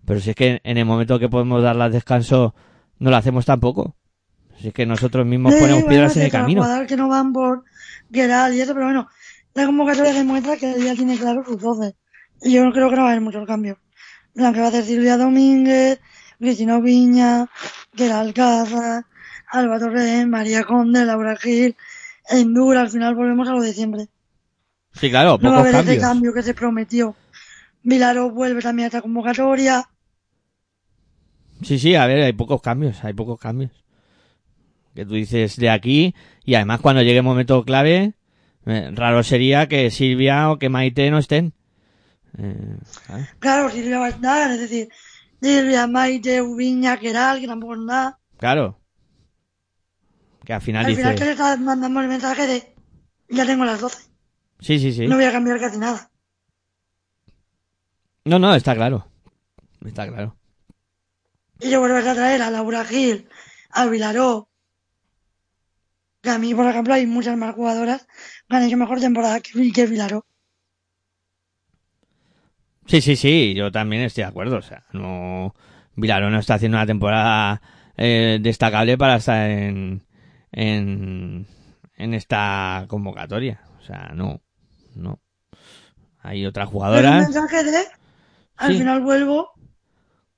Pero 0.03 0.19
si 0.19 0.31
es 0.31 0.35
que 0.35 0.59
en 0.63 0.77
el 0.79 0.85
momento 0.85 1.19
que 1.19 1.29
podemos 1.29 1.61
darlas 1.61 1.93
descanso, 1.93 2.55
no 2.97 3.11
lo 3.11 3.17
hacemos 3.17 3.45
tampoco. 3.45 3.95
Si 4.57 4.69
es 4.69 4.73
que 4.73 4.87
nosotros 4.87 5.27
mismos 5.27 5.53
Sí, 5.53 5.59
ponemos 5.59 5.83
bueno, 5.83 5.89
piedras 5.89 6.17
en 6.17 6.23
el 6.23 6.31
camino. 6.31 6.65
que 6.87 6.97
no 6.97 7.07
van 7.07 7.33
por 7.33 7.65
Geral 8.11 8.55
y 8.55 8.61
eso, 8.61 8.73
pero 8.73 8.87
bueno, 8.87 9.07
la 9.53 9.67
convocatoria 9.67 10.11
demuestra 10.11 10.57
que 10.57 10.71
ella 10.71 10.95
tiene 10.95 11.19
claro 11.19 11.43
sus 11.45 11.61
12. 11.61 11.93
Y 12.41 12.53
yo 12.53 12.71
creo 12.71 12.89
que 12.89 12.95
no 12.95 13.03
va 13.03 13.09
a 13.09 13.11
haber 13.11 13.21
muchos 13.21 13.45
cambios. 13.45 13.77
La 14.33 14.51
que 14.53 14.59
va 14.59 14.65
a 14.65 14.69
hacer 14.69 14.85
Silvia 14.85 15.17
Domínguez, 15.17 15.99
Cristina 16.39 16.79
Viña, 16.79 17.47
Geral 17.93 18.27
Alcázar, 18.27 19.05
Alba 19.51 19.77
Torres, 19.77 20.25
María 20.25 20.63
Conde, 20.63 21.05
Laura 21.05 21.35
Gil, 21.35 21.75
Endura, 22.27 22.81
al 22.81 22.89
final 22.89 23.13
volvemos 23.13 23.47
a 23.49 23.51
lo 23.53 23.61
de 23.61 23.73
siempre. 23.73 24.07
Sí, 24.99 25.09
claro, 25.09 25.37
No 25.41 25.51
va 25.51 25.57
a 25.57 25.63
pocos 25.63 25.75
haber 25.75 25.75
ese 25.75 25.99
cambios. 25.99 26.01
cambio 26.01 26.33
que 26.33 26.43
se 26.43 26.53
prometió 26.53 27.15
Vilaro 27.83 28.31
vuelve 28.31 28.61
también 28.61 28.85
a 28.85 28.87
esta 28.87 29.01
convocatoria. 29.01 29.87
Sí, 31.63 31.79
sí, 31.79 31.95
a 31.95 32.05
ver, 32.05 32.21
hay 32.21 32.33
pocos 32.33 32.61
cambios, 32.61 33.03
hay 33.03 33.13
pocos 33.13 33.39
cambios. 33.39 33.71
Que 34.93 35.05
tú 35.05 35.13
dices 35.13 35.55
de 35.57 35.69
aquí, 35.69 36.13
y 36.43 36.55
además 36.55 36.81
cuando 36.81 37.01
llegue 37.01 37.17
el 37.17 37.23
momento 37.23 37.63
clave, 37.63 38.13
eh, 38.65 38.91
raro 38.93 39.23
sería 39.23 39.67
que 39.67 39.89
Silvia 39.91 40.51
o 40.51 40.57
que 40.59 40.69
Maite 40.69 41.09
no 41.11 41.17
estén. 41.19 41.53
Eh, 42.37 42.77
¿sabes? 43.07 43.27
Claro, 43.39 43.69
Silvia 43.69 43.99
va 43.99 44.07
a 44.07 44.09
estar, 44.09 44.51
es 44.51 44.59
decir, 44.59 44.89
Silvia, 45.41 45.87
Maite, 45.87 46.41
Ubiña, 46.41 46.97
Keral, 46.97 47.39
que 47.39 47.47
tampoco 47.47 47.75
es 47.75 47.81
nada. 47.81 48.19
Claro. 48.37 48.79
Que 50.43 50.53
al 50.53 50.61
final 50.61 50.85
Al 50.85 50.95
final 50.95 51.11
dices... 51.13 51.19
que 51.19 51.25
le 51.25 51.31
está 51.31 51.57
mandando 51.57 52.01
el 52.01 52.07
mensaje 52.07 52.47
de 52.47 52.73
ya 53.29 53.45
tengo 53.45 53.65
las 53.65 53.81
12, 53.81 54.06
Sí, 54.59 54.79
sí, 54.79 54.91
sí. 54.91 55.07
no 55.07 55.15
voy 55.15 55.25
a 55.25 55.31
cambiar 55.31 55.59
casi 55.59 55.77
nada. 55.77 56.09
No, 58.25 58.39
no, 58.39 58.53
está 58.55 58.75
claro. 58.75 59.07
Está 59.85 60.07
claro. 60.07 60.35
Y 61.59 61.69
yo 61.69 61.79
vuelves 61.79 62.05
a 62.05 62.13
traer 62.13 62.41
a 62.41 62.51
Laura 62.51 62.83
Gil, 62.85 63.27
a 63.71 63.85
Vilaró. 63.85 64.49
Que 66.21 66.29
a 66.29 66.39
mí, 66.39 66.53
por 66.53 66.67
ejemplo, 66.67 66.93
hay 66.93 67.05
muchas 67.05 67.37
más 67.37 67.55
jugadoras 67.55 68.07
que 68.49 68.55
han 68.55 68.63
hecho 68.63 68.77
mejor 68.77 68.99
temporada 68.99 69.39
que, 69.39 69.71
que 69.71 69.85
Vilaró. 69.85 70.25
Sí, 72.85 73.01
sí, 73.01 73.15
sí, 73.15 73.53
yo 73.53 73.71
también 73.71 74.03
estoy 74.03 74.23
de 74.23 74.29
acuerdo. 74.29 74.57
O 74.57 74.61
sea, 74.61 74.85
no. 74.93 75.53
Vilaro 75.95 76.29
no 76.29 76.39
está 76.39 76.55
haciendo 76.55 76.77
una 76.77 76.85
temporada 76.85 77.61
eh, 77.97 78.37
destacable 78.41 78.97
para 78.97 79.15
estar 79.17 79.49
en, 79.49 80.03
en, 80.51 81.47
en 81.95 82.13
esta 82.13 82.85
convocatoria. 82.87 83.61
O 83.79 83.81
sea, 83.83 84.11
no, 84.13 84.41
no. 84.97 85.19
Hay 86.19 86.45
otra 86.45 86.65
un 86.65 86.71
jugadora. 86.71 87.19
mensaje 87.19 87.63
de, 87.63 87.83
al 88.57 88.71
Sí. 88.73 88.79
final 88.79 89.01
vuelvo, 89.01 89.51
yo 89.55 89.63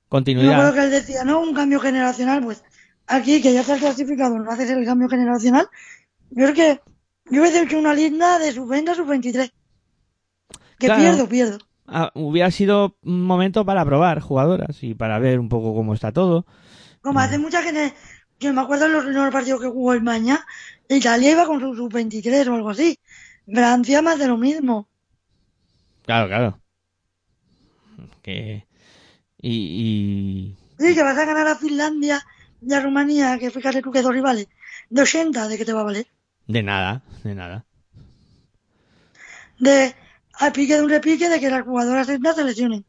Continuidad. 0.08 0.74
que 0.74 0.80
él 0.84 0.90
decía, 0.90 1.24
¿no? 1.24 1.40
Un 1.40 1.54
cambio 1.54 1.80
generacional, 1.80 2.42
pues 2.42 2.62
aquí 3.06 3.40
que 3.42 3.52
ya 3.52 3.60
estás 3.62 3.80
clasificado, 3.80 4.38
no 4.38 4.50
haces 4.50 4.70
el 4.70 4.84
cambio 4.84 5.08
generacional. 5.08 5.68
Yo 6.30 6.44
creo 6.46 6.54
que 6.54 6.80
yo 7.30 7.40
hubiese 7.42 7.62
hecho 7.62 7.78
una 7.78 7.94
linda 7.94 8.38
de 8.38 8.52
sub 8.52 8.68
20 8.68 8.90
a 8.90 8.94
sub 8.94 9.06
23. 9.06 9.52
Que 10.78 10.86
Claro. 10.86 11.00
pierdo, 11.02 11.28
pierdo. 11.28 11.58
Ah, 11.86 12.10
hubiera 12.14 12.50
sido 12.52 12.96
un 13.02 13.24
momento 13.24 13.64
para 13.64 13.84
probar 13.84 14.20
jugadoras 14.20 14.82
y 14.82 14.94
para 14.94 15.18
ver 15.18 15.40
un 15.40 15.48
poco 15.48 15.74
cómo 15.74 15.92
está 15.94 16.12
todo. 16.12 16.46
Como 17.02 17.18
hace 17.18 17.38
mucha 17.38 17.62
gente, 17.62 17.92
que 18.38 18.52
me 18.52 18.60
acuerdo 18.60 18.86
en 18.86 18.92
los 18.92 19.04
primeros 19.04 19.32
partidos 19.32 19.60
que 19.60 19.66
jugó 19.68 19.92
el 19.92 20.02
Maña, 20.02 20.44
Italia 20.88 21.32
iba 21.32 21.46
con 21.46 21.60
su 21.60 21.74
sub 21.74 21.92
23 21.92 22.46
o 22.48 22.54
algo 22.54 22.70
así. 22.70 22.98
Francia 23.52 24.02
más 24.02 24.18
de 24.18 24.28
lo 24.28 24.36
mismo. 24.36 24.88
Claro, 26.04 26.28
claro. 26.28 26.60
Que. 28.22 28.66
Y. 29.40 29.50
y... 29.50 30.56
Sí, 30.78 30.94
que 30.94 31.02
vas 31.02 31.16
a 31.18 31.24
ganar 31.24 31.46
a 31.46 31.56
Finlandia 31.56 32.24
y 32.62 32.72
a 32.72 32.80
Rumanía, 32.80 33.38
que 33.38 33.50
fíjate 33.50 33.82
tú 33.82 33.90
que 33.90 34.02
dos 34.02 34.12
rivales, 34.12 34.48
de 34.88 35.02
80, 35.02 35.48
¿de 35.48 35.58
qué 35.58 35.64
te 35.64 35.72
va 35.72 35.80
a 35.80 35.84
valer? 35.84 36.06
De 36.46 36.62
nada, 36.62 37.02
de 37.22 37.34
nada. 37.34 37.64
De 39.58 39.94
a 40.38 40.52
pique 40.52 40.76
de 40.76 40.82
un 40.82 40.90
repique 40.90 41.28
de 41.28 41.38
que 41.38 41.50
las 41.50 41.62
jugadoras 41.62 42.08
estas 42.08 42.36
se 42.36 42.44
lesionen. 42.44 42.84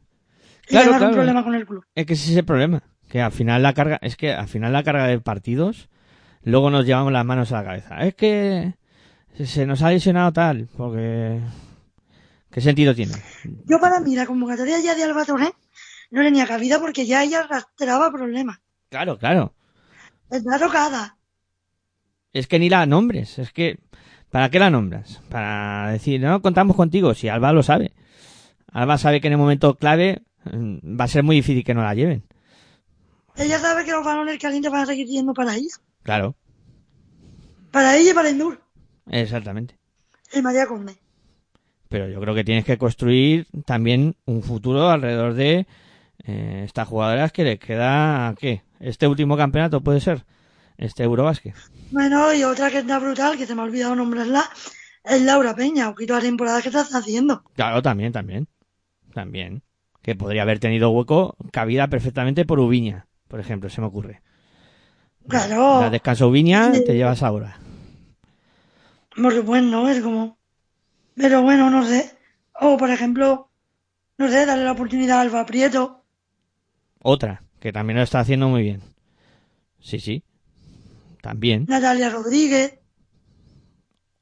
Y 0.64 0.68
Claro, 0.68 0.90
claro. 0.90 1.06
un 1.08 1.12
problema 1.12 1.44
con 1.44 1.54
el 1.54 1.66
club. 1.66 1.84
Es 1.94 2.06
que 2.06 2.14
ese 2.14 2.30
es 2.32 2.36
el 2.36 2.44
problema. 2.44 2.82
Que 3.08 3.20
al 3.20 3.32
final 3.32 3.62
la 3.62 3.74
carga, 3.74 3.98
es 4.00 4.16
que 4.16 4.32
al 4.32 4.48
final 4.48 4.72
la 4.72 4.82
carga 4.82 5.06
de 5.06 5.20
partidos, 5.20 5.90
luego 6.44 6.70
nos 6.70 6.86
llevamos 6.86 7.12
las 7.12 7.26
manos 7.26 7.52
a 7.52 7.56
la 7.58 7.64
cabeza. 7.64 7.98
Es 8.06 8.14
que 8.14 8.74
se 9.38 9.66
nos 9.66 9.82
ha 9.82 9.90
lesionado 9.90 10.32
tal, 10.32 10.68
porque 10.76 11.40
¿qué 12.50 12.60
sentido 12.60 12.94
tiene? 12.94 13.14
Yo 13.66 13.80
para 13.80 14.00
mí 14.00 14.14
la 14.14 14.26
convocatoria 14.26 14.80
ya 14.80 14.94
de 14.94 15.04
Alba 15.04 15.24
Torrent 15.24 15.54
no 16.10 16.22
tenía 16.22 16.46
cabida 16.46 16.78
porque 16.78 17.06
ya 17.06 17.22
ella 17.24 17.40
arrastraba 17.40 18.10
problemas. 18.12 18.58
Claro, 18.90 19.18
claro. 19.18 19.54
Está 20.30 20.58
tocada. 20.58 21.16
Es 22.32 22.46
que 22.46 22.58
ni 22.58 22.68
la 22.68 22.86
nombres, 22.86 23.38
es 23.38 23.52
que 23.52 23.78
¿para 24.30 24.50
qué 24.50 24.58
la 24.58 24.70
nombras? 24.70 25.20
Para 25.28 25.90
decir, 25.92 26.20
no 26.20 26.40
contamos 26.42 26.76
contigo, 26.76 27.14
si 27.14 27.28
Alba 27.28 27.52
lo 27.52 27.62
sabe. 27.62 27.92
Alba 28.70 28.96
sabe 28.98 29.20
que 29.20 29.26
en 29.26 29.34
el 29.34 29.38
momento 29.38 29.74
clave 29.76 30.22
mm, 30.50 30.98
va 30.98 31.04
a 31.04 31.08
ser 31.08 31.22
muy 31.22 31.36
difícil 31.36 31.64
que 31.64 31.74
no 31.74 31.82
la 31.82 31.94
lleven. 31.94 32.24
Ella 33.36 33.58
sabe 33.58 33.84
que 33.84 33.92
los 33.92 34.04
balones 34.04 34.38
calientes 34.38 34.70
van 34.70 34.82
a 34.82 34.86
seguir 34.86 35.06
yendo 35.06 35.32
para 35.34 35.54
ella. 35.56 35.74
Claro, 36.02 36.34
Para 37.70 37.96
ella 37.96 38.10
y 38.10 38.14
para 38.14 38.30
Indur. 38.30 38.61
Exactamente. 39.08 39.78
Y 40.32 40.42
María 40.42 40.66
Conde. 40.66 40.94
pero 41.88 42.08
yo 42.08 42.20
creo 42.20 42.34
que 42.34 42.44
tienes 42.44 42.64
que 42.64 42.78
construir 42.78 43.46
también 43.66 44.16
un 44.24 44.42
futuro 44.42 44.88
alrededor 44.88 45.34
de 45.34 45.66
eh, 46.24 46.62
estas 46.64 46.88
jugadoras 46.88 47.32
que 47.32 47.44
les 47.44 47.58
queda, 47.58 48.34
¿qué? 48.38 48.62
Este 48.80 49.06
último 49.06 49.36
campeonato 49.36 49.82
puede 49.82 50.00
ser, 50.00 50.24
este 50.78 51.02
Eurobásquet. 51.04 51.54
Bueno, 51.90 52.32
y 52.32 52.44
otra 52.44 52.70
que 52.70 52.78
está 52.78 52.98
brutal, 52.98 53.36
que 53.36 53.44
se 53.46 53.54
me 53.54 53.60
ha 53.60 53.64
olvidado 53.64 53.94
nombrarla, 53.94 54.42
es 55.04 55.20
Laura 55.22 55.54
Peña. 55.54 55.90
Ojito 55.90 56.14
a 56.14 56.16
la 56.18 56.22
temporada 56.22 56.62
que 56.62 56.68
está 56.68 56.80
haciendo. 56.80 57.42
Claro, 57.54 57.82
también, 57.82 58.12
también, 58.12 58.48
también. 59.12 59.62
Que 60.00 60.14
podría 60.16 60.42
haber 60.42 60.58
tenido 60.60 60.90
hueco, 60.90 61.36
cabida 61.52 61.88
perfectamente 61.88 62.44
por 62.46 62.58
Ubiña, 62.58 63.06
por 63.28 63.38
ejemplo, 63.38 63.68
se 63.68 63.80
me 63.82 63.86
ocurre. 63.88 64.22
Claro. 65.28 65.80
La 65.82 65.90
descanso 65.90 66.26
Ubiña, 66.28 66.72
Sí. 66.74 66.84
te 66.84 66.94
llevas 66.96 67.22
ahora. 67.22 67.58
Porque 69.20 69.40
bueno, 69.40 69.88
es 69.88 70.00
como... 70.00 70.38
Pero 71.14 71.42
bueno, 71.42 71.70
no 71.70 71.84
sé. 71.84 72.10
O 72.60 72.76
por 72.76 72.90
ejemplo, 72.90 73.50
no 74.18 74.28
sé, 74.28 74.46
darle 74.46 74.64
la 74.64 74.72
oportunidad 74.72 75.18
a 75.18 75.22
Alba 75.22 75.44
Prieto. 75.46 76.04
Otra, 77.00 77.42
que 77.60 77.72
también 77.72 77.96
lo 77.96 78.02
está 78.02 78.20
haciendo 78.20 78.48
muy 78.48 78.62
bien. 78.62 78.80
Sí, 79.80 79.98
sí. 79.98 80.22
También. 81.20 81.66
Natalia 81.68 82.10
Rodríguez. 82.10 82.78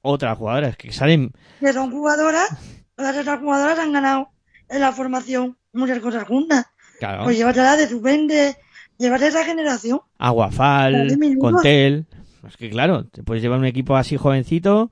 Otra 0.02 0.34
jugadora, 0.34 0.68
es 0.68 0.76
que 0.76 0.92
salen 0.92 1.32
Que 1.60 1.72
son 1.72 1.90
jugadoras. 1.90 2.48
Todas 2.96 3.16
estas 3.16 3.40
jugadoras 3.40 3.78
han 3.78 3.92
ganado 3.92 4.30
en 4.68 4.80
la 4.80 4.92
formación 4.92 5.58
muchas 5.72 6.00
cosas 6.00 6.24
juntas. 6.24 6.66
Claro. 6.98 7.24
Pues 7.24 7.36
llévatela 7.36 7.76
de 7.76 7.86
tu 7.86 8.00
20. 8.00 8.56
Llévate 8.98 9.28
esa 9.28 9.44
generación. 9.44 10.00
Aguafal. 10.18 11.16
Contel. 11.38 12.06
Es 12.46 12.56
que 12.56 12.70
claro, 12.70 13.04
te 13.06 13.22
puedes 13.22 13.42
llevar 13.42 13.58
un 13.58 13.66
equipo 13.66 13.96
así 13.96 14.16
jovencito, 14.16 14.90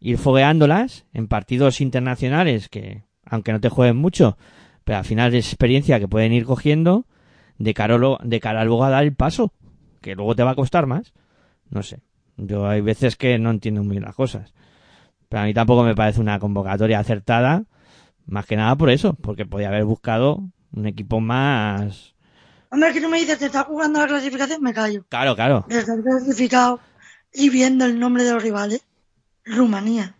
ir 0.00 0.18
fogueándolas 0.18 1.06
en 1.14 1.28
partidos 1.28 1.80
internacionales 1.80 2.68
que, 2.68 3.04
aunque 3.24 3.52
no 3.52 3.60
te 3.60 3.68
jueguen 3.70 3.96
mucho, 3.96 4.36
pero 4.84 4.98
al 4.98 5.04
final 5.04 5.34
es 5.34 5.46
experiencia 5.48 6.00
que 6.00 6.08
pueden 6.08 6.32
ir 6.32 6.44
cogiendo 6.44 7.06
de 7.58 7.74
cara, 7.74 7.94
a 7.94 7.98
lo- 7.98 8.18
de 8.22 8.40
cara 8.40 8.64
luego 8.64 8.84
a 8.84 8.90
dar 8.90 9.04
el 9.04 9.14
paso, 9.14 9.52
que 10.00 10.14
luego 10.16 10.34
te 10.36 10.42
va 10.42 10.52
a 10.52 10.56
costar 10.56 10.86
más. 10.86 11.12
No 11.70 11.82
sé. 11.82 12.00
Yo 12.36 12.66
hay 12.68 12.80
veces 12.80 13.16
que 13.16 13.38
no 13.38 13.50
entiendo 13.50 13.82
muy 13.82 13.92
bien 13.92 14.04
las 14.04 14.14
cosas. 14.16 14.54
Pero 15.28 15.42
a 15.42 15.46
mí 15.46 15.54
tampoco 15.54 15.84
me 15.84 15.94
parece 15.94 16.20
una 16.20 16.38
convocatoria 16.38 16.98
acertada, 17.00 17.64
más 18.26 18.46
que 18.46 18.56
nada 18.56 18.76
por 18.76 18.90
eso, 18.90 19.14
porque 19.14 19.46
podía 19.46 19.68
haber 19.68 19.84
buscado 19.84 20.44
un 20.72 20.86
equipo 20.86 21.20
más... 21.20 22.11
Hombre, 22.72 22.92
que 22.92 23.00
tú 23.02 23.08
me 23.08 23.18
dices, 23.18 23.38
te 23.38 23.46
está 23.46 23.64
jugando 23.64 24.00
la 24.00 24.06
clasificación, 24.08 24.62
me 24.62 24.72
callo. 24.72 25.04
Claro, 25.10 25.36
claro. 25.36 25.66
Está 25.68 25.92
clasificado 26.02 26.80
y 27.32 27.50
viendo 27.50 27.84
el 27.84 28.00
nombre 28.00 28.24
de 28.24 28.32
los 28.32 28.42
rivales. 28.42 28.84
Rumanía, 29.44 30.14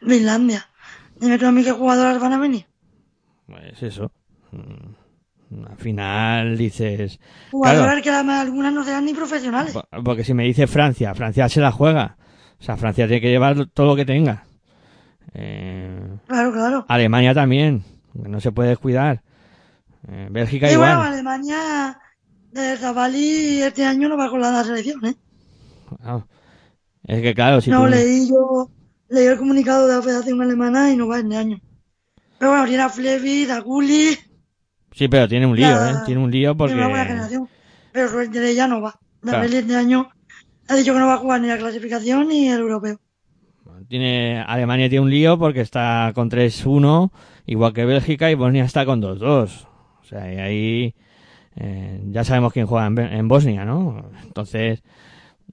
Finlandia. 0.00 0.66
Dime 1.20 1.38
tú 1.38 1.46
a 1.46 1.52
mí 1.52 1.62
qué 1.62 1.72
jugadoras 1.72 2.18
van 2.18 2.32
a 2.32 2.38
venir. 2.38 2.66
Pues 3.46 3.82
eso. 3.82 4.10
Mm, 4.52 5.64
Al 5.68 5.76
final 5.76 6.56
dices. 6.56 7.18
Jugadoras 7.50 8.00
que 8.02 8.10
además 8.10 8.40
algunas 8.42 8.72
no 8.72 8.82
serán 8.84 9.04
ni 9.04 9.12
profesionales. 9.12 9.74
po- 9.74 9.84
Porque 10.04 10.24
si 10.24 10.32
me 10.32 10.44
dice 10.44 10.66
Francia, 10.66 11.14
Francia 11.14 11.48
se 11.48 11.60
la 11.60 11.72
juega. 11.72 12.16
O 12.60 12.62
sea, 12.62 12.76
Francia 12.76 13.06
tiene 13.06 13.20
que 13.20 13.30
llevar 13.30 13.66
todo 13.74 13.86
lo 13.86 13.96
que 13.96 14.04
tenga. 14.06 14.44
Eh, 15.34 16.18
Claro, 16.26 16.52
claro. 16.52 16.84
Alemania 16.88 17.34
también. 17.34 17.82
que 18.22 18.28
No 18.28 18.40
se 18.40 18.52
puede 18.52 18.70
descuidar. 18.70 19.22
Eh, 20.08 20.28
Bélgica 20.30 20.70
Y 20.70 20.76
bueno, 20.76 20.92
igual. 20.94 21.12
Alemania 21.12 21.98
de 22.52 22.76
Zabali 22.76 23.62
este 23.62 23.84
año 23.84 24.08
no 24.08 24.16
va 24.16 24.30
con 24.30 24.40
la 24.40 24.64
selección, 24.64 25.04
¿eh? 25.04 25.14
Ah, 26.02 26.24
Es 27.04 27.22
que 27.22 27.34
claro, 27.34 27.60
si 27.60 27.70
no, 27.70 27.82
tú- 27.82 27.88
leí 27.88 28.28
yo, 28.28 28.70
leí 29.08 29.26
el 29.26 29.38
comunicado 29.38 29.86
de 29.86 29.96
la 29.96 30.02
Federación 30.02 30.40
Alemana 30.42 30.90
y 30.92 30.96
no 30.96 31.06
va 31.08 31.18
este 31.18 31.36
año. 31.36 31.60
Pero 32.38 32.52
bueno, 32.52 32.66
tiene 32.66 32.82
a 32.82 32.88
Flevit, 32.88 33.50
a 33.50 33.60
Gulli, 33.60 34.16
Sí, 34.92 35.06
pero 35.08 35.28
tiene 35.28 35.46
un 35.46 35.54
lío, 35.54 35.68
Nada. 35.68 35.90
¿eh? 35.92 36.02
Tiene 36.06 36.22
un 36.22 36.30
lío 36.30 36.56
porque. 36.56 36.72
tiene 36.74 36.84
una 36.86 36.90
buena 36.90 37.04
generación. 37.08 37.48
Pero 37.92 38.08
suerte 38.08 38.50
ella 38.50 38.66
no 38.66 38.80
va. 38.80 38.98
Claro. 39.20 39.38
Dabeli 39.38 39.56
este 39.58 39.76
año 39.76 40.08
ha 40.68 40.74
dicho 40.74 40.92
que 40.92 40.98
no 40.98 41.06
va 41.06 41.14
a 41.14 41.18
jugar 41.18 41.40
ni 41.40 41.48
la 41.48 41.58
clasificación 41.58 42.26
ni 42.28 42.48
el 42.48 42.60
europeo. 42.60 42.98
Tiene, 43.88 44.40
Alemania 44.46 44.88
tiene 44.88 45.04
un 45.04 45.10
lío 45.10 45.38
porque 45.38 45.60
está 45.60 46.12
con 46.14 46.28
3-1, 46.30 47.10
igual 47.46 47.72
que 47.72 47.84
Bélgica, 47.84 48.30
y 48.30 48.34
Bosnia 48.34 48.64
está 48.64 48.84
con 48.84 49.00
2-2. 49.00 49.66
O 50.10 50.16
sea, 50.18 50.32
y 50.32 50.38
ahí 50.38 50.94
eh, 51.56 52.00
ya 52.10 52.24
sabemos 52.24 52.52
quién 52.52 52.66
juega 52.66 52.86
en, 52.86 52.98
en 52.98 53.28
Bosnia, 53.28 53.64
¿no? 53.64 54.10
Entonces, 54.24 54.82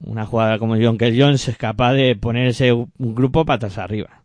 una 0.00 0.26
jugadora 0.26 0.58
como 0.58 0.76
John 0.76 0.98
Kell 0.98 1.20
Jones 1.20 1.46
es 1.46 1.56
capaz 1.56 1.92
de 1.92 2.16
ponerse 2.16 2.72
un 2.72 2.88
grupo 2.98 3.44
patas 3.44 3.78
arriba. 3.78 4.24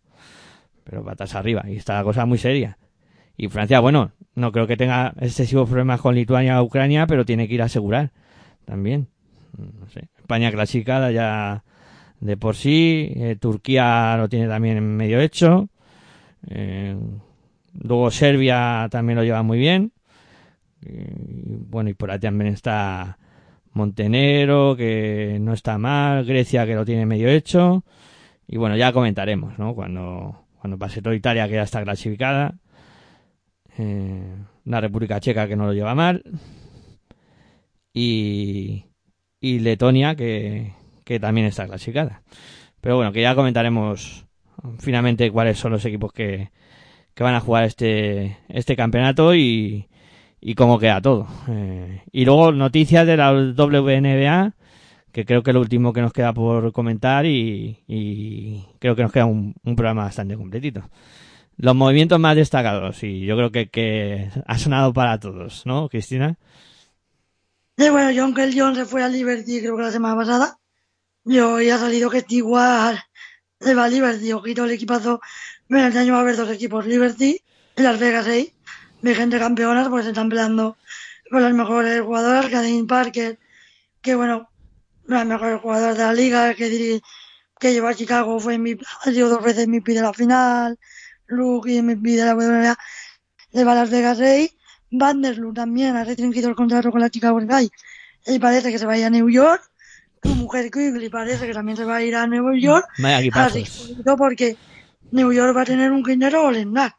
Pero 0.84 1.04
patas 1.04 1.36
arriba, 1.36 1.64
y 1.68 1.76
está 1.76 1.94
la 1.96 2.04
cosa 2.04 2.26
muy 2.26 2.40
seria. 2.40 2.78
Y 3.38 3.48
Francia, 3.48 3.80
bueno, 3.80 4.12
no 4.36 4.52
creo 4.52 4.66
que 4.68 4.78
tenga 4.78 5.14
excesivos 5.20 5.70
problemas 5.70 6.02
con 6.02 6.16
Lituania 6.16 6.62
o 6.62 6.66
Ucrania, 6.66 7.06
pero 7.08 7.26
tiene 7.26 7.48
que 7.48 7.54
ir 7.54 7.62
a 7.62 7.66
asegurar 7.66 8.12
también. 8.66 9.08
No 9.58 9.88
sé. 9.90 10.10
España 10.18 10.52
clasificada 10.52 11.12
ya 11.12 11.64
de 12.20 12.38
por 12.38 12.56
sí. 12.56 13.12
eh, 13.16 13.36
Turquía 13.40 14.16
lo 14.18 14.30
tiene 14.30 14.48
también 14.48 14.84
medio 14.84 15.20
hecho. 15.20 15.70
Eh, 16.50 16.96
luego 17.74 18.10
Serbia 18.12 18.88
también 18.90 19.18
lo 19.18 19.24
lleva 19.24 19.44
muy 19.44 19.58
bien. 19.58 19.92
Y, 20.86 21.56
bueno, 21.70 21.90
y 21.90 21.94
por 21.94 22.12
ahí 22.12 22.20
también 22.20 22.54
está 22.54 23.18
Montenegro, 23.74 24.76
que 24.76 25.38
no 25.42 25.54
está 25.54 25.78
mal. 25.78 26.26
Grecia, 26.26 26.66
que 26.66 26.76
lo 26.76 26.86
tiene 26.86 27.06
medio 27.06 27.30
hecho. 27.30 27.84
Y 28.48 28.58
bueno, 28.58 28.76
ya 28.76 28.94
comentaremos, 28.94 29.58
¿no? 29.58 29.74
Cuando, 29.74 30.46
cuando 30.60 30.78
pase 30.78 31.02
toda 31.02 31.16
Italia, 31.16 31.48
que 31.48 31.56
ya 31.56 31.64
está 31.64 31.84
clasificada. 31.84 32.56
Eh, 33.78 34.36
la 34.66 34.82
República 34.82 35.20
Checa, 35.20 35.48
que 35.48 35.56
no 35.56 35.66
lo 35.66 35.74
lleva 35.74 35.96
mal. 35.96 36.24
Y, 37.94 38.86
y 39.40 39.60
Letonia, 39.60 40.16
que, 40.16 40.74
que 41.04 41.20
también 41.20 41.48
está 41.48 41.68
clasificada. 41.68 42.24
Pero 42.82 42.98
bueno, 42.98 43.12
que 43.12 43.22
ya 43.22 43.36
comentaremos 43.36 44.26
finalmente 44.80 45.32
cuáles 45.32 45.58
son 45.58 45.72
los 45.72 45.86
equipos 45.86 46.12
que, 46.14 46.50
que 47.14 47.24
van 47.24 47.36
a 47.36 47.40
jugar 47.40 47.64
este, 47.64 48.38
este 48.50 48.76
campeonato 48.76 49.36
y, 49.36 49.88
y 50.46 50.56
cómo 50.56 50.78
queda 50.78 51.02
todo. 51.02 51.28
Eh, 51.48 52.04
y 52.12 52.26
luego 52.26 52.52
noticias 52.52 53.08
de 53.08 53.16
la 53.16 53.32
WNBA, 53.32 54.54
que 55.12 55.26
creo 55.26 55.42
que 55.42 55.52
es 55.52 55.54
lo 55.54 55.62
último 55.62 55.94
que 55.94 56.02
nos 56.02 56.12
queda 56.12 56.34
por 56.34 56.74
comentar 56.74 57.26
y, 57.26 58.66
creo 58.80 58.96
que 58.96 59.04
nos 59.04 59.12
queda 59.12 59.26
un, 59.26 59.56
programa 59.64 60.04
bastante 60.04 60.36
completito. 60.36 60.90
Los 61.56 61.76
movimientos 61.76 62.20
más 62.20 62.36
destacados, 62.36 63.04
y 63.04 63.22
yo 63.26 63.38
creo 63.38 63.52
que, 63.52 63.70
que 63.70 64.30
ha 64.46 64.58
sonado 64.58 64.92
para 64.92 65.20
todos, 65.20 65.66
¿no, 65.66 65.88
Cristina? 65.88 66.38
Y 67.78 67.90
bueno, 67.90 68.12
John 68.16 68.34
Kell 68.34 68.54
John 68.56 68.76
se 68.76 68.86
fue 68.86 69.02
a 69.02 69.08
Liberty 69.08 69.62
creo 69.62 69.78
que 69.78 69.84
la 69.84 69.92
semana 69.92 70.16
pasada. 70.16 70.60
Y 71.26 71.40
hoy 71.40 71.70
ha 71.70 71.78
salido 71.78 72.10
que 72.10 72.20
Stewart 72.20 72.98
se 73.62 73.74
va 73.74 73.86
a 73.86 73.90
Liberty. 73.90 74.34
Ojito 74.34 74.66
el 74.66 74.72
equipazo. 74.72 75.22
Bueno, 75.70 75.88
este 75.88 76.00
año 76.00 76.14
va 76.14 76.20
a 76.20 76.22
haber 76.22 76.36
dos 76.36 76.52
equipos, 76.52 76.86
Liberty 76.86 77.42
y 77.78 77.82
Las 77.82 78.00
Vegas 78.00 78.26
6. 78.26 78.53
Vigente 79.04 79.38
campeonas 79.38 79.90
porque 79.90 80.06
se 80.06 80.10
están 80.10 80.30
peleando 80.30 80.76
con 81.30 81.44
las 81.44 81.54
mejores 81.54 82.02
jugadoras. 82.02 82.48
Cadine 82.50 82.88
Parker, 82.88 83.38
que 84.02 84.16
bueno, 84.16 84.50
las 85.06 85.26
mejores 85.26 85.62
jugadoras 85.62 85.98
de 85.98 86.04
la 86.04 86.14
liga, 86.14 86.54
que, 86.56 87.02
que 87.60 87.74
llevó 87.74 87.88
a 87.90 87.94
Chicago, 87.94 88.40
fue 88.40 88.58
MVP, 88.58 88.84
ha 89.02 89.12
sido 89.12 89.30
dos 89.30 89.44
veces 89.44 89.68
MVP 89.68 89.94
de 89.94 90.02
la 90.02 90.14
final. 90.14 90.80
Luke 91.28 91.72
y 91.72 91.82
MVP 91.82 92.12
de 92.12 92.26
la 92.26 92.36
WNBA. 92.36 92.78
Le 93.52 93.64
va 93.64 93.74
a 93.74 93.76
Las 93.76 93.90
Vegas 93.90 94.18
6. 94.18 94.56
Vanderloo 94.92 95.54
también 95.54 95.96
ha 95.96 96.04
restringido 96.04 96.50
el 96.50 96.56
contrato 96.56 96.92
con 96.92 97.02
la 97.02 97.10
Chicago 97.10 97.42
Sky 97.42 97.70
y 98.28 98.40
parece 98.40 98.72
que 98.72 98.80
se 98.80 98.86
va 98.86 98.94
a 98.94 98.98
ir 98.98 99.06
a 99.06 99.10
New 99.10 99.30
York. 99.30 99.70
Tu 100.22 100.30
mujer 100.30 100.72
Quigley 100.72 101.10
parece 101.10 101.46
que 101.46 101.54
también 101.54 101.76
se 101.76 101.84
va 101.84 101.98
a 101.98 102.04
ir 102.04 102.16
a 102.16 102.26
Nueva 102.28 102.58
York. 102.58 102.88
Vaya 103.00 103.30
Así 103.34 103.66
porque 104.18 104.56
New 105.12 105.34
York 105.34 105.56
va 105.56 105.64
a 105.64 105.66
tener 105.66 105.92
un 105.92 106.04
quinero 106.04 106.48
All-Star. 106.48 106.96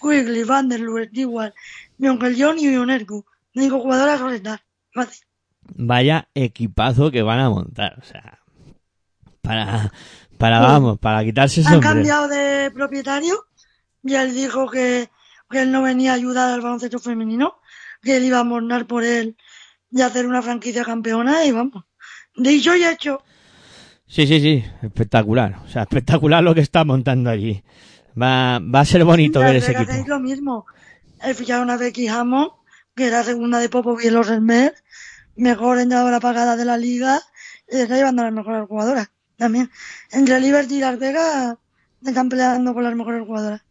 Quigley, 0.00 0.44
Stewart, 0.44 1.54
Jonkel 1.98 2.36
John 2.38 2.58
y 2.58 2.76
Unerku. 2.76 3.24
Cinco 3.54 3.80
jugadoras. 3.80 4.20
Fácil. 4.92 5.26
Vaya 5.74 6.28
equipazo 6.34 7.10
que 7.10 7.22
van 7.22 7.40
a 7.40 7.50
montar. 7.50 7.98
O 8.00 8.04
sea, 8.04 8.38
para, 9.42 9.92
para, 10.38 10.60
vamos, 10.60 10.98
para 10.98 11.24
quitarse 11.24 11.60
ese 11.60 11.68
Han 11.68 11.74
sombrero. 11.74 11.94
cambiado 11.94 12.28
de 12.28 12.70
propietario 12.70 13.46
y 14.02 14.14
él 14.14 14.34
dijo 14.34 14.70
que, 14.70 15.10
que 15.50 15.62
él 15.62 15.72
no 15.72 15.82
venía 15.82 16.12
a 16.12 16.14
ayudar 16.14 16.52
al 16.52 16.60
baloncesto 16.60 16.98
femenino, 16.98 17.56
que 18.02 18.16
él 18.16 18.24
iba 18.24 18.38
a 18.38 18.44
mornar 18.44 18.86
por 18.86 19.04
él 19.04 19.36
y 19.90 20.02
hacer 20.02 20.26
una 20.26 20.42
franquicia 20.42 20.84
campeona 20.84 21.44
y 21.44 21.52
vamos. 21.52 21.84
Dicho 22.36 22.76
y 22.76 22.84
hecho. 22.84 23.22
Sí, 24.06 24.26
sí, 24.26 24.40
sí, 24.40 24.64
espectacular. 24.82 25.58
O 25.64 25.68
sea, 25.68 25.82
espectacular 25.82 26.42
lo 26.42 26.54
que 26.54 26.60
está 26.60 26.84
montando 26.84 27.28
allí. 27.30 27.62
Va, 28.20 28.58
va 28.58 28.80
a 28.80 28.84
ser 28.84 29.04
bonito 29.04 29.40
ver 29.40 29.56
ese 29.56 29.72
equipo. 29.72 29.92
es 29.92 30.06
lo 30.06 30.20
mismo. 30.20 30.66
Él 31.22 31.34
ficharon 31.34 31.70
a 31.70 31.76
Becky 31.76 32.08
Hammond, 32.08 32.50
que 32.94 33.06
era 33.06 33.22
segunda 33.22 33.58
de 33.58 33.68
Popo 33.68 34.00
y 34.00 34.10
los 34.10 34.28
Esmer, 34.28 34.74
mejor 35.36 35.78
entrenadora 35.78 36.20
pagada 36.20 36.56
de 36.56 36.64
la 36.64 36.76
liga, 36.76 37.20
y 37.70 37.76
está 37.76 37.96
llevando 37.96 38.22
a 38.22 38.26
las 38.26 38.34
mejores 38.34 38.66
jugadoras. 38.66 39.10
También. 39.36 39.70
Entre 40.10 40.40
Liberty 40.40 40.76
y 40.76 40.80
Las 40.80 40.98
Vegas 40.98 41.56
están 42.04 42.28
peleando 42.28 42.74
con 42.74 42.84
las 42.84 42.94
mejores 42.94 43.24
jugadoras. 43.26 43.62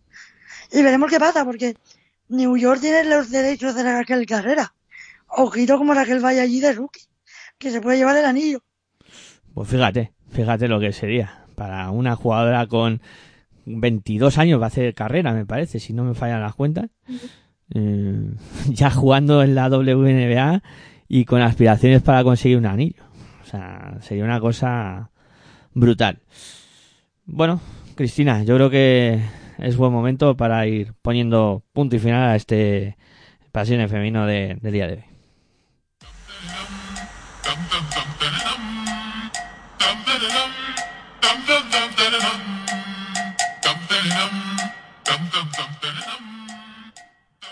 Y 0.72 0.81
veremos 0.81 1.09
qué 1.09 1.19
pasa, 1.19 1.45
porque 1.45 1.76
New 2.30 2.57
York 2.57 2.81
tiene 2.81 3.03
los 3.03 3.30
derechos 3.30 3.76
de 3.76 3.84
Raquel 3.84 4.26
Carrera. 4.26 4.73
Ojito 5.27 5.77
como 5.77 5.93
Raquel 5.93 6.19
vaya 6.19 6.41
allí 6.41 6.59
de 6.59 6.73
rookie, 6.73 7.01
que 7.57 7.72
se 7.72 7.81
puede 7.81 7.97
llevar 7.97 8.18
el 8.18 8.26
anillo. 8.26 8.64
Pues 9.53 9.69
fíjate, 9.69 10.14
fíjate 10.31 10.68
lo 10.68 10.80
que 10.80 10.93
sería. 10.93 11.45
Para 11.55 11.89
una 11.89 12.15
jugadora 12.15 12.68
con 12.68 13.01
22 13.69 14.38
años 14.38 14.60
va 14.61 14.65
a 14.65 14.68
hacer 14.68 14.94
carrera, 14.94 15.34
me 15.34 15.45
parece, 15.45 15.80
si 15.80 15.94
no 15.94 16.03
me 16.03 16.14
fallan 16.14 16.41
las 16.41 16.56
cuentas. 16.56 16.89
Eh, 17.73 18.31
ya 18.69 18.89
jugando 18.91 19.44
en 19.44 19.56
la 19.56 19.68
WNBA 19.69 20.64
y 21.10 21.26
con 21.26 21.41
aspiraciones 21.41 22.02
para 22.02 22.23
conseguir 22.23 22.57
un 22.57 22.65
anillo. 22.65 23.03
O 23.41 23.45
sea, 23.45 23.98
sería 24.02 24.23
una 24.23 24.39
cosa 24.39 25.11
brutal. 25.73 26.19
Bueno, 27.26 27.60
Cristina, 27.95 28.44
yo 28.44 28.56
creo 28.56 28.69
que 28.69 29.22
es 29.57 29.76
buen 29.77 29.91
momento 29.91 30.35
para 30.38 30.65
ir 30.68 30.94
poniendo 31.02 31.64
punto 31.73 31.95
y 31.95 31.99
final 31.99 32.30
a 32.30 32.35
este 32.35 32.95
Pasiones 33.52 33.89
Femenino 33.91 34.26
de- 34.26 34.57
del 34.61 34.73
día 34.73 34.88
de 34.88 34.94
hoy. 34.94 35.03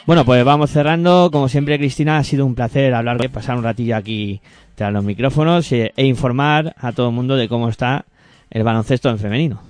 Bueno, 0.06 0.24
pues 0.24 0.46
vamos 0.46 0.70
cerrando. 0.70 1.30
Como 1.32 1.50
siempre, 1.50 1.80
Cristina, 1.80 2.18
ha 2.18 2.24
sido 2.24 2.46
un 2.46 2.54
placer 2.54 2.94
hablar, 2.94 3.18
pasar 3.32 3.58
un 3.58 3.64
ratillo 3.64 3.96
aquí 3.96 4.40
tras 4.76 4.94
los 4.94 5.04
micrófonos 5.04 5.72
e, 5.72 5.94
e 5.96 6.06
informar 6.06 6.76
a 6.78 6.92
todo 6.92 7.10
el 7.10 7.16
mundo 7.16 7.36
de 7.36 7.50
cómo 7.50 7.70
está 7.70 8.06
el 8.52 8.64
baloncesto 8.64 9.10
en 9.10 9.18
femenino. 9.18 9.64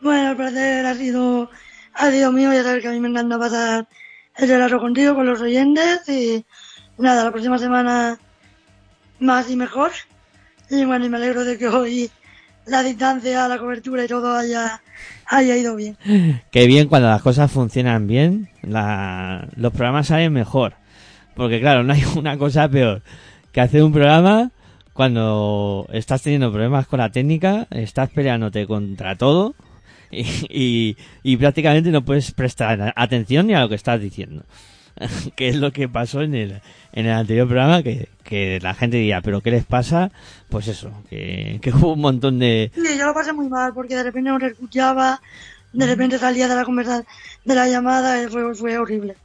Bueno, 0.00 0.30
el 0.30 0.36
placer 0.36 0.86
ha 0.86 0.94
sido, 0.94 1.50
ha 1.92 2.10
sido 2.10 2.32
mío, 2.32 2.50
ya 2.50 2.62
sabes 2.62 2.80
que 2.80 2.88
a 2.88 2.92
mí 2.92 3.00
me 3.00 3.08
encanta 3.08 3.38
pasar 3.38 3.86
el 4.38 4.48
rato 4.48 4.78
contigo, 4.78 5.14
con 5.14 5.26
los 5.26 5.42
oyentes 5.42 6.08
y 6.08 6.42
nada, 6.96 7.24
la 7.24 7.30
próxima 7.30 7.58
semana 7.58 8.18
más 9.20 9.50
y 9.50 9.56
mejor. 9.56 9.90
Y 10.70 10.86
bueno, 10.86 11.04
y 11.04 11.10
me 11.10 11.18
alegro 11.18 11.44
de 11.44 11.58
que 11.58 11.68
hoy 11.68 12.10
la 12.64 12.82
distancia, 12.82 13.46
la 13.46 13.58
cobertura 13.58 14.04
y 14.04 14.08
todo 14.08 14.34
haya, 14.34 14.80
haya 15.28 15.56
ido 15.56 15.76
bien. 15.76 15.96
Qué 16.50 16.66
bien 16.66 16.88
cuando 16.88 17.08
las 17.08 17.22
cosas 17.22 17.50
funcionan 17.50 18.06
bien, 18.06 18.48
la- 18.62 19.48
los 19.56 19.72
programas 19.72 20.08
salen 20.08 20.32
mejor. 20.32 20.74
Porque 21.34 21.60
claro, 21.60 21.84
no 21.84 21.92
hay 21.92 22.02
una 22.16 22.36
cosa 22.38 22.68
peor 22.68 23.02
que 23.52 23.60
hacer 23.60 23.82
un 23.82 23.92
programa 23.92 24.50
cuando 24.92 25.86
estás 25.92 26.22
teniendo 26.22 26.50
problemas 26.50 26.86
con 26.88 26.98
la 26.98 27.10
técnica, 27.10 27.66
estás 27.70 28.10
peleándote 28.10 28.66
contra 28.66 29.14
todo 29.14 29.54
y, 30.10 30.22
y, 30.50 30.96
y 31.22 31.36
prácticamente 31.36 31.90
no 31.90 32.04
puedes 32.04 32.32
prestar 32.32 32.92
atención 32.96 33.46
ni 33.46 33.54
a 33.54 33.60
lo 33.60 33.68
que 33.68 33.76
estás 33.76 34.00
diciendo. 34.00 34.42
que 35.36 35.48
es 35.48 35.56
lo 35.56 35.72
que 35.72 35.88
pasó 35.88 36.22
en 36.22 36.34
el, 36.34 36.60
en 36.92 37.06
el 37.06 37.12
anterior 37.12 37.46
programa, 37.46 37.82
que, 37.82 38.08
que 38.24 38.58
la 38.60 38.74
gente 38.74 38.96
diría, 38.96 39.20
pero 39.20 39.40
¿qué 39.40 39.50
les 39.50 39.64
pasa? 39.64 40.10
Pues 40.48 40.68
eso, 40.68 40.90
que, 41.08 41.58
que 41.62 41.70
hubo 41.74 41.92
un 41.94 42.00
montón 42.00 42.38
de... 42.38 42.70
Sí, 42.74 42.98
yo 42.98 43.06
lo 43.06 43.14
pasé 43.14 43.32
muy 43.32 43.48
mal 43.48 43.72
porque 43.74 43.94
de 43.94 44.02
repente 44.02 44.30
no 44.30 44.38
escuchaba, 44.38 45.20
de 45.72 45.86
repente 45.86 46.18
salía 46.18 46.48
de 46.48 46.54
la 46.56 46.64
conversación, 46.64 47.06
de 47.44 47.54
la 47.54 47.68
llamada, 47.68 48.22
y 48.22 48.26
fue, 48.28 48.54
fue 48.54 48.78
horrible. 48.78 49.16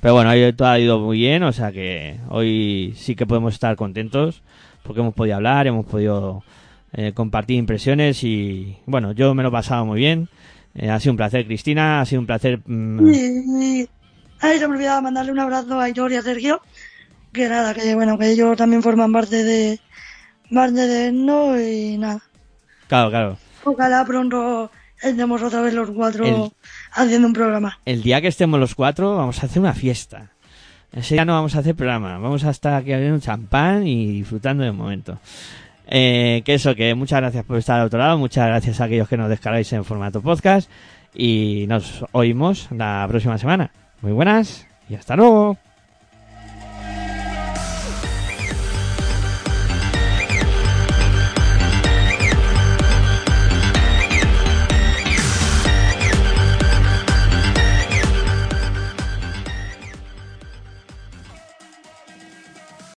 Pero 0.00 0.14
bueno, 0.14 0.30
hoy 0.30 0.52
todo 0.52 0.68
ha 0.68 0.78
ido 0.78 0.98
muy 0.98 1.18
bien, 1.18 1.42
o 1.44 1.52
sea 1.52 1.72
que 1.72 2.18
hoy 2.28 2.94
sí 2.96 3.14
que 3.14 3.26
podemos 3.26 3.54
estar 3.54 3.74
contentos 3.76 4.42
porque 4.82 5.00
hemos 5.00 5.14
podido 5.14 5.36
hablar, 5.36 5.66
hemos 5.66 5.86
podido 5.86 6.44
eh, 6.92 7.12
compartir 7.12 7.56
impresiones 7.56 8.22
y 8.22 8.76
bueno, 8.86 9.12
yo 9.12 9.34
me 9.34 9.42
lo 9.42 9.48
he 9.48 9.52
pasado 9.52 9.84
muy 9.86 9.98
bien. 9.98 10.28
Eh, 10.74 10.90
ha 10.90 11.00
sido 11.00 11.12
un 11.12 11.16
placer, 11.16 11.46
Cristina, 11.46 12.00
ha 12.00 12.04
sido 12.04 12.20
un 12.20 12.26
placer. 12.26 12.60
mm, 12.66 13.84
y 14.42 14.46
ahí 14.46 14.58
se 14.58 14.68
me 14.68 14.74
olvidaba 14.74 15.00
mandarle 15.00 15.32
un 15.32 15.38
abrazo 15.40 15.78
a 15.80 15.84
Aitor 15.84 16.12
y 16.12 16.16
a 16.16 16.22
Sergio, 16.22 16.60
que 17.32 17.48
nada, 17.48 17.74
que 17.74 17.94
bueno, 17.94 18.18
que 18.18 18.30
ellos 18.30 18.56
también 18.56 18.82
forman 18.82 19.12
parte 19.12 19.42
de 19.42 19.80
parte 20.52 20.86
de 20.86 21.12
no 21.12 21.58
y 21.60 21.96
nada. 21.98 22.20
Claro, 22.88 23.10
claro. 23.10 23.38
Ojalá 23.64 24.04
pronto 24.04 24.70
estemos 25.02 25.42
otra 25.42 25.62
vez 25.62 25.74
los 25.74 25.90
cuatro 25.90 26.24
El- 26.26 26.52
haciendo 26.92 27.26
un 27.28 27.32
programa. 27.32 27.78
El 27.84 28.02
día 28.02 28.20
que 28.20 28.28
estemos 28.28 28.60
los 28.60 28.74
cuatro 28.74 29.16
vamos 29.16 29.42
a 29.42 29.46
hacer 29.46 29.60
una 29.60 29.72
fiesta. 29.74 30.30
Ese 30.92 31.14
día 31.14 31.24
no 31.24 31.32
vamos 31.32 31.56
a 31.56 31.58
hacer 31.58 31.74
programa, 31.74 32.18
vamos 32.18 32.44
a 32.44 32.50
estar 32.50 32.74
aquí 32.74 32.92
abriendo 32.92 33.16
un 33.16 33.20
champán 33.20 33.86
y 33.86 34.06
disfrutando 34.18 34.62
del 34.62 34.74
momento. 34.74 35.18
Eh, 35.88 36.42
que 36.44 36.54
eso, 36.54 36.74
que 36.76 36.94
muchas 36.94 37.20
gracias 37.20 37.44
por 37.44 37.58
estar 37.58 37.80
al 37.80 37.86
otro 37.86 37.98
lado, 37.98 38.16
muchas 38.16 38.46
gracias 38.46 38.80
a 38.80 38.84
aquellos 38.84 39.08
que 39.08 39.16
nos 39.16 39.28
descargáis 39.28 39.72
en 39.72 39.84
formato 39.84 40.22
podcast 40.22 40.70
y 41.14 41.64
nos 41.68 42.04
oímos 42.12 42.68
la 42.70 43.04
próxima 43.08 43.36
semana. 43.38 43.70
Muy 44.04 44.12
buenas 44.12 44.66
y 44.86 44.96
hasta 44.96 45.16
luego. 45.16 45.56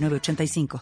906985. 0.00 0.78